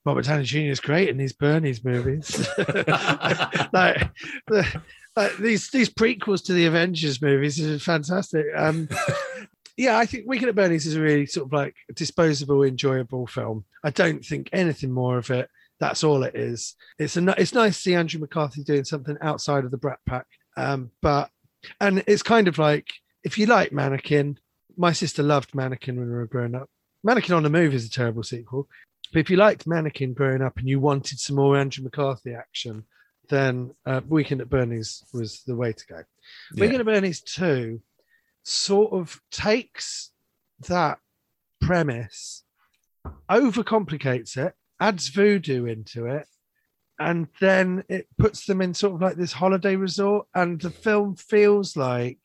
Robert 0.03 0.25
Downey 0.25 0.43
Jr. 0.45 0.71
is 0.71 0.79
great 0.79 1.09
in 1.09 1.17
these 1.17 1.33
Bernie's 1.33 1.83
movies. 1.85 2.47
like, 2.57 4.09
the- 4.47 4.81
like 5.17 5.35
these 5.37 5.71
these 5.71 5.89
prequels 5.89 6.45
to 6.45 6.53
the 6.53 6.67
Avengers 6.67 7.21
movies 7.21 7.59
is 7.59 7.83
fantastic. 7.83 8.45
Um, 8.55 8.87
yeah, 9.77 9.97
I 9.97 10.05
think 10.05 10.27
Weekend 10.27 10.49
at 10.49 10.55
Bernie's 10.55 10.85
is 10.85 10.95
a 10.95 11.01
really 11.01 11.25
sort 11.25 11.47
of 11.47 11.53
like 11.53 11.75
disposable, 11.95 12.63
enjoyable 12.63 13.25
film. 13.25 13.65
I 13.83 13.89
don't 13.89 14.23
think 14.23 14.47
anything 14.53 14.91
more 14.91 15.17
of 15.17 15.31
it. 15.31 15.49
That's 15.79 16.03
all 16.03 16.21
it 16.21 16.35
is. 16.35 16.75
It's 16.99 17.17
a 17.17 17.41
it's 17.41 17.55
nice 17.55 17.75
to 17.75 17.81
see 17.81 17.95
Andrew 17.95 18.21
McCarthy 18.21 18.63
doing 18.63 18.83
something 18.83 19.17
outside 19.21 19.65
of 19.65 19.71
the 19.71 19.77
Brat 19.77 19.99
Pack. 20.05 20.27
Um, 20.55 20.91
but 21.01 21.31
and 21.81 22.03
it's 22.05 22.23
kind 22.23 22.47
of 22.47 22.59
like 22.59 22.93
if 23.23 23.39
you 23.39 23.47
like 23.47 23.71
Mannequin, 23.71 24.37
my 24.77 24.93
sister 24.93 25.23
loved 25.23 25.55
Mannequin 25.55 25.97
when 25.97 26.09
we 26.09 26.13
were 26.13 26.27
growing 26.27 26.53
up. 26.53 26.69
Mannequin 27.03 27.33
on 27.33 27.43
the 27.43 27.49
Move 27.49 27.73
is 27.73 27.87
a 27.87 27.89
terrible 27.89 28.23
sequel. 28.23 28.67
But 29.11 29.21
if 29.21 29.31
you 29.31 29.37
liked 29.37 29.65
Mannequin 29.65 30.13
growing 30.13 30.43
up 30.43 30.57
and 30.59 30.67
you 30.67 30.79
wanted 30.79 31.19
some 31.19 31.37
more 31.37 31.57
Andrew 31.57 31.83
McCarthy 31.83 32.33
action, 32.33 32.83
then 33.29 33.71
uh, 33.85 34.01
Weekend 34.07 34.41
at 34.41 34.49
Bernie's 34.49 35.03
was 35.13 35.41
the 35.45 35.55
way 35.55 35.73
to 35.73 35.85
go. 35.87 36.03
Yeah. 36.53 36.61
Weekend 36.61 36.81
at 36.81 36.85
Bernie's 36.85 37.21
2 37.21 37.81
sort 38.43 38.93
of 38.93 39.19
takes 39.31 40.11
that 40.67 40.99
premise, 41.61 42.43
overcomplicates 43.29 44.37
it, 44.37 44.53
adds 44.79 45.09
voodoo 45.09 45.65
into 45.65 46.05
it, 46.05 46.27
and 46.99 47.27
then 47.39 47.83
it 47.89 48.07
puts 48.17 48.45
them 48.45 48.61
in 48.61 48.73
sort 48.73 48.95
of 48.95 49.01
like 49.01 49.17
this 49.17 49.33
holiday 49.33 49.75
resort. 49.75 50.27
And 50.33 50.59
the 50.59 50.71
film 50.71 51.15
feels 51.15 51.75
like 51.77 52.19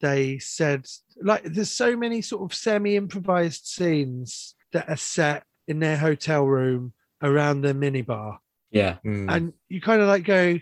they 0.00 0.38
said, 0.38 0.86
like, 1.22 1.44
there's 1.44 1.70
so 1.70 1.96
many 1.96 2.20
sort 2.20 2.42
of 2.42 2.56
semi 2.56 2.96
improvised 2.96 3.66
scenes 3.66 4.54
that 4.72 4.88
are 4.88 4.96
set 4.96 5.44
in 5.68 5.78
their 5.78 5.96
hotel 5.96 6.44
room 6.44 6.92
around 7.22 7.60
their 7.60 7.74
minibar 7.74 8.38
yeah. 8.72 8.96
Mm. 9.04 9.32
and 9.32 9.52
you 9.68 9.80
kind 9.80 10.02
of 10.02 10.08
like 10.08 10.24
go 10.24 10.58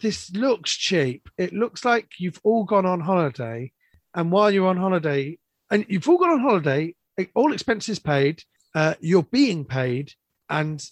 this 0.00 0.30
looks 0.32 0.72
cheap 0.72 1.28
it 1.38 1.52
looks 1.52 1.84
like 1.84 2.08
you've 2.18 2.40
all 2.44 2.64
gone 2.64 2.86
on 2.86 3.00
holiday 3.00 3.72
and 4.14 4.30
while 4.30 4.50
you're 4.50 4.68
on 4.68 4.76
holiday 4.76 5.38
and 5.70 5.84
you've 5.88 6.08
all 6.08 6.18
gone 6.18 6.30
on 6.30 6.40
holiday 6.40 6.94
all 7.34 7.52
expenses 7.52 7.98
paid 7.98 8.42
uh, 8.74 8.94
you're 9.00 9.22
being 9.22 9.64
paid 9.64 10.12
and 10.50 10.84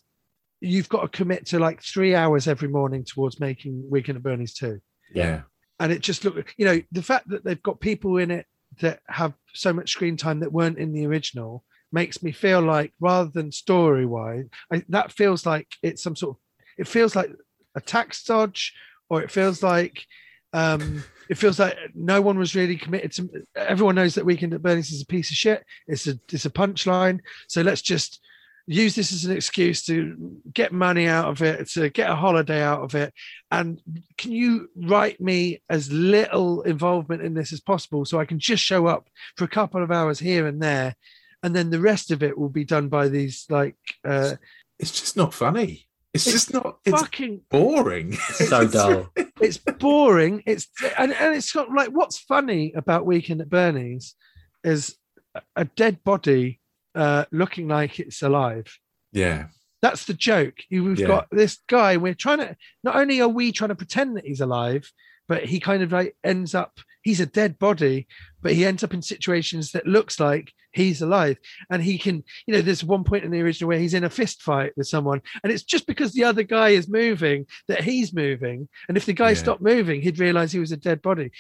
you've 0.61 0.89
got 0.89 1.03
to 1.03 1.09
commit 1.09 1.45
to 1.45 1.59
like 1.59 1.83
three 1.83 2.15
hours 2.15 2.49
every 2.49 2.69
morning 2.69 3.05
towards 3.05 3.39
making 3.41 3.85
weekend 3.91 4.17
at 4.17 4.23
bernie's 4.23 4.55
2 4.55 4.81
yeah. 5.15 5.43
and 5.81 5.93
it 5.93 6.01
just 6.01 6.25
looked 6.25 6.55
you 6.57 6.65
know 6.65 6.81
the 6.93 7.03
fact 7.03 7.29
that 7.29 7.45
they've 7.45 7.63
got 7.63 7.79
people 7.81 8.17
in 8.17 8.31
it 8.31 8.47
that 8.81 9.01
have 9.07 9.35
so 9.53 9.73
much 9.73 9.91
screen 9.91 10.17
time 10.17 10.41
that 10.41 10.53
weren't 10.53 10.79
in 10.79 10.93
the 10.93 11.07
original 11.07 11.63
makes 11.93 12.23
me 12.23 12.33
feel 12.33 12.61
like 12.61 12.93
rather 13.01 13.31
than 13.33 13.53
story 13.53 14.07
wise 14.07 14.47
that 14.89 15.13
feels 15.13 15.45
like 15.45 15.69
it's 15.83 16.03
some 16.03 16.17
sort 16.17 16.37
of 16.37 16.41
it 16.79 16.89
feels 16.89 17.15
like 17.17 17.31
a 17.75 17.81
tax 17.81 18.25
dodge 18.25 18.75
or 19.09 19.23
it 19.23 19.31
feels 19.31 19.63
like 19.63 20.07
um 20.53 21.03
it 21.29 21.39
feels 21.39 21.59
like 21.59 21.77
no 21.95 22.21
one 22.21 22.39
was 22.39 22.55
really 22.55 22.77
committed 22.77 23.13
to 23.13 23.29
everyone 23.57 23.95
knows 23.95 24.15
that 24.15 24.27
weekend 24.27 24.55
at 24.55 24.63
bernie's 24.63 24.93
is 24.93 25.03
a 25.03 25.07
piece 25.07 25.31
of 25.31 25.37
shit. 25.37 25.65
It's 25.87 26.07
a 26.07 26.19
it's 26.33 26.47
a 26.47 26.51
punchline. 26.51 27.21
So 27.49 27.63
let's 27.63 27.83
just 27.83 28.21
use 28.67 28.95
this 28.95 29.13
as 29.13 29.27
an 29.27 29.37
excuse 29.37 29.85
to 29.85 30.41
get 30.53 30.73
money 30.73 31.07
out 31.07 31.27
of 31.27 31.43
it 31.43 31.69
to 31.69 31.91
get 31.91 32.09
a 32.09 32.17
holiday 32.17 32.63
out 32.63 32.81
of 32.81 32.95
it. 32.95 33.13
And 33.51 33.81
can 34.17 34.33
you 34.33 34.71
write 34.77 35.21
me 35.21 35.63
as 35.69 35.93
little 35.93 36.63
involvement 36.63 37.21
in 37.23 37.35
this 37.35 37.53
as 37.53 37.61
possible 37.61 38.05
so 38.05 38.19
i 38.19 38.25
can 38.25 38.39
just 38.39 38.65
show 38.65 38.87
up 38.87 39.09
for 39.37 39.45
a 39.45 39.49
couple 39.49 39.83
of 39.83 39.91
hours 39.91 40.19
here 40.19 40.47
and 40.47 40.63
there 40.63 40.95
and 41.43 41.55
then 41.55 41.69
the 41.69 41.81
rest 41.81 42.11
of 42.11 42.23
it 42.23 42.39
will 42.39 42.49
be 42.49 42.65
done 42.65 42.89
by 42.89 43.09
these 43.09 43.45
like 43.51 43.77
uh 44.05 44.35
It's 44.79 44.99
just 45.01 45.17
not 45.17 45.35
funny. 45.35 45.87
It's, 46.15 46.25
just 46.25 46.53
not. 46.55 46.79
It's 46.85 47.01
fucking 47.01 47.41
boring. 47.51 48.13
So 48.13 48.67
dull. 48.69 49.11
it's 49.41 49.59
boring. 49.59 50.43
It's 50.47 50.69
and, 50.97 51.13
and 51.13 51.35
it's 51.35 51.53
got 51.53 51.73
like 51.73 51.89
what's 51.89 52.19
funny 52.19 52.73
about 52.77 53.05
Weekend 53.05 53.41
at 53.41 53.51
Bernie's 53.51 54.15
is 54.63 54.97
a- 55.35 55.43
a 55.57 55.65
dead 55.65 56.05
body 56.05 56.61
uh, 56.95 57.25
looking 57.33 57.67
like 57.69 57.99
it's 58.01 58.23
alive. 58.23 58.67
yeah. 59.13 59.47
That's 59.83 60.07
the 60.07 60.15
joke. 60.15 60.55
We've 60.71 60.99
Yeah. 60.99 61.07
got 61.09 61.27
this 61.31 61.59
guy. 61.69 61.99
We're 61.99 62.15
trying 62.15 62.39
to. 62.39 62.57
Not 62.85 62.97
only 62.97 63.21
are 63.21 63.29
we 63.29 63.53
trying 63.53 63.69
to 63.69 63.75
pretend 63.75 64.17
that 64.17 64.25
he's 64.25 64.41
alive, 64.41 64.91
but 65.29 65.45
he 65.45 65.61
kind 65.61 65.83
of 65.83 65.93
like 65.93 66.17
ends 66.25 66.55
up. 66.55 66.79
He's 67.05 67.21
a 67.21 67.27
dead 67.27 67.59
body, 67.59 68.09
but 68.43 68.55
he 68.55 68.65
ends 68.65 68.83
up 68.83 68.93
in 68.95 69.03
situations 69.03 69.71
that 69.73 69.87
looks 69.87 70.19
like 70.19 70.53
he's 70.73 71.03
alive, 71.03 71.37
and 71.71 71.83
he 71.83 71.99
can. 71.99 72.25
You 72.47 72.55
know, 72.55 72.63
there's 72.63 72.83
one 72.83 73.05
point 73.05 73.25
in 73.25 73.31
the 73.31 73.43
original 73.43 73.69
where 73.69 73.79
he's 73.79 73.95
in 73.95 74.05
a 74.05 74.11
fist 74.11 74.43
fight 74.43 74.73
with 74.77 74.89
someone, 74.89 75.21
and 75.43 75.53
it's 75.53 75.63
just 75.63 75.87
because 75.87 76.13
the 76.13 76.25
other 76.25 76.43
guy 76.43 76.71
is 76.71 76.89
moving 76.89 77.47
that 77.69 77.85
he's 77.85 78.13
moving, 78.15 78.69
and 78.89 78.97
if 78.97 79.05
the 79.05 79.13
guy 79.13 79.29
Yeah. 79.29 79.35
stopped 79.37 79.63
moving, 79.63 80.01
he'd 80.01 80.19
realize 80.19 80.51
he 80.51 80.59
was 80.59 80.73
a 80.73 80.77
dead 80.79 81.03
body. 81.03 81.31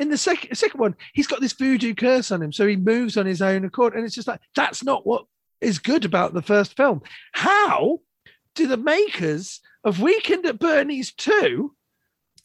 In 0.00 0.10
the 0.10 0.18
second 0.18 0.54
second 0.56 0.80
one, 0.80 0.96
he's 1.12 1.28
got 1.28 1.40
this 1.40 1.52
voodoo 1.52 1.94
curse 1.94 2.30
on 2.32 2.42
him, 2.42 2.52
so 2.52 2.66
he 2.66 2.76
moves 2.76 3.16
on 3.16 3.24
his 3.24 3.40
own 3.40 3.64
accord, 3.64 3.94
and 3.94 4.04
it's 4.04 4.16
just 4.16 4.28
like 4.28 4.40
that's 4.56 4.82
not 4.82 5.06
what 5.06 5.26
is 5.60 5.78
good 5.78 6.04
about 6.04 6.34
the 6.34 6.42
first 6.42 6.76
film. 6.76 7.00
How 7.32 8.00
do 8.56 8.66
the 8.66 8.76
makers 8.76 9.60
of 9.84 10.00
Weekend 10.00 10.44
at 10.46 10.58
Bernie's 10.58 11.12
2 11.14 11.74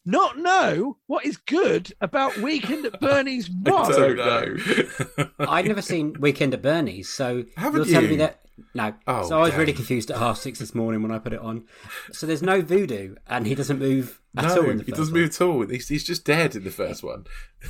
not 0.06 0.38
know 0.38 0.98
what 1.08 1.26
is 1.26 1.38
good 1.38 1.94
about 2.02 2.38
Weekend 2.38 2.86
at 2.86 3.00
Bernie's 3.00 3.50
1? 3.50 3.74
I 3.74 3.92
don't 3.92 4.16
know. 4.18 5.30
I'd 5.40 5.66
never 5.66 5.82
seen 5.82 6.16
Weekend 6.20 6.54
at 6.54 6.62
Bernie's, 6.62 7.10
so 7.10 7.44
Haven't 7.58 7.86
you're 7.86 7.94
telling 7.94 8.06
you? 8.06 8.12
me 8.12 8.18
that 8.18 8.42
no. 8.74 8.94
Oh, 9.08 9.28
so 9.28 9.40
I 9.40 9.44
was 9.44 9.56
really 9.56 9.74
confused 9.74 10.12
at 10.12 10.18
half 10.18 10.38
six 10.38 10.60
this 10.60 10.76
morning 10.76 11.02
when 11.02 11.12
I 11.12 11.20
put 11.20 11.34
it 11.34 11.40
on. 11.40 11.64
So 12.12 12.28
there's 12.28 12.42
no 12.42 12.62
voodoo, 12.62 13.16
and 13.28 13.48
he 13.48 13.56
doesn't 13.56 13.80
move 13.80 14.20
at 14.38 14.46
no, 14.46 14.58
all. 14.64 14.70
In 14.70 14.78
the 14.80 14.84
he 14.84 14.92
doesn't 14.92 15.14
one. 15.14 15.22
move 15.22 15.30
at 15.30 15.42
all. 15.42 15.66
He's, 15.68 15.88
he's 15.88 16.04
just 16.04 16.26
dead 16.26 16.56
in 16.56 16.64
the 16.64 16.72
first 16.72 17.04
one. 17.04 17.26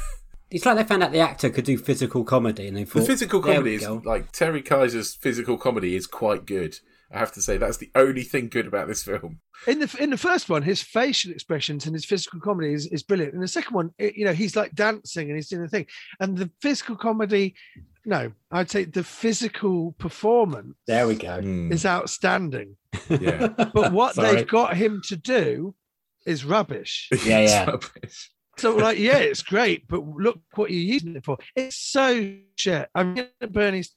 It's 0.51 0.65
like 0.65 0.77
they 0.77 0.83
found 0.83 1.03
out 1.03 1.11
the 1.11 1.19
actor 1.19 1.51
could 1.51 1.65
do 1.65 1.77
physical 1.77 2.23
comedy, 2.23 2.67
and 2.67 2.75
they 2.75 2.83
thought 2.83 3.01
The 3.01 3.05
physical 3.05 3.39
comedy 3.39 3.75
is 3.75 3.85
go." 3.85 4.01
like 4.03 4.31
Terry 4.31 4.63
Kiser's 4.63 5.13
physical 5.13 5.57
comedy 5.59 5.95
is 5.95 6.07
quite 6.07 6.47
good. 6.47 6.79
I 7.11 7.17
have 7.19 7.31
to 7.33 7.41
say 7.41 7.57
that's 7.57 7.77
the 7.77 7.89
only 7.95 8.23
thing 8.23 8.49
good 8.49 8.67
about 8.67 8.87
this 8.87 9.03
film. 9.03 9.39
In 9.67 9.79
the 9.79 9.95
in 9.99 10.09
the 10.11 10.17
first 10.17 10.49
one, 10.49 10.61
his 10.61 10.81
facial 10.81 11.31
expressions 11.31 11.85
and 11.85 11.95
his 11.95 12.05
physical 12.05 12.39
comedy 12.39 12.73
is, 12.73 12.85
is 12.87 13.03
brilliant. 13.03 13.33
In 13.33 13.41
the 13.41 13.47
second 13.47 13.73
one, 13.73 13.91
it- 13.97 14.15
you 14.15 14.25
know, 14.25 14.33
he's 14.33 14.55
like 14.55 14.73
dancing 14.75 15.27
and 15.29 15.35
he's 15.35 15.49
doing 15.49 15.63
the 15.63 15.67
thing. 15.67 15.87
And 16.19 16.37
the 16.37 16.49
physical 16.61 16.95
comedy, 16.95 17.55
no, 18.05 18.31
I'd 18.51 18.69
say 18.69 18.85
the 18.85 19.03
physical 19.03 19.93
performance 19.93 20.75
There 20.87 21.07
we 21.07 21.15
go. 21.15 21.39
Mm, 21.41 21.71
is 21.73 21.85
outstanding. 21.85 22.77
yeah, 23.09 23.47
But 23.73 23.91
what 23.91 24.15
Sorry. 24.15 24.35
they've 24.35 24.47
got 24.47 24.77
him 24.77 25.01
to 25.07 25.15
do 25.15 25.73
is 26.25 26.45
rubbish. 26.45 27.09
Yeah, 27.25 27.39
yeah. 27.41 27.65
Rubbish. 27.71 28.31
So 28.57 28.75
like, 28.75 28.97
yeah, 28.99 29.17
it's 29.19 29.41
great, 29.41 29.87
but 29.87 30.05
look 30.05 30.39
what 30.55 30.69
you're 30.69 30.81
using 30.93 31.15
it 31.15 31.23
for. 31.23 31.37
It's 31.55 31.77
so 31.77 32.33
shit. 32.57 32.89
I 32.93 33.03
mean, 33.03 33.27
Bernie's 33.49 33.95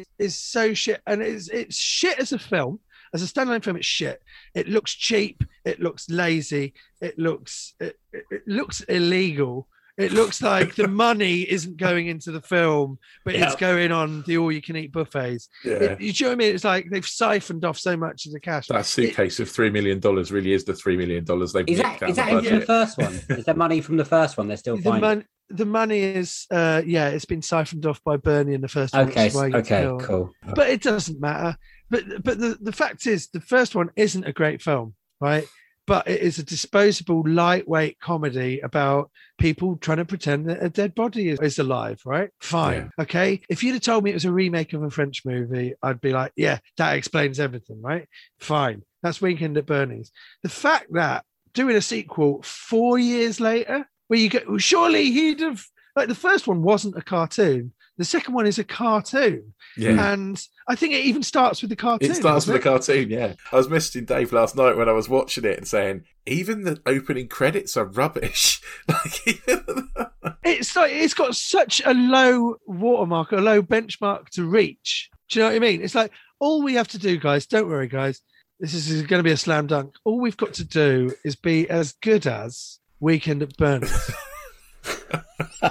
is, 0.00 0.06
is 0.18 0.38
so 0.38 0.74
shit, 0.74 1.00
and 1.06 1.22
it's 1.22 1.48
it's 1.48 1.76
shit 1.76 2.18
as 2.18 2.32
a 2.32 2.38
film. 2.38 2.80
As 3.14 3.22
a 3.22 3.26
standalone 3.26 3.62
film, 3.62 3.76
it's 3.76 3.86
shit. 3.86 4.22
It 4.54 4.68
looks 4.68 4.92
cheap. 4.94 5.44
It 5.66 5.80
looks 5.80 6.08
lazy. 6.08 6.72
It 7.00 7.18
looks 7.18 7.74
it, 7.80 7.98
it, 8.12 8.24
it 8.30 8.42
looks 8.46 8.80
illegal. 8.82 9.68
It 9.98 10.12
looks 10.12 10.40
like 10.40 10.74
the 10.74 10.88
money 11.06 11.42
isn't 11.42 11.76
going 11.76 12.06
into 12.06 12.32
the 12.32 12.40
film, 12.40 12.98
but 13.26 13.34
it's 13.34 13.54
going 13.56 13.92
on 13.92 14.22
the 14.26 14.38
all-you-can-eat 14.38 14.90
buffets. 14.90 15.50
Yeah, 15.62 15.72
It, 15.74 16.00
you 16.00 16.12
know 16.24 16.30
what 16.30 16.32
I 16.32 16.36
mean? 16.36 16.54
It's 16.54 16.64
like 16.64 16.88
they've 16.90 17.04
siphoned 17.06 17.66
off 17.66 17.78
so 17.78 17.94
much 17.98 18.24
of 18.24 18.32
the 18.32 18.40
cash. 18.40 18.68
that 18.68 18.86
suitcase 18.86 19.38
of 19.40 19.50
three 19.50 19.68
million 19.68 20.00
dollars 20.00 20.32
really 20.32 20.54
is 20.54 20.64
the 20.64 20.72
three 20.72 20.96
million 20.96 21.24
dollars 21.24 21.52
they've 21.52 21.68
Is 21.68 21.76
nicked 21.76 22.00
that 22.00 22.04
out 22.04 22.10
is 22.10 22.18
of 22.18 22.24
that 22.24 22.42
the 22.42 22.48
in 22.48 22.60
the 22.60 22.66
first 22.66 22.96
one? 22.96 23.20
Is 23.38 23.44
that 23.44 23.58
money 23.58 23.82
from 23.82 23.98
the 23.98 24.04
first 24.06 24.38
one? 24.38 24.48
They're 24.48 24.56
still 24.56 24.76
the, 24.78 24.82
finding. 24.84 25.00
mon- 25.02 25.24
the 25.52 25.66
money 25.66 26.00
is 26.00 26.46
uh 26.50 26.82
yeah 26.84 27.08
it's 27.08 27.24
been 27.24 27.42
siphoned 27.42 27.86
off 27.86 28.02
by 28.04 28.16
bernie 28.16 28.54
in 28.54 28.60
the 28.60 28.68
first 28.68 28.94
one 28.94 29.08
Okay, 29.08 29.26
is 29.28 29.34
why 29.34 29.46
he 29.46 29.52
gets 29.52 29.70
okay, 29.70 30.04
cool. 30.06 30.32
but 30.54 30.68
it 30.70 30.82
doesn't 30.82 31.20
matter. 31.20 31.56
But 31.90 32.22
but 32.24 32.38
the, 32.38 32.58
the 32.60 32.72
fact 32.72 33.06
is 33.06 33.28
the 33.28 33.40
first 33.40 33.74
one 33.74 33.90
isn't 33.96 34.24
a 34.26 34.32
great 34.32 34.62
film 34.62 34.94
right? 35.20 35.46
But 35.86 36.06
it 36.08 36.20
is 36.20 36.38
a 36.38 36.44
disposable 36.44 37.24
lightweight 37.26 37.98
comedy 37.98 38.60
about 38.60 39.10
people 39.38 39.76
trying 39.76 39.98
to 39.98 40.04
pretend 40.04 40.48
that 40.48 40.62
a 40.62 40.68
dead 40.68 40.94
body 40.94 41.28
is, 41.28 41.40
is 41.40 41.58
alive 41.58 42.00
right? 42.04 42.30
Fine 42.40 42.90
okay? 43.00 43.40
If 43.48 43.62
you'd 43.62 43.72
have 43.74 43.82
told 43.82 44.04
me 44.04 44.10
it 44.10 44.14
was 44.14 44.24
a 44.24 44.32
remake 44.32 44.72
of 44.72 44.82
a 44.82 44.90
french 44.90 45.24
movie 45.24 45.74
i'd 45.82 46.00
be 46.00 46.12
like 46.12 46.32
yeah 46.36 46.58
that 46.78 46.96
explains 46.96 47.38
everything 47.40 47.82
right? 47.82 48.08
Fine 48.40 48.82
that's 49.02 49.20
weekend 49.20 49.56
at 49.58 49.66
bernie's. 49.66 50.12
The 50.42 50.48
fact 50.48 50.86
that 50.92 51.24
doing 51.52 51.76
a 51.76 51.82
sequel 51.82 52.40
four 52.42 52.98
years 52.98 53.38
later 53.40 53.86
where 54.12 54.20
you 54.20 54.28
go 54.28 54.58
surely 54.58 55.10
he'd 55.10 55.40
have 55.40 55.64
like 55.96 56.06
the 56.06 56.14
first 56.14 56.46
one 56.46 56.60
wasn't 56.62 56.94
a 56.98 57.00
cartoon 57.00 57.72
the 57.96 58.04
second 58.04 58.34
one 58.34 58.46
is 58.46 58.58
a 58.58 58.64
cartoon 58.64 59.54
Yeah. 59.76 60.12
and 60.12 60.38
I 60.68 60.74
think 60.74 60.92
it 60.92 61.04
even 61.04 61.22
starts 61.22 61.60
with 61.62 61.70
the 61.70 61.76
cartoon. 61.76 62.10
It 62.10 62.14
starts 62.16 62.46
with 62.46 62.56
a 62.56 62.58
doesn't 62.58 62.94
cartoon, 62.94 63.10
yeah. 63.10 63.34
I 63.50 63.56
was 63.56 63.68
messaging 63.68 64.06
Dave 64.06 64.32
last 64.32 64.54
night 64.56 64.76
when 64.76 64.88
I 64.88 64.92
was 64.92 65.08
watching 65.08 65.44
it 65.44 65.58
and 65.58 65.66
saying, 65.66 66.04
even 66.26 66.62
the 66.62 66.80
opening 66.86 67.28
credits 67.28 67.76
are 67.76 67.84
rubbish. 67.84 68.60
like, 68.88 69.26
it? 69.26 69.86
It's 70.44 70.74
like 70.76 70.92
it's 70.92 71.14
got 71.14 71.34
such 71.36 71.80
a 71.84 71.94
low 71.94 72.56
watermark, 72.66 73.32
a 73.32 73.36
low 73.36 73.62
benchmark 73.62 74.28
to 74.30 74.44
reach. 74.44 75.08
Do 75.30 75.38
you 75.38 75.44
know 75.44 75.50
what 75.50 75.56
I 75.56 75.60
mean? 75.60 75.82
It's 75.82 75.94
like 75.94 76.12
all 76.40 76.62
we 76.62 76.74
have 76.74 76.88
to 76.88 76.98
do, 76.98 77.18
guys. 77.18 77.46
Don't 77.46 77.68
worry, 77.68 77.88
guys. 77.88 78.20
This 78.60 78.74
is 78.74 79.02
going 79.02 79.20
to 79.20 79.24
be 79.24 79.32
a 79.32 79.36
slam 79.36 79.66
dunk. 79.66 79.94
All 80.04 80.20
we've 80.20 80.36
got 80.36 80.54
to 80.54 80.64
do 80.64 81.12
is 81.24 81.36
be 81.36 81.68
as 81.70 81.92
good 82.02 82.26
as 82.26 82.78
Weekend 83.02 83.42
at 83.42 83.56
Bernie's, 83.56 84.10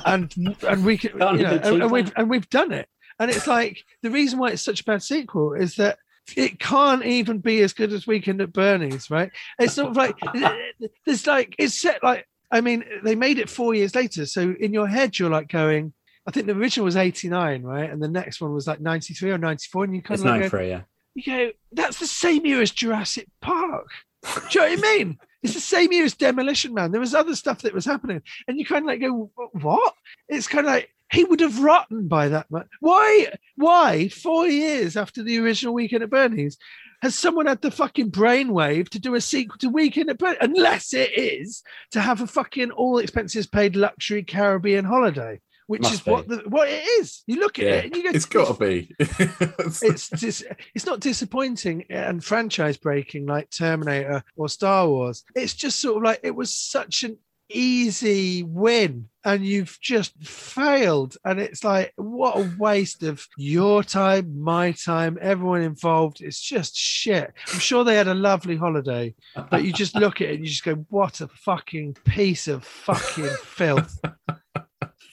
and 0.06 0.56
and 0.68 0.86
we 0.86 0.98
can, 0.98 1.14
you 1.14 1.18
know, 1.18 1.60
and, 1.64 1.82
and 1.84 1.92
we've 1.92 2.12
and 2.16 2.30
we've 2.30 2.50
done 2.50 2.72
it. 2.72 2.88
And 3.20 3.32
it's 3.32 3.48
like 3.48 3.84
the 4.04 4.12
reason 4.12 4.38
why 4.38 4.50
it's 4.50 4.62
such 4.62 4.82
a 4.82 4.84
bad 4.84 5.02
sequel 5.02 5.54
is 5.54 5.76
that 5.78 5.98
it 6.36 6.60
can't 6.60 7.06
even 7.06 7.40
be 7.40 7.62
as 7.62 7.74
good 7.74 7.94
as 7.94 8.06
Weekend 8.06 8.42
at 8.42 8.54
Bernie's, 8.54 9.10
right? 9.10 9.32
It's 9.60 9.74
sort 9.74 9.90
of 9.90 9.96
like 9.96 10.18
there's 11.06 11.26
like 11.26 11.56
it's 11.58 11.80
set 11.80 12.04
like 12.04 12.28
I 12.52 12.62
mean 12.62 12.84
they 13.04 13.16
made 13.16 13.40
it 13.40 13.50
four 13.50 13.74
years 13.74 13.96
later, 13.96 14.26
so 14.26 14.54
in 14.60 14.74
your 14.74 14.88
head 14.88 15.18
you're 15.18 15.30
like 15.30 15.48
going. 15.48 15.94
I 16.28 16.32
think 16.32 16.46
the 16.46 16.54
original 16.54 16.86
was 16.86 16.98
89, 16.98 17.64
right? 17.64 17.90
And 17.90 18.00
the 18.00 18.08
next 18.08 18.42
one 18.42 18.54
was 18.54 18.68
like 18.68 18.80
93 18.80 19.32
or 19.32 19.38
94. 19.40 19.86
And 19.86 19.96
you 19.96 20.04
kind 20.04 20.20
It's 20.20 20.24
of 20.24 20.30
like 20.30 20.52
go, 20.52 20.60
yeah. 20.60 20.82
you 21.16 21.24
go, 21.24 21.52
that's 21.72 21.98
the 21.98 22.06
same 22.06 22.46
year 22.46 22.62
as 22.62 22.70
Jurassic 22.70 23.28
Park. 23.42 23.88
Do 24.24 24.30
you 24.52 24.62
know 24.62 24.70
what 24.70 24.80
I 24.80 24.98
mean? 24.98 25.18
It's 25.44 25.56
the 25.56 25.60
same 25.60 25.92
year 25.92 26.06
as 26.06 26.14
Demolition 26.14 26.74
Man. 26.74 26.92
There 26.92 27.02
was 27.02 27.16
other 27.16 27.36
stuff 27.36 27.62
that 27.64 27.74
was 27.74 27.86
happening, 27.86 28.22
and 28.48 28.60
you 28.60 28.66
kind 28.66 28.84
of 28.84 28.88
like 28.88 29.02
go, 29.02 29.32
"What?" 29.54 29.96
It's 30.30 30.48
kind 30.48 30.68
of 30.68 30.72
like 30.72 30.94
he 31.12 31.24
would 31.24 31.40
have 31.40 31.62
rotten 31.62 32.08
by 32.08 32.30
that 32.30 32.50
much. 32.52 32.68
Why? 32.80 33.34
Why? 33.56 34.10
Four 34.10 34.48
years 34.48 34.96
after 34.96 35.24
the 35.24 35.40
original 35.40 35.74
Weekend 35.74 36.04
at 36.04 36.10
Bernie's, 36.10 36.58
has 37.02 37.16
someone 37.16 37.48
had 37.48 37.62
the 37.62 37.72
fucking 37.72 38.12
brainwave 38.12 38.90
to 38.90 39.00
do 39.00 39.16
a 39.16 39.22
sequel 39.22 39.58
to 39.58 39.70
Weekend 39.70 40.10
at 40.12 40.20
Bernie's? 40.20 40.38
Unless 40.42 40.94
it 40.94 41.12
is 41.18 41.64
to 41.92 42.00
have 42.00 42.22
a 42.22 42.28
fucking 42.28 42.72
all 42.72 43.00
expenses 43.00 43.48
paid 43.48 43.76
luxury 43.76 44.24
Caribbean 44.24 44.86
holiday, 44.86 45.42
which 45.72 45.84
Must 45.84 45.94
is 45.94 46.06
what 46.06 46.28
the 46.28 46.44
what 46.48 46.68
it 46.68 46.84
is. 47.00 47.24
You 47.28 47.40
look 47.40 47.58
at 47.58 47.64
yeah, 47.66 47.72
it 47.76 47.86
and 47.86 47.96
you 47.96 48.04
go, 48.04 48.10
it's 48.10 48.26
got 48.26 48.48
to 48.48 48.60
be. 48.60 48.94
it's 49.00 50.10
dis- 50.10 50.44
it's 50.76 50.86
not 50.86 51.00
disappointing 51.00 51.86
and 51.90 52.22
franchise 52.22 52.76
breaking 52.76 53.26
like 53.26 53.50
Terminator 53.52 54.22
or 54.36 54.50
Star 54.50 54.86
Wars. 54.90 55.24
It's 55.34 55.54
just 55.54 55.80
sort 55.80 55.96
of 55.96 56.04
like 56.04 56.20
it 56.24 56.36
was 56.36 56.54
such 56.54 57.04
an 57.04 57.20
easy 57.50 58.44
win 58.44 59.08
and 59.24 59.46
you've 59.46 59.78
just 59.82 60.14
failed 60.22 61.16
and 61.24 61.40
it's 61.40 61.64
like 61.64 61.94
what 61.96 62.38
a 62.38 62.52
waste 62.58 63.04
of 63.04 63.26
your 63.38 63.84
time 63.84 64.42
my 64.42 64.72
time 64.72 65.18
everyone 65.22 65.62
involved 65.62 66.22
it's 66.22 66.40
just 66.40 66.76
shit 66.78 67.34
i'm 67.52 67.60
sure 67.60 67.84
they 67.84 67.96
had 67.96 68.08
a 68.08 68.14
lovely 68.14 68.56
holiday 68.56 69.14
but 69.50 69.66
you 69.66 69.74
just 69.74 69.96
look 69.96 70.22
at 70.22 70.30
it 70.30 70.36
and 70.36 70.46
you 70.46 70.50
just 70.50 70.64
go 70.64 70.76
what 70.90 71.20
a 71.20 71.28
fucking 71.28 71.94
piece 72.06 72.48
of 72.48 72.64
fucking 72.64 73.30
filth 73.44 74.00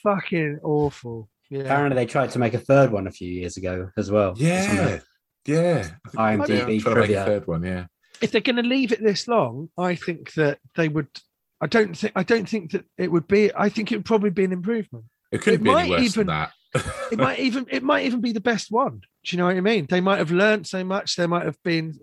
fucking 0.08 0.58
awful 0.62 1.28
yeah 1.50 1.60
Apparently, 1.60 1.94
they 1.96 2.06
tried 2.06 2.30
to 2.30 2.38
make 2.38 2.54
a 2.54 2.58
third 2.58 2.90
one 2.92 3.06
a 3.06 3.10
few 3.10 3.30
years 3.30 3.56
ago 3.56 3.90
as 3.96 4.10
well. 4.10 4.34
Yeah. 4.36 4.72
Yeah. 4.74 4.98
the 5.44 5.52
Yeah, 5.52 5.88
IMDb 6.14 6.46
trying 6.46 6.46
to 6.46 6.66
make 6.66 6.80
a 6.86 6.90
trivia. 6.94 7.24
third 7.24 7.46
one, 7.46 7.62
yeah. 7.62 7.86
if 8.20 8.30
they're 8.32 8.40
going 8.42 8.56
to 8.56 8.62
leave 8.62 8.92
it 8.92 9.02
this 9.02 9.26
long, 9.28 9.70
I 9.78 9.94
think 9.94 10.34
that 10.34 10.58
they 10.76 10.88
would. 10.88 11.08
I 11.60 11.66
don't 11.66 11.96
think. 11.96 12.12
I 12.14 12.22
don't 12.22 12.48
think 12.48 12.72
that 12.72 12.84
it 12.98 13.10
would 13.10 13.26
be. 13.26 13.50
I 13.54 13.68
think 13.68 13.90
it 13.90 13.96
would 13.96 14.04
probably 14.04 14.30
be 14.30 14.44
an 14.44 14.52
improvement. 14.52 15.04
It 15.32 15.40
couldn't 15.42 15.60
It 15.60 15.64
be 15.64 15.70
any 15.70 15.90
worse 15.90 16.02
even- 16.02 16.26
than 16.26 16.36
that. 16.36 16.52
It 17.12 17.18
might 17.18 17.38
even. 17.38 17.66
It 17.70 17.82
might 17.82 18.04
even 18.04 18.20
be 18.20 18.32
the 18.32 18.40
best 18.52 18.70
one. 18.70 19.00
Do 19.24 19.28
you 19.30 19.38
know 19.38 19.46
what 19.46 19.56
I 19.56 19.60
mean? 19.62 19.86
They 19.88 20.02
might 20.02 20.18
have 20.18 20.30
learned 20.30 20.66
so 20.66 20.84
much. 20.84 21.16
There 21.16 21.26
might 21.28 21.46
have 21.46 21.56
been 21.64 21.94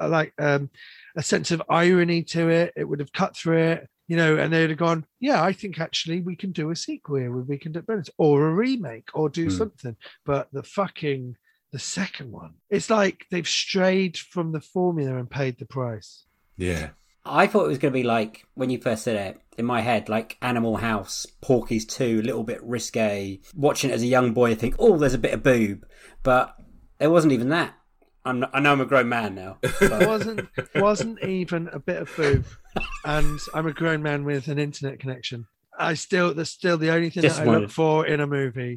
uh, 0.00 0.08
like 0.08 0.32
um, 0.38 0.70
a 1.14 1.22
sense 1.22 1.50
of 1.50 1.62
irony 1.68 2.22
to 2.34 2.48
it. 2.48 2.72
It 2.74 2.84
would 2.88 3.00
have 3.00 3.12
cut 3.12 3.36
through 3.36 3.58
it. 3.74 3.88
You 4.08 4.16
know, 4.16 4.36
and 4.36 4.52
they'd 4.52 4.70
have 4.70 4.78
gone, 4.78 5.06
yeah, 5.20 5.42
I 5.42 5.52
think 5.52 5.80
actually 5.80 6.20
we 6.20 6.36
can 6.36 6.52
do 6.52 6.70
a 6.70 6.76
sequel 6.76 7.16
here 7.16 7.32
with 7.32 7.48
Weekend 7.48 7.76
at 7.76 7.86
Bernie's 7.86 8.10
or 8.18 8.46
a 8.48 8.54
remake 8.54 9.08
or 9.14 9.28
do 9.28 9.44
Hmm. 9.44 9.50
something. 9.56 9.96
But 10.24 10.48
the 10.52 10.62
fucking 10.62 11.36
the 11.72 11.78
second 11.80 12.30
one, 12.30 12.54
it's 12.70 12.88
like 12.90 13.26
they've 13.30 13.48
strayed 13.48 14.16
from 14.16 14.52
the 14.52 14.60
formula 14.60 15.16
and 15.18 15.28
paid 15.30 15.58
the 15.58 15.66
price. 15.66 16.24
Yeah. 16.56 16.90
I 17.26 17.46
thought 17.46 17.64
it 17.64 17.68
was 17.68 17.78
going 17.78 17.92
to 17.92 17.98
be 17.98 18.04
like 18.04 18.44
when 18.54 18.68
you 18.70 18.78
first 18.78 19.02
said 19.04 19.16
it 19.16 19.40
in 19.58 19.64
my 19.64 19.80
head, 19.80 20.08
like 20.10 20.36
Animal 20.42 20.76
House, 20.76 21.26
Porky's 21.40 21.86
2, 21.86 22.20
a 22.20 22.26
little 22.26 22.44
bit 22.44 22.62
risque. 22.62 23.40
Watching 23.56 23.90
it 23.90 23.94
as 23.94 24.02
a 24.02 24.06
young 24.06 24.32
boy, 24.34 24.50
I 24.50 24.54
think, 24.54 24.76
oh, 24.78 24.98
there's 24.98 25.14
a 25.14 25.18
bit 25.18 25.32
of 25.32 25.42
boob, 25.42 25.86
but 26.22 26.54
it 27.00 27.08
wasn't 27.08 27.32
even 27.32 27.48
that. 27.48 27.74
I'm 28.26 28.40
not, 28.40 28.50
I 28.54 28.60
know 28.60 28.72
I'm 28.72 28.80
a 28.80 28.86
grown 28.86 29.08
man 29.08 29.34
now. 29.34 29.56
It 29.62 29.90
but- 29.90 30.06
wasn't 30.06 30.48
wasn't 30.74 31.22
even 31.24 31.68
a 31.72 31.78
bit 31.78 32.02
of 32.02 32.10
boob, 32.16 32.44
and 33.04 33.40
I'm 33.54 33.66
a 33.66 33.72
grown 33.72 34.02
man 34.02 34.24
with 34.24 34.48
an 34.48 34.58
internet 34.58 34.98
connection. 35.00 35.46
I 35.76 35.94
still 35.94 36.34
that's 36.34 36.50
still 36.50 36.78
the 36.78 36.90
only 36.90 37.10
thing 37.10 37.22
that 37.22 37.40
I 37.40 37.44
look 37.62 37.70
for 37.70 38.06
in 38.06 38.20
a 38.20 38.26
movie 38.28 38.76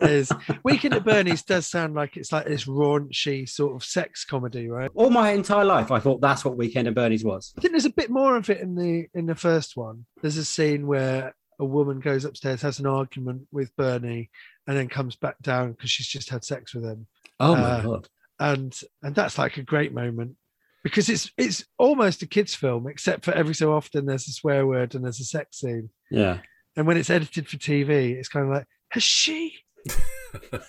is 0.00 0.32
Weekend 0.64 0.92
at 0.94 1.04
Bernie's 1.04 1.42
does 1.42 1.68
sound 1.68 1.94
like 1.94 2.16
it's 2.16 2.32
like 2.32 2.46
this 2.46 2.64
raunchy 2.64 3.48
sort 3.48 3.76
of 3.76 3.84
sex 3.84 4.24
comedy, 4.24 4.68
right? 4.68 4.90
All 4.94 5.10
my 5.10 5.30
entire 5.30 5.64
life, 5.64 5.92
I 5.92 6.00
thought 6.00 6.20
that's 6.20 6.44
what 6.44 6.56
Weekend 6.56 6.88
at 6.88 6.94
Bernie's 6.96 7.24
was. 7.24 7.52
I 7.56 7.60
think 7.60 7.72
there's 7.72 7.84
a 7.84 7.90
bit 7.90 8.10
more 8.10 8.36
of 8.36 8.50
it 8.50 8.60
in 8.60 8.74
the 8.74 9.06
in 9.14 9.26
the 9.26 9.36
first 9.36 9.76
one. 9.76 10.04
There's 10.20 10.36
a 10.36 10.44
scene 10.44 10.88
where 10.88 11.32
a 11.60 11.64
woman 11.64 12.00
goes 12.00 12.24
upstairs, 12.24 12.62
has 12.62 12.80
an 12.80 12.86
argument 12.86 13.42
with 13.52 13.76
Bernie, 13.76 14.28
and 14.66 14.76
then 14.76 14.88
comes 14.88 15.14
back 15.14 15.36
down 15.42 15.72
because 15.72 15.90
she's 15.90 16.08
just 16.08 16.30
had 16.30 16.44
sex 16.44 16.74
with 16.74 16.82
him. 16.84 17.06
Oh 17.38 17.54
my 17.54 17.62
Uh, 17.62 17.82
god! 17.82 18.08
and 18.40 18.80
and 19.04 19.14
that's 19.14 19.38
like 19.38 19.58
a 19.58 19.62
great 19.62 19.94
moment 19.94 20.34
because 20.82 21.08
it's 21.08 21.30
it's 21.36 21.64
almost 21.78 22.22
a 22.22 22.26
kids 22.26 22.54
film 22.54 22.86
except 22.88 23.24
for 23.24 23.32
every 23.32 23.54
so 23.54 23.72
often 23.72 24.06
there's 24.06 24.28
a 24.28 24.32
swear 24.32 24.66
word 24.66 24.94
and 24.94 25.04
there's 25.04 25.20
a 25.20 25.24
sex 25.24 25.60
scene. 25.60 25.90
Yeah, 26.10 26.38
and 26.76 26.86
when 26.86 26.96
it's 26.96 27.10
edited 27.10 27.48
for 27.48 27.56
tv 27.56 28.12
it's 28.16 28.28
kind 28.28 28.46
of 28.46 28.52
like 28.52 28.66
has 28.90 29.02
she 29.02 29.54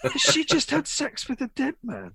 has 0.04 0.22
she 0.22 0.44
just 0.56 0.70
had 0.72 0.88
sex 0.88 1.28
with 1.30 1.42
a 1.42 1.48
dead 1.56 1.76
man? 1.84 2.12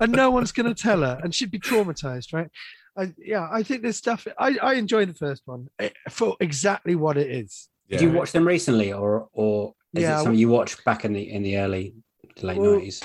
And 0.00 0.12
no 0.12 0.30
one's 0.30 0.52
going 0.52 0.72
to 0.72 0.80
tell 0.82 1.00
her 1.02 1.20
and 1.22 1.34
she'd 1.34 1.50
be 1.50 1.58
traumatized 1.60 2.32
right? 2.32 2.48
I, 2.96 3.12
yeah 3.18 3.48
i 3.50 3.62
think 3.64 3.82
there's 3.82 3.96
stuff 3.96 4.24
i 4.38 4.56
i 4.62 4.74
enjoy 4.74 5.04
the 5.04 5.14
first 5.14 5.42
one 5.46 5.66
eh, 5.80 5.88
for 6.10 6.36
exactly 6.40 6.94
what 6.94 7.16
it 7.16 7.28
is. 7.30 7.68
Yeah. 7.88 7.98
did 7.98 8.04
you 8.04 8.12
watch 8.12 8.32
them 8.32 8.46
recently, 8.46 8.92
or 8.92 9.28
or 9.32 9.74
is 9.94 10.02
Yeah, 10.02 10.14
it 10.20 10.22
something 10.22 10.38
you 10.38 10.48
watched 10.48 10.84
back 10.84 11.04
in 11.04 11.12
the 11.12 11.28
in 11.30 11.42
the 11.42 11.58
early 11.58 11.92
to 12.36 12.46
late 12.46 12.58
Well, 12.58 12.72
nineties? 12.74 13.02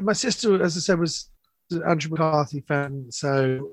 my 0.00 0.12
sister, 0.14 0.62
as 0.62 0.76
I 0.76 0.80
said, 0.80 0.98
was 0.98 1.28
an 1.28 1.35
Andrew 1.72 2.10
McCarthy 2.10 2.60
fan. 2.60 3.06
So 3.10 3.70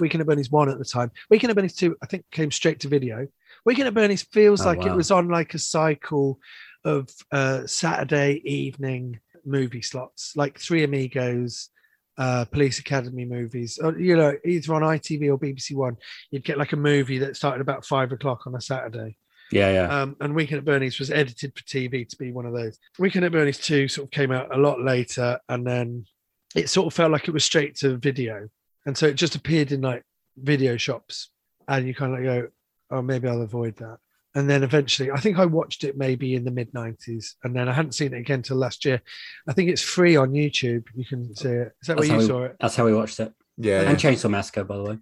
Weekend 0.00 0.20
at 0.20 0.26
Bernie's 0.26 0.50
one 0.50 0.68
at 0.68 0.78
the 0.78 0.84
time. 0.84 1.10
Weekend 1.30 1.50
at 1.50 1.56
Bernie's 1.56 1.74
two, 1.74 1.96
I 2.02 2.06
think, 2.06 2.24
came 2.30 2.50
straight 2.50 2.80
to 2.80 2.88
video. 2.88 3.26
Weekend 3.64 3.88
at 3.88 3.94
Bernie's 3.94 4.22
feels 4.22 4.62
Oh, 4.62 4.66
like 4.66 4.84
it 4.84 4.94
was 4.94 5.10
on 5.10 5.28
like 5.28 5.54
a 5.54 5.58
cycle 5.58 6.38
of 6.84 7.08
uh, 7.30 7.66
Saturday 7.66 8.42
evening 8.44 9.20
movie 9.44 9.82
slots, 9.82 10.36
like 10.36 10.58
Three 10.58 10.84
Amigos, 10.84 11.70
uh, 12.18 12.44
Police 12.46 12.78
Academy 12.78 13.24
movies. 13.24 13.78
Or, 13.82 13.98
you 13.98 14.16
know, 14.16 14.34
either 14.44 14.74
on 14.74 14.82
ITV 14.82 15.30
or 15.30 15.38
BBC 15.38 15.74
One, 15.74 15.96
you'd 16.30 16.44
get 16.44 16.58
like 16.58 16.72
a 16.72 16.76
movie 16.76 17.18
that 17.18 17.36
started 17.36 17.60
about 17.60 17.86
five 17.86 18.12
o'clock 18.12 18.46
on 18.46 18.54
a 18.54 18.60
Saturday. 18.60 19.16
Yeah, 19.50 19.70
yeah. 19.70 20.02
Um, 20.02 20.16
and 20.20 20.34
Weekend 20.34 20.58
at 20.60 20.64
Bernie's 20.64 20.98
was 20.98 21.10
edited 21.10 21.52
for 21.54 21.62
TV 21.64 22.08
to 22.08 22.16
be 22.16 22.32
one 22.32 22.46
of 22.46 22.54
those. 22.54 22.78
Weekend 22.98 23.24
at 23.24 23.32
Bernie's 23.32 23.58
2 23.58 23.86
sort 23.86 24.06
of 24.06 24.10
came 24.10 24.32
out 24.32 24.54
a 24.54 24.58
lot 24.58 24.80
later, 24.80 25.38
and 25.48 25.66
then 25.66 26.06
it 26.54 26.68
sort 26.68 26.86
of 26.86 26.94
felt 26.94 27.12
like 27.12 27.28
it 27.28 27.32
was 27.34 27.44
straight 27.44 27.76
to 27.76 27.96
video. 27.96 28.48
And 28.86 28.96
so 28.96 29.06
it 29.06 29.14
just 29.14 29.34
appeared 29.34 29.72
in 29.72 29.80
like 29.80 30.02
video 30.36 30.76
shops, 30.76 31.30
and 31.68 31.86
you 31.86 31.94
kind 31.94 32.14
of 32.16 32.22
go, 32.22 32.48
oh, 32.90 33.02
maybe 33.02 33.28
I'll 33.28 33.42
avoid 33.42 33.76
that. 33.76 33.98
And 34.34 34.48
then 34.48 34.62
eventually, 34.62 35.10
I 35.10 35.20
think 35.20 35.38
I 35.38 35.44
watched 35.44 35.84
it 35.84 35.96
maybe 35.96 36.34
in 36.34 36.44
the 36.44 36.50
mid 36.50 36.72
90s, 36.72 37.34
and 37.44 37.54
then 37.54 37.68
I 37.68 37.72
hadn't 37.72 37.92
seen 37.92 38.14
it 38.14 38.18
again 38.18 38.42
till 38.42 38.56
last 38.56 38.84
year. 38.84 39.00
I 39.46 39.52
think 39.52 39.68
it's 39.70 39.82
free 39.82 40.16
on 40.16 40.32
YouTube. 40.32 40.84
You 40.94 41.04
can 41.04 41.34
see 41.36 41.48
it. 41.50 41.72
Is 41.82 41.86
that 41.88 41.98
where 41.98 42.06
That's 42.06 42.08
how 42.08 42.14
you 42.14 42.18
we- 42.20 42.26
saw 42.26 42.42
it? 42.44 42.56
That's 42.58 42.76
how 42.76 42.84
we 42.86 42.94
watched 42.94 43.20
it. 43.20 43.32
yeah. 43.58 43.82
And 43.82 43.98
Chainsaw 43.98 44.30
Massacre, 44.30 44.64
by 44.64 44.78
the 44.78 44.82
way. 44.84 44.98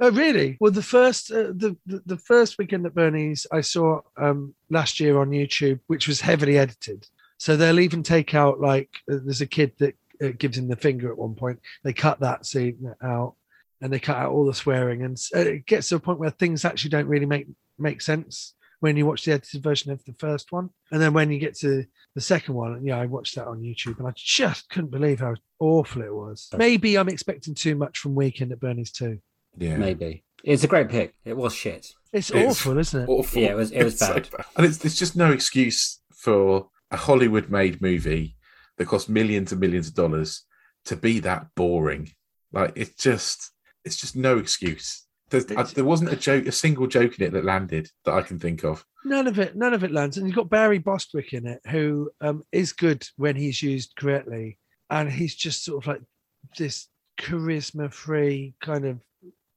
Oh, 0.00 0.10
really? 0.10 0.56
Well, 0.60 0.72
the 0.72 0.82
first 0.82 1.30
uh, 1.30 1.52
the, 1.54 1.76
the 1.86 2.02
the 2.06 2.16
first 2.18 2.58
weekend 2.58 2.84
at 2.84 2.94
Bernie's 2.94 3.46
I 3.52 3.60
saw 3.60 4.00
um 4.16 4.54
last 4.68 4.98
year 5.00 5.16
on 5.20 5.30
YouTube, 5.30 5.78
which 5.86 6.08
was 6.08 6.20
heavily 6.20 6.58
edited. 6.58 7.06
So 7.38 7.56
they'll 7.56 7.80
even 7.80 8.02
take 8.02 8.34
out 8.34 8.60
like 8.60 8.90
uh, 9.10 9.18
there's 9.24 9.40
a 9.40 9.46
kid 9.46 9.72
that 9.78 9.94
uh, 10.22 10.28
gives 10.38 10.56
him 10.58 10.68
the 10.68 10.76
finger 10.76 11.10
at 11.10 11.18
one 11.18 11.34
point. 11.34 11.58
They 11.84 11.92
cut 11.92 12.20
that 12.20 12.46
scene 12.46 12.94
out, 13.02 13.34
and 13.80 13.92
they 13.92 13.98
cut 14.00 14.16
out 14.16 14.32
all 14.32 14.46
the 14.46 14.54
swearing, 14.54 15.02
and 15.02 15.16
uh, 15.34 15.40
it 15.40 15.66
gets 15.66 15.88
to 15.88 15.96
a 15.96 16.00
point 16.00 16.18
where 16.18 16.30
things 16.30 16.64
actually 16.64 16.90
don't 16.90 17.06
really 17.08 17.26
make 17.26 17.46
make 17.78 18.00
sense 18.00 18.54
when 18.80 18.96
you 18.96 19.06
watch 19.06 19.24
the 19.24 19.32
edited 19.32 19.62
version 19.62 19.92
of 19.92 20.04
the 20.04 20.12
first 20.14 20.50
one, 20.52 20.70
and 20.90 21.00
then 21.00 21.12
when 21.12 21.30
you 21.30 21.38
get 21.38 21.56
to 21.56 21.84
the 22.14 22.20
second 22.20 22.54
one, 22.54 22.84
yeah, 22.84 22.98
I 22.98 23.06
watched 23.06 23.36
that 23.36 23.46
on 23.46 23.60
YouTube, 23.60 23.98
and 23.98 24.08
I 24.08 24.12
just 24.16 24.68
couldn't 24.70 24.90
believe 24.90 25.20
how 25.20 25.34
awful 25.60 26.02
it 26.02 26.12
was. 26.14 26.48
Maybe 26.56 26.98
I'm 26.98 27.08
expecting 27.08 27.54
too 27.54 27.74
much 27.76 27.98
from 27.98 28.14
Weekend 28.14 28.50
at 28.52 28.60
Bernie's 28.60 28.90
too. 28.92 29.18
yeah. 29.56 29.76
Maybe 29.76 30.24
it's 30.44 30.64
a 30.64 30.68
great 30.68 30.88
pick. 30.88 31.14
It 31.24 31.36
was 31.36 31.54
shit. 31.54 31.92
It's, 32.12 32.30
It's 32.30 32.32
awful, 32.32 32.76
isn't 32.78 33.02
it? 33.02 33.08
Awful. 33.08 33.40
Yeah, 33.40 33.52
it 33.52 33.56
was- 33.56 33.70
it 33.70 33.84
was 33.84 33.92
It's 34.02 34.06
so 34.06 34.14
bad. 34.14 34.44
And 34.56 34.66
it's, 34.66 34.78
there's 34.78 34.98
just 34.98 35.14
no 35.16 35.30
excuse 35.30 36.00
for 36.12 36.68
a 36.90 36.96
Hollywood 36.96 37.48
made 37.48 37.80
movie 37.80 38.36
that 38.78 38.86
cost 38.86 39.08
millions 39.08 39.52
and 39.52 39.60
millions 39.60 39.88
of 39.88 39.94
dollars 39.94 40.44
to 40.86 40.96
be 40.96 41.20
that 41.20 41.46
boring. 41.54 42.10
Like 42.52 42.72
it's 42.76 43.02
just, 43.02 43.52
it's 43.84 43.96
just 43.96 44.16
no 44.16 44.38
excuse. 44.38 45.04
I, 45.32 45.62
there 45.62 45.84
wasn't 45.84 46.12
a 46.12 46.16
joke, 46.16 46.46
a 46.46 46.52
single 46.52 46.86
joke 46.86 47.18
in 47.18 47.26
it 47.26 47.32
that 47.32 47.44
landed 47.44 47.88
that 48.04 48.12
I 48.12 48.22
can 48.22 48.38
think 48.38 48.64
of. 48.64 48.84
None 49.04 49.26
of 49.26 49.38
it, 49.38 49.56
none 49.56 49.74
of 49.74 49.82
it 49.82 49.90
lands. 49.90 50.18
And 50.18 50.26
you've 50.26 50.36
got 50.36 50.50
Barry 50.50 50.78
Bostwick 50.78 51.32
in 51.32 51.46
it, 51.46 51.60
who 51.68 52.10
um, 52.20 52.42
is 52.52 52.72
good 52.72 53.06
when 53.16 53.36
he's 53.36 53.62
used 53.62 53.94
correctly, 53.96 54.58
and 54.90 55.10
he's 55.10 55.34
just 55.34 55.64
sort 55.64 55.82
of 55.82 55.88
like 55.88 56.02
this 56.58 56.88
charisma-free 57.18 58.54
kind 58.60 58.84
of. 58.84 59.00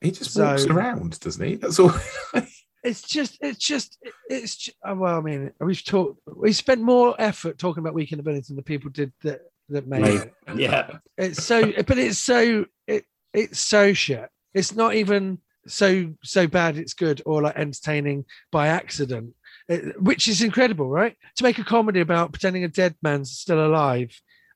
He 0.02 0.12
just 0.12 0.38
walks 0.38 0.66
around, 0.66 1.20
doesn't 1.20 1.46
he? 1.46 1.56
That's 1.56 1.80
all. 1.80 1.92
It's 2.86 3.02
just, 3.02 3.38
it's 3.42 3.58
just, 3.60 3.98
it's. 4.30 4.56
ju- 4.58 4.72
oh, 4.86 4.96
Well, 4.96 5.18
I 5.18 5.22
mean, 5.22 5.52
we've 5.60 5.84
talked, 5.84 6.20
we 6.28 6.54
spent 6.54 6.82
more 6.82 7.16
effort 7.20 7.58
talking 7.58 7.82
about 7.82 7.94
Weekend 7.96 8.20
of 8.20 8.26
Bernie's 8.26 8.48
than 8.48 8.56
the 8.56 8.62
people 8.62 8.90
did 8.92 9.12
that 9.24 9.42
that 9.70 9.88
made 9.88 10.02
Made- 10.02 10.22
it. 10.22 10.34
Yeah. 10.56 10.98
It's 11.18 11.44
so, 11.44 11.72
but 11.88 11.98
it's 11.98 12.20
so, 12.20 12.66
it, 12.88 13.06
it's 13.34 13.60
so 13.60 13.94
shit. 13.94 14.30
It's 14.54 14.76
not 14.76 14.94
even 14.94 15.40
so 15.68 16.14
so 16.24 16.46
bad. 16.48 16.78
It's 16.78 16.94
good 16.94 17.22
or 17.26 17.42
like 17.42 17.56
entertaining 17.58 18.26
by 18.52 18.68
accident, 18.68 19.34
It- 19.68 20.00
which 20.00 20.28
is 20.28 20.42
incredible, 20.44 20.88
right? 20.88 21.16
To 21.38 21.44
make 21.44 21.58
a 21.58 21.64
comedy 21.64 22.00
about 22.02 22.32
pretending 22.34 22.64
a 22.64 22.68
dead 22.68 22.96
man's 23.02 23.32
still 23.32 23.66
alive, 23.66 24.12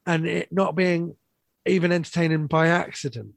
and 0.06 0.28
it 0.28 0.50
not 0.52 0.76
being 0.76 1.16
even 1.66 1.92
entertaining 1.92 2.46
by 2.48 2.68
accident. 2.68 3.32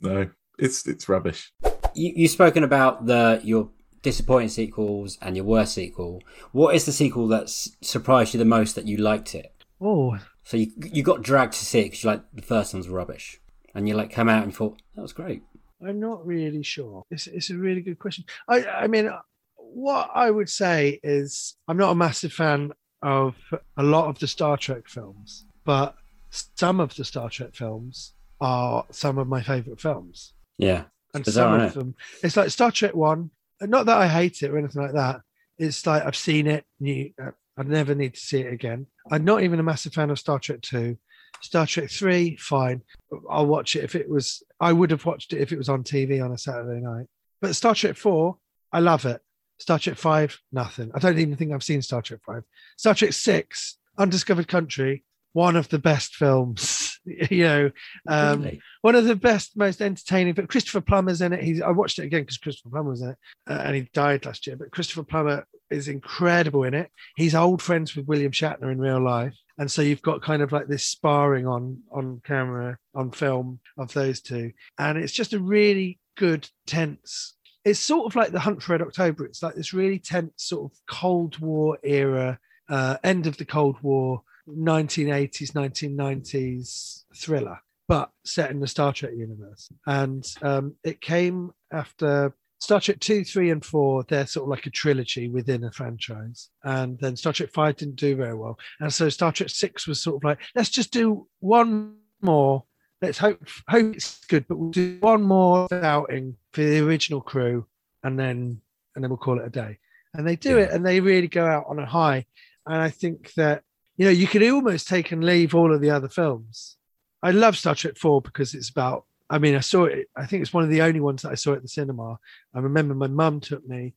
no, 0.00 0.28
it's 0.58 0.86
it's 0.88 1.08
rubbish. 1.08 1.52
You, 1.94 2.12
you've 2.16 2.30
spoken 2.32 2.64
about 2.64 3.06
the 3.06 3.40
your 3.44 3.70
disappointing 4.02 4.48
sequels 4.48 5.18
and 5.22 5.36
your 5.36 5.44
worst 5.44 5.74
sequel. 5.74 6.22
What 6.52 6.74
is 6.74 6.84
the 6.84 6.92
sequel 6.92 7.28
that 7.28 7.48
surprised 7.48 8.34
you 8.34 8.38
the 8.38 8.44
most 8.44 8.74
that 8.74 8.86
you 8.86 8.96
liked 8.96 9.34
it? 9.34 9.52
Oh, 9.80 10.18
So 10.44 10.56
you 10.56 10.70
you 10.92 11.02
got 11.02 11.22
dragged 11.22 11.54
to 11.54 11.64
see 11.64 11.80
it 11.80 11.84
because 11.84 12.04
you 12.04 12.10
like 12.10 12.22
the 12.32 12.42
first 12.42 12.74
one's 12.74 12.88
rubbish, 12.88 13.40
and 13.74 13.88
you 13.88 13.94
like 13.94 14.12
come 14.12 14.28
out 14.28 14.44
and 14.44 14.54
thought 14.54 14.80
that 14.94 15.02
was 15.02 15.12
great. 15.12 15.42
I'm 15.84 15.98
not 15.98 16.24
really 16.26 16.62
sure. 16.62 17.02
It's 17.10 17.26
it's 17.26 17.50
a 17.50 17.56
really 17.56 17.80
good 17.80 17.98
question. 17.98 18.24
I 18.48 18.64
I 18.64 18.86
mean, 18.86 19.06
uh, 19.08 19.20
what 19.56 20.10
I 20.14 20.30
would 20.30 20.48
say 20.48 21.00
is 21.02 21.56
I'm 21.66 21.76
not 21.78 21.92
a 21.92 21.96
massive 21.96 22.32
fan 22.32 22.72
of 23.02 23.34
a 23.76 23.82
lot 23.82 24.08
of 24.08 24.18
the 24.18 24.28
Star 24.28 24.56
Trek 24.56 24.88
films, 24.88 25.44
but 25.64 25.96
some 26.30 26.78
of 26.78 26.94
the 26.94 27.04
Star 27.04 27.28
Trek 27.28 27.54
films 27.54 28.14
are 28.40 28.84
some 28.90 29.18
of 29.18 29.26
my 29.26 29.42
favorite 29.42 29.80
films. 29.80 30.34
Yeah, 30.58 30.84
and 31.14 31.24
bizarre, 31.24 31.58
some 31.58 31.66
of 31.66 31.74
them 31.74 31.94
it's 32.22 32.36
like 32.36 32.50
star 32.50 32.70
trek 32.70 32.94
one 32.94 33.30
not 33.66 33.86
that 33.86 33.98
i 33.98 34.08
hate 34.08 34.42
it 34.42 34.50
or 34.50 34.58
anything 34.58 34.82
like 34.82 34.92
that. 34.92 35.20
It's 35.58 35.86
like 35.86 36.04
i've 36.04 36.16
seen 36.16 36.46
it 36.46 36.64
new 36.80 37.10
uh, 37.22 37.30
i 37.56 37.62
never 37.62 37.94
need 37.94 38.14
to 38.14 38.20
see 38.20 38.40
it 38.40 38.52
again. 38.52 38.86
I'm 39.10 39.24
not 39.24 39.42
even 39.42 39.60
a 39.60 39.64
massive 39.64 39.92
fan 39.92 40.10
of 40.10 40.18
star 40.18 40.38
trek 40.38 40.60
2 40.62 40.96
star 41.40 41.66
trek 41.66 41.90
3 41.90 42.36
fine. 42.36 42.82
I'll 43.30 43.46
watch 43.46 43.76
it 43.76 43.84
if 43.84 43.94
it 43.94 44.08
was 44.08 44.42
i 44.60 44.72
would 44.72 44.90
have 44.90 45.04
watched 45.04 45.32
it 45.32 45.40
if 45.40 45.52
it 45.52 45.58
was 45.58 45.68
on 45.68 45.82
tv 45.82 46.24
on 46.24 46.32
a 46.32 46.38
saturday 46.38 46.80
night. 46.80 47.06
But 47.40 47.56
star 47.56 47.74
trek 47.74 47.96
4 47.96 48.36
i 48.72 48.80
love 48.80 49.04
it. 49.04 49.20
Star 49.58 49.78
trek 49.78 49.96
5 49.96 50.40
nothing. 50.52 50.90
I 50.94 50.98
don't 50.98 51.18
even 51.18 51.36
think 51.36 51.52
i've 51.52 51.62
seen 51.62 51.82
star 51.82 52.02
trek 52.02 52.20
5 52.26 52.42
star 52.76 52.94
trek 52.94 53.12
6 53.12 53.78
undiscovered 53.98 54.48
country 54.48 55.04
one 55.34 55.56
of 55.56 55.68
the 55.68 55.78
best 55.78 56.14
films 56.14 56.81
you 57.30 57.44
know 57.44 57.70
um 58.08 58.42
Really? 58.42 58.60
one 58.82 58.94
of 58.94 59.04
the 59.04 59.16
best, 59.16 59.56
most 59.56 59.80
entertaining. 59.80 60.34
But 60.34 60.48
Christopher 60.48 60.80
Plummer's 60.80 61.20
in 61.20 61.32
it. 61.32 61.42
He's 61.42 61.60
I 61.60 61.70
watched 61.70 61.98
it 61.98 62.04
again 62.04 62.22
because 62.22 62.38
Christopher 62.38 62.70
Plummer 62.70 62.90
was 62.90 63.02
in 63.02 63.10
it, 63.10 63.18
uh, 63.48 63.62
and 63.64 63.74
he 63.74 63.88
died 63.92 64.24
last 64.26 64.46
year. 64.46 64.56
But 64.56 64.70
Christopher 64.70 65.02
Plummer 65.02 65.46
is 65.70 65.88
incredible 65.88 66.64
in 66.64 66.74
it. 66.74 66.90
He's 67.16 67.34
old 67.34 67.62
friends 67.62 67.96
with 67.96 68.06
William 68.06 68.32
Shatner 68.32 68.70
in 68.70 68.78
real 68.78 69.02
life, 69.02 69.36
and 69.58 69.70
so 69.70 69.82
you've 69.82 70.02
got 70.02 70.22
kind 70.22 70.42
of 70.42 70.52
like 70.52 70.68
this 70.68 70.86
sparring 70.86 71.46
on 71.46 71.80
on 71.90 72.20
camera, 72.24 72.78
on 72.94 73.10
film 73.10 73.60
of 73.78 73.92
those 73.92 74.20
two, 74.20 74.52
and 74.78 74.98
it's 74.98 75.12
just 75.12 75.32
a 75.32 75.40
really 75.40 75.98
good, 76.16 76.48
tense 76.66 77.34
it's 77.64 77.78
sort 77.78 78.06
of 78.06 78.16
like 78.16 78.32
the 78.32 78.40
Hunt 78.40 78.62
for 78.62 78.72
Red 78.72 78.82
October. 78.82 79.24
It's 79.24 79.42
like 79.42 79.54
this 79.54 79.72
really 79.72 79.98
tense 79.98 80.32
sort 80.36 80.70
of 80.72 80.78
Cold 80.88 81.38
War 81.38 81.78
era, 81.82 82.38
uh, 82.68 82.96
end 83.04 83.26
of 83.26 83.36
the 83.36 83.44
Cold 83.44 83.76
War, 83.82 84.22
1980s, 84.48 85.52
1990s 85.52 87.04
thriller, 87.16 87.58
but 87.88 88.10
set 88.24 88.50
in 88.50 88.60
the 88.60 88.66
Star 88.66 88.92
Trek 88.92 89.12
universe. 89.16 89.70
And 89.86 90.24
um, 90.42 90.76
it 90.84 91.00
came 91.00 91.52
after 91.72 92.34
Star 92.62 92.80
Trek 92.80 93.00
2, 93.00 93.24
3, 93.24 93.50
and 93.50 93.64
4, 93.64 94.04
they're 94.08 94.26
sort 94.26 94.44
of 94.44 94.50
like 94.50 94.66
a 94.66 94.70
trilogy 94.70 95.28
within 95.28 95.64
a 95.64 95.72
franchise. 95.72 96.48
And 96.62 96.96
then 97.00 97.16
Star 97.16 97.32
Trek 97.32 97.50
5 97.52 97.76
didn't 97.76 97.96
do 97.96 98.14
very 98.14 98.34
well. 98.34 98.56
And 98.78 98.92
so 98.92 99.08
Star 99.08 99.32
Trek 99.32 99.48
6 99.48 99.88
was 99.88 100.00
sort 100.00 100.16
of 100.16 100.24
like, 100.24 100.38
let's 100.54 100.70
just 100.70 100.92
do 100.92 101.26
one 101.40 101.96
more. 102.20 102.62
Let's 103.00 103.18
hope 103.18 103.40
hope 103.66 103.96
it's 103.96 104.24
good, 104.26 104.46
but 104.46 104.58
we'll 104.58 104.70
do 104.70 104.98
one 105.00 105.22
more 105.22 105.66
outing 105.72 106.36
for 106.52 106.62
the 106.62 106.78
original 106.78 107.20
crew 107.20 107.66
and 108.04 108.16
then 108.16 108.60
and 108.94 109.02
then 109.02 109.10
we'll 109.10 109.16
call 109.16 109.40
it 109.40 109.46
a 109.46 109.50
day. 109.50 109.78
And 110.14 110.24
they 110.24 110.36
do 110.36 110.58
it 110.58 110.70
and 110.70 110.86
they 110.86 111.00
really 111.00 111.26
go 111.26 111.44
out 111.44 111.64
on 111.68 111.80
a 111.80 111.86
high. 111.86 112.26
And 112.66 112.76
I 112.80 112.90
think 112.90 113.34
that, 113.34 113.64
you 113.96 114.06
know, 114.06 114.10
you 114.10 114.26
could 114.26 114.42
almost 114.48 114.88
take 114.88 115.12
and 115.12 115.24
leave 115.24 115.54
all 115.54 115.74
of 115.74 115.80
the 115.80 115.90
other 115.90 116.08
films. 116.08 116.76
I 117.22 117.30
love 117.30 117.56
Star 117.56 117.74
Trek 117.74 117.96
4 117.96 118.22
because 118.22 118.54
it's 118.54 118.70
about 118.70 119.04
I 119.32 119.38
mean, 119.38 119.54
I 119.56 119.60
saw 119.60 119.84
it. 119.84 120.08
I 120.14 120.26
think 120.26 120.42
it's 120.42 120.52
one 120.52 120.62
of 120.62 120.68
the 120.68 120.82
only 120.82 121.00
ones 121.00 121.22
that 121.22 121.32
I 121.32 121.36
saw 121.36 121.54
at 121.54 121.62
the 121.62 121.68
cinema. 121.68 122.18
I 122.54 122.58
remember 122.58 122.94
my 122.94 123.06
mum 123.06 123.40
took 123.40 123.66
me 123.66 123.94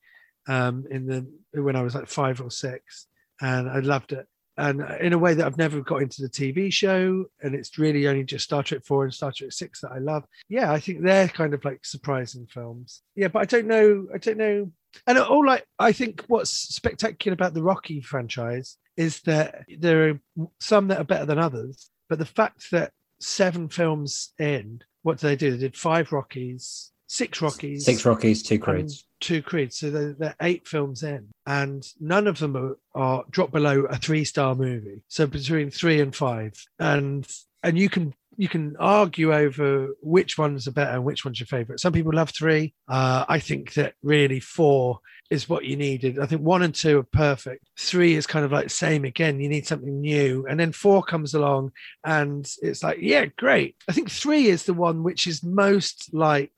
um, 0.47 0.85
in 0.89 1.05
the 1.05 1.61
when 1.61 1.75
I 1.75 1.81
was 1.81 1.93
like 1.93 2.07
five 2.07 2.39
or 2.39 2.49
six, 2.49 3.07
and 3.41 3.69
I 3.69 3.79
loved 3.79 4.13
it. 4.13 4.25
And 4.57 4.81
in 5.01 5.13
a 5.13 5.17
way 5.17 5.33
that 5.33 5.45
I've 5.45 5.57
never 5.57 5.81
got 5.81 6.01
into 6.01 6.21
the 6.21 6.29
TV 6.29 6.71
show, 6.71 7.25
and 7.41 7.53
it's 7.53 7.77
really 7.77 8.07
only 8.07 8.23
just 8.23 8.45
Star 8.45 8.63
Trek 8.63 8.85
Four 8.85 9.03
and 9.03 9.13
Star 9.13 9.31
Trek 9.31 9.51
Six 9.51 9.81
that 9.81 9.91
I 9.91 9.99
love. 9.99 10.23
Yeah, 10.47 10.71
I 10.71 10.79
think 10.79 11.01
they're 11.01 11.27
kind 11.27 11.53
of 11.53 11.65
like 11.65 11.83
surprising 11.85 12.47
films. 12.47 13.01
Yeah, 13.15 13.27
but 13.27 13.41
I 13.41 13.45
don't 13.45 13.67
know. 13.67 14.07
I 14.13 14.17
don't 14.17 14.37
know. 14.37 14.71
And 15.07 15.17
all 15.17 15.45
like 15.45 15.65
I 15.77 15.91
think 15.91 16.23
what's 16.27 16.51
spectacular 16.51 17.33
about 17.33 17.53
the 17.53 17.63
Rocky 17.63 17.99
franchise 17.99 18.77
is 18.95 19.21
that 19.23 19.65
there 19.77 20.09
are 20.09 20.47
some 20.59 20.87
that 20.87 20.99
are 20.99 21.05
better 21.05 21.25
than 21.25 21.39
others, 21.39 21.89
but 22.07 22.17
the 22.19 22.25
fact 22.25 22.71
that 22.71 22.91
seven 23.19 23.67
films 23.67 24.33
in 24.39 24.81
what 25.03 25.19
do 25.19 25.27
they 25.27 25.35
do? 25.35 25.51
They 25.51 25.57
did 25.57 25.77
five 25.77 26.11
Rockies, 26.11 26.91
six 27.07 27.41
Rockies, 27.41 27.85
six 27.85 28.05
Rockies, 28.05 28.43
two 28.43 28.59
Creeds, 28.59 29.05
two 29.19 29.41
Creeds. 29.41 29.77
So 29.79 29.89
they're, 29.89 30.13
they're, 30.13 30.35
eight 30.41 30.67
films 30.67 31.03
in, 31.03 31.27
and 31.45 31.85
none 31.99 32.27
of 32.27 32.39
them 32.39 32.55
are, 32.55 32.77
are 32.93 33.23
drop 33.29 33.51
below 33.51 33.81
a 33.85 33.97
three-star 33.97 34.55
movie. 34.55 35.01
So 35.07 35.27
between 35.27 35.71
three 35.71 36.01
and 36.01 36.15
five, 36.15 36.53
and 36.79 37.27
and 37.63 37.77
you 37.77 37.89
can 37.89 38.13
you 38.37 38.49
can 38.49 38.75
argue 38.77 39.33
over 39.33 39.89
which 40.01 40.37
ones 40.37 40.67
are 40.67 40.71
better 40.71 40.91
and 40.91 41.05
which 41.05 41.23
one's 41.23 41.39
your 41.39 41.47
favorite. 41.47 41.79
Some 41.79 41.93
people 41.93 42.11
love 42.13 42.31
three. 42.31 42.73
Uh, 42.87 43.25
I 43.27 43.39
think 43.39 43.73
that 43.75 43.93
really 44.03 44.39
four 44.39 44.99
is 45.29 45.49
what 45.49 45.65
you 45.65 45.75
needed. 45.75 46.19
I 46.19 46.25
think 46.25 46.41
one 46.41 46.61
and 46.61 46.75
two 46.75 46.99
are 46.99 47.03
perfect. 47.03 47.67
Three 47.79 48.15
is 48.15 48.27
kind 48.27 48.45
of 48.45 48.51
like 48.51 48.69
same 48.69 49.05
again. 49.05 49.39
You 49.39 49.49
need 49.49 49.65
something 49.65 50.01
new, 50.01 50.45
and 50.47 50.59
then 50.59 50.71
four 50.71 51.03
comes 51.03 51.33
along, 51.33 51.71
and 52.03 52.49
it's 52.61 52.83
like, 52.83 52.99
yeah, 53.01 53.25
great. 53.37 53.75
I 53.87 53.93
think 53.93 54.11
three 54.11 54.47
is 54.47 54.63
the 54.63 54.73
one 54.73 55.03
which 55.03 55.27
is 55.27 55.43
most 55.43 56.13
like 56.13 56.51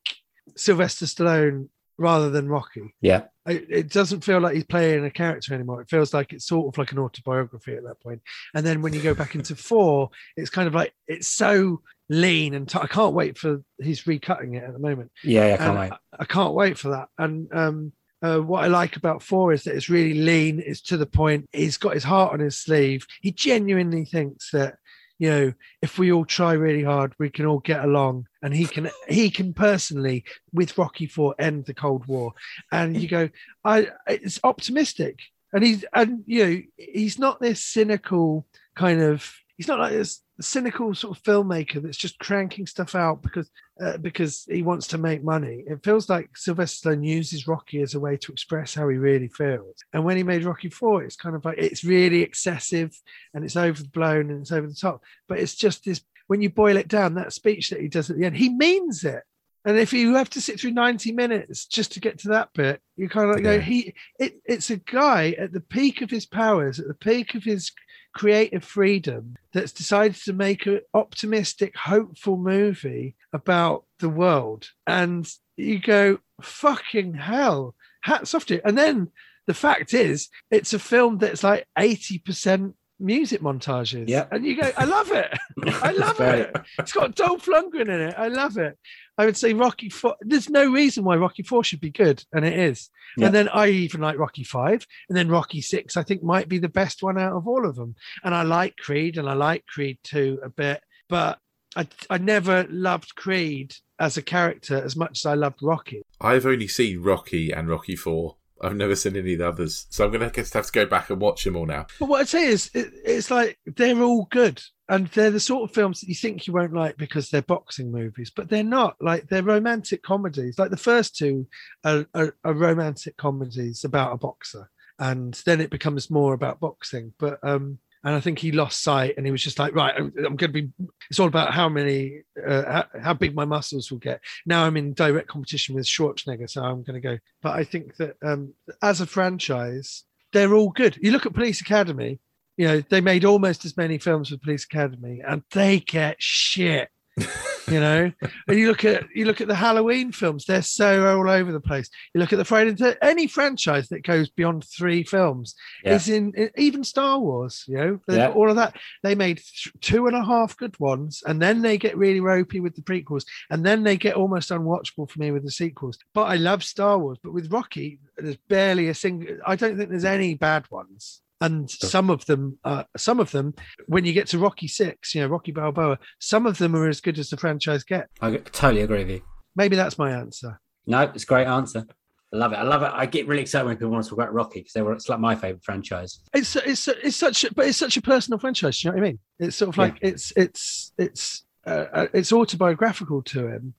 Sylvester 0.55 1.05
Stallone 1.05 1.69
rather 1.97 2.29
than 2.29 2.47
Rocky. 2.47 2.93
Yeah. 3.01 3.23
It 3.45 3.89
doesn't 3.91 4.23
feel 4.23 4.39
like 4.39 4.55
he's 4.55 4.65
playing 4.65 5.05
a 5.05 5.11
character 5.11 5.53
anymore. 5.53 5.81
It 5.81 5.89
feels 5.89 6.13
like 6.13 6.33
it's 6.33 6.45
sort 6.45 6.67
of 6.67 6.77
like 6.77 6.91
an 6.91 6.99
autobiography 6.99 7.75
at 7.75 7.83
that 7.83 7.99
point. 8.01 8.21
And 8.53 8.65
then 8.65 8.81
when 8.81 8.93
you 8.93 9.01
go 9.01 9.13
back 9.13 9.35
into 9.35 9.55
four, 9.55 10.09
it's 10.35 10.49
kind 10.49 10.67
of 10.67 10.75
like 10.75 10.93
it's 11.07 11.27
so 11.27 11.81
lean 12.09 12.53
and 12.53 12.69
t- 12.69 12.79
I 12.79 12.87
can't 12.87 13.13
wait 13.13 13.37
for 13.37 13.63
he's 13.79 14.03
recutting 14.03 14.55
it 14.55 14.63
at 14.63 14.73
the 14.73 14.79
moment. 14.79 15.11
Yeah, 15.23 15.53
I 15.53 15.57
can't 15.57 15.79
wait. 15.79 15.91
I, 15.91 15.97
I, 16.19 16.25
can't 16.25 16.53
wait 16.53 16.77
for 16.77 16.89
that. 16.89 17.07
And 17.17 17.53
um, 17.53 17.93
uh, 18.21 18.39
what 18.39 18.63
I 18.63 18.67
like 18.67 18.95
about 18.95 19.23
four 19.23 19.53
is 19.53 19.63
that 19.63 19.75
it's 19.75 19.89
really 19.89 20.13
lean. 20.13 20.61
It's 20.65 20.81
to 20.83 20.97
the 20.97 21.05
point. 21.05 21.47
He's 21.51 21.77
got 21.77 21.93
his 21.93 22.03
heart 22.03 22.33
on 22.33 22.39
his 22.39 22.57
sleeve. 22.57 23.05
He 23.21 23.31
genuinely 23.31 24.05
thinks 24.05 24.51
that 24.51 24.75
you 25.19 25.29
know 25.29 25.53
if 25.81 25.97
we 25.97 26.11
all 26.11 26.25
try 26.25 26.53
really 26.53 26.83
hard 26.83 27.13
we 27.19 27.29
can 27.29 27.45
all 27.45 27.59
get 27.59 27.83
along. 27.83 28.27
And 28.41 28.55
he 28.55 28.65
can 28.65 28.89
he 29.09 29.29
can 29.29 29.53
personally 29.53 30.23
with 30.53 30.77
rocky 30.77 31.07
4 31.07 31.35
end 31.39 31.65
the 31.65 31.73
cold 31.73 32.05
war. 32.05 32.33
And 32.71 32.95
you 33.01 33.07
go 33.07 33.29
i 33.65 33.87
it's 34.07 34.39
optimistic. 34.43 35.19
And 35.53 35.63
he's 35.63 35.85
and 35.93 36.23
you 36.25 36.45
know 36.45 36.61
he's 36.77 37.17
not 37.17 37.41
this 37.41 37.63
cynical 37.63 38.45
kind 38.75 39.01
of 39.01 39.33
he's 39.55 39.67
not 39.67 39.79
like 39.79 39.93
this 39.93 40.21
cynical 40.43 40.93
sort 40.93 41.17
of 41.17 41.23
filmmaker 41.23 41.81
that's 41.81 41.97
just 41.97 42.19
cranking 42.19 42.67
stuff 42.67 42.95
out 42.95 43.21
because 43.21 43.49
uh, 43.81 43.97
because 43.97 44.45
he 44.49 44.61
wants 44.61 44.87
to 44.87 44.97
make 44.97 45.23
money. 45.23 45.63
It 45.67 45.83
feels 45.83 46.09
like 46.09 46.35
Sylvester 46.35 46.89
Stallone 46.89 47.05
uses 47.05 47.47
Rocky 47.47 47.81
as 47.81 47.93
a 47.93 47.99
way 47.99 48.17
to 48.17 48.31
express 48.31 48.73
how 48.73 48.87
he 48.89 48.97
really 48.97 49.27
feels. 49.27 49.75
And 49.93 50.03
when 50.03 50.17
he 50.17 50.23
made 50.23 50.45
Rocky 50.45 50.69
Four, 50.69 51.03
it's 51.03 51.15
kind 51.15 51.35
of 51.35 51.45
like 51.45 51.57
it's 51.57 51.83
really 51.83 52.21
excessive 52.21 52.99
and 53.33 53.43
it's 53.43 53.57
overblown 53.57 54.29
and 54.29 54.41
it's 54.41 54.51
over 54.51 54.67
the 54.67 54.73
top. 54.73 55.03
But 55.27 55.39
it's 55.39 55.55
just 55.55 55.85
this 55.85 56.01
when 56.27 56.41
you 56.41 56.49
boil 56.49 56.77
it 56.77 56.87
down, 56.87 57.15
that 57.15 57.33
speech 57.33 57.69
that 57.69 57.81
he 57.81 57.87
does 57.87 58.09
at 58.09 58.17
the 58.17 58.25
end, 58.25 58.37
he 58.37 58.49
means 58.49 59.03
it. 59.03 59.23
And 59.65 59.77
if 59.77 59.91
you 59.91 60.15
have 60.15 60.29
to 60.31 60.41
sit 60.41 60.59
through 60.59 60.71
90 60.71 61.11
minutes 61.11 61.65
just 61.65 61.91
to 61.93 61.99
get 61.99 62.19
to 62.19 62.29
that 62.29 62.49
bit, 62.53 62.81
you 62.95 63.09
kind 63.09 63.29
of 63.29 63.35
like 63.35 63.43
yeah. 63.43 63.57
go, 63.57 63.61
he 63.61 63.93
it, 64.19 64.39
it's 64.45 64.69
a 64.69 64.77
guy 64.77 65.35
at 65.37 65.51
the 65.51 65.59
peak 65.59 66.01
of 66.01 66.09
his 66.09 66.25
powers, 66.25 66.79
at 66.79 66.87
the 66.87 66.93
peak 66.93 67.35
of 67.35 67.43
his 67.43 67.71
creative 68.13 68.63
freedom 68.63 69.35
that's 69.53 69.71
decided 69.71 70.15
to 70.23 70.33
make 70.33 70.65
an 70.65 70.81
optimistic, 70.93 71.75
hopeful 71.75 72.37
movie 72.37 73.15
about 73.33 73.85
the 73.99 74.09
world. 74.09 74.69
And 74.87 75.29
you 75.55 75.79
go, 75.79 76.19
fucking 76.41 77.13
hell, 77.13 77.75
hats 78.01 78.33
off 78.33 78.45
to 78.47 78.55
you. 78.55 78.61
And 78.63 78.77
then 78.77 79.09
the 79.45 79.53
fact 79.53 79.93
is, 79.93 80.29
it's 80.49 80.73
a 80.73 80.79
film 80.79 81.17
that's 81.19 81.43
like 81.43 81.67
80% 81.77 82.73
music 82.99 83.41
montages. 83.41 84.07
Yeah. 84.07 84.25
And 84.31 84.45
you 84.45 84.59
go, 84.59 84.69
I 84.77 84.85
love 84.85 85.11
it. 85.11 85.37
I 85.83 85.91
love 85.91 86.19
it. 86.19 86.55
It's 86.79 86.91
got 86.91 87.15
Dolph 87.15 87.45
Lundgren 87.45 87.89
in 87.89 88.01
it. 88.01 88.15
I 88.17 88.27
love 88.27 88.57
it. 88.57 88.77
I 89.17 89.25
would 89.25 89.37
say 89.37 89.53
Rocky 89.53 89.89
Four. 89.89 90.15
There's 90.21 90.49
no 90.49 90.71
reason 90.71 91.03
why 91.03 91.15
Rocky 91.15 91.43
Four 91.43 91.63
should 91.63 91.81
be 91.81 91.89
good, 91.89 92.23
and 92.33 92.45
it 92.45 92.57
is. 92.57 92.89
Yeah. 93.17 93.27
And 93.27 93.35
then 93.35 93.49
I 93.49 93.67
even 93.67 94.01
like 94.01 94.19
Rocky 94.19 94.43
Five, 94.43 94.85
and 95.09 95.17
then 95.17 95.29
Rocky 95.29 95.61
Six. 95.61 95.97
I 95.97 96.03
think 96.03 96.23
might 96.23 96.47
be 96.47 96.59
the 96.59 96.69
best 96.69 97.01
one 97.01 97.17
out 97.17 97.33
of 97.33 97.47
all 97.47 97.67
of 97.67 97.75
them. 97.75 97.95
And 98.23 98.35
I 98.35 98.43
like 98.43 98.77
Creed, 98.77 99.17
and 99.17 99.27
I 99.27 99.33
like 99.33 99.65
Creed 99.65 99.97
Two 100.03 100.39
a 100.43 100.49
bit, 100.49 100.81
but 101.09 101.39
I 101.75 101.87
I 102.09 102.17
never 102.19 102.67
loved 102.69 103.15
Creed 103.15 103.75
as 103.99 104.17
a 104.17 104.21
character 104.21 104.75
as 104.83 104.95
much 104.95 105.19
as 105.19 105.25
I 105.25 105.33
loved 105.33 105.59
Rocky. 105.63 106.03
I've 106.21 106.45
only 106.45 106.67
seen 106.67 107.01
Rocky 107.01 107.51
and 107.51 107.67
Rocky 107.67 107.95
Four. 107.95 108.36
I've 108.61 108.75
never 108.75 108.95
seen 108.95 109.15
any 109.15 109.33
of 109.33 109.39
the 109.39 109.47
others, 109.47 109.87
so 109.89 110.05
I'm 110.05 110.11
gonna 110.11 110.25
have 110.25 110.33
to 110.33 110.71
go 110.71 110.85
back 110.85 111.09
and 111.09 111.21
watch 111.21 111.43
them 111.43 111.55
all 111.55 111.65
now. 111.65 111.87
But 111.99 112.09
what 112.09 112.21
I'd 112.21 112.27
say 112.27 112.45
is, 112.45 112.69
it, 112.73 112.91
it's 113.05 113.31
like 113.31 113.57
they're 113.65 114.01
all 114.01 114.27
good, 114.31 114.61
and 114.89 115.07
they're 115.07 115.31
the 115.31 115.39
sort 115.39 115.69
of 115.69 115.75
films 115.75 115.99
that 115.99 116.09
you 116.09 116.15
think 116.15 116.47
you 116.47 116.53
won't 116.53 116.73
like 116.73 116.97
because 116.97 117.29
they're 117.29 117.41
boxing 117.41 117.91
movies, 117.91 118.31
but 118.35 118.49
they're 118.49 118.63
not. 118.63 118.95
Like 119.01 119.27
they're 119.27 119.43
romantic 119.43 120.03
comedies. 120.03 120.57
Like 120.57 120.71
the 120.71 120.77
first 120.77 121.15
two 121.15 121.47
are, 121.83 122.05
are, 122.13 122.35
are 122.43 122.53
romantic 122.53 123.17
comedies 123.17 123.83
about 123.83 124.13
a 124.13 124.17
boxer, 124.17 124.69
and 124.99 125.33
then 125.45 125.61
it 125.61 125.69
becomes 125.69 126.09
more 126.09 126.33
about 126.33 126.59
boxing. 126.59 127.13
But 127.19 127.39
um, 127.43 127.79
and 128.07 128.15
I 128.15 128.21
think 128.21 128.39
he 128.39 128.53
lost 128.53 128.83
sight, 128.83 129.15
and 129.17 129.25
he 129.25 129.33
was 129.33 129.43
just 129.43 129.59
like, 129.59 129.75
right, 129.75 129.93
I'm, 129.93 130.13
I'm 130.15 130.37
going 130.37 130.53
to 130.53 130.61
be. 130.61 130.69
It's 131.09 131.19
all 131.19 131.27
about 131.27 131.53
how 131.53 131.67
many, 131.67 132.21
uh, 132.41 132.63
how, 132.63 132.85
how, 133.01 133.13
big 133.13 133.35
my 133.35 133.43
muscles 133.43 133.91
will 133.91 133.97
get. 133.97 134.21
Now 134.45 134.63
I'm 134.63 134.77
in 134.77 134.93
direct 134.93 135.27
competition 135.27 135.75
with 135.75 135.85
Schwarzenegger, 135.85 136.49
so 136.49 136.63
I'm 136.63 136.83
going 136.83 137.01
to 137.01 137.05
go. 137.05 137.17
But 137.41 137.57
I 137.57 137.65
think 137.65 137.97
that 137.97 138.15
um, 138.23 138.53
as 138.81 139.01
a 139.01 139.05
franchise, 139.05 140.05
they're 140.31 140.53
all 140.53 140.69
good. 140.69 140.97
You 141.01 141.11
look 141.11 141.25
at 141.25 141.33
Police 141.33 141.59
Academy. 141.59 142.21
You 142.55 142.67
know 142.69 142.81
they 142.89 143.01
made 143.01 143.25
almost 143.25 143.65
as 143.65 143.75
many 143.75 143.97
films 143.97 144.31
with 144.31 144.41
Police 144.41 144.63
Academy, 144.63 145.21
and 145.27 145.43
they 145.51 145.81
get 145.81 146.15
shit 146.17 146.87
you 147.67 147.79
know? 147.79 148.11
And 148.47 148.57
you 148.57 148.67
look 148.67 148.85
at 148.85 149.05
you 149.13 149.25
look 149.25 149.41
at 149.41 149.47
the 149.47 149.55
halloween 149.55 150.11
films 150.11 150.45
they're 150.45 150.61
so 150.61 151.17
all 151.17 151.29
over 151.29 151.51
the 151.51 151.59
place. 151.59 151.89
You 152.13 152.21
look 152.21 152.33
at 152.33 152.37
the 152.37 152.45
friday 152.45 152.95
any 153.01 153.27
franchise 153.27 153.89
that 153.89 154.03
goes 154.03 154.29
beyond 154.29 154.65
three 154.65 155.03
films 155.03 155.55
yeah. 155.83 155.95
is 155.95 156.09
in, 156.09 156.49
even 156.57 156.83
star 156.83 157.19
wars 157.19 157.63
you 157.67 157.77
know? 157.77 157.99
Yeah. 158.07 158.29
all 158.29 158.49
of 158.49 158.55
that. 158.55 158.75
They 159.03 159.15
made 159.15 159.37
th- 159.37 159.73
two 159.81 160.07
and 160.07 160.15
a 160.15 160.25
half 160.25 160.57
good 160.57 160.79
ones 160.79 161.23
and 161.25 161.41
then 161.41 161.61
they 161.61 161.77
get 161.77 161.97
really 161.97 162.19
ropey 162.19 162.59
with 162.59 162.75
the 162.75 162.81
prequels 162.81 163.25
and 163.49 163.65
then 163.65 163.83
they 163.83 163.97
get 163.97 164.15
almost 164.15 164.49
unwatchable 164.49 165.09
for 165.09 165.19
me 165.19 165.31
with 165.31 165.43
the 165.43 165.51
sequels. 165.51 165.97
But 166.13 166.25
i 166.25 166.35
love 166.35 166.63
star 166.63 166.97
wars 166.97 167.17
but 167.23 167.33
with 167.33 167.51
rocky 167.51 167.99
there's 168.17 168.37
barely 168.47 168.89
a 168.89 168.93
single 168.93 169.37
i 169.45 169.55
don't 169.55 169.77
think 169.77 169.89
there's 169.89 170.05
any 170.05 170.33
bad 170.33 170.69
ones 170.69 171.21
and 171.41 171.69
some 171.69 172.09
of 172.09 172.25
them 172.25 172.57
uh, 172.63 172.83
some 172.95 173.19
of 173.19 173.31
them 173.31 173.53
when 173.87 174.05
you 174.05 174.13
get 174.13 174.27
to 174.27 174.39
rocky 174.39 174.67
six 174.67 175.13
you 175.13 175.21
know 175.21 175.27
rocky 175.27 175.51
balboa 175.51 175.97
some 176.19 176.45
of 176.45 176.57
them 176.57 176.75
are 176.75 176.87
as 176.87 177.01
good 177.01 177.19
as 177.19 177.29
the 177.29 177.37
franchise 177.37 177.83
get 177.83 178.07
i 178.21 178.35
totally 178.37 178.81
agree 178.81 178.99
with 178.99 179.09
you 179.09 179.21
maybe 179.55 179.75
that's 179.75 179.97
my 179.97 180.11
answer 180.11 180.59
no 180.85 181.01
it's 181.01 181.23
a 181.23 181.27
great 181.27 181.47
answer 181.47 181.85
I 182.33 182.37
love 182.37 182.51
it. 182.51 182.57
I 182.57 182.63
love 182.63 182.83
it. 182.83 182.91
I 182.93 183.05
get 183.05 183.25
really 183.27 183.41
excited 183.41 183.65
when 183.65 183.77
people 183.77 183.91
want 183.91 184.03
to 184.03 184.09
talk 184.09 184.19
about 184.19 184.33
Rocky 184.33 184.59
because 184.59 184.73
they 184.73 184.81
were 184.81 184.91
it's 184.91 185.07
like 185.07 185.19
my 185.19 185.33
favorite 185.33 185.63
franchise. 185.63 186.19
It's 186.33 186.55
it's 186.57 186.87
it's 186.87 187.15
such 187.15 187.45
a, 187.45 187.53
but 187.53 187.67
it's 187.67 187.77
such 187.77 187.95
a 187.95 188.01
personal 188.01 188.37
franchise. 188.37 188.83
you 188.83 188.91
know 188.91 188.97
what 188.97 189.03
I 189.03 189.07
mean? 189.07 189.19
It's 189.39 189.55
sort 189.55 189.69
of 189.69 189.77
like 189.77 189.97
yeah. 190.01 190.09
it's 190.09 190.33
it's 190.35 190.91
it's 190.97 191.45
uh, 191.65 191.85
uh, 191.93 192.07
it's 192.13 192.33
autobiographical 192.33 193.21
to 193.23 193.47
him, 193.47 193.73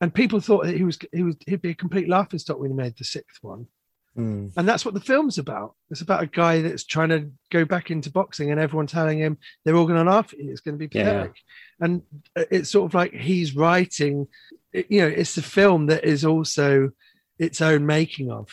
and 0.00 0.14
people 0.14 0.40
thought 0.40 0.64
that 0.64 0.76
he 0.76 0.84
was 0.84 0.98
he 1.12 1.22
was 1.22 1.36
he'd 1.46 1.60
be 1.60 1.70
a 1.70 1.74
complete 1.74 2.08
laughing 2.08 2.38
stock 2.38 2.58
when 2.58 2.70
he 2.70 2.76
made 2.76 2.96
the 2.96 3.04
sixth 3.04 3.38
one. 3.42 3.66
Mm. 4.16 4.52
And 4.56 4.68
that's 4.68 4.84
what 4.84 4.94
the 4.94 5.00
film's 5.00 5.38
about. 5.38 5.74
It's 5.90 6.00
about 6.00 6.22
a 6.22 6.26
guy 6.26 6.62
that's 6.62 6.84
trying 6.84 7.08
to 7.08 7.30
go 7.50 7.64
back 7.64 7.90
into 7.90 8.10
boxing, 8.10 8.50
and 8.50 8.60
everyone 8.60 8.86
telling 8.86 9.18
him 9.18 9.38
they're 9.64 9.74
all 9.74 9.86
going 9.86 10.04
to 10.04 10.10
laugh 10.10 10.32
at 10.32 10.38
you. 10.38 10.50
It's 10.52 10.60
going 10.60 10.78
to 10.78 10.88
be 10.88 10.96
Yeah. 10.98 11.04
pathetic. 11.04 11.36
And 11.80 12.02
it's 12.36 12.70
sort 12.70 12.88
of 12.88 12.94
like 12.94 13.12
he's 13.12 13.56
writing. 13.56 14.28
You 14.72 15.00
know, 15.02 15.08
it's 15.08 15.34
the 15.34 15.42
film 15.42 15.86
that 15.86 16.04
is 16.04 16.24
also 16.24 16.90
its 17.38 17.60
own 17.60 17.86
making 17.86 18.30
of. 18.30 18.48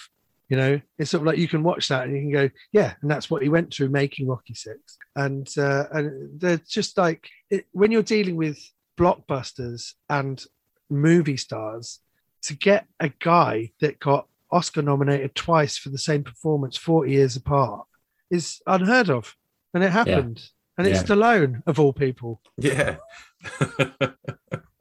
You 0.49 0.57
know, 0.57 0.81
it's 0.97 1.11
sort 1.11 1.21
of 1.21 1.27
like 1.27 1.37
you 1.37 1.47
can 1.47 1.63
watch 1.63 1.87
that 1.87 2.03
and 2.05 2.13
you 2.13 2.21
can 2.23 2.31
go, 2.31 2.49
yeah, 2.73 2.95
and 3.01 3.09
that's 3.09 3.29
what 3.29 3.41
he 3.41 3.47
went 3.47 3.73
through 3.73 3.87
making 3.89 4.27
Rocky 4.27 4.53
Six. 4.53 4.97
And 5.15 5.47
uh, 5.57 5.85
and 5.93 6.41
they're 6.41 6.57
just 6.57 6.97
like 6.97 7.29
it, 7.49 7.67
when 7.71 7.91
you're 7.91 8.03
dealing 8.03 8.35
with 8.35 8.59
blockbusters 8.97 9.93
and 10.09 10.43
movie 10.89 11.37
stars, 11.37 11.99
to 12.43 12.55
get 12.55 12.87
a 12.99 13.09
guy 13.09 13.71
that 13.79 13.99
got 13.99 14.27
Oscar 14.51 14.81
nominated 14.81 15.33
twice 15.35 15.77
for 15.77 15.89
the 15.89 15.97
same 15.97 16.23
performance 16.23 16.77
40 16.77 17.11
years 17.11 17.35
apart 17.35 17.87
is 18.29 18.61
unheard 18.67 19.09
of. 19.09 19.35
And 19.73 19.83
it 19.83 19.91
happened. 19.91 20.41
And 20.77 20.87
it's 20.87 20.99
Yeah. 20.99 21.05
Stallone 21.15 21.63
of 21.65 21.79
all 21.79 21.93
people. 21.93 22.41
Yeah. 22.57 22.97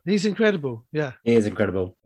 He's 0.05 0.25
incredible. 0.27 0.87
Yeah. 0.93 1.13
He 1.25 1.35
is 1.35 1.47
incredible. 1.47 1.97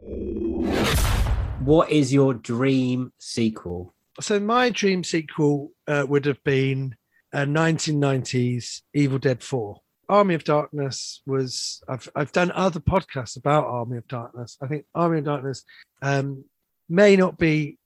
What 1.60 1.90
is 1.90 2.12
your 2.12 2.34
dream 2.34 3.12
sequel? 3.18 3.94
So 4.20 4.38
my 4.38 4.70
dream 4.70 5.02
sequel 5.04 5.72
uh, 5.86 6.04
would 6.08 6.24
have 6.26 6.42
been 6.44 6.96
a 7.32 7.38
1990s 7.46 8.82
Evil 8.92 9.18
Dead 9.18 9.42
4. 9.42 9.80
Army 10.08 10.34
of 10.34 10.44
Darkness 10.44 11.22
was 11.26 11.82
I've 11.88 12.08
I've 12.14 12.32
done 12.32 12.52
other 12.52 12.78
podcasts 12.80 13.38
about 13.38 13.64
Army 13.64 13.96
of 13.96 14.06
Darkness. 14.06 14.58
I 14.62 14.66
think 14.66 14.84
Army 14.94 15.18
of 15.20 15.24
Darkness 15.24 15.64
um, 16.02 16.44
may 16.88 17.16
not 17.16 17.38
be 17.38 17.78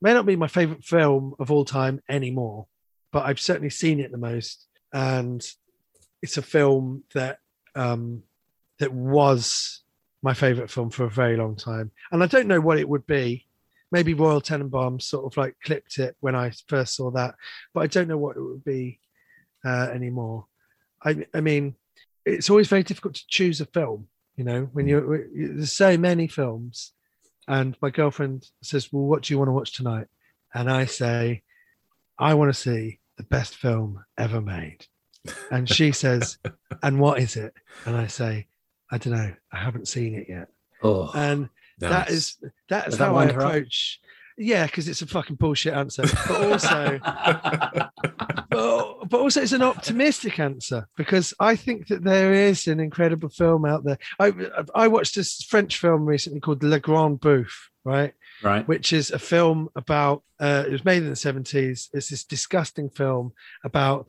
may 0.00 0.12
not 0.12 0.26
be 0.26 0.36
my 0.36 0.48
favorite 0.48 0.84
film 0.84 1.34
of 1.38 1.50
all 1.50 1.64
time 1.64 2.00
anymore, 2.08 2.66
but 3.12 3.24
I've 3.24 3.40
certainly 3.40 3.70
seen 3.70 4.00
it 4.00 4.10
the 4.10 4.18
most, 4.18 4.66
and 4.92 5.44
it's 6.22 6.36
a 6.36 6.42
film 6.42 7.04
that 7.14 7.38
um, 7.74 8.22
that 8.78 8.92
was 8.92 9.82
my 10.22 10.34
favorite 10.34 10.70
film 10.70 10.90
for 10.90 11.04
a 11.04 11.10
very 11.10 11.36
long 11.36 11.56
time. 11.56 11.90
And 12.10 12.22
I 12.22 12.26
don't 12.26 12.48
know 12.48 12.60
what 12.60 12.78
it 12.78 12.88
would 12.88 13.06
be. 13.06 13.46
Maybe 13.90 14.14
Royal 14.14 14.40
Tenenbaums 14.40 15.02
sort 15.02 15.26
of 15.26 15.36
like 15.36 15.54
clipped 15.64 15.98
it 15.98 16.16
when 16.20 16.34
I 16.34 16.52
first 16.68 16.96
saw 16.96 17.10
that, 17.10 17.34
but 17.74 17.80
I 17.80 17.86
don't 17.86 18.08
know 18.08 18.16
what 18.16 18.36
it 18.36 18.42
would 18.42 18.64
be 18.64 19.00
uh, 19.64 19.88
anymore. 19.92 20.46
I, 21.04 21.26
I 21.34 21.40
mean, 21.40 21.74
it's 22.24 22.48
always 22.48 22.68
very 22.68 22.82
difficult 22.82 23.14
to 23.16 23.26
choose 23.28 23.60
a 23.60 23.66
film. 23.66 24.08
You 24.36 24.44
know, 24.44 24.62
when 24.72 24.88
you're 24.88 25.26
there's 25.34 25.72
so 25.72 25.98
many 25.98 26.26
films, 26.26 26.92
and 27.48 27.76
my 27.82 27.90
girlfriend 27.90 28.48
says, 28.62 28.92
"Well, 28.92 29.04
what 29.04 29.22
do 29.22 29.34
you 29.34 29.38
want 29.38 29.48
to 29.48 29.52
watch 29.52 29.72
tonight?" 29.72 30.06
And 30.54 30.70
I 30.70 30.84
say, 30.86 31.42
"I 32.18 32.34
want 32.34 32.52
to 32.52 32.60
see 32.60 33.00
the 33.16 33.24
best 33.24 33.56
film 33.56 34.04
ever 34.18 34.40
made." 34.40 34.86
And 35.50 35.68
she 35.68 35.92
says, 35.92 36.38
"And 36.82 36.98
what 37.00 37.18
is 37.20 37.36
it?" 37.36 37.54
And 37.86 37.96
I 37.96 38.06
say, 38.06 38.46
"I 38.90 38.98
don't 38.98 39.14
know. 39.14 39.34
I 39.52 39.56
haven't 39.56 39.88
seen 39.88 40.14
it 40.14 40.26
yet." 40.28 40.48
Oh, 40.82 41.10
And 41.14 41.48
that 41.78 42.08
Nice. 42.08 42.10
is 42.10 42.38
that 42.68 42.86
is 42.88 42.92
Does 42.92 42.98
that 42.98 43.06
how 43.06 43.16
I 43.16 43.24
approach. 43.26 44.00
up? 44.02 44.10
Yeah, 44.42 44.66
because 44.66 44.88
it's 44.88 45.02
a 45.02 45.06
fucking 45.06 45.36
bullshit 45.36 45.74
answer, 45.74 46.02
but 46.02 46.52
also 46.52 46.98
but, 48.50 49.08
but 49.08 49.20
also 49.20 49.40
it's 49.40 49.52
an 49.52 49.62
optimistic 49.62 50.40
answer 50.40 50.88
because 50.96 51.32
I 51.38 51.54
think 51.54 51.86
that 51.88 52.02
there 52.02 52.32
is 52.32 52.66
an 52.66 52.80
incredible 52.80 53.28
film 53.28 53.64
out 53.64 53.84
there. 53.84 53.98
I 54.18 54.32
I 54.74 54.88
watched 54.88 55.14
this 55.14 55.42
French 55.42 55.78
film 55.78 56.04
recently 56.04 56.40
called 56.40 56.62
Le 56.62 56.80
Grand 56.80 57.20
Bouffe, 57.20 57.70
right? 57.84 58.14
right. 58.42 58.66
Which 58.66 58.92
is 58.92 59.10
a 59.10 59.18
film 59.18 59.68
about 59.76 60.24
uh, 60.40 60.64
it 60.66 60.72
was 60.72 60.84
made 60.84 61.04
in 61.04 61.10
the 61.10 61.16
seventies. 61.16 61.88
It's 61.92 62.08
this 62.08 62.24
disgusting 62.24 62.90
film 62.90 63.32
about 63.64 64.08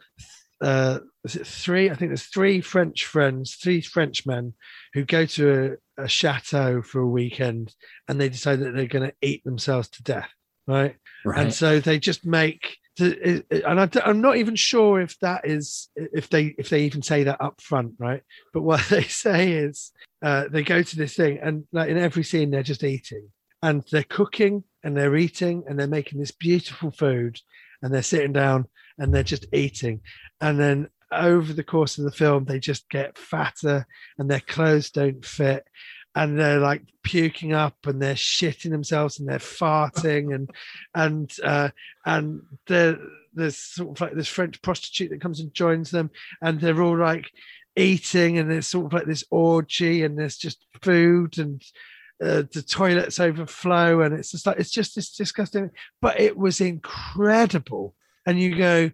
uh, 0.62 1.00
is 1.24 1.36
it 1.36 1.48
three? 1.48 1.90
I 1.90 1.96
think 1.96 2.10
there's 2.10 2.24
three 2.24 2.62
French 2.62 3.06
friends, 3.06 3.56
three 3.56 3.82
Frenchmen 3.82 4.54
who 4.94 5.06
go 5.06 5.26
to 5.26 5.78
a, 5.98 6.04
a 6.04 6.08
chateau 6.08 6.82
for 6.82 7.02
a 7.02 7.08
weekend 7.08 7.74
and 8.08 8.20
they 8.20 8.30
decide 8.30 8.60
that 8.60 8.74
they're 8.76 8.88
going 8.88 9.10
to 9.10 9.16
eat 9.22 9.44
themselves 9.44 9.90
to 9.90 10.04
death, 10.04 10.30
right? 10.68 10.96
Right. 11.26 11.40
and 11.40 11.54
so 11.54 11.80
they 11.80 12.00
just 12.00 12.26
make 12.26 12.78
and 13.00 13.44
I, 13.52 13.90
am 14.06 14.22
not 14.22 14.38
even 14.38 14.56
sure 14.56 15.02
if 15.02 15.18
that 15.20 15.48
is 15.48 15.90
if 15.96 16.30
they 16.30 16.54
if 16.58 16.70
they 16.70 16.84
even 16.84 17.02
say 17.02 17.24
that 17.24 17.42
up 17.42 17.60
front 17.60 17.94
right 17.98 18.22
but 18.54 18.62
what 18.62 18.86
they 18.90 19.04
say 19.04 19.54
is 19.54 19.92
uh, 20.22 20.46
they 20.52 20.64
go 20.64 20.84
to 20.84 20.96
this 20.96 21.16
thing 21.16 21.40
and 21.42 21.66
like 21.72 21.90
in 21.90 21.98
every 21.98 22.24
scene 22.24 22.52
they're 22.52 22.62
just 22.62 22.84
eating 22.84 23.30
and 23.62 23.84
they're 23.92 24.04
cooking 24.04 24.64
and 24.84 24.96
they're 24.96 25.16
eating 25.16 25.64
and 25.68 25.80
they're 25.80 25.88
making 25.88 26.20
this 26.20 26.32
beautiful 26.32 26.92
food 26.92 27.40
and 27.82 27.94
they're 27.94 28.04
sitting 28.04 28.34
down 28.34 28.66
and 28.98 29.14
they're 29.14 29.24
just 29.24 29.46
eating. 29.54 30.02
And 30.42 30.60
then 30.60 30.90
over 31.12 31.54
the 31.54 31.64
course 31.64 31.98
of 31.98 32.06
the 32.06 32.12
film 32.12 32.46
they 32.46 32.60
just 32.60 32.90
get 32.90 33.18
fatter 33.18 33.86
and 34.18 34.30
their 34.30 34.40
clothes 34.40 34.90
don't 34.90 35.24
fit. 35.26 35.66
And 36.16 36.40
they're 36.40 36.60
like 36.60 36.84
puking 37.04 37.54
up 37.54 37.76
and 37.86 38.02
they're 38.02 38.14
shitting 38.14 38.70
themselves 38.70 39.20
and 39.20 39.28
they're 39.28 39.40
farting 39.40 40.34
and 40.34 40.50
and 40.94 41.34
uh 41.44 41.70
and 42.06 42.42
there's 42.68 43.58
sort 43.58 43.98
of 43.98 44.02
like 44.02 44.14
this 44.14 44.28
french 44.28 44.62
prostitute 44.62 45.10
that 45.10 45.22
comes 45.22 45.40
and 45.40 45.54
joins 45.56 45.90
them 45.90 46.12
and 46.42 46.60
they're 46.60 46.84
all 46.84 46.98
like 46.98 47.32
eating 47.76 48.38
and 48.38 48.52
there's 48.52 48.68
sort 48.68 48.86
of 48.86 48.94
like 48.94 49.06
this 49.06 49.24
orgy 49.32 50.04
and 50.04 50.18
there's 50.18 50.38
just 50.38 50.66
food 50.82 51.38
and 51.40 51.64
uh, 52.24 52.44
the 52.54 52.62
toilets 52.62 53.20
overflow 53.20 54.02
and 54.02 54.14
it's 54.14 54.32
just 54.32 54.46
like 54.46 54.60
it's 54.60 54.72
just 54.72 54.96
this 54.96 55.16
disgusting. 55.16 55.72
But 56.02 56.20
it 56.20 56.38
was 56.38 56.62
incredible 56.62 57.96
and 58.26 58.40
you 58.40 58.56
go 58.56 58.92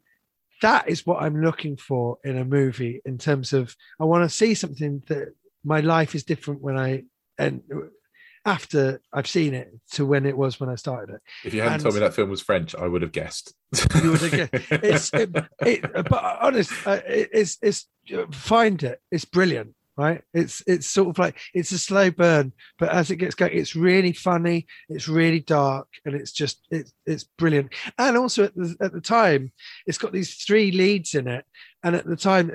that 0.61 0.89
is 0.89 1.05
what 1.05 1.21
i'm 1.21 1.41
looking 1.41 1.77
for 1.77 2.17
in 2.23 2.37
a 2.37 2.45
movie 2.45 3.01
in 3.05 3.17
terms 3.17 3.53
of 3.53 3.75
i 3.99 4.03
want 4.05 4.23
to 4.23 4.29
see 4.35 4.53
something 4.53 5.01
that 5.07 5.33
my 5.63 5.79
life 5.79 6.15
is 6.15 6.23
different 6.23 6.61
when 6.61 6.77
i 6.77 7.03
and 7.37 7.61
after 8.45 9.01
i've 9.13 9.27
seen 9.27 9.53
it 9.53 9.71
to 9.91 10.05
when 10.05 10.25
it 10.25 10.35
was 10.37 10.59
when 10.59 10.69
i 10.69 10.75
started 10.75 11.15
it 11.15 11.21
If 11.43 11.53
you 11.53 11.61
hadn't 11.61 11.75
And- 11.75 11.83
told 11.83 11.95
me 11.95 11.99
that 12.01 12.13
film 12.13 12.29
was 12.29 12.41
French, 12.41 12.73
I 12.75 12.87
would 12.87 13.01
have 13.01 13.11
guessed. 13.11 13.53
you 14.01 14.11
would 14.11 14.21
have 14.21 14.31
guessed. 14.51 14.53
it's 14.71 15.13
it, 15.13 15.29
it, 15.61 15.81
but 16.09 16.23
honest 16.41 16.71
uh, 16.87 17.01
it, 17.05 17.29
it's 17.33 17.57
it's 17.61 17.87
find 18.31 18.81
it 18.83 19.01
it's 19.11 19.25
brilliant 19.25 19.75
right 19.99 20.21
it's 20.33 20.63
it's 20.65 20.87
sort 20.87 21.09
of 21.09 21.19
like 21.19 21.37
it's 21.53 21.73
a 21.73 21.77
slow 21.77 22.09
burn 22.09 22.53
but 22.77 22.89
as 22.89 23.11
it 23.11 23.17
gets 23.17 23.35
going 23.35 23.51
it's 23.51 23.75
really 23.75 24.13
funny 24.13 24.65
it's 24.87 25.09
really 25.09 25.41
dark 25.41 25.87
and 26.05 26.15
it's 26.15 26.31
just 26.31 26.65
it's 26.71 26.93
it's 27.05 27.25
brilliant 27.37 27.69
and 27.97 28.15
also 28.15 28.45
at 28.45 28.55
the, 28.55 28.75
at 28.79 28.93
the 28.93 29.01
time 29.01 29.51
it's 29.85 29.97
got 29.97 30.13
these 30.13 30.35
three 30.35 30.71
leads 30.71 31.15
in 31.15 31.27
it 31.27 31.45
and 31.83 31.95
at 31.95 32.05
the 32.05 32.15
time 32.15 32.49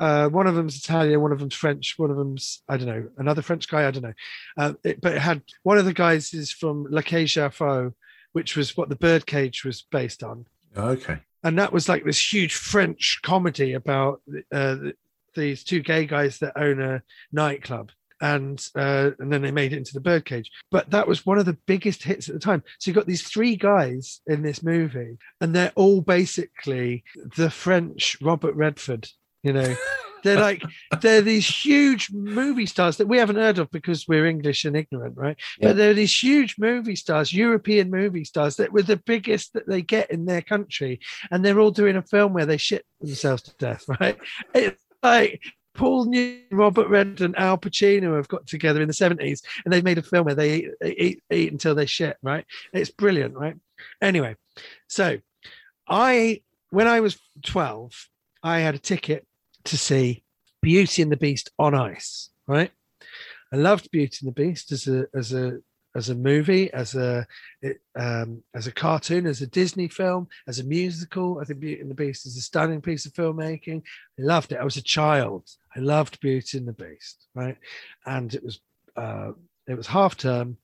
uh, 0.00 0.30
one 0.30 0.46
of 0.46 0.54
them's 0.54 0.78
Italian, 0.78 1.20
one 1.20 1.30
of 1.30 1.40
them's 1.40 1.54
French, 1.54 1.92
one 1.98 2.10
of 2.10 2.16
them's 2.16 2.62
I 2.70 2.78
don't 2.78 2.86
know, 2.86 3.06
another 3.18 3.42
French 3.42 3.68
guy, 3.68 3.86
I 3.86 3.90
don't 3.90 4.02
know. 4.02 4.14
Uh, 4.56 4.72
it, 4.82 5.02
but 5.02 5.12
it 5.12 5.18
had 5.18 5.42
one 5.62 5.76
of 5.76 5.84
the 5.84 5.92
guys 5.92 6.32
is 6.32 6.50
from 6.50 6.86
La 6.88 7.02
Cage 7.02 7.36
aux 7.36 7.50
Folles, 7.50 7.92
which 8.32 8.56
was 8.56 8.78
what 8.78 8.88
the 8.88 8.96
Birdcage 8.96 9.64
was 9.64 9.82
based 9.82 10.22
on 10.22 10.46
okay. 10.74 11.18
and 11.44 11.58
that 11.58 11.72
was 11.72 11.86
like 11.86 12.04
this 12.04 12.32
huge 12.32 12.54
French 12.54 13.20
comedy 13.22 13.74
about 13.74 14.22
uh, 14.52 14.76
these 15.38 15.64
two 15.64 15.80
gay 15.80 16.06
guys 16.06 16.38
that 16.38 16.56
own 16.56 16.80
a 16.80 17.02
nightclub. 17.32 17.90
And 18.20 18.60
uh, 18.74 19.12
and 19.20 19.32
then 19.32 19.42
they 19.42 19.52
made 19.52 19.72
it 19.72 19.76
into 19.76 19.94
the 19.94 20.00
birdcage. 20.00 20.50
But 20.72 20.90
that 20.90 21.06
was 21.06 21.24
one 21.24 21.38
of 21.38 21.46
the 21.46 21.56
biggest 21.66 22.02
hits 22.02 22.28
at 22.28 22.34
the 22.34 22.40
time. 22.40 22.64
So 22.80 22.90
you 22.90 22.94
got 22.94 23.06
these 23.06 23.22
three 23.22 23.54
guys 23.54 24.20
in 24.26 24.42
this 24.42 24.60
movie, 24.60 25.18
and 25.40 25.54
they're 25.54 25.70
all 25.76 26.00
basically 26.00 27.04
the 27.36 27.48
French 27.48 28.16
Robert 28.20 28.56
Redford. 28.56 29.08
You 29.44 29.52
know, 29.52 29.76
they're 30.22 30.40
like 30.40 30.62
they're 31.00 31.22
these 31.22 31.46
huge 31.46 32.10
movie 32.12 32.66
stars 32.66 32.96
that 32.96 33.08
we 33.08 33.18
haven't 33.18 33.36
heard 33.36 33.58
of 33.58 33.70
because 33.70 34.06
we're 34.08 34.26
English 34.26 34.64
and 34.64 34.76
ignorant, 34.76 35.16
right? 35.16 35.36
Yeah. 35.58 35.68
But 35.68 35.76
they're 35.76 35.94
these 35.94 36.22
huge 36.22 36.56
movie 36.58 36.96
stars, 36.96 37.32
European 37.32 37.90
movie 37.90 38.24
stars 38.24 38.56
that 38.56 38.72
were 38.72 38.82
the 38.82 38.96
biggest 38.96 39.52
that 39.54 39.68
they 39.68 39.82
get 39.82 40.10
in 40.10 40.24
their 40.24 40.42
country, 40.42 41.00
and 41.30 41.44
they're 41.44 41.60
all 41.60 41.70
doing 41.70 41.96
a 41.96 42.02
film 42.02 42.32
where 42.32 42.46
they 42.46 42.56
shit 42.56 42.84
themselves 43.00 43.42
to 43.42 43.54
death, 43.58 43.84
right? 44.00 44.18
Like 45.02 45.42
Paul 45.74 46.06
Newman, 46.06 46.42
Robert 46.50 46.88
Redford, 46.88 47.20
and 47.20 47.38
Al 47.38 47.56
Pacino 47.56 48.16
have 48.16 48.28
got 48.28 48.46
together 48.46 48.82
in 48.82 48.88
the 48.88 48.94
seventies, 48.94 49.42
and 49.64 49.72
they've 49.72 49.84
made 49.84 49.98
a 49.98 50.02
film 50.02 50.24
where 50.24 50.34
they 50.34 50.54
eat, 50.54 50.70
eat, 50.84 51.22
eat 51.30 51.52
until 51.52 51.74
they 51.74 51.86
shit, 51.86 52.16
right? 52.22 52.44
It's 52.72 52.90
brilliant, 52.90 53.34
right? 53.34 53.54
Anyway, 54.02 54.36
so 54.88 55.18
I 55.88 56.42
when 56.70 56.88
I 56.88 57.00
was 57.00 57.18
twelve, 57.44 58.08
I 58.42 58.58
had 58.58 58.74
a 58.74 58.78
ticket 58.78 59.26
to 59.64 59.78
see 59.78 60.24
Beauty 60.62 61.02
and 61.02 61.12
the 61.12 61.16
Beast 61.16 61.50
on 61.58 61.74
ice, 61.74 62.30
right? 62.46 62.72
I 63.52 63.56
loved 63.56 63.90
Beauty 63.90 64.18
and 64.22 64.28
the 64.28 64.42
Beast 64.42 64.72
as 64.72 64.88
a 64.88 65.06
as 65.14 65.32
a 65.32 65.58
as 65.94 66.08
a 66.08 66.14
movie, 66.14 66.72
as 66.72 66.94
a 66.94 67.26
it, 67.62 67.80
um, 67.98 68.42
as 68.54 68.66
a 68.66 68.72
cartoon, 68.72 69.26
as 69.26 69.42
a 69.42 69.46
Disney 69.46 69.88
film, 69.88 70.28
as 70.46 70.58
a 70.58 70.64
musical. 70.64 71.38
I 71.40 71.44
think 71.44 71.60
Beauty 71.60 71.80
and 71.80 71.90
the 71.90 71.94
Beast 71.94 72.26
is 72.26 72.36
a 72.36 72.42
stunning 72.42 72.80
piece 72.80 73.06
of 73.06 73.12
filmmaking. 73.12 73.82
I 74.18 74.22
loved 74.22 74.52
it. 74.52 74.58
I 74.58 74.64
was 74.64 74.76
a 74.76 74.82
child. 74.82 75.48
I 75.74 75.80
loved 75.80 76.20
Beauty 76.20 76.58
and 76.58 76.68
the 76.68 76.72
Beast, 76.72 77.26
right? 77.34 77.56
And 78.06 78.32
it 78.34 78.44
was 78.44 78.60
uh, 78.96 79.32
it 79.66 79.76
was 79.76 79.86
half 79.86 80.16
term, 80.16 80.58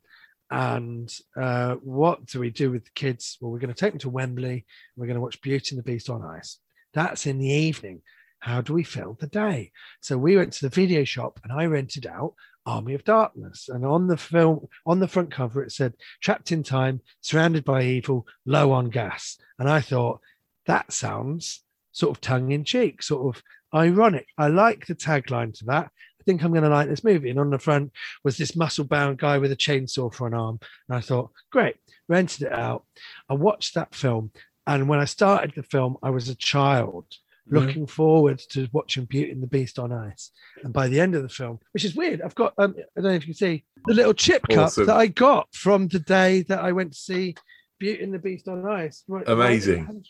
and 0.51 1.13
uh, 1.37 1.75
what 1.77 2.27
do 2.27 2.41
we 2.41 2.51
do 2.51 2.71
with 2.71 2.85
the 2.85 2.91
kids? 2.95 3.39
Well, 3.41 3.51
we're 3.51 3.59
going 3.59 3.75
to 3.75 3.79
take 3.81 3.93
them 3.93 4.01
to 4.01 4.11
Wembley. 4.11 4.67
We're 4.97 5.07
going 5.07 5.17
to 5.17 5.23
watch 5.23 5.41
Beauty 5.41 5.75
and 5.75 5.79
the 5.79 5.91
Beast 5.91 6.11
on 6.11 6.23
ice. 6.23 6.59
That's 6.93 7.27
in 7.27 7.39
the 7.39 7.49
evening. 7.49 8.03
How 8.39 8.61
do 8.61 8.75
we 8.75 8.85
fill 8.85 9.17
the 9.19 9.27
day? 9.27 9.73
So 10.03 10.19
we 10.19 10.37
went 10.37 10.53
to 10.53 10.69
the 10.69 10.75
video 10.75 11.05
shop 11.05 11.41
and 11.43 11.53
I 11.53 11.65
rented 11.65 12.07
out 12.07 12.35
Army 12.67 12.95
of 12.95 13.05
Darkness. 13.05 13.69
And 13.69 13.85
on 13.85 14.07
the 14.07 14.17
film, 14.17 14.69
on 14.87 15.01
the 15.01 15.09
front 15.09 15.31
cover, 15.31 15.63
it 15.63 15.73
said, 15.73 15.95
trapped 16.21 16.53
in 16.53 16.63
time, 16.63 17.01
surrounded 17.21 17.65
by 17.65 17.83
evil, 17.83 18.27
low 18.47 18.73
on 18.73 18.91
gas. 18.91 19.39
And 19.59 19.69
I 19.69 19.81
thought, 19.81 20.21
that 20.67 20.93
sounds 20.93 21.63
sort 21.93 22.17
of 22.17 22.21
tongue 22.21 22.53
in 22.53 22.65
cheek, 22.65 23.03
sort 23.03 23.37
of 23.37 23.43
ironic. 23.75 24.27
I 24.39 24.49
like 24.49 24.87
the 24.87 24.95
tagline 24.95 25.57
to 25.59 25.65
that. 25.67 25.87
I 25.87 26.25
think 26.25 26.43
I'm 26.43 26.53
going 26.53 26.65
to 26.65 26.71
like 26.71 26.89
this 26.89 27.05
movie. 27.05 27.31
And 27.31 27.39
on 27.39 27.51
the 27.51 27.59
front 27.59 27.93
was 28.25 28.37
this 28.37 28.57
muscle 28.57 28.85
bound 28.85 29.19
guy 29.19 29.37
with 29.39 29.53
a 29.53 29.57
chainsaw 29.57 30.13
for 30.13 30.27
an 30.27 30.35
arm. 30.35 30.59
And 30.89 30.97
I 30.97 31.01
thought, 31.01 31.31
great, 31.53 31.77
rented 32.09 32.47
it 32.47 32.53
out. 32.53 32.85
I 33.29 33.35
watched 33.35 33.75
that 33.75 33.95
film. 33.95 34.33
And 34.67 34.89
when 34.89 34.99
I 34.99 35.05
started 35.05 35.53
the 35.55 35.63
film, 35.63 35.99
I 36.03 36.11
was 36.11 36.31
a 36.31 36.35
child 36.35 37.05
looking 37.49 37.87
forward 37.87 38.39
to 38.51 38.69
watching 38.73 39.05
Beauty 39.05 39.31
and 39.31 39.43
the 39.43 39.47
Beast 39.47 39.79
on 39.79 39.93
ice. 39.93 40.31
And 40.63 40.73
by 40.73 40.89
the 40.89 41.01
end 41.01 41.15
of 41.15 41.23
the 41.23 41.29
film, 41.29 41.59
which 41.73 41.85
is 41.85 41.95
weird, 41.95 42.23
I've 42.23 42.35
got, 42.35 42.55
um, 42.59 42.75
I 42.97 43.01
don't 43.01 43.11
know 43.11 43.17
if 43.17 43.23
you 43.27 43.35
can 43.35 43.39
see, 43.39 43.65
the 43.87 43.95
little 43.95 44.15
chip 44.15 44.43
Awesome. 44.51 44.87
cup 44.87 44.95
that 44.95 44.97
I 45.01 45.07
got 45.09 45.49
from 45.55 45.89
the 45.89 45.99
day 45.99 46.43
that 46.49 46.61
I 46.61 46.73
went 46.73 46.93
to 46.93 46.99
see 46.99 47.35
Beauty 47.79 48.03
and 48.03 48.15
the 48.15 48.19
Beast 48.19 48.49
on 48.49 48.65
ice. 48.67 49.05
Right- 49.09 49.29
Amazing. 49.29 50.05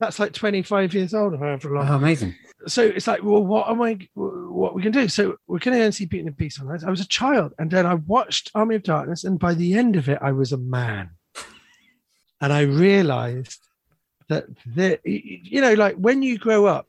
That's 0.00 0.18
like 0.18 0.32
25 0.32 0.94
years 0.94 1.12
old, 1.12 1.34
or 1.34 1.38
however 1.38 1.74
long 1.74 1.88
Oh, 1.88 1.96
amazing. 1.96 2.34
so 2.68 2.82
it's 2.84 3.06
like, 3.08 3.22
well, 3.22 3.44
what 3.44 3.68
am 3.68 3.82
I? 3.82 3.98
What 4.14 4.74
we 4.74 4.82
can 4.82 4.92
do? 4.92 5.08
So 5.08 5.36
we're 5.46 5.58
going 5.58 5.72
to 5.74 5.80
go 5.80 5.84
and 5.86 5.94
see 5.94 6.06
Beauty 6.06 6.20
and 6.26 6.28
the 6.28 6.36
Beast 6.36 6.60
on 6.60 6.70
ice. 6.70 6.84
I 6.84 6.90
was 6.90 7.00
a 7.00 7.08
child, 7.08 7.52
and 7.58 7.70
then 7.70 7.84
I 7.84 7.94
watched 7.94 8.50
Army 8.54 8.76
of 8.76 8.82
Darkness, 8.84 9.24
and 9.24 9.38
by 9.38 9.52
the 9.54 9.74
end 9.74 9.96
of 9.96 10.08
it, 10.08 10.18
I 10.22 10.32
was 10.32 10.52
a 10.52 10.56
man, 10.58 11.10
and 12.40 12.52
I 12.52 12.60
realized 12.62 13.58
that 14.28 14.46
the, 14.66 14.98
you 15.04 15.60
know, 15.60 15.74
like 15.74 15.96
when 15.96 16.22
you 16.22 16.38
grow 16.38 16.66
up, 16.66 16.86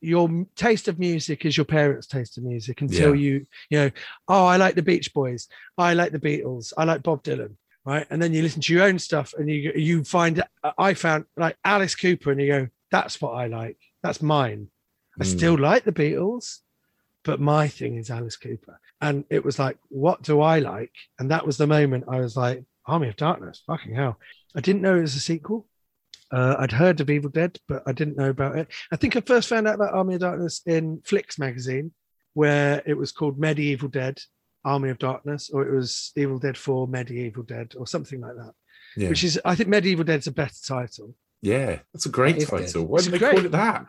your 0.00 0.46
taste 0.56 0.88
of 0.88 0.98
music 0.98 1.44
is 1.44 1.56
your 1.56 1.64
parents' 1.64 2.06
taste 2.08 2.36
of 2.36 2.44
music 2.44 2.80
until 2.80 3.14
Yeah. 3.14 3.20
you, 3.22 3.46
you 3.70 3.78
know, 3.78 3.90
oh, 4.28 4.44
I 4.46 4.56
like 4.56 4.74
the 4.74 4.82
Beach 4.82 5.14
Boys, 5.14 5.48
I 5.78 5.94
like 5.94 6.10
the 6.12 6.18
Beatles, 6.18 6.72
I 6.76 6.84
like 6.84 7.02
Bob 7.02 7.22
Dylan. 7.22 7.56
Right, 7.84 8.06
and 8.10 8.22
then 8.22 8.32
you 8.32 8.42
listen 8.42 8.60
to 8.62 8.72
your 8.72 8.84
own 8.84 9.00
stuff, 9.00 9.34
and 9.36 9.50
you 9.50 9.72
you 9.74 10.04
find 10.04 10.40
I 10.78 10.94
found 10.94 11.24
like 11.36 11.56
Alice 11.64 11.96
Cooper, 11.96 12.30
and 12.30 12.40
you 12.40 12.46
go, 12.46 12.68
"That's 12.92 13.20
what 13.20 13.32
I 13.32 13.48
like. 13.48 13.76
That's 14.04 14.22
mine." 14.22 14.68
I 15.20 15.24
Mm. 15.24 15.26
still 15.26 15.58
like 15.58 15.82
the 15.82 15.90
Beatles, 15.90 16.60
but 17.24 17.40
my 17.40 17.66
thing 17.66 17.96
is 17.96 18.08
Alice 18.08 18.36
Cooper. 18.36 18.78
And 19.00 19.24
it 19.30 19.44
was 19.44 19.58
like, 19.58 19.78
what 19.88 20.22
do 20.22 20.40
I 20.40 20.60
like? 20.60 20.92
And 21.18 21.28
that 21.32 21.44
was 21.44 21.56
the 21.56 21.66
moment 21.66 22.04
I 22.06 22.20
was 22.20 22.36
like, 22.36 22.62
Army 22.86 23.08
of 23.08 23.16
Darkness, 23.16 23.64
fucking 23.66 23.96
hell. 23.96 24.16
I 24.54 24.60
didn't 24.60 24.82
know 24.82 24.96
it 24.96 25.00
was 25.02 25.16
a 25.16 25.20
sequel. 25.20 25.66
Uh, 26.32 26.56
I'd 26.58 26.72
heard 26.72 27.00
of 27.00 27.10
Evil 27.10 27.30
Dead, 27.30 27.58
but 27.68 27.82
I 27.86 27.92
didn't 27.92 28.16
know 28.16 28.30
about 28.30 28.56
it. 28.56 28.68
I 28.90 28.96
think 28.96 29.16
I 29.16 29.20
first 29.20 29.48
found 29.48 29.68
out 29.68 29.74
about 29.74 29.92
Army 29.92 30.14
of 30.14 30.20
Darkness 30.20 30.62
in 30.66 31.02
Flicks 31.04 31.38
magazine, 31.38 31.92
where 32.32 32.82
it 32.86 32.94
was 32.94 33.12
called 33.12 33.38
Medieval 33.38 33.88
Dead, 33.88 34.18
Army 34.64 34.88
of 34.88 34.98
Darkness, 34.98 35.50
or 35.50 35.66
it 35.66 35.74
was 35.74 36.12
Evil 36.16 36.38
Dead 36.38 36.56
4, 36.56 36.88
Medieval 36.88 37.42
Dead, 37.42 37.74
or 37.76 37.86
something 37.86 38.20
like 38.20 38.36
that. 38.36 38.52
Yeah. 38.96 39.08
Which 39.10 39.24
is, 39.24 39.38
I 39.44 39.54
think 39.54 39.68
Medieval 39.68 40.04
Dead's 40.04 40.26
a 40.26 40.32
better 40.32 40.54
title. 40.66 41.14
Yeah, 41.42 41.80
that's 41.92 42.06
a 42.06 42.08
great 42.08 42.36
That 42.36 42.42
is 42.42 42.50
good. 42.50 42.60
title. 42.66 42.86
Why 42.86 42.98
It's 42.98 43.06
did 43.08 43.14
they 43.14 43.18
great. 43.18 43.34
call 43.36 43.44
it 43.46 43.50
that? 43.52 43.86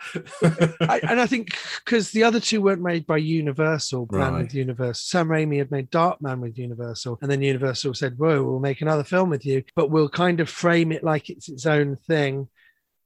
I, 0.89 0.99
and 1.07 1.21
I 1.21 1.27
think 1.27 1.55
because 1.85 2.09
the 2.11 2.23
other 2.23 2.39
two 2.39 2.61
weren't 2.61 2.81
made 2.81 3.05
by 3.05 3.17
Universal, 3.17 4.09
Man 4.11 4.33
Right. 4.33 4.41
with 4.41 4.55
Universal. 4.55 5.03
Sam 5.05 5.27
Raimi 5.27 5.59
had 5.59 5.69
made 5.71 5.91
Darkman 5.91 6.39
with 6.39 6.57
Universal, 6.57 7.19
and 7.21 7.29
then 7.29 7.41
Universal 7.43 7.93
said, 7.93 8.17
"Whoa, 8.17 8.43
we'll 8.43 8.59
make 8.59 8.81
another 8.81 9.03
film 9.03 9.29
with 9.29 9.45
you, 9.45 9.63
but 9.75 9.91
we'll 9.91 10.09
kind 10.09 10.39
of 10.39 10.49
frame 10.49 10.91
it 10.91 11.03
like 11.03 11.29
it's 11.29 11.47
its 11.47 11.65
own 11.67 11.95
thing. 11.95 12.47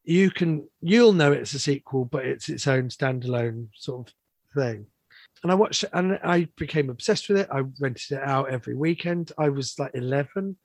You 0.05 0.31
can, 0.31 0.69
you'll 0.81 1.11
know 1.11 1.33
it's 1.33 1.53
a 1.53 1.59
sequel, 1.59 2.05
but 2.05 2.25
it's 2.25 2.47
its 2.47 2.65
own 2.67 2.87
standalone 2.87 3.67
sort 3.75 4.07
of 4.07 4.13
thing." 4.55 4.85
And 5.43 5.51
I 5.51 5.55
watched, 5.55 5.83
and 5.93 6.19
I 6.23 6.47
became 6.57 6.89
obsessed 6.89 7.27
with 7.27 7.37
it. 7.39 7.49
I 7.51 7.63
rented 7.81 8.17
it 8.17 8.23
out 8.23 8.49
every 8.49 8.75
weekend. 8.75 9.33
I 9.37 9.49
was 9.49 9.77
like 9.77 9.91
eleven. 9.93 10.57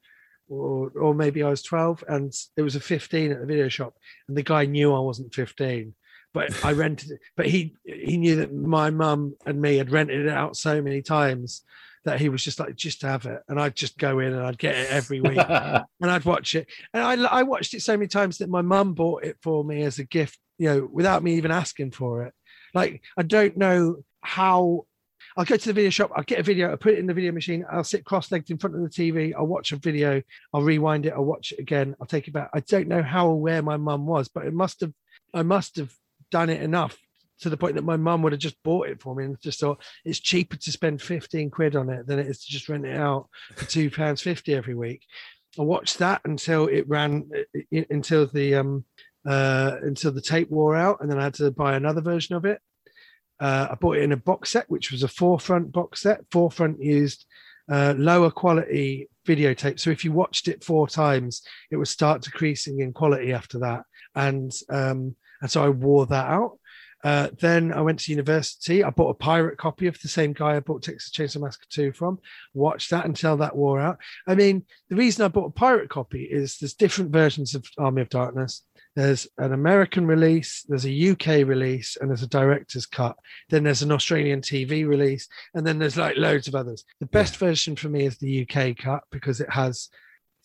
Or, 0.53 0.91
or 0.91 1.15
maybe 1.15 1.43
I 1.43 1.49
was 1.49 1.63
12 1.63 2.05
and 2.09 2.31
it 2.57 2.63
was 2.63 2.77
a 2.77 2.81
15 2.81 3.33
at 3.33 3.41
the 3.41 3.47
video 3.47 3.69
shop 3.69 3.95
and 4.29 4.37
the 4.37 4.43
guy 4.43 4.67
knew 4.67 4.93
I 4.93 4.99
wasn't 4.99 5.35
15 5.35 5.95
but 6.35 6.65
I 6.65 6.73
rented 6.73 7.13
it. 7.13 7.21
But 7.37 7.47
he 7.47 7.75
he 7.85 8.17
knew 8.17 8.37
that 8.37 8.55
my 8.55 8.91
mum 8.91 9.35
and 9.47 9.61
me 9.61 9.77
had 9.77 9.91
rented 9.91 10.27
it 10.27 10.33
out 10.33 10.57
so 10.57 10.83
many 10.83 11.03
times 11.03 11.63
that 12.05 12.21
he 12.21 12.29
was 12.29 12.43
just 12.43 12.59
like, 12.59 12.75
just 12.75 13.03
have 13.03 13.27
it, 13.27 13.43
and 13.49 13.61
I'd 13.61 13.77
just 13.77 13.97
go 13.97 14.19
in 14.19 14.33
and 14.33 14.43
I'd 14.43 14.59
get 14.59 14.77
it 14.77 14.91
every 14.91 15.21
week 15.21 15.39
and 15.49 15.87
I'd 16.11 16.25
watch 16.25 16.55
it. 16.55 16.69
And 16.93 17.03
I 17.03 17.29
I 17.29 17.43
watched 17.43 17.75
it 17.75 17.83
so 17.83 17.97
many 17.97 18.09
times 18.09 18.39
that 18.39 18.51
my 18.51 18.63
mum 18.63 18.95
bought 18.95 19.25
it 19.25 19.37
for 19.43 19.65
me 19.65 19.83
as 19.83 19.99
a 19.99 20.05
gift, 20.05 20.39
you 20.59 20.69
know, 20.69 20.89
without 20.91 21.23
me 21.23 21.35
even 21.35 21.51
asking 21.51 21.93
for 21.93 22.25
it. 22.25 22.35
Like 22.75 23.03
I 23.17 23.23
don't 23.23 23.57
know 23.57 24.05
how. 24.23 24.87
I'll 25.37 25.45
go 25.45 25.57
to 25.57 25.69
the 25.69 25.73
video 25.73 25.91
shop. 25.91 26.11
I'll 26.15 26.25
get 26.25 26.41
a 26.41 26.43
video. 26.43 26.71
I'll 26.71 26.77
put 26.77 26.95
it 26.95 26.99
in 26.99 27.07
the 27.07 27.15
video 27.15 27.33
machine. 27.33 27.65
I'll 27.71 27.85
sit 27.85 28.05
cross-legged 28.05 28.51
in 28.51 28.59
front 28.59 28.77
of 28.77 28.83
the 28.83 28.89
TV. 28.89 29.33
I'll 29.37 29.47
watch 29.47 29.73
a 29.73 29.77
video. 29.77 30.23
I'll 30.53 30.63
rewind 30.63 31.07
it. 31.07 31.13
I'll 31.15 31.25
watch 31.25 31.53
it 31.53 31.59
again. 31.59 31.97
I'll 32.01 32.07
take 32.07 32.29
it 32.29 32.33
back. 32.33 32.51
I 32.53 32.61
don't 32.61 32.89
know 32.89 33.03
how 33.03 33.29
aware 33.29 33.63
my 33.63 33.77
mum 33.77 34.07
was, 34.07 34.29
but 34.29 34.47
it 34.47 34.53
must 34.53 34.81
have. 34.81 34.93
I 35.35 35.43
must 35.43 35.77
have 35.77 35.93
done 36.31 36.51
it 36.51 36.63
enough 36.63 36.99
to 37.41 37.51
the 37.51 37.57
point 37.57 37.75
that 37.75 37.85
my 37.85 37.97
mum 37.97 38.23
would 38.23 38.33
have 38.33 38.41
just 38.41 38.63
bought 38.63 38.89
it 38.89 39.01
for 39.01 39.15
me 39.15 39.25
and 39.25 39.41
just 39.41 39.61
thought 39.61 39.83
it's 40.05 40.21
cheaper 40.21 40.57
to 40.57 40.73
spend 40.73 41.03
15 41.03 41.51
quid 41.51 41.75
on 41.75 41.91
it 41.91 42.07
than 42.07 42.19
it 42.19 42.27
is 42.27 42.45
to 42.45 42.51
just 42.51 42.69
rent 42.69 42.87
it 42.87 42.97
out 42.97 43.29
for 43.57 43.65
two 43.65 43.91
pounds 43.91 44.21
50 44.21 44.55
every 44.55 44.75
week. 44.75 45.03
I 45.59 45.63
watched 45.63 45.99
that 45.99 46.23
until 46.25 46.67
it 46.67 46.89
ran 46.89 47.29
until 47.71 48.27
the 48.27 48.55
um 48.55 48.85
uh 49.27 49.77
until 49.83 50.13
the 50.13 50.21
tape 50.21 50.51
wore 50.51 50.77
out 50.77 50.99
and 51.01 51.11
then 51.11 51.19
I 51.19 51.25
had 51.25 51.35
to 51.35 51.51
buy 51.51 51.75
another 51.75 52.01
version 52.01 52.37
of 52.37 52.45
it. 52.45 52.61
Uh, 53.43 53.69
I 53.73 53.75
bought 53.75 53.97
it 53.97 54.05
in 54.05 54.13
a 54.13 54.17
box 54.17 54.53
set, 54.53 54.71
which 54.71 54.93
was 54.93 55.03
a 55.03 55.09
forefront 55.09 55.73
box 55.73 56.03
set. 56.03 56.21
Forefront 56.31 56.81
used 56.81 57.27
uh, 57.71 57.93
lower 57.99 58.31
quality 58.31 59.09
videotape. 59.27 59.81
So 59.81 59.91
if 59.91 60.05
you 60.05 60.13
watched 60.13 60.47
it 60.47 60.63
four 60.63 60.87
times, 60.87 61.43
it 61.71 61.77
would 61.77 61.89
start 61.89 62.23
decreasing 62.23 62.81
in 62.81 62.93
quality 62.93 63.33
after 63.33 63.59
that. 63.59 63.83
And 64.15 64.53
um, 64.69 65.17
and 65.41 65.51
so 65.51 65.65
I 65.65 65.71
wore 65.71 66.07
that 66.07 66.31
out. 66.31 66.59
Uh, 67.05 67.31
then 67.41 67.73
I 67.73 67.81
went 67.81 67.99
to 68.01 68.13
university. 68.13 68.85
I 68.85 68.91
bought 68.91 69.11
a 69.11 69.15
pirate 69.15 69.59
copy 69.59 69.89
of 69.89 70.01
the 70.01 70.09
same 70.09 70.33
guy 70.33 70.55
I 70.55 70.61
bought 70.61 70.85
Texas 70.85 71.11
Chainsaw 71.11 71.43
Massacre 71.43 71.67
2 71.69 71.93
from. 71.93 72.21
Watched 72.55 72.91
that 72.91 73.07
until 73.07 73.37
that 73.39 73.57
wore 73.57 73.81
out. 73.81 73.99
I 74.29 74.37
mean, 74.37 74.65
the 74.89 74.95
reason 74.95 75.25
I 75.25 75.29
bought 75.29 75.47
a 75.47 75.51
pirate 75.51 75.91
copy 75.91 76.23
is 76.23 76.59
there's 76.59 76.75
different 76.75 77.11
versions 77.11 77.57
of 77.57 77.67
Army 77.77 78.03
of 78.03 78.09
Darkness. 78.09 78.63
There's 78.95 79.27
an 79.39 79.53
American 79.53 80.07
release, 80.07 80.65
there's 80.69 80.87
a 80.87 81.11
UK 81.11 81.47
release, 81.47 81.97
and 82.01 82.11
there's 82.11 82.23
a 82.23 82.29
director's 82.29 82.87
cut. 82.87 83.17
Then 83.49 83.65
there's 83.65 83.83
an 83.83 83.93
Australian 83.93 84.43
TV 84.43 84.87
release, 84.87 85.29
and 85.55 85.67
then 85.67 85.79
there's 85.79 85.97
like 85.97 86.17
loads 86.17 86.49
of 86.49 86.55
others. 86.55 86.85
The 87.01 87.07
best 87.07 87.37
version 87.37 87.77
for 87.77 87.89
me 87.89 88.05
is 88.05 88.19
the 88.19 88.47
UK 88.47 88.77
cut 88.77 89.05
because 89.11 89.41
it 89.41 89.51
has 89.51 89.89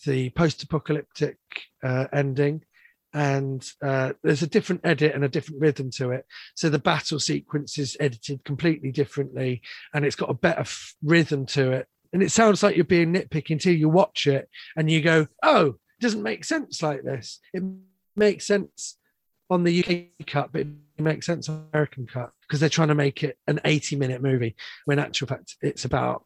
the 0.06 0.30
post-apocalyptic 0.32 1.38
uh, 1.84 2.06
ending 2.14 2.64
and 3.14 3.68
uh, 3.82 4.14
there's 4.22 4.44
a 4.44 4.48
different 4.48 4.82
edit 4.84 5.16
and 5.16 5.24
a 5.24 5.30
different 5.30 5.62
rhythm 5.62 5.90
to 5.90 6.12
it 6.12 6.26
so 6.56 6.70
the 6.70 6.78
battle 6.78 7.20
sequence 7.20 7.78
is 7.78 7.98
edited 8.00 8.44
completely 8.44 8.92
differently 8.92 9.62
and 9.94 10.06
it's 10.06 10.16
got 10.16 10.30
a 10.30 10.36
better 10.36 10.62
f- 10.62 10.94
rhythm 11.02 11.46
to 11.46 11.72
it 11.72 11.88
and 12.14 12.22
it 12.22 12.32
sounds 12.32 12.62
like 12.62 12.76
you're 12.76 12.86
being 12.86 13.14
nitpicky 13.14 13.52
until 13.52 13.74
you 13.74 13.90
watch 13.90 14.28
it 14.28 14.50
and 14.76 14.92
you 14.92 15.02
go 15.02 15.26
oh 15.42 15.68
it 15.68 16.02
doesn't 16.02 16.22
make 16.22 16.44
sense 16.44 16.84
like 16.84 17.02
this 17.04 17.40
it 17.54 17.64
makes 18.18 18.46
sense 18.46 18.98
on 19.50 19.64
the 19.64 19.80
uk 19.80 20.28
cut 20.28 20.52
but 20.52 20.62
it 20.62 20.68
makes 20.98 21.26
sense 21.26 21.48
on 21.48 21.56
the 21.56 21.78
american 21.78 22.06
cut 22.06 22.32
because 22.42 22.60
they're 22.60 22.70
trying 22.70 22.90
to 22.90 22.96
make 22.96 23.24
it 23.24 23.38
an 23.48 23.60
80 23.64 23.96
minute 23.96 24.22
movie 24.22 24.56
when 24.86 25.00
in 25.00 25.06
actual 25.06 25.28
fact 25.28 25.56
it's 25.62 25.86
about 25.86 26.24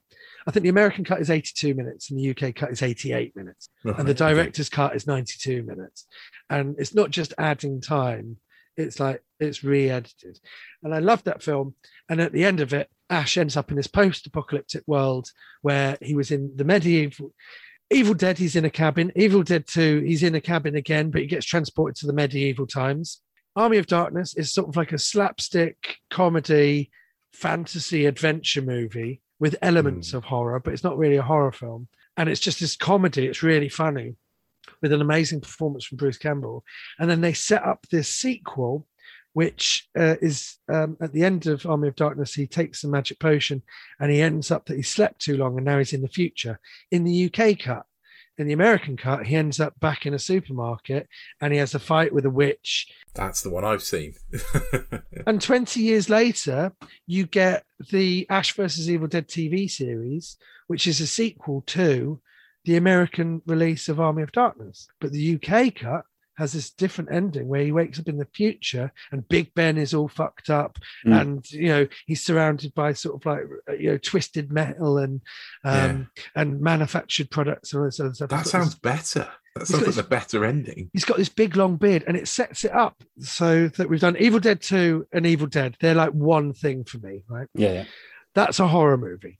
I 0.48 0.52
think 0.52 0.64
the 0.64 0.70
American 0.70 1.04
cut 1.04 1.22
is 1.22 1.30
82 1.30 1.76
minutes 1.76 2.10
and 2.10 2.20
the 2.20 2.32
UK 2.32 2.56
cut 2.56 2.72
is 2.72 2.82
88 2.82 3.36
minutes. 3.36 3.70
And 3.84 4.08
the 4.08 4.14
Right, 4.14 4.18
director's 4.18 4.70
cut 4.70 4.96
is 4.96 5.06
92 5.06 5.64
minutes. 5.64 6.08
And 6.50 6.76
it's 6.80 6.96
not 6.96 7.12
just 7.12 7.34
adding 7.38 7.82
time, 7.82 8.38
it's 8.78 9.00
like 9.00 9.22
it's 9.40 9.64
re 9.64 9.90
edited. 9.90 10.40
And 10.84 10.94
I 10.94 11.00
love 11.00 11.24
that 11.26 11.44
film. 11.44 11.76
And 12.10 12.20
at 12.22 12.32
the 12.32 12.44
end 12.44 12.60
of 12.60 12.74
it, 12.74 12.90
Ash 13.10 13.38
ends 13.38 13.58
up 13.58 13.70
in 13.70 13.78
this 13.78 13.88
post 13.88 14.26
apocalyptic 14.26 14.84
world 14.88 15.28
where 15.62 15.98
he 16.02 16.16
was 16.16 16.32
in 16.32 16.54
the 16.56 16.64
medieval. 16.64 17.34
Evil 17.92 18.14
Dead, 18.14 18.38
he's 18.38 18.56
in 18.56 18.66
a 18.66 18.70
cabin. 18.70 19.12
Evil 19.16 19.44
Dead 19.44 19.68
2, 19.68 20.02
he's 20.06 20.24
in 20.24 20.36
a 20.36 20.42
cabin 20.42 20.76
again, 20.76 21.12
but 21.12 21.22
he 21.22 21.28
gets 21.28 21.46
transported 21.46 21.96
to 21.98 22.08
the 22.08 22.14
medieval 22.14 22.66
times. 22.66 23.22
Army 23.56 23.78
of 23.78 23.88
Darkness 23.88 24.34
is 24.36 24.54
sort 24.54 24.70
of 24.70 24.78
like 24.78 24.94
a 24.94 24.98
slapstick 24.98 25.98
comedy, 26.10 26.90
fantasy 27.34 28.06
adventure 28.06 28.62
movie 28.62 29.22
with 29.40 29.58
elements 29.62 30.12
hmm. 30.12 30.18
of 30.18 30.24
horror, 30.24 30.60
but 30.60 30.74
it's 30.74 30.84
not 30.84 30.98
really 30.98 31.18
a 31.18 31.22
horror 31.22 31.52
film. 31.52 31.88
And 32.16 32.30
it's 32.30 32.40
just 32.40 32.60
this 32.60 32.76
comedy. 32.76 33.28
It's 33.28 33.44
really 33.44 33.70
funny 33.70 34.16
with 34.82 34.94
an 34.94 35.02
amazing 35.02 35.42
performance 35.42 35.86
from 35.86 35.98
Bruce 35.98 36.18
Campbell. 36.18 36.64
And 37.00 37.10
then 37.10 37.22
they 37.22 37.34
set 37.34 37.64
up 37.64 37.86
this 37.92 38.10
sequel 38.10 38.88
which 39.34 39.88
uh, 39.98 40.16
is 40.22 40.58
um, 40.72 40.98
at 41.02 41.14
the 41.14 41.24
end 41.24 41.48
of 41.48 41.66
Army 41.66 41.88
of 41.88 41.96
Darkness. 41.96 42.34
He 42.34 42.48
takes 42.48 42.82
the 42.82 42.88
magic 42.88 43.20
potion, 43.20 43.62
and 44.00 44.12
he 44.12 44.22
ends 44.22 44.52
up 44.52 44.66
that 44.66 44.76
he 44.76 44.82
slept 44.82 45.22
too 45.22 45.38
long, 45.38 45.58
and 45.58 45.66
now 45.66 45.78
he's 45.78 45.94
in 45.94 46.02
the 46.02 46.08
future. 46.08 46.60
In 46.92 47.04
the 47.04 47.26
UK 47.26 47.60
cut, 47.60 47.86
in 48.38 48.48
the 48.48 48.54
American 48.54 48.98
cut, 48.98 49.28
he 49.28 49.36
ends 49.36 49.60
up 49.60 49.80
back 49.80 50.06
in 50.06 50.14
a 50.14 50.20
supermarket, 50.20 51.08
and 51.40 51.54
he 51.54 51.60
has 51.60 51.76
a 51.76 51.80
fight 51.80 52.14
with 52.14 52.26
a 52.26 52.30
witch. 52.30 52.88
That's 53.14 53.42
the 53.42 53.50
one 53.50 53.64
I've 53.64 53.84
seen. 53.84 54.16
And 55.28 55.40
20 55.40 55.82
years 55.82 56.10
later, 56.10 56.74
you 57.06 57.28
get 57.28 57.64
the 57.92 58.26
Ash 58.30 58.56
versus 58.56 58.90
Evil 58.90 59.08
Dead 59.08 59.28
TV 59.28 59.70
series, 59.70 60.38
which 60.66 60.88
is 60.88 61.00
a 61.00 61.06
sequel 61.06 61.62
to 61.68 62.20
the 62.66 62.78
American 62.78 63.42
release 63.46 63.88
of 63.88 64.00
Army 64.00 64.24
of 64.24 64.32
Darkness. 64.32 64.88
But 65.00 65.12
the 65.12 65.36
UK 65.36 65.76
cut 65.76 66.06
has 66.42 66.54
this 66.54 66.72
different 66.72 67.12
ending 67.12 67.48
where 67.48 67.64
he 67.64 67.72
wakes 67.72 68.00
up 68.00 68.08
in 68.08 68.18
the 68.18 68.28
future 68.34 68.92
and 69.12 69.28
Big 69.30 69.54
Ben 69.54 69.78
is 69.78 69.94
all 69.94 70.08
fucked 70.08 70.50
up 70.50 70.78
Mm. 71.06 71.22
and 71.22 71.52
you 71.52 71.68
know 71.68 71.88
he's 72.08 72.24
surrounded 72.24 72.74
by 72.74 72.94
sort 72.94 73.16
of 73.16 73.26
like 73.26 73.44
you 73.80 73.92
know 73.92 73.98
twisted 73.98 74.52
metal 74.52 74.98
and 74.98 75.22
um 75.64 76.10
and 76.36 76.60
manufactured 76.62 77.30
products 77.30 77.72
and 77.74 77.80
all 77.80 77.86
this 77.86 78.00
other 78.00 78.14
stuff. 78.14 78.30
that 78.30 78.48
sounds 78.48 78.72
this- 78.76 78.80
better. 78.80 79.28
That 79.56 79.68
sounds 79.68 79.86
like 79.86 79.96
the 79.96 80.04
better 80.04 80.46
ending. 80.46 80.90
he's 80.94 81.04
got 81.04 81.18
this 81.18 81.28
big 81.28 81.58
long 81.58 81.76
beard 81.76 82.06
and 82.08 82.16
it 82.16 82.28
sets 82.30 82.64
it 82.64 82.72
up 82.74 83.04
so 83.20 83.68
that 83.68 83.90
we've 83.90 84.00
done 84.00 84.16
Evil 84.18 84.40
Dead 84.40 84.62
2 84.62 85.08
and 85.12 85.26
Evil 85.26 85.48
Dead. 85.48 85.76
They're 85.82 85.94
like 85.94 86.12
one 86.12 86.54
thing 86.54 86.86
for 86.86 87.00
me, 87.00 87.24
right? 87.30 87.48
Yeah, 87.54 87.74
yeah. 87.74 87.86
That's 88.34 88.62
a 88.62 88.68
horror 88.70 88.98
movie. 88.98 89.40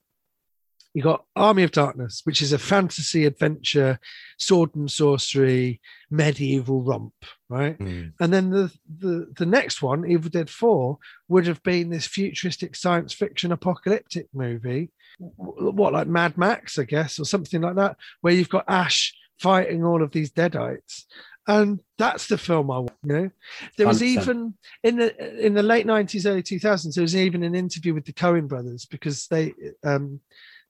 You 0.94 1.02
got 1.04 1.26
Army 1.36 1.64
of 1.64 1.72
Darkness, 1.72 2.22
which 2.26 2.42
is 2.42 2.52
a 2.52 2.60
fantasy 2.60 3.26
adventure, 3.26 4.00
sword 4.38 4.76
and 4.76 4.92
sorcery, 4.92 5.80
medieval 6.10 6.84
romp, 6.84 7.14
right? 7.48 7.80
Mm. 7.80 8.14
And 8.20 8.34
then 8.34 8.50
the, 8.50 8.72
the 9.00 9.32
the 9.38 9.46
next 9.46 9.82
one, 9.82 10.10
Evil 10.10 10.30
Dead 10.30 10.50
4, 10.50 10.98
would 11.30 11.48
have 11.48 11.64
been 11.64 11.90
this 11.90 12.08
futuristic 12.08 12.76
science 12.76 13.14
fiction 13.14 13.52
apocalyptic 13.52 14.28
movie. 14.34 14.92
What, 15.38 15.94
like 15.94 16.08
Mad 16.08 16.38
Max, 16.38 16.78
I 16.78 16.84
guess, 16.84 17.20
or 17.20 17.26
something 17.26 17.62
like 17.62 17.76
that, 17.76 17.96
where 18.20 18.34
you've 18.34 18.50
got 18.50 18.66
Ash 18.68 19.14
fighting 19.40 19.84
all 19.84 20.04
of 20.04 20.12
these 20.12 20.32
deadites. 20.32 21.06
And 21.48 21.80
that's 21.98 22.28
the 22.28 22.38
film 22.38 22.70
I 22.70 22.80
want, 22.80 22.92
you 23.04 23.14
know. 23.14 23.32
There 23.78 23.88
was 23.88 24.02
100%. 24.02 24.04
even 24.04 24.54
in 24.84 24.98
the 24.98 25.46
in 25.46 25.54
the 25.56 25.64
late 25.64 25.88
90s, 25.88 26.30
early 26.30 26.44
2000s, 26.44 26.94
there 26.94 27.02
was 27.02 27.16
even 27.16 27.44
an 27.44 27.56
interview 27.56 27.94
with 27.94 28.06
the 28.06 28.14
Coen 28.14 28.48
brothers 28.48 28.86
because 28.86 29.28
they 29.28 29.54
um 29.84 30.20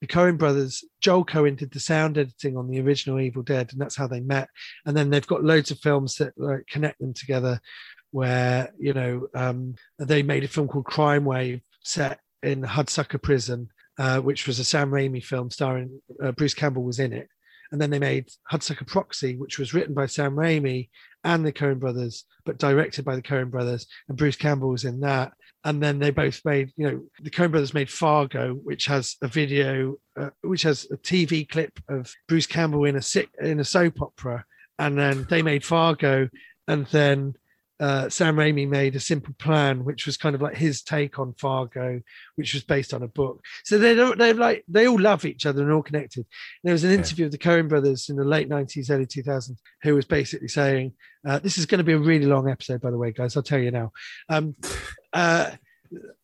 the 0.01 0.07
Coen 0.07 0.37
brothers, 0.37 0.83
Joel 0.99 1.23
Coen 1.23 1.55
did 1.55 1.71
the 1.71 1.79
sound 1.79 2.17
editing 2.17 2.57
on 2.57 2.67
the 2.67 2.81
original 2.81 3.19
Evil 3.19 3.43
Dead, 3.43 3.71
and 3.71 3.79
that's 3.79 3.95
how 3.95 4.07
they 4.07 4.19
met. 4.19 4.49
And 4.85 4.97
then 4.97 5.11
they've 5.11 5.25
got 5.25 5.43
loads 5.43 5.69
of 5.69 5.79
films 5.79 6.15
that 6.15 6.33
like, 6.37 6.65
connect 6.67 6.99
them 6.99 7.13
together, 7.13 7.61
where 8.09 8.73
you 8.79 8.93
know 8.93 9.27
um, 9.35 9.75
they 9.99 10.23
made 10.23 10.43
a 10.43 10.47
film 10.47 10.67
called 10.67 10.85
Crime 10.85 11.23
Wave 11.23 11.61
set 11.83 12.19
in 12.41 12.63
Hudsucker 12.63 13.21
Prison, 13.21 13.69
uh, 13.99 14.19
which 14.19 14.47
was 14.47 14.57
a 14.57 14.65
Sam 14.65 14.89
Raimi 14.89 15.23
film 15.23 15.51
starring 15.51 16.01
uh, 16.21 16.31
Bruce 16.31 16.55
Campbell 16.55 16.83
was 16.83 16.99
in 16.99 17.13
it. 17.13 17.29
And 17.72 17.80
then 17.80 17.89
they 17.89 17.99
made 17.99 18.27
Hudsucker 18.52 18.85
Proxy, 18.88 19.38
which 19.38 19.57
was 19.57 19.73
written 19.73 19.93
by 19.93 20.06
Sam 20.06 20.35
Raimi 20.35 20.89
and 21.23 21.45
the 21.45 21.53
Coen 21.53 21.80
brothers, 21.80 22.26
but 22.45 22.57
directed 22.57 23.06
by 23.06 23.15
the 23.15 23.22
Coen 23.22 23.49
brothers, 23.49 23.88
and 24.10 24.18
Bruce 24.18 24.35
Campbell 24.35 24.69
was 24.69 24.85
in 24.85 24.99
that. 25.02 25.34
And 25.64 25.81
then 25.81 25.99
they 25.99 26.10
both 26.10 26.41
made 26.43 26.72
you 26.76 26.89
know 26.89 27.03
the 27.22 27.30
Coen 27.30 27.52
brothers 27.52 27.73
made 27.73 27.89
Fargo 27.89 28.53
which 28.56 28.85
has 28.88 29.15
a 29.22 29.27
video 29.27 29.95
uh, 30.19 30.31
which 30.41 30.64
has 30.64 30.88
a 30.91 30.98
TV 30.98 31.48
clip 31.48 31.80
of 31.88 32.11
Bruce 32.27 32.48
Campbell 32.48 32.85
in 32.85 32.95
a 32.95 33.02
sick 33.02 33.30
in 33.39 33.60
a 33.60 33.65
soap 33.65 34.02
opera. 34.02 34.43
And 34.80 34.98
then 34.98 35.27
they 35.30 35.43
made 35.43 35.64
Fargo 35.64 36.27
and 36.68 36.88
then 36.88 37.35
uh, 37.81 38.07
Sam 38.09 38.35
Raimi 38.35 38.69
made 38.69 38.95
a 38.95 38.99
simple 38.99 39.33
plan 39.39 39.83
which 39.83 40.05
was 40.05 40.15
kind 40.15 40.35
of 40.35 40.41
like 40.41 40.55
his 40.55 40.83
take 40.83 41.17
on 41.17 41.33
Fargo 41.33 41.99
which 42.35 42.53
was 42.53 42.63
based 42.63 42.93
on 42.93 43.01
a 43.01 43.07
book. 43.07 43.43
So 43.63 43.77
they 43.77 43.95
don't 43.95 44.17
they're 44.17 44.35
like 44.35 44.63
they 44.67 44.87
all 44.87 44.99
love 44.99 45.25
each 45.25 45.45
other 45.45 45.63
and 45.63 45.71
all 45.71 45.81
connected. 45.81 46.25
There 46.63 46.73
was 46.73 46.83
an 46.83 46.91
interview 46.91 47.25
of 47.25 47.31
the 47.31 47.37
Coen 47.39 47.67
brothers 47.67 48.09
in 48.09 48.15
the 48.15 48.23
late 48.23 48.49
90s 48.49 48.91
early 48.91 49.07
2000s 49.07 49.57
who 49.81 49.95
was 49.95 50.05
basically 50.05 50.47
saying 50.47 50.93
uh, 51.27 51.39
this 51.39 51.57
is 51.57 51.65
going 51.65 51.79
to 51.79 51.83
be 51.83 51.93
a 51.93 51.97
really 51.97 52.27
long 52.27 52.49
episode 52.49 52.81
by 52.81 52.91
the 52.91 52.97
way 52.97 53.11
guys 53.11 53.35
I'll 53.35 53.43
tell 53.43 53.59
you 53.59 53.71
now. 53.71 53.91
Um, 54.29 54.55
uh, 55.13 55.51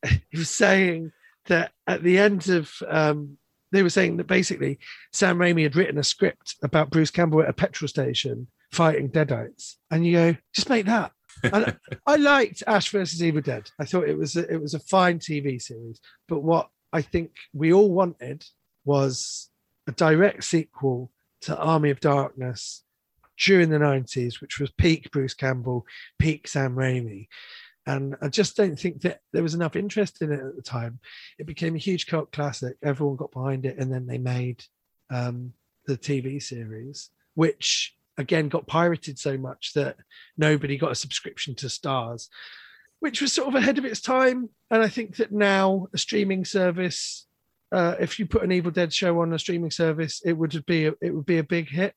he 0.04 0.38
was 0.38 0.50
saying 0.50 1.12
that 1.48 1.72
at 1.88 2.04
the 2.04 2.20
end 2.20 2.50
of 2.50 2.72
um, 2.88 3.38
they 3.72 3.84
were 3.84 3.90
saying 3.90 4.18
that 4.18 4.28
basically 4.28 4.80
Sam 5.12 5.38
Raimi 5.38 5.64
had 5.64 5.76
written 5.76 5.98
a 5.98 6.04
script 6.04 6.56
about 6.64 6.90
Bruce 6.90 7.12
Campbell 7.12 7.42
at 7.42 7.50
a 7.50 7.54
petrol 7.54 7.88
station 7.88 8.48
fighting 8.72 9.10
deadites, 9.10 9.76
and 9.92 10.06
you 10.06 10.14
go, 10.14 10.36
just 10.54 10.70
make 10.70 10.86
that. 10.86 11.12
And 11.44 11.78
I 12.06 12.16
liked 12.16 12.64
Ash 12.68 12.90
versus 12.90 13.24
Evil 13.24 13.42
Dead. 13.42 13.70
I 13.80 13.86
thought 13.86 14.08
it 14.08 14.18
was 14.18 14.36
a, 14.36 14.52
it 14.52 14.62
was 14.62 14.74
a 14.74 14.80
fine 14.80 15.20
TV 15.20 15.62
series, 15.62 16.00
but 16.28 16.42
what 16.44 16.70
I 16.94 17.02
think 17.02 17.32
we 17.54 17.74
all 17.74 17.92
wanted 17.92 18.46
was 18.86 19.50
a 19.88 19.92
direct 19.92 20.44
sequel 20.44 21.12
to 21.42 21.58
Army 21.58 21.90
of 21.90 22.00
Darkness 22.00 22.84
during 23.40 23.70
the 23.70 23.78
90s, 23.78 24.42
which 24.42 24.60
was 24.60 24.72
peak 24.72 25.12
Bruce 25.12 25.34
Campbell, 25.34 25.86
peak 26.20 26.48
Sam 26.48 26.76
Raimi. 26.76 27.28
And 27.86 28.16
I 28.22 28.28
just 28.28 28.58
don't 28.58 28.78
think 28.78 29.02
that 29.02 29.20
there 29.32 29.44
was 29.44 29.54
enough 29.54 29.76
interest 29.76 30.22
in 30.22 30.32
it 30.32 30.40
at 30.40 30.56
the 30.56 30.62
time. 30.62 31.00
It 31.40 31.46
became 31.46 31.76
a 31.76 31.80
huge 31.80 32.08
cult 32.08 32.32
classic. 32.32 32.76
Everyone 32.84 33.16
got 33.16 33.32
behind 33.32 33.66
it, 33.66 33.78
and 33.78 33.92
then 33.92 34.06
they 34.06 34.18
made 34.18 34.64
um, 35.10 35.54
the 35.86 35.98
TV 35.98 36.42
series, 36.44 37.10
which 37.36 37.96
again 38.18 38.50
got 38.50 38.68
pirated 38.68 39.20
so 39.20 39.38
much 39.38 39.74
that 39.74 39.98
nobody 40.38 40.78
got 40.78 40.92
a 40.92 40.96
subscription 40.96 41.56
to 41.56 41.68
Starz, 41.68 42.28
which 43.00 43.22
was 43.22 43.34
sort 43.34 43.48
of 43.48 43.56
ahead 43.56 43.78
of 43.78 43.86
its 43.86 44.02
time. 44.02 44.50
And 44.72 44.82
I 44.82 44.88
think 44.88 45.18
that 45.18 45.32
now 45.32 45.88
a 45.94 45.98
streaming 45.98 46.46
service, 46.46 47.28
uh, 47.72 47.96
if 48.00 48.20
you 48.20 48.26
put 48.26 48.44
an 48.44 48.52
Evil 48.52 48.72
Dead 48.72 48.92
show 48.94 49.22
on 49.22 49.34
a 49.34 49.40
streaming 49.40 49.72
service, 49.72 50.22
it 50.26 50.34
would 50.34 50.66
be 50.66 50.88
a, 50.88 50.94
it 51.02 51.14
would 51.14 51.26
be 51.26 51.38
a 51.38 51.44
big 51.44 51.70
hit. 51.70 51.94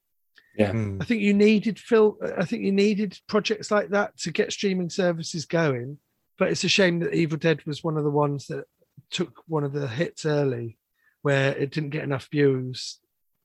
Yeah. 0.56 0.72
Mm. 0.72 1.00
I 1.00 1.04
think 1.04 1.22
you 1.22 1.32
needed 1.32 1.78
Phil. 1.78 2.18
I 2.36 2.44
think 2.44 2.64
you 2.64 2.72
needed 2.72 3.18
projects 3.28 3.70
like 3.70 3.90
that 3.90 4.16
to 4.18 4.30
get 4.30 4.52
streaming 4.52 4.90
services 4.90 5.46
going. 5.46 5.98
But 6.38 6.50
it's 6.50 6.64
a 6.64 6.68
shame 6.68 7.00
that 7.00 7.14
Evil 7.14 7.38
Dead 7.38 7.64
was 7.66 7.84
one 7.84 7.96
of 7.96 8.04
the 8.04 8.10
ones 8.10 8.46
that 8.46 8.64
took 9.10 9.42
one 9.46 9.64
of 9.64 9.72
the 9.72 9.86
hits 9.86 10.24
early, 10.24 10.78
where 11.22 11.54
it 11.56 11.70
didn't 11.70 11.90
get 11.90 12.04
enough 12.04 12.28
views 12.30 12.98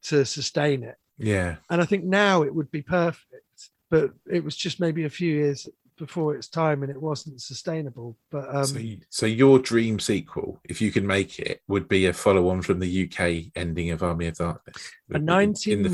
to 0.04 0.26
sustain 0.26 0.84
it. 0.84 0.96
Yeah. 1.18 1.56
And 1.70 1.82
I 1.82 1.86
think 1.86 2.04
now 2.04 2.44
it 2.44 2.54
would 2.54 2.72
be 2.72 2.82
perfect, 2.82 3.70
but 3.90 4.12
it 4.32 4.44
was 4.44 4.56
just 4.56 4.80
maybe 4.80 5.06
a 5.06 5.10
few 5.10 5.34
years 5.34 5.68
before 5.98 6.36
its 6.36 6.50
time, 6.50 6.84
and 6.84 6.92
it 6.92 7.02
wasn't 7.02 7.40
sustainable. 7.42 8.18
But 8.30 8.54
um, 8.54 8.66
so, 8.66 8.80
so 9.10 9.26
your 9.26 9.60
dream 9.60 9.98
sequel, 9.98 10.60
if 10.66 10.82
you 10.82 10.92
can 10.92 11.08
make 11.08 11.40
it, 11.40 11.62
would 11.70 11.88
be 11.88 12.08
a 12.08 12.12
follow-on 12.14 12.64
from 12.64 12.80
the 12.80 13.04
UK 13.10 13.52
ending 13.56 13.92
of 13.92 14.04
Army 14.04 14.28
of 14.28 14.36
Darkness. 14.36 14.92
a 15.14 15.16
in- 15.16 15.24
in 15.24 15.26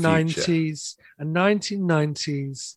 1990s 0.00 0.96
a 1.20 1.24
1990s 1.24 2.76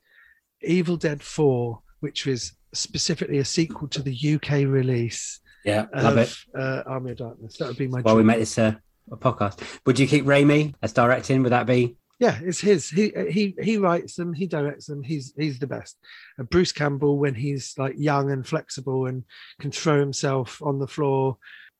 evil 0.62 0.98
dead 0.98 1.22
4 1.22 1.80
which 2.00 2.26
was 2.26 2.54
specifically 2.74 3.38
a 3.40 3.46
sequel 3.46 3.88
to 3.88 4.02
the 4.02 4.36
uk 4.36 4.50
release 4.52 5.40
Yeah, 5.64 5.86
love 5.96 6.18
of 6.18 6.18
it. 6.18 6.36
uh, 6.60 6.84
army 6.86 7.12
of 7.12 7.18
darkness 7.18 7.58
that 7.58 7.68
would 7.68 7.78
be 7.78 7.88
my 7.88 8.02
Well, 8.02 8.16
we 8.18 8.24
make 8.24 8.40
this 8.40 8.58
uh, 8.58 8.76
a 9.12 9.18
podcast. 9.18 9.62
Would 9.86 10.00
you 10.00 10.08
keep 10.08 10.26
Raimi 10.26 10.74
as 10.82 10.92
directing? 10.94 11.44
Would 11.44 11.52
that 11.52 11.68
be? 11.68 11.96
Yeah 12.20 12.40
it's 12.42 12.62
his. 12.62 12.90
He 12.90 13.14
uh, 13.16 13.26
he 13.26 13.56
he 13.62 13.78
writes 13.78 14.16
them 14.16 14.34
he 14.34 14.48
directs 14.48 14.86
them 14.88 15.04
he's 15.04 15.34
he's 15.38 15.60
the 15.60 15.68
best. 15.68 15.98
And 16.38 16.50
bruce 16.50 16.72
campbell 16.72 17.18
when 17.18 17.36
he's 17.36 17.74
like 17.78 17.96
young 17.98 18.32
and 18.32 18.46
flexible 18.46 19.06
and 19.08 19.24
can 19.60 19.72
throw 19.72 20.00
himself 20.00 20.62
on 20.62 20.80
the 20.80 20.88
floor 20.88 21.38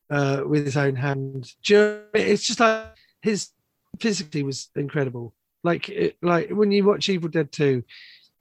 uh 0.10 0.44
with 0.46 0.66
his 0.66 0.78
own 0.78 0.96
hand 0.96 1.52
Do 1.64 1.74
you 1.74 1.80
know, 1.80 2.02
it's 2.14 2.44
just 2.44 2.60
like 2.60 2.88
his 3.22 3.50
physically 4.00 4.44
was 4.44 4.70
incredible. 4.76 5.34
Like 5.64 5.90
it, 5.90 6.18
like 6.22 6.50
when 6.50 6.72
you 6.72 6.84
watch 6.84 7.10
evil 7.10 7.30
dead 7.30 7.52
2 7.52 7.84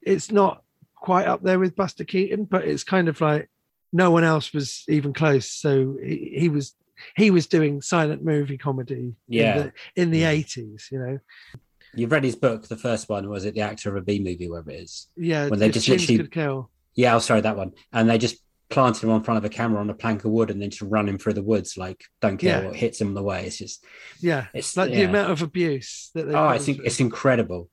it's 0.02 0.30
not 0.30 0.62
quite 0.96 1.26
up 1.26 1.42
there 1.42 1.58
with 1.58 1.76
buster 1.76 2.04
keaton 2.04 2.44
but 2.44 2.64
it's 2.64 2.84
kind 2.84 3.08
of 3.08 3.20
like 3.20 3.48
no 3.92 4.10
one 4.10 4.24
else 4.24 4.52
was 4.52 4.84
even 4.88 5.12
close. 5.12 5.48
So 5.50 5.96
he, 6.02 6.34
he 6.36 6.48
was 6.48 6.74
he 7.16 7.30
was 7.30 7.46
doing 7.46 7.80
silent 7.82 8.24
movie 8.24 8.58
comedy 8.58 9.14
Yeah. 9.28 9.56
in 9.56 9.62
the, 9.62 9.72
in 10.02 10.10
the 10.10 10.22
mm. 10.22 10.44
80s 10.44 10.90
you 10.92 10.98
know 10.98 11.18
You've 11.96 12.12
read 12.12 12.24
his 12.24 12.36
book, 12.36 12.66
the 12.68 12.76
first 12.76 13.08
one, 13.08 13.28
was 13.28 13.44
it 13.44 13.54
the 13.54 13.60
actor 13.60 13.90
of 13.90 13.96
a 13.96 14.04
B 14.04 14.18
movie, 14.18 14.48
wherever 14.48 14.70
it 14.70 14.80
is? 14.80 15.08
Yeah, 15.16 15.48
When 15.48 15.58
they 15.58 15.70
just 15.70 15.88
literally-. 15.88 16.64
Yeah, 16.94 17.16
oh, 17.16 17.18
sorry, 17.18 17.40
that 17.40 17.56
one. 17.56 17.72
And 17.92 18.08
they 18.08 18.18
just 18.18 18.36
planted 18.70 19.02
him 19.02 19.10
on 19.10 19.22
front 19.22 19.38
of 19.38 19.44
a 19.44 19.48
camera 19.48 19.80
on 19.80 19.90
a 19.90 19.94
plank 19.94 20.24
of 20.24 20.30
wood 20.30 20.50
and 20.50 20.60
then 20.60 20.70
just 20.70 20.82
run 20.82 21.08
him 21.08 21.18
through 21.18 21.34
the 21.34 21.42
woods, 21.42 21.76
like 21.76 22.04
don't 22.20 22.38
care 22.38 22.60
Yeah. 22.62 22.66
what 22.68 22.76
hits 22.76 23.00
him 23.00 23.08
on 23.08 23.14
the 23.14 23.22
way. 23.22 23.46
It's 23.46 23.58
just, 23.58 23.84
Yeah, 24.20 24.46
It's- 24.54 24.76
like 24.76 24.90
the 24.90 25.02
amount 25.02 25.30
of 25.30 25.42
abuse 25.42 26.10
that 26.14 26.26
they. 26.28 26.34
oh, 26.34 26.46
I 26.46 26.58
think 26.58 26.80
it's 26.84 27.00
incredible. 27.00 27.70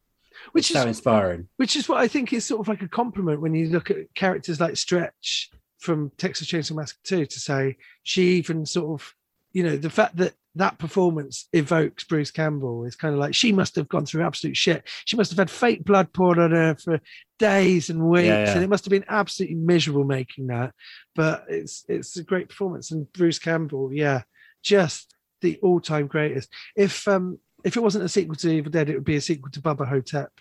which 0.53 0.71
It's 0.71 0.79
so 0.79 0.87
inspiring. 0.87 1.47
which 1.57 1.75
is 1.75 1.87
what 1.87 1.99
I 1.99 2.07
think 2.07 2.33
is 2.33 2.45
sort 2.45 2.61
of 2.61 2.67
like 2.67 2.81
a 2.81 2.87
compliment 2.87 3.41
when 3.41 3.53
you 3.53 3.69
look 3.69 3.91
at 3.91 4.13
characters 4.15 4.59
like 4.59 4.75
Stretch 4.75 5.51
from 5.77 6.11
Texas 6.17 6.47
Chainsaw 6.47 6.75
Massacre 6.75 6.99
2 7.03 7.25
to 7.27 7.39
say 7.39 7.77
she 8.01 8.23
even 8.37 8.65
sort 8.65 8.99
of 8.99 9.13
you 9.53 9.63
know 9.63 9.75
the 9.77 9.89
fact 9.89 10.17
that 10.17 10.33
that 10.55 10.77
performance 10.77 11.47
evokes 11.53 12.03
Bruce 12.03 12.31
Campbell 12.31 12.83
is 12.83 12.95
kind 12.95 13.13
of 13.13 13.19
like 13.19 13.33
she 13.33 13.53
must 13.53 13.75
have 13.75 13.87
gone 13.87 14.05
through 14.05 14.23
absolute 14.23 14.57
shit. 14.57 14.83
She 15.05 15.15
must 15.15 15.31
have 15.31 15.37
had 15.37 15.49
fake 15.49 15.85
blood 15.85 16.11
poured 16.11 16.39
on 16.39 16.51
her 16.51 16.75
for 16.75 16.99
days 17.39 17.89
and 17.89 18.09
weeks, 18.09 18.25
Yeah, 18.25 18.43
yeah. 18.45 18.53
and 18.53 18.63
it 18.63 18.69
must 18.69 18.83
have 18.83 18.91
been 18.91 19.05
absolutely 19.07 19.55
miserable 19.55 20.03
making 20.03 20.47
that. 20.47 20.73
But 21.15 21.45
it's 21.47 21.85
it's 21.87 22.17
a 22.17 22.23
great 22.23 22.49
performance, 22.49 22.91
and 22.91 23.11
Bruce 23.13 23.39
Campbell, 23.39 23.91
yeah, 23.93 24.23
just 24.61 25.15
the 25.41 25.57
all-time 25.61 26.07
greatest. 26.07 26.49
If 26.75 27.07
um 27.07 27.39
if 27.63 27.77
it 27.77 27.83
wasn't 27.83 28.03
a 28.05 28.09
sequel 28.09 28.35
to 28.35 28.49
Evil 28.51 28.71
Dead, 28.71 28.89
it 28.89 28.95
would 28.95 29.05
be 29.05 29.15
a 29.15 29.21
sequel 29.21 29.51
to 29.51 29.61
Bubba 29.61 29.87
Ho-Tep, 29.87 30.31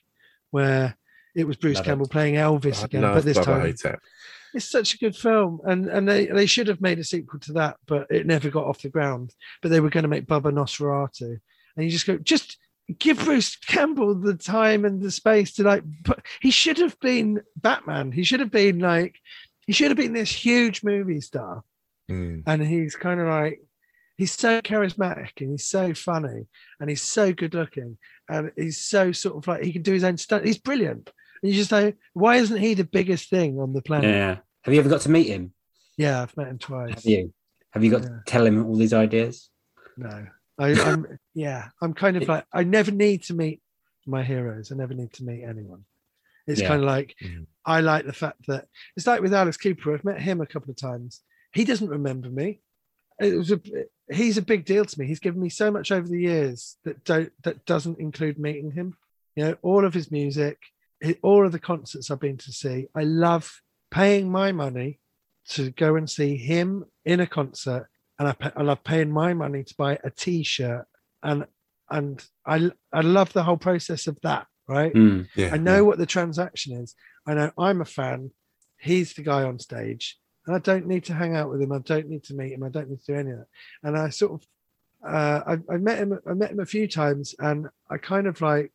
where 0.51 0.97
it 1.35 1.47
was 1.47 1.57
Bruce 1.57 1.77
Love 1.77 1.85
it. 1.85 1.89
Campbell 1.89 2.09
playing 2.09 2.35
Elvis 2.35 2.85
again, 2.85 3.03
but 3.03 3.25
this 3.25 3.37
time 3.39 3.61
Ho-Tep. 3.61 4.01
it's 4.55 4.71
such 4.71 4.95
a 4.95 4.99
good 4.99 5.17
film, 5.17 5.61
and 5.65 5.87
and 5.89 6.09
they 6.09 6.27
they 6.27 6.47
should 6.47 6.67
have 6.69 6.81
made 6.81 6.99
a 6.99 7.05
sequel 7.05 7.41
to 7.41 7.53
that, 7.55 7.77
but 7.87 8.07
it 8.11 8.27
never 8.27 8.51
got 8.51 8.67
off 8.67 8.83
the 8.83 8.89
ground. 8.89 9.35
But 9.63 9.71
they 9.71 9.81
were 9.81 9.91
going 9.91 10.03
to 10.03 10.09
make 10.09 10.27
Bubba 10.27 10.53
Nosferatu, 10.53 11.39
and 11.77 11.85
you 11.85 11.91
just 11.91 12.07
go, 12.07 12.19
just 12.19 12.59
give 12.99 13.19
Bruce 13.25 13.57
Campbell 13.57 14.15
the 14.17 14.35
time 14.35 14.85
and 14.85 15.01
the 15.01 15.11
space 15.11 15.53
to 15.55 15.63
like. 15.63 15.85
Put, 16.05 16.21
he 16.41 16.51
should 16.51 16.79
have 16.79 16.99
been 17.01 17.41
Batman. 17.57 18.13
He 18.13 18.25
should 18.25 18.41
have 18.41 18.51
been 18.51 18.79
like, 18.81 19.17
he 19.67 19.73
should 19.73 19.89
have 19.91 19.97
been 19.99 20.13
this 20.15 20.31
huge 20.33 20.83
movie 20.83 21.21
star, 21.21 21.63
Mm. 22.11 22.43
and 22.47 22.63
he's 22.67 22.97
kind 22.97 23.21
of 23.21 23.29
like. 23.29 23.61
He's 24.17 24.33
so 24.33 24.61
charismatic 24.61 25.41
and 25.41 25.53
he's 25.53 25.67
so 25.67 25.95
funny 25.95 26.47
and 26.79 26.91
he's 26.91 27.01
so 27.01 27.33
good 27.33 27.55
looking 27.55 27.97
and 28.29 28.53
he's 28.55 28.77
so 28.85 29.13
sort 29.13 29.37
of 29.39 29.47
like 29.49 29.63
he 29.63 29.73
can 29.73 29.81
do 29.81 29.95
his 29.95 30.05
own 30.05 30.19
stuff. 30.19 30.43
He's 30.43 30.59
brilliant. 30.59 31.11
And 31.43 31.51
you 31.53 31.59
just 31.59 31.71
say, 31.71 31.95
why 32.13 32.37
isn't 32.37 32.59
he 32.61 32.75
the 32.75 32.85
biggest 32.85 33.31
thing 33.31 33.59
on 33.61 33.73
the 33.73 33.83
planet? 33.83 34.11
Yeah. 34.11 34.37
Have 34.65 34.75
you 34.75 34.81
ever 34.81 34.89
got 34.91 35.01
to 35.03 35.11
meet 35.11 35.29
him? 35.29 35.53
Yeah, 35.97 36.23
I've 36.23 36.37
met 36.37 36.49
him 36.49 36.59
twice. 36.59 36.95
Have 36.95 37.05
you? 37.07 37.33
Have 37.71 37.85
you 37.85 37.91
got 37.91 38.03
Yeah. 38.03 38.09
to 38.09 38.23
tell 38.27 38.47
him 38.47 38.67
all 38.67 38.77
these 38.77 38.93
ideas? 38.93 39.49
No, 39.97 40.27
I, 40.59 40.73
I'm 40.73 41.19
yeah, 41.35 41.69
I'm 41.81 41.95
kind 41.95 42.17
of 42.17 42.27
like 42.29 42.45
I 42.53 42.65
never 42.65 42.91
need 42.91 43.23
to 43.25 43.35
meet 43.35 43.61
my 44.07 44.23
heroes. 44.23 44.73
I 44.73 44.77
never 44.77 44.95
need 44.95 45.13
to 45.15 45.25
meet 45.25 45.45
anyone. 45.45 45.85
It's 46.47 46.61
Yeah. 46.61 46.69
kind 46.69 46.81
of 46.83 46.87
like 46.87 47.15
Mhm. 47.23 47.47
I 47.65 47.81
like 47.81 48.07
the 48.07 48.13
fact 48.13 48.47
that 48.49 48.67
it's 48.97 49.07
like 49.07 49.21
with 49.21 49.35
Alice 49.35 49.57
Cooper. 49.57 49.95
I've 49.95 50.05
met 50.05 50.21
him 50.21 50.41
a 50.41 50.47
couple 50.47 50.71
of 50.71 50.77
times. 50.77 51.21
He 51.53 51.65
doesn't 51.65 51.89
remember 51.89 52.29
me. 52.31 52.61
It 53.21 53.37
was 53.37 53.51
a 53.53 53.61
he's 54.13 54.39
a 54.39 54.43
big 54.43 54.65
deal 54.65 54.85
to 54.85 54.99
me. 55.01 55.07
He's 55.07 55.21
given 55.21 55.41
me 55.41 55.49
so 55.51 55.71
much 55.71 55.93
over 55.93 56.09
the 56.09 56.21
years 56.21 56.77
that 56.85 57.05
don't 57.05 57.33
that 57.45 57.65
doesn't 57.67 58.01
include 58.01 58.39
meeting 58.39 58.71
him. 58.73 58.97
You 59.37 59.45
know, 59.45 59.57
all 59.63 59.85
of 59.85 59.95
his 59.95 60.11
music, 60.11 60.59
hi- 60.59 60.65
all 61.23 61.47
of 61.47 61.53
the 61.53 61.59
concerts 61.59 62.11
I've 62.11 62.21
been 62.21 62.37
to 62.39 62.53
see. 62.53 62.87
I 62.95 63.03
love 63.05 63.63
paying 63.91 64.31
my 64.31 64.53
money 64.53 64.99
to 65.49 65.71
go 65.71 65.97
and 65.97 66.09
see 66.09 66.37
him 66.37 66.85
in 67.05 67.21
a 67.21 67.27
concert, 67.27 67.89
and 68.19 68.29
I, 68.29 68.33
pay, 68.33 68.51
I 68.57 68.63
love 68.63 68.85
paying 68.85 69.11
my 69.11 69.35
money 69.35 69.65
to 69.65 69.75
buy 69.77 69.99
a 70.05 70.11
T-shirt, 70.11 70.87
and 71.23 71.47
and 71.91 72.25
I 72.47 72.71
I 72.93 73.01
love 73.01 73.33
the 73.33 73.43
whole 73.43 73.57
process 73.57 74.07
of 74.07 74.19
that. 74.23 74.47
Right, 74.69 74.95
Mm. 74.95 75.27
Yeah, 75.35 75.51
I 75.53 75.57
know 75.57 75.85
what 75.85 75.99
the 75.99 76.07
transaction 76.07 76.77
is. 76.81 76.95
I 77.27 77.35
know 77.35 77.51
I'm 77.59 77.81
a 77.81 77.85
fan. 77.85 78.31
He's 78.79 79.15
the 79.15 79.23
guy 79.23 79.43
on 79.43 79.59
stage, 79.59 80.17
and 80.47 80.55
I 80.55 80.61
don't 80.61 80.87
need 80.87 81.05
to 81.05 81.15
hang 81.15 81.35
out 81.35 81.51
with 81.51 81.61
him. 81.61 81.73
I 81.73 81.79
don't 81.79 82.09
need 82.09 82.23
to 82.25 82.35
meet 82.35 82.53
him. 82.53 82.63
I 82.63 82.69
don't 82.69 82.89
need 82.89 83.01
to 83.01 83.13
do 83.13 83.19
any 83.19 83.31
of 83.33 83.39
that. 83.39 83.47
And 83.83 83.99
I 83.99 84.11
sort 84.11 84.33
of, 84.35 84.47
uh, 85.05 85.41
I, 85.47 85.75
I 85.75 85.77
met 85.79 85.99
him. 85.99 86.19
I 86.25 86.35
met 86.35 86.53
him 86.53 86.61
a 86.61 86.67
few 86.67 86.87
times, 86.87 87.35
and 87.41 87.69
I 87.91 87.97
kind 87.99 88.29
of 88.29 88.41
like, 88.41 88.71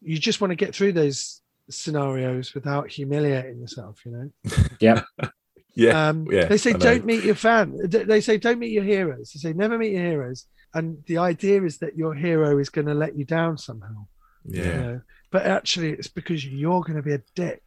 you 0.00 0.18
just 0.18 0.40
want 0.40 0.50
to 0.50 0.56
get 0.56 0.74
through 0.74 0.92
those 0.92 1.40
scenarios 1.70 2.54
without 2.54 2.90
humiliating 2.90 3.60
yourself. 3.60 4.00
You 4.04 4.12
know. 4.12 4.30
Yep. 4.80 5.04
Yeah, 5.74 6.08
Um, 6.08 6.26
yeah, 6.28 6.46
they 6.46 6.56
say 6.56 6.72
don't 6.72 7.04
meet 7.04 7.22
your 7.22 7.36
fan. 7.36 7.76
They 7.88 8.02
they 8.02 8.20
say 8.20 8.36
don't 8.36 8.58
meet 8.58 8.72
your 8.72 8.82
heroes. 8.82 9.30
They 9.30 9.38
say 9.38 9.52
never 9.52 9.78
meet 9.78 9.92
your 9.92 10.02
heroes. 10.02 10.46
And 10.74 11.04
the 11.06 11.18
idea 11.18 11.62
is 11.62 11.78
that 11.78 11.96
your 11.96 12.14
hero 12.14 12.58
is 12.58 12.68
going 12.68 12.88
to 12.88 12.94
let 12.94 13.16
you 13.16 13.24
down 13.24 13.58
somehow. 13.58 14.08
yeah. 14.44 14.64
You 14.64 14.72
know? 14.72 15.00
But 15.30 15.46
actually, 15.46 15.90
it's 15.92 16.08
because 16.08 16.44
you're 16.44 16.80
going 16.80 16.96
to 16.96 17.02
be 17.02 17.12
a 17.14 17.22
dick. 17.36 17.62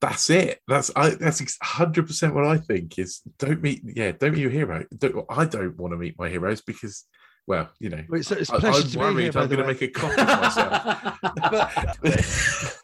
That's 0.00 0.30
it. 0.30 0.60
That's 0.68 0.92
I. 0.94 1.10
That's 1.16 1.58
hundred 1.60 2.06
percent 2.06 2.34
what 2.36 2.46
I 2.46 2.58
think. 2.58 3.00
Is 3.00 3.22
don't 3.38 3.60
meet. 3.62 3.80
Yeah, 3.82 4.12
don't 4.12 4.34
meet 4.34 4.42
your 4.42 4.50
hero. 4.50 4.84
Don't, 4.96 5.24
I 5.28 5.44
don't 5.44 5.76
want 5.76 5.92
to 5.92 5.96
meet 5.98 6.16
my 6.18 6.28
heroes 6.28 6.60
because, 6.60 7.04
well, 7.46 7.70
you 7.78 7.90
know, 7.90 8.02
Well, 8.08 8.20
It's, 8.20 8.30
it's 8.32 8.50
I, 8.50 8.58
pleasure 8.58 8.78
I'm 8.78 8.82
to 8.82 8.88
be 8.88 8.92
here, 8.98 9.12
worried 9.12 9.36
I'm 9.36 9.48
going 9.48 9.60
to 9.60 9.66
make 9.66 9.82
a 9.82 9.88
copy 9.88 10.20
of 10.20 10.26
myself. 10.26 11.18
but, 12.02 12.76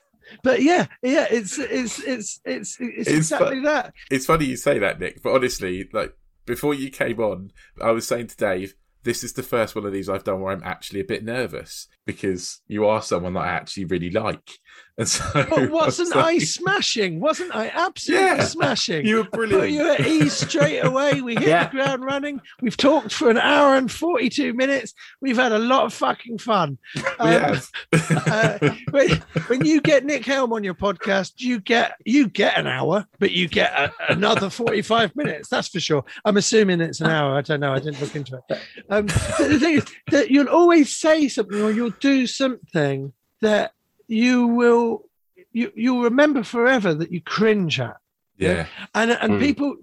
but 0.42 0.62
yeah, 0.62 0.86
yeah, 1.02 1.26
it's 1.30 1.58
it's 1.58 2.00
it's 2.02 2.40
it's 2.44 2.76
it's, 2.80 3.08
It's 3.08 3.10
exactly 3.10 3.56
fu- 3.58 3.62
that. 3.64 3.92
it's 4.10 4.26
funny 4.26 4.46
you 4.46 4.56
say 4.56 4.78
that, 4.78 4.98
Nick. 5.00 5.22
But 5.22 5.34
honestly, 5.34 5.88
like 5.92 6.14
before 6.46 6.74
you 6.74 6.90
came 6.90 7.20
on, 7.20 7.50
I 7.80 7.90
was 7.92 8.06
saying 8.06 8.28
to 8.28 8.36
Dave, 8.36 8.74
this 9.04 9.22
is 9.24 9.32
the 9.34 9.42
first 9.42 9.74
one 9.74 9.84
of 9.84 9.92
these 9.92 10.08
I've 10.08 10.24
done 10.24 10.40
where 10.40 10.52
I'm 10.52 10.62
actually 10.64 11.00
a 11.00 11.04
bit 11.04 11.24
nervous 11.24 11.88
because 12.06 12.60
you 12.66 12.86
are 12.86 13.02
someone 13.02 13.34
that 13.34 13.40
I 13.40 13.48
actually 13.48 13.84
really 13.86 14.10
like, 14.10 14.50
and 14.98 15.08
so. 15.08 15.24
But 15.34 15.70
wasn't 15.70 16.14
was 16.14 16.24
I 16.24 16.38
smashing? 16.38 17.20
Wasn't 17.20 17.54
I 17.54 17.68
absolutely 17.68 18.26
Yeah, 18.26 18.44
smashing? 18.44 19.06
You 19.06 19.16
were 19.16 19.24
Put 19.24 19.32
brilliant. 19.50 19.70
you 19.72 19.90
at 19.90 20.00
ease 20.06 20.32
straight 20.34 20.80
away. 20.80 21.20
We 21.20 21.34
hit 21.34 21.48
Yeah. 21.48 21.64
the 21.64 21.70
ground 21.70 22.04
running. 22.04 22.40
We've 22.60 22.76
talked 22.76 23.12
for 23.12 23.30
an 23.30 23.38
hour 23.38 23.76
and 23.76 23.90
42 23.90 24.52
minutes. 24.54 24.92
We've 25.20 25.36
had 25.36 25.52
a 25.52 25.58
lot 25.58 25.84
of 25.86 25.94
fucking 25.94 26.38
fun. 26.38 26.78
Um, 27.18 27.28
have. 27.28 27.70
uh, 27.92 28.70
when, 28.90 29.08
when 29.46 29.64
you 29.64 29.80
get 29.80 30.04
Nick 30.04 30.24
Helm 30.24 30.52
on 30.52 30.62
your 30.64 30.74
podcast, 30.74 31.32
you 31.38 31.60
get 31.60 31.96
you 32.04 32.28
get 32.28 32.58
an 32.58 32.66
hour, 32.66 33.06
but 33.18 33.30
you 33.32 33.48
get 33.48 33.72
a, 33.72 33.92
another 34.12 34.50
45 34.50 35.16
minutes. 35.16 35.48
That's 35.48 35.68
for 35.68 35.80
sure. 35.80 36.04
I'm 36.24 36.36
assuming 36.36 36.80
it's 36.80 37.00
an 37.00 37.08
hour. 37.08 37.36
I 37.36 37.40
don't 37.42 37.60
know. 37.60 37.72
I 37.72 37.78
didn't 37.78 38.00
look 38.00 38.14
into 38.16 38.36
it. 38.48 38.58
Um, 38.90 39.06
but 39.06 39.48
the 39.48 39.58
thing 39.58 39.74
is 39.78 39.84
that 40.10 40.30
you'll 40.30 40.48
always 40.48 40.94
say 40.94 41.28
something 41.28 41.60
or 41.60 41.70
you'll 41.70 41.90
do 42.00 42.26
something 42.26 43.12
that 43.40 43.72
you 44.12 44.46
will 44.46 45.04
you 45.52 45.72
you'll 45.74 46.02
remember 46.02 46.42
forever 46.42 46.94
that 46.94 47.10
you 47.10 47.20
cringe 47.20 47.80
at 47.80 47.96
yeah. 48.36 48.66
and 48.94 49.10
and 49.12 49.34
Mm. 49.34 49.40
people 49.40 49.76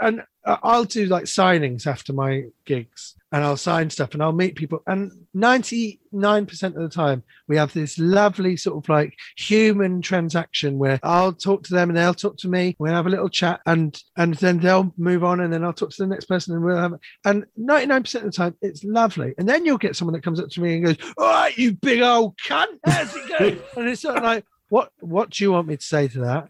and 0.00 0.22
I'll 0.44 0.84
do 0.84 1.06
like 1.06 1.24
signings 1.24 1.86
after 1.86 2.12
my 2.12 2.44
gigs 2.64 3.14
and 3.32 3.44
I'll 3.44 3.56
sign 3.58 3.90
stuff 3.90 4.14
and 4.14 4.22
I'll 4.22 4.32
meet 4.32 4.56
people 4.56 4.82
and 4.86 5.12
99% 5.36 6.62
of 6.64 6.74
the 6.74 6.88
time 6.88 7.22
we 7.46 7.56
have 7.56 7.72
this 7.72 7.98
lovely 7.98 8.56
sort 8.56 8.82
of 8.82 8.88
like 8.88 9.14
human 9.36 10.00
transaction 10.00 10.78
where 10.78 10.98
I'll 11.02 11.32
talk 11.32 11.62
to 11.64 11.74
them 11.74 11.90
and 11.90 11.96
they'll 11.96 12.14
talk 12.14 12.36
to 12.38 12.48
me 12.48 12.74
we'll 12.78 12.94
have 12.94 13.06
a 13.06 13.10
little 13.10 13.28
chat 13.28 13.60
and 13.66 14.00
and 14.16 14.34
then 14.34 14.58
they'll 14.58 14.92
move 14.96 15.22
on 15.24 15.40
and 15.40 15.52
then 15.52 15.62
I'll 15.64 15.72
talk 15.72 15.90
to 15.90 16.02
the 16.02 16.08
next 16.08 16.24
person 16.24 16.54
and 16.54 16.64
we'll 16.64 16.76
have 16.78 16.94
and 17.24 17.44
99% 17.58 18.14
of 18.16 18.22
the 18.22 18.30
time 18.30 18.56
it's 18.62 18.82
lovely 18.84 19.34
and 19.38 19.48
then 19.48 19.64
you'll 19.66 19.78
get 19.78 19.94
someone 19.94 20.14
that 20.14 20.24
comes 20.24 20.40
up 20.40 20.48
to 20.50 20.60
me 20.60 20.74
and 20.74 20.84
goes 20.86 20.96
all 21.18 21.26
right 21.26 21.56
you 21.56 21.72
big 21.72 22.00
old 22.00 22.36
cunt 22.38 22.78
how's 22.84 23.14
it 23.14 23.28
going 23.38 23.58
and 23.76 23.88
it's 23.88 24.02
sort 24.02 24.16
of 24.16 24.22
like 24.22 24.44
what 24.70 24.90
what 25.00 25.30
do 25.30 25.44
you 25.44 25.52
want 25.52 25.68
me 25.68 25.76
to 25.76 25.84
say 25.84 26.08
to 26.08 26.20
that 26.20 26.48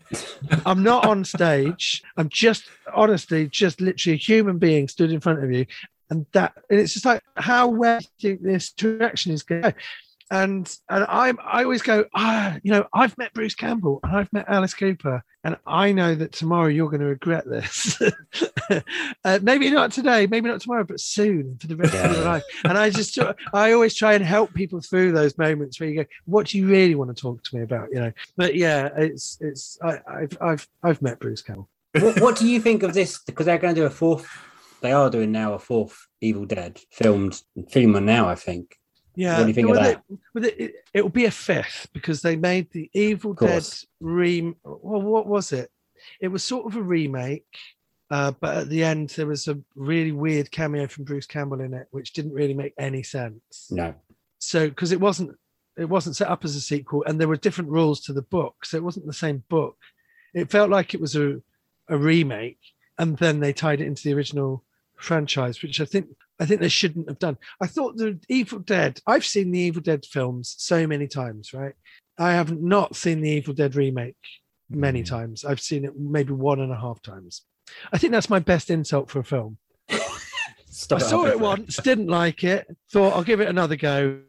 I'm 0.65 0.83
not 0.83 1.07
on 1.07 1.25
stage. 1.25 2.03
I'm 2.17 2.29
just 2.29 2.65
honestly, 2.95 3.49
just 3.49 3.81
literally 3.81 4.15
a 4.15 4.19
human 4.19 4.59
being 4.59 4.89
stood 4.89 5.13
in 5.13 5.21
front 5.21 5.43
of 5.45 5.51
you. 5.53 5.67
And 6.09 6.27
that 6.33 6.55
and 6.69 6.81
it's 6.81 6.93
just 6.93 7.05
like 7.05 7.23
how 7.37 7.69
well 7.69 8.01
do 8.19 8.29
you 8.29 8.37
think 8.37 8.43
this 8.43 8.73
interaction 8.79 9.33
is 9.33 9.43
going? 9.43 9.75
And 10.31 10.73
and 10.89 11.05
I'm 11.09 11.39
I 11.45 11.65
always 11.65 11.83
go, 11.83 12.05
ah, 12.15 12.57
you 12.63 12.71
know, 12.71 12.87
I've 12.95 13.19
met 13.19 13.35
Bruce 13.35 13.55
Campbell 13.55 13.99
and 14.05 14.17
I've 14.17 14.33
met 14.33 14.49
Alice 14.49 14.75
Cooper, 14.75 15.25
and 15.43 15.57
I 15.67 15.93
know 15.93 16.15
that 16.15 16.33
tomorrow 16.33 16.69
you're 16.69 16.91
going 16.91 17.01
to 17.01 17.07
regret 17.07 17.49
this. 17.49 18.01
uh, 19.25 19.39
maybe 19.43 19.71
not 19.71 19.91
today, 19.91 20.27
maybe 20.27 20.49
not 20.49 20.61
tomorrow, 20.61 20.85
but 20.85 21.01
soon 21.01 21.57
for 21.59 21.67
the 21.67 21.77
rest 21.77 21.95
of 21.95 22.15
your 22.15 22.25
life. 22.25 22.45
And 22.65 22.77
I 22.77 22.91
just 22.91 23.19
I 23.53 23.73
always 23.73 23.95
try 23.95 24.15
and 24.15 24.25
help 24.25 24.53
people 24.55 24.81
through 24.81 25.13
those 25.13 25.37
moments 25.39 25.81
where 25.81 25.89
you 25.89 25.97
go, 25.97 26.09
what 26.27 26.49
do 26.49 26.59
you 26.59 26.69
really 26.69 26.95
want 26.95 27.15
to 27.15 27.21
talk 27.21 27.43
to 27.43 27.57
me 27.57 27.63
about? 27.63 27.89
You 27.91 28.01
know, 28.01 28.13
but 28.37 28.55
yeah, 28.55 28.91
it's 28.97 29.39
it's 29.41 29.79
I, 29.83 29.99
I've 30.07 30.39
I've 30.41 30.69
I've 30.83 31.03
met 31.03 31.19
Bruce 31.19 31.43
Campbell. 31.43 31.69
what, 31.99 32.21
what 32.21 32.37
do 32.37 32.47
you 32.47 32.61
think 32.61 32.83
of 32.83 32.95
this? 32.95 33.21
Because 33.27 33.47
they're 33.47 33.59
going 33.59 33.75
to 33.75 33.81
do 33.81 33.87
a 33.87 33.91
fourth. 33.91 34.29
They 34.81 34.93
are 34.93 35.11
doing 35.11 35.33
now 35.33 35.55
a 35.55 35.59
fourth 35.59 36.07
Evil 36.21 36.47
Dead 36.47 36.81
filmed 36.91 37.43
filming 37.71 38.05
now. 38.05 38.29
I 38.29 38.35
think. 38.35 38.77
Yeah, 39.15 39.39
What 39.39 39.43
do 39.43 39.49
you 39.49 39.55
think 39.55 39.69
of 39.69 39.75
that? 39.77 40.03
It, 40.37 40.61
it, 40.61 40.75
it 40.95 41.03
will 41.03 41.11
be 41.11 41.25
a 41.25 41.31
fifth 41.31 41.89
because 41.93 42.23
they 42.23 42.37
made 42.37 42.71
the 42.71 42.91
Evil 42.93 43.35
Dead 43.35 43.67
rem. 44.01 44.57
Well, 44.65 45.03
what 45.03 45.27
was 45.27 45.53
it? 45.53 45.71
It 46.21 46.29
was 46.29 46.45
sort 46.45 46.67
of 46.67 46.77
a 46.77 46.83
remake, 46.83 47.59
uh, 48.11 48.33
but 48.41 48.57
at 48.57 48.69
the 48.69 48.83
end 48.85 49.11
there 49.11 49.27
was 49.27 49.49
a 49.49 49.59
really 49.75 50.13
weird 50.13 50.51
cameo 50.51 50.87
from 50.87 51.05
Bruce 51.05 51.27
Campbell 51.27 51.61
in 51.61 51.75
it, 51.75 51.89
which 51.91 52.13
didn't 52.13 52.33
really 52.33 52.55
make 52.55 52.75
any 52.79 53.03
sense. 53.03 53.69
No. 53.71 53.95
So 54.39 54.69
because 54.69 54.93
it 54.93 55.01
wasn't 55.01 55.37
it 55.77 55.89
wasn't 55.89 56.17
set 56.17 56.29
up 56.29 56.45
as 56.45 56.57
a 56.57 56.61
sequel, 56.61 57.05
and 57.05 57.21
there 57.21 57.29
were 57.29 57.37
different 57.37 57.71
rules 57.71 58.01
to 58.03 58.13
the 58.13 58.23
book, 58.23 58.65
so 58.65 58.77
it 58.77 58.85
wasn't 58.85 59.07
the 59.07 59.13
same 59.13 59.45
book. 59.49 59.77
It 60.35 60.51
felt 60.51 60.71
like 60.71 60.95
it 60.95 61.01
was 61.01 61.17
a 61.17 61.41
a 61.89 61.97
remake, 61.97 62.61
and 62.99 63.17
then 63.19 63.41
they 63.41 63.53
tied 63.53 63.81
it 63.81 63.87
into 63.87 64.05
the 64.05 64.15
original 64.15 64.65
franchise, 65.01 65.63
which 65.63 65.81
I 65.81 65.85
think 65.85 66.07
I 66.41 66.47
think 66.47 66.61
they 66.61 66.69
shouldn't 66.69 67.09
have 67.09 67.19
done. 67.19 67.37
I 67.61 67.67
thought 67.67 67.97
the 67.97 68.19
Evil 68.29 68.61
Dead. 68.61 69.01
I've 69.07 69.27
seen 69.27 69.51
the 69.51 69.59
Evil 69.61 69.83
Dead 69.83 70.05
films 70.07 70.55
so 70.59 70.87
many 70.87 71.07
times, 71.07 71.53
right? 71.53 71.75
I 72.19 72.33
have 72.33 72.59
not 72.61 72.97
seen 72.97 73.21
the 73.21 73.31
Evil 73.31 73.55
Dead 73.55 73.75
remake 73.75 74.17
many 74.71 75.03
times. 75.03 75.45
I've 75.45 75.61
seen 75.61 75.85
it 75.85 75.99
maybe 75.99 76.33
one 76.33 76.61
and 76.61 76.73
a 76.73 76.77
half 76.77 77.03
times. 77.03 77.43
I 77.93 77.99
think 77.99 78.13
that's 78.13 78.31
my 78.31 78.39
best 78.39 78.71
insult 78.71 79.11
for 79.11 79.21
a 79.21 79.25
film. 79.25 79.59
I 79.91 80.99
saw 80.99 81.27
it 81.27 81.39
once, 81.39 81.77
didn't 81.77 82.07
like 82.07 82.45
it. 82.45 82.67
Thought 82.91 83.15
I'll 83.15 83.25
give 83.25 83.41
it 83.41 83.49
another 83.49 83.77
go. 83.77 84.21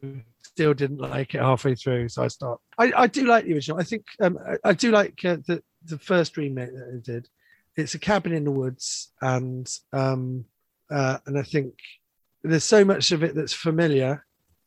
Still 0.42 0.74
didn't 0.74 0.98
like 0.98 1.34
it 1.34 1.40
halfway 1.40 1.74
through, 1.74 2.08
so 2.08 2.24
I 2.24 2.28
stopped. 2.28 2.62
I, 2.78 2.92
I 2.94 3.06
do 3.06 3.24
like 3.24 3.44
the 3.44 3.54
original. 3.54 3.80
I 3.80 3.84
think 3.84 4.04
um, 4.20 4.38
I, 4.46 4.70
I 4.70 4.72
do 4.74 4.90
like 4.90 5.24
uh, 5.24 5.38
the 5.46 5.62
the 5.84 5.98
first 5.98 6.36
remake 6.36 6.72
that 6.72 6.90
they 6.92 7.12
did. 7.12 7.28
It's 7.76 7.94
a 7.94 7.98
cabin 7.98 8.32
in 8.32 8.44
the 8.44 8.50
woods, 8.50 9.12
and 9.22 9.66
um, 9.92 10.44
uh, 10.92 11.18
and 11.26 11.38
I 11.38 11.42
think 11.42 11.74
there's 12.42 12.64
so 12.64 12.84
much 12.84 13.12
of 13.12 13.22
it 13.22 13.34
that's 13.34 13.52
familiar, 13.52 14.24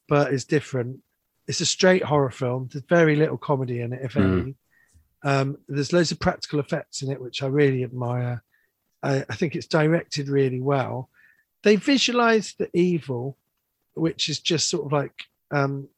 but 0.07 0.33
is 0.33 0.45
different. 0.45 0.99
It's 1.47 1.61
a 1.61 1.65
straight 1.65 2.03
horror 2.03 2.31
film. 2.31 2.69
There's 2.71 2.85
very 2.89 3.15
little 3.15 3.37
comedy 3.37 3.81
in 3.81 3.93
it, 3.93 4.01
if 4.03 4.13
Mm. 4.13 4.41
any. 4.41 4.55
Um, 5.23 5.57
there's 5.67 5.93
loads 5.93 6.11
of 6.11 6.19
practical 6.19 6.59
effects 6.59 7.01
in 7.01 7.11
it, 7.11 7.21
which 7.21 7.41
I 7.43 7.47
really 7.47 7.83
admire. 7.83 8.43
I, 9.01 9.25
I 9.29 9.35
think 9.35 9.55
it's 9.55 9.67
directed 9.67 10.29
really 10.29 10.61
well. 10.61 11.09
They 11.63 11.75
visualize 11.77 12.53
the 12.53 12.69
evil, 12.77 13.37
which 13.95 14.29
is 14.29 14.39
just 14.39 14.69
sort 14.69 14.85
of 14.85 14.91
like 14.91 15.13
um, 15.51 15.89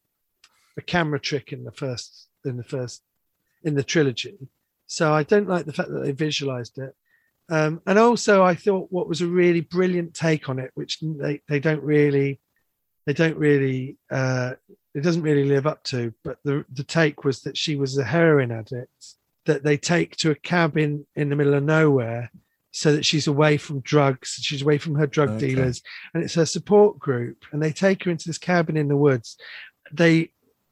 a 0.77 0.81
camera 0.81 1.19
trick 1.19 1.51
in 1.51 1.63
the 1.63 1.71
first 1.71 2.27
in 2.45 2.55
the 2.57 2.63
first 2.63 3.01
in 3.63 3.75
the 3.75 3.83
trilogy. 3.83 4.37
So 4.85 5.13
I 5.13 5.23
don't 5.23 5.49
like 5.49 5.65
the 5.65 5.73
fact 5.73 5.89
that 5.89 5.99
they 5.99 6.11
visualized 6.13 6.77
it. 6.77 6.95
Um, 7.49 7.81
and 7.85 7.97
also, 7.97 8.43
I 8.43 8.55
thought 8.55 8.91
what 8.91 9.07
was 9.07 9.21
a 9.21 9.27
really 9.27 9.61
brilliant 9.61 10.13
take 10.13 10.49
on 10.49 10.59
it, 10.59 10.71
which 10.75 10.99
they, 11.01 11.41
they 11.47 11.59
don't 11.59 11.81
really, 11.81 12.39
they 13.05 13.13
don't 13.13 13.37
really, 13.37 13.97
uh, 14.11 14.53
it 14.93 15.01
doesn't 15.01 15.21
really 15.21 15.45
live 15.45 15.65
up 15.65 15.83
to. 15.85 16.13
But 16.23 16.39
the 16.43 16.65
the 16.73 16.83
take 16.83 17.23
was 17.23 17.41
that 17.43 17.57
she 17.57 17.75
was 17.75 17.97
a 17.97 18.03
heroin 18.03 18.51
addict 18.51 19.15
that 19.45 19.63
they 19.63 19.77
take 19.77 20.17
to 20.17 20.31
a 20.31 20.35
cabin 20.35 21.05
in 21.15 21.29
the 21.29 21.35
middle 21.37 21.53
of 21.53 21.63
nowhere, 21.63 22.29
so 22.71 22.91
that 22.93 23.05
she's 23.05 23.27
away 23.27 23.55
from 23.57 23.79
drugs, 23.79 24.37
she's 24.41 24.61
away 24.61 24.77
from 24.77 24.95
her 24.95 25.07
drug 25.07 25.29
Okay. 25.29 25.47
dealers, 25.47 25.81
and 26.13 26.23
it's 26.23 26.35
her 26.35 26.45
support 26.45 26.99
group. 26.99 27.45
And 27.51 27.63
they 27.63 27.71
take 27.71 28.03
her 28.03 28.11
into 28.11 28.27
this 28.27 28.37
cabin 28.37 28.75
in 28.75 28.89
the 28.89 28.97
woods. 28.97 29.37
They 29.93 30.31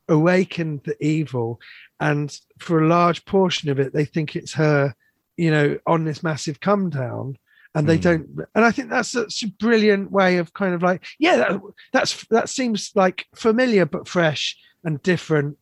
awaken 0.09 0.81
the 0.83 1.01
evil, 1.03 1.61
and 2.01 2.37
for 2.59 2.83
a 2.83 2.87
large 2.87 3.23
portion 3.23 3.69
of 3.69 3.79
it, 3.79 3.93
they 3.93 4.05
think 4.05 4.35
it's 4.35 4.53
her 4.55 4.93
you 5.37 5.51
know, 5.51 5.77
on 5.85 6.05
this 6.05 6.23
massive 6.23 6.59
come 6.59 6.89
down, 6.89 7.37
and 7.73 7.87
they 7.87 7.97
Mm. 7.97 8.01
don't. 8.01 8.29
And 8.55 8.63
I 8.65 8.71
think 8.71 8.89
that's 8.89 9.09
such 9.09 9.43
a 9.43 9.47
brilliant 9.47 10.11
way 10.11 10.37
of 10.37 10.53
kind 10.53 10.73
of 10.73 10.81
like, 10.81 11.05
yeah, 11.19 11.35
that, 11.37 11.61
that's 11.93 12.25
that 12.27 12.49
seems 12.49 12.91
like 12.95 13.25
familiar 13.35 13.85
but 13.85 14.07
fresh 14.07 14.57
and 14.83 15.01
different. 15.03 15.57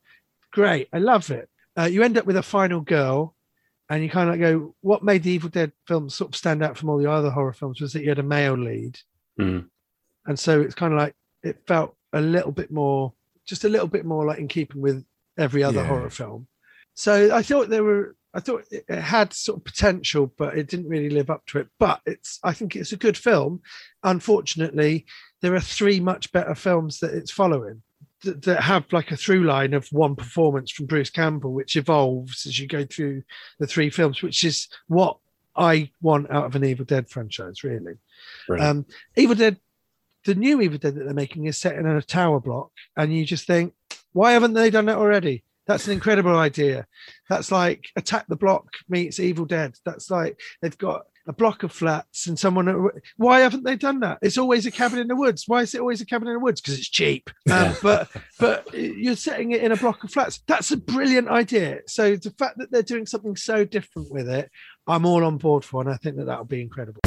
Great, 0.52 0.88
I 0.94 1.00
love 1.00 1.32
it. 1.32 1.50
Uh, 1.78 1.84
you 1.86 2.04
end 2.04 2.18
up 2.18 2.26
with 2.26 2.38
a 2.38 2.44
final 2.44 2.82
girl, 2.82 3.36
and 3.90 4.04
you 4.04 4.10
kind 4.10 4.30
of 4.30 4.40
go, 4.40 4.76
what 4.82 5.04
made 5.04 5.24
the 5.24 5.32
Evil 5.32 5.50
Dead 5.50 5.72
films 5.88 6.14
sort 6.16 6.30
of 6.32 6.36
stand 6.36 6.62
out 6.64 6.78
from 6.78 6.90
all 6.90 6.98
the 7.00 7.10
other 7.12 7.32
horror 7.32 7.54
films 7.54 7.82
was 7.82 7.94
that 7.94 8.04
you 8.04 8.10
had 8.10 8.20
a 8.20 8.24
male 8.24 8.54
lead, 8.58 9.00
Mm. 9.40 9.68
and 10.28 10.38
so 10.40 10.62
it's 10.62 10.76
kind 10.76 10.94
of 10.94 11.00
like 11.00 11.16
it 11.42 11.58
felt 11.68 11.96
a 12.14 12.22
little 12.22 12.52
bit 12.52 12.70
more, 12.72 13.12
just 13.46 13.64
a 13.64 13.70
little 13.70 13.88
bit 13.88 14.06
more 14.06 14.24
like 14.26 14.38
in 14.38 14.48
keeping 14.48 14.80
with 14.82 15.04
every 15.38 15.64
other 15.64 15.82
Yeah. 15.82 15.88
horror 15.88 16.10
film. 16.12 16.48
So 16.94 17.36
I 17.36 17.42
thought 17.42 17.70
there 17.70 17.84
were, 17.84 18.16
I 18.34 18.40
thought 18.40 18.66
it 18.72 18.86
it 18.88 19.02
had 19.02 19.34
sort 19.34 19.60
of 19.60 19.66
potential, 19.66 20.32
but 20.38 20.58
it 20.58 20.68
didn't 20.68 20.90
really 20.90 21.10
live 21.10 21.30
up 21.30 21.46
to 21.48 21.60
it. 21.60 21.68
But 21.80 22.02
it's, 22.06 22.40
I 22.44 22.54
think 22.54 22.76
it's 22.76 22.92
a 22.92 22.98
good 22.98 23.18
film. 23.18 23.62
Unfortunately, 24.04 25.06
there 25.42 25.54
are 25.54 25.60
three 25.60 26.00
much 26.00 26.32
better 26.32 26.56
films 26.56 27.00
that 27.00 27.14
it's 27.14 27.32
following 27.32 27.82
that, 28.24 28.42
that 28.44 28.64
have 28.64 28.86
like 28.92 29.12
a 29.12 29.18
through 29.18 29.44
line 29.44 29.74
of 29.74 29.88
one 29.92 30.16
performance 30.16 30.72
from 30.72 30.88
Bruce 30.88 31.10
Campbell, 31.10 31.54
which 31.54 31.76
evolves 31.76 32.46
as 32.46 32.60
you 32.60 32.68
go 32.68 32.86
through 32.86 33.24
the 33.60 33.68
three 33.68 33.90
films, 33.90 34.22
which 34.22 34.44
is 34.44 34.68
what 34.88 35.18
I 35.56 35.92
want 36.02 36.32
out 36.32 36.46
of 36.46 36.56
an 36.56 36.66
Evil 36.66 36.86
Dead 36.86 37.10
franchise, 37.10 37.64
really. 37.64 37.96
Brilliant. 38.48 38.70
Um, 38.70 38.86
Evil 39.16 39.36
Dead, 39.36 39.58
the 40.26 40.36
new 40.36 40.62
Evil 40.62 40.78
Dead 40.78 40.96
that 40.96 41.04
they're 41.04 41.14
making 41.14 41.46
is 41.46 41.58
set 41.58 41.76
in 41.76 41.86
a 41.86 42.02
tower 42.02 42.40
block, 42.40 42.72
and 42.98 43.14
you 43.14 43.26
just 43.26 43.46
think, 43.46 43.74
why 44.14 44.32
haven't 44.32 44.54
they 44.54 44.70
done 44.70 44.86
that 44.86 44.98
already? 44.98 45.44
That's 45.68 45.88
an 45.88 45.94
incredible 45.94 46.38
idea. 46.38 46.86
That's 47.30 47.52
like 47.52 47.86
Attack 47.96 48.26
the 48.28 48.36
Block 48.36 48.68
meets 48.90 49.20
Evil 49.20 49.46
Dead. 49.46 49.76
That's 49.86 50.12
like 50.12 50.40
they've 50.62 50.78
got 50.78 51.04
a 51.26 51.34
block 51.34 51.64
of 51.64 51.72
flats 51.72 52.28
and 52.28 52.38
someone. 52.38 52.90
Why 53.18 53.40
haven't 53.40 53.64
they 53.64 53.76
done 53.76 54.02
that? 54.02 54.20
It's 54.22 54.38
always 54.38 54.66
a 54.66 54.72
cabin 54.72 55.00
in 55.00 55.08
the 55.08 55.16
woods. 55.16 55.46
Why 55.48 55.62
is 55.62 55.74
it 55.74 55.80
always 55.80 56.02
a 56.02 56.06
cabin 56.06 56.28
in 56.28 56.34
the 56.34 56.40
woods? 56.40 56.60
Because 56.60 56.78
it's 56.78 56.90
cheap. 56.90 57.30
Um, 57.50 57.76
but 57.82 58.10
but 58.40 58.74
you're 58.74 59.16
setting 59.16 59.52
it 59.52 59.64
in 59.64 59.72
a 59.72 59.78
block 59.78 60.04
of 60.04 60.12
flats. 60.12 60.42
That's 60.48 60.72
a 60.72 60.78
brilliant 60.78 61.30
idea. 61.30 61.80
So 61.88 62.16
the 62.16 62.32
fact 62.32 62.58
that 62.58 62.72
they're 62.72 62.84
doing 62.84 63.06
something 63.06 63.36
so 63.36 63.64
different 63.64 64.12
with 64.12 64.30
it, 64.30 64.52
I'm 64.88 65.06
all 65.06 65.24
on 65.24 65.38
board 65.38 65.64
for, 65.64 65.82
and 65.82 65.90
I 65.90 65.98
think 65.98 66.18
that 66.18 66.26
that'll 66.26 66.46
be 66.46 66.62
incredible. 66.62 67.02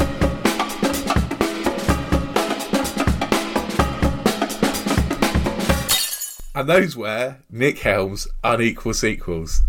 And 6.57 6.67
those 6.67 6.97
were 6.97 7.37
Nick 7.51 7.77
Helm's 7.77 8.27
unequal 8.43 8.95
sequels. 8.95 9.61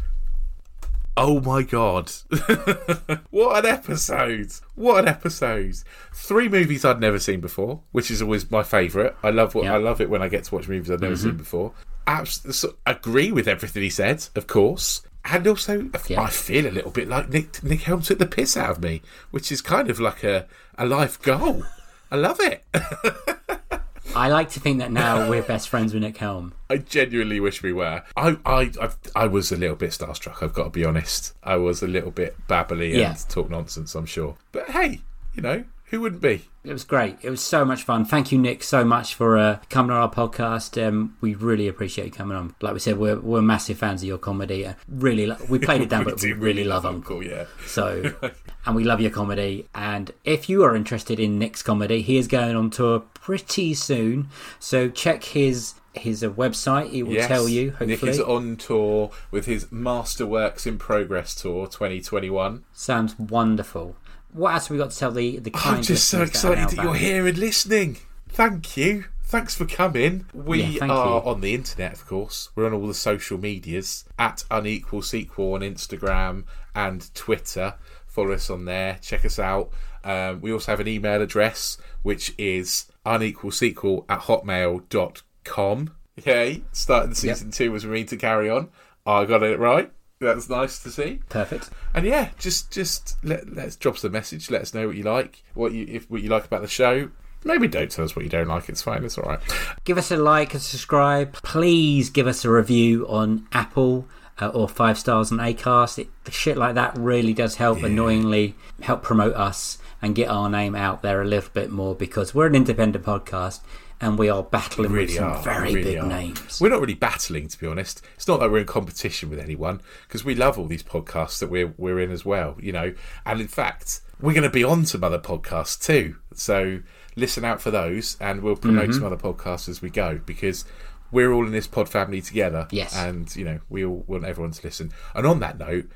Oh 1.19 1.39
my 1.39 1.63
god. 1.63 2.11
what 3.31 3.63
an 3.63 3.71
episode. 3.71 4.51
What 4.75 5.01
an 5.01 5.09
episode. 5.09 5.75
Three 6.15 6.49
movies 6.49 6.87
I'd 6.87 6.99
never 6.99 7.19
seen 7.19 7.41
before, 7.41 7.83
which 7.93 8.11
is 8.11 8.23
always 8.23 8.51
my 8.51 8.63
favourite. 8.63 9.15
I 9.23 9.29
love 9.29 9.55
what 9.55 9.65
Yeah. 9.65 9.75
I 9.75 9.77
love 9.77 10.01
it 10.01 10.09
when 10.09 10.23
I 10.23 10.29
get 10.29 10.45
to 10.45 10.55
watch 10.55 10.67
movies 10.67 10.91
I've 10.91 11.03
never 11.03 11.15
mm-hmm. 11.15 11.29
seen 11.29 11.37
before. 11.37 11.75
Abs- 12.07 12.65
agree 12.87 13.33
with 13.33 13.49
everything 13.49 13.83
he 13.83 13.91
said, 13.91 14.27
of 14.35 14.47
course. 14.47 15.03
And 15.27 15.47
also, 15.47 15.91
Yeah. 16.09 16.23
I 16.23 16.31
feel 16.31 16.67
a 16.67 16.73
little 16.73 16.91
bit 16.91 17.07
like 17.07 17.29
Nick 17.29 17.63
Nick 17.63 17.83
Helm 17.83 18.01
took 18.01 18.19
the 18.19 18.25
piss 18.25 18.57
out 18.57 18.71
of 18.71 18.83
me, 18.83 19.03
which 19.31 19.53
is 19.53 19.61
kind 19.61 19.91
of 19.91 20.01
like 20.01 20.25
a, 20.25 20.47
a 20.79 20.87
life 20.87 21.21
goal. 21.21 21.65
I 22.11 22.17
love 22.17 22.41
it. 22.41 22.65
I 24.17 24.29
like 24.29 24.51
to 24.51 24.61
think 24.61 24.79
that 24.79 24.91
now 24.91 25.29
we're 25.31 25.43
best 25.43 25.69
friends 25.69 25.93
with 25.93 26.03
Nick 26.03 26.17
Helm. 26.17 26.55
I 26.71 26.79
genuinely 26.79 27.41
wish 27.41 27.63
we 27.63 27.73
were. 27.73 28.03
I, 28.17 28.37
I, 28.45 28.71
I, 28.81 28.91
I 29.15 29.27
was 29.27 29.53
a 29.53 29.57
little 29.57 29.77
bit 29.77 29.91
starstruck. 29.91 30.43
I've 30.43 30.55
got 30.55 30.65
to 30.65 30.71
be 30.71 30.85
honest. 30.85 31.35
I 31.43 31.57
was 31.57 31.83
a 31.83 31.87
little 31.87 32.11
bit 32.11 32.37
babbly 32.49 32.95
Yeah. 32.95 33.11
and 33.11 33.29
talk 33.29 33.51
nonsense. 33.51 33.95
I'm 33.95 34.07
sure, 34.07 34.37
but 34.53 34.71
hey, 34.71 35.01
you 35.35 35.43
know 35.43 35.65
who 35.91 36.01
wouldn't 36.01 36.23
be? 36.23 36.45
It 36.65 36.73
was 36.73 36.85
great. 36.85 37.17
It 37.23 37.31
was 37.31 37.41
so 37.43 37.65
much 37.65 37.83
fun. 37.83 38.05
Thank 38.05 38.31
you, 38.31 38.37
Nick, 38.39 38.63
so 38.63 38.85
much 38.85 39.15
for 39.15 39.39
uh, 39.39 39.59
coming 39.71 39.91
on 39.91 39.97
our 40.03 40.11
podcast. 40.11 40.77
Um, 40.87 41.17
we 41.23 41.35
really 41.35 41.67
appreciate 41.67 42.05
you 42.07 42.11
coming 42.11 42.37
on. 42.37 42.55
Like 42.61 42.75
we 42.75 42.79
said, 42.79 42.99
we're, 42.99 43.19
we're 43.19 43.41
massive 43.41 43.79
fans 43.79 44.03
of 44.03 44.09
your 44.09 44.19
comedy. 44.19 44.67
Uh, 44.67 44.75
really, 44.89 45.27
lo- 45.27 45.39
we 45.49 45.59
played 45.59 45.81
it 45.81 45.89
down, 45.89 46.05
but 46.05 46.17
we 46.23 46.33
do 46.33 46.35
really 46.35 46.65
love 46.65 46.85
Uncle. 46.85 47.23
Yeah. 47.23 47.47
So, 47.67 48.13
and 48.67 48.77
we 48.77 48.85
love 48.85 49.01
your 49.01 49.11
comedy. 49.11 49.67
And 49.75 50.11
if 50.25 50.51
you 50.51 50.63
are 50.65 50.77
interested 50.77 51.19
in 51.19 51.39
Nick's 51.39 51.63
comedy, 51.63 52.03
he 52.03 52.19
is 52.19 52.29
going 52.29 52.55
on 52.55 52.69
tour 52.69 53.01
pretty 53.15 53.73
soon. 53.73 54.29
So 54.59 54.91
check 54.91 55.25
his 55.25 55.75
his 55.95 56.23
uh, 56.23 56.29
website. 56.31 56.91
He 56.91 57.03
will 57.03 57.15
Yes. 57.15 57.29
tell 57.29 57.49
you. 57.49 57.71
Hopefully, 57.71 57.89
Nick 57.93 58.03
is 58.05 58.21
on 58.21 58.57
tour 58.57 59.11
with 59.31 59.47
his 59.47 59.65
Masterworks 59.67 60.67
in 60.67 60.77
Progress 60.79 61.35
tour 61.35 61.67
2021. 61.67 62.65
sounds 62.75 63.19
wonderful. 63.19 63.97
What 64.33 64.55
else 64.55 64.67
have 64.69 64.73
we 64.77 64.79
got 64.79 64.91
to 64.91 64.99
tell 64.99 65.11
the 65.13 65.39
the 65.39 65.51
kind 65.51 65.77
I'm 65.79 65.83
just 65.83 66.09
so 66.09 66.19
that 66.19 66.29
excited 66.29 66.69
that 66.77 66.83
you're 66.85 66.95
here 66.95 67.27
and 67.27 67.39
listening. 67.39 67.99
Thank 68.29 68.77
you. 68.77 69.05
Thanks 69.25 69.55
for 69.55 69.67
coming. 69.67 70.25
We 70.33 70.63
Yeah, 70.63 70.85
are 70.87 71.21
you. 71.23 71.29
on 71.29 71.41
the 71.43 71.55
internet, 71.55 71.93
of 71.93 72.07
course. 72.07 72.49
We're 72.55 72.67
on 72.67 72.73
all 72.73 72.87
the 72.87 72.95
social 72.95 73.37
medias 73.39 74.05
at 74.19 74.45
Unequal 74.51 75.03
Sequel 75.03 75.53
on 75.55 75.61
Instagram 75.61 76.45
and 76.75 77.13
Twitter. 77.15 77.75
Follow 78.07 78.33
us 78.33 78.49
on 78.49 78.65
there. 78.65 78.99
Check 79.03 79.25
us 79.27 79.39
out. 79.39 79.71
Um, 80.05 80.41
we 80.41 80.51
also 80.53 80.73
have 80.73 80.81
an 80.81 80.89
email 80.89 81.21
address, 81.21 81.77
which 82.03 82.35
is 82.39 82.87
unequalsequel 83.05 84.05
at 84.09 84.21
hotmail.com. 84.21 85.91
Okay, 86.19 86.63
starting 86.73 87.15
season 87.15 87.51
two 87.51 87.71
was 87.71 87.85
mean 87.87 88.07
to 88.07 88.17
carry 88.17 88.49
on. 88.51 88.71
I 89.07 89.25
got 89.25 89.43
it 89.43 89.59
right. 89.59 89.93
That's 90.21 90.49
nice 90.49 90.81
to 90.81 90.91
see. 90.91 91.21
Perfect. 91.29 91.71
And 91.95 92.05
yeah, 92.05 92.31
just 92.39 92.71
just 92.71 93.17
let 93.23 93.55
let's 93.55 93.77
drop 93.77 93.95
us 93.95 94.05
a 94.05 94.11
message. 94.11 94.51
Let 94.51 94.63
us 94.63 94.75
know 94.75 94.89
what 94.89 94.97
you 94.97 95.05
like, 95.05 95.45
what 95.55 95.73
you 95.73 95.87
if 95.89 96.11
what 96.11 96.23
you 96.23 96.29
like 96.29 96.45
about 96.45 96.63
the 96.63 96.69
show. 96.69 97.11
Maybe 97.45 97.69
don't 97.69 97.91
tell 97.91 98.05
us 98.05 98.17
what 98.17 98.25
you 98.25 98.31
don't 98.31 98.49
like. 98.49 98.69
It's 98.69 98.83
fine. 98.83 99.05
It's 99.05 99.17
all 99.17 99.25
right. 99.25 99.39
Give 99.85 99.97
us 99.97 100.11
a 100.11 100.17
like 100.17 100.55
and 100.55 100.63
subscribe. 100.63 101.35
Please 101.35 102.11
give 102.11 102.27
us 102.27 102.45
a 102.45 102.51
review 102.51 103.07
on 103.09 103.47
Apple 103.53 104.09
uh, 104.41 104.49
or 104.49 104.69
five 104.69 104.99
stars 104.99 105.31
on 105.31 105.39
Acast. 105.39 106.01
It, 106.01 106.09
shit 106.33 106.57
like 106.57 106.75
that 106.75 106.99
really 106.99 107.33
does 107.33 107.55
help. 107.55 107.85
Annoyingly, 107.85 108.57
help 108.83 109.05
promote 109.05 109.35
us 109.35 109.79
and 110.03 110.17
get 110.17 110.29
our 110.29 110.51
name 110.51 110.75
out 110.75 111.03
there 111.03 111.23
a 111.23 111.25
little 111.25 111.51
bit 111.53 111.71
more 111.71 111.95
because 111.95 112.35
we're 112.35 112.47
an 112.47 112.57
independent 112.57 113.05
podcast 113.05 113.61
and 114.01 114.19
we 114.19 114.29
are 114.29 114.43
battling 114.43 114.93
with 114.93 115.01
really 115.01 115.13
some 115.15 115.25
are. 115.33 115.43
very 115.43 115.75
really 115.75 115.83
big 115.95 115.99
are. 115.99 116.07
names. 116.07 116.61
We're 116.61 116.69
not 116.71 116.81
really 116.81 116.95
battling, 116.95 117.49
to 117.49 117.59
be 117.59 117.67
honest. 117.67 118.03
It's 118.17 118.29
not 118.29 118.41
like 118.41 118.51
we're 118.51 118.59
in 118.59 118.67
competition 118.67 119.31
with 119.31 119.39
anyone 119.41 119.81
because 120.07 120.25
we 120.25 120.35
love 120.35 120.59
all 120.59 120.67
these 120.67 120.83
podcasts 120.83 121.39
that 121.41 121.51
we're 121.51 121.75
we're 121.77 122.01
in 122.01 122.11
as 122.11 122.25
well. 122.25 122.57
You 122.61 122.73
know, 122.73 122.95
and 123.27 123.41
in 123.41 123.49
fact, 123.49 124.01
we're 124.21 124.33
going 124.35 124.43
to 124.45 124.51
be 124.51 124.65
on 124.65 124.87
some 124.87 125.03
other 125.05 125.19
podcasts 125.19 125.81
too. 125.85 126.17
So 126.35 126.81
listen 127.17 127.45
out 127.45 127.61
for 127.61 127.71
those, 127.71 128.17
and 128.21 128.43
we'll 128.43 128.57
promote 128.57 128.85
Mm-hmm. 128.91 128.93
some 128.93 129.05
other 129.05 129.17
podcasts 129.17 129.69
as 129.69 129.83
we 129.83 129.91
go 129.91 130.21
because. 130.25 130.65
We're 131.11 131.33
all 131.33 131.47
in 131.47 131.53
this 131.53 131.67
pod 131.67 131.89
family 131.89 132.21
together, 132.21 132.69
Yes. 132.71 132.95
and 132.95 133.35
you 133.35 133.43
know 133.43 133.61
we 133.71 133.83
all 133.83 134.05
want 134.07 134.27
everyone 134.27 134.51
to 134.53 134.61
listen. 134.63 134.93
And 135.15 135.27
on 135.27 135.41
that 135.41 135.59
note, 135.59 135.87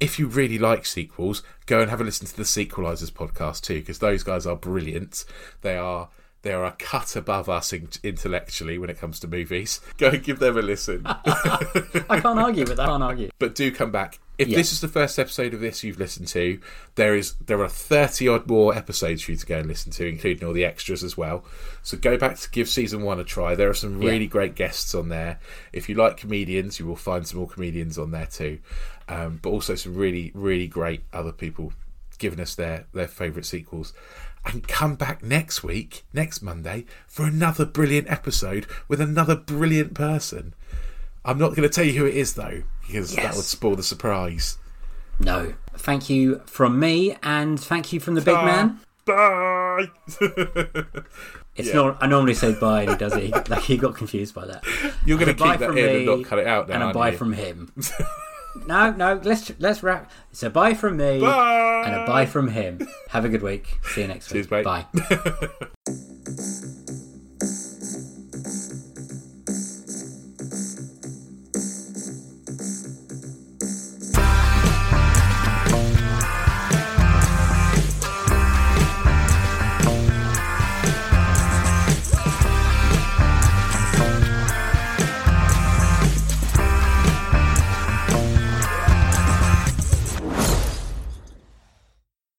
if 0.00 0.18
you 0.18 0.26
really 0.26 0.58
like 0.58 0.84
sequels, 0.84 1.42
go 1.64 1.80
and 1.80 1.88
have 1.88 1.98
a 2.02 2.04
listen 2.04 2.26
to 2.26 2.36
the 2.36 2.42
Sequelizers 2.42 3.10
podcast 3.10 3.62
too, 3.62 3.76
because 3.80 4.00
those 4.00 4.22
guys 4.22 4.46
are 4.46 4.54
brilliant. 4.54 5.24
They 5.62 5.78
are 5.78 6.10
they 6.44 6.52
are 6.52 6.64
a 6.64 6.72
cut 6.78 7.16
above 7.16 7.48
us 7.48 7.72
in- 7.72 7.88
intellectually 8.04 8.78
when 8.78 8.88
it 8.90 8.98
comes 8.98 9.18
to 9.20 9.26
movies. 9.28 9.80
Go 9.98 10.10
and 10.10 10.22
give 10.22 10.38
them 10.38 10.56
a 10.56 10.62
listen. 10.62 11.02
I 11.06 12.20
can't 12.20 12.38
argue 12.38 12.64
with 12.64 12.76
that. 12.76 12.80
I 12.80 12.86
can't 12.86 13.02
argue. 13.02 13.30
but 13.40 13.54
do 13.56 13.72
come 13.72 13.90
back. 13.90 14.20
If 14.36 14.48
Yeah. 14.48 14.56
this 14.56 14.72
is 14.72 14.80
the 14.80 14.88
first 14.88 15.18
episode 15.18 15.54
of 15.54 15.60
this 15.60 15.84
you've 15.84 15.98
listened 16.00 16.26
to, 16.28 16.60
there 16.96 17.14
is 17.14 17.34
there 17.46 17.60
are 17.62 17.68
thirty 17.68 18.26
odd 18.28 18.48
more 18.48 18.74
episodes 18.74 19.22
for 19.22 19.30
you 19.30 19.36
to 19.36 19.46
go 19.46 19.58
and 19.58 19.68
listen 19.68 19.92
to, 19.92 20.06
including 20.06 20.46
all 20.46 20.52
the 20.52 20.64
extras 20.64 21.04
as 21.04 21.16
well. 21.16 21.44
So 21.82 21.96
go 21.96 22.16
back 22.18 22.36
to 22.38 22.50
give 22.50 22.68
season 22.68 23.02
one 23.02 23.20
a 23.20 23.24
try. 23.24 23.54
There 23.54 23.70
are 23.70 23.74
some 23.74 24.02
Yeah. 24.02 24.10
really 24.10 24.26
great 24.26 24.54
guests 24.56 24.92
on 24.94 25.08
there. 25.08 25.38
If 25.72 25.88
you 25.88 25.94
like 25.94 26.16
comedians, 26.16 26.80
you 26.80 26.86
will 26.86 26.96
find 26.96 27.26
some 27.26 27.38
more 27.38 27.48
comedians 27.48 27.96
on 27.98 28.10
there 28.10 28.26
too. 28.26 28.58
Um, 29.08 29.38
but 29.40 29.50
also 29.50 29.74
some 29.76 29.94
really 29.94 30.32
really 30.34 30.66
great 30.66 31.02
other 31.12 31.32
people 31.32 31.72
giving 32.18 32.40
us 32.40 32.54
their 32.56 32.86
their 32.92 33.08
favourite 33.08 33.46
sequels. 33.46 33.92
And 34.46 34.68
come 34.68 34.94
back 34.94 35.22
next 35.22 35.62
week, 35.62 36.04
next 36.12 36.42
Monday, 36.42 36.84
for 37.06 37.24
another 37.24 37.64
brilliant 37.64 38.10
episode 38.10 38.66
with 38.88 39.00
another 39.00 39.34
brilliant 39.36 39.94
person. 39.94 40.54
I'm 41.24 41.38
not 41.38 41.50
going 41.50 41.62
to 41.62 41.68
tell 41.70 41.84
you 41.84 41.98
who 41.98 42.04
it 42.06 42.14
is 42.14 42.34
though, 42.34 42.62
because 42.86 43.14
that 43.16 43.34
would 43.34 43.44
spoil 43.44 43.74
the 43.76 43.82
surprise. 43.82 44.58
No. 45.18 45.54
Thank 45.76 46.10
you 46.10 46.42
from 46.46 46.78
me, 46.78 47.16
and 47.22 47.58
thank 47.58 47.92
you 47.92 48.00
from 48.00 48.14
the 48.14 48.20
big 48.20 48.34
man. 48.34 48.80
Bye. 49.06 49.90
It's 51.56 51.68
Yeah. 51.68 51.74
not. 51.76 51.98
I 52.02 52.08
normally 52.08 52.34
say 52.34 52.52
bye, 52.58 52.82
and 52.82 52.90
he 52.90 52.96
does 52.96 53.14
it. 53.14 53.22
He, 53.22 53.30
like 53.30 53.62
he 53.62 53.76
got 53.76 53.94
confused 53.94 54.34
by 54.34 54.44
that. 54.46 54.64
You're 55.06 55.18
going 55.18 55.34
to 55.36 55.40
keep 55.40 55.60
that 55.60 55.68
from 55.68 55.78
in 55.78 55.88
and 55.96 56.06
not 56.06 56.24
cut 56.24 56.40
it 56.40 56.48
out 56.48 56.68
now, 56.68 56.74
and 56.74 56.82
a 56.90 56.92
bye 56.92 57.10
you? 57.12 57.16
from 57.16 57.32
him. 57.32 57.72
no, 58.66 58.92
no. 58.92 59.20
Let's 59.22 59.52
let's 59.58 59.82
wrap. 59.82 60.10
It's 60.30 60.42
a 60.42 60.50
bye 60.50 60.74
from 60.74 60.96
me 60.96 61.20
Bye. 61.20 61.82
and 61.86 61.94
a 61.94 62.06
bye 62.06 62.26
from 62.26 62.48
him. 62.48 62.86
Have 63.10 63.24
a 63.24 63.28
good 63.28 63.42
week. 63.42 63.78
See 63.94 64.02
you 64.02 64.08
next 64.08 64.28
Cheers, 64.28 64.50
week. 64.50 64.64
mate. 64.64 64.86
Bye. 64.86 65.50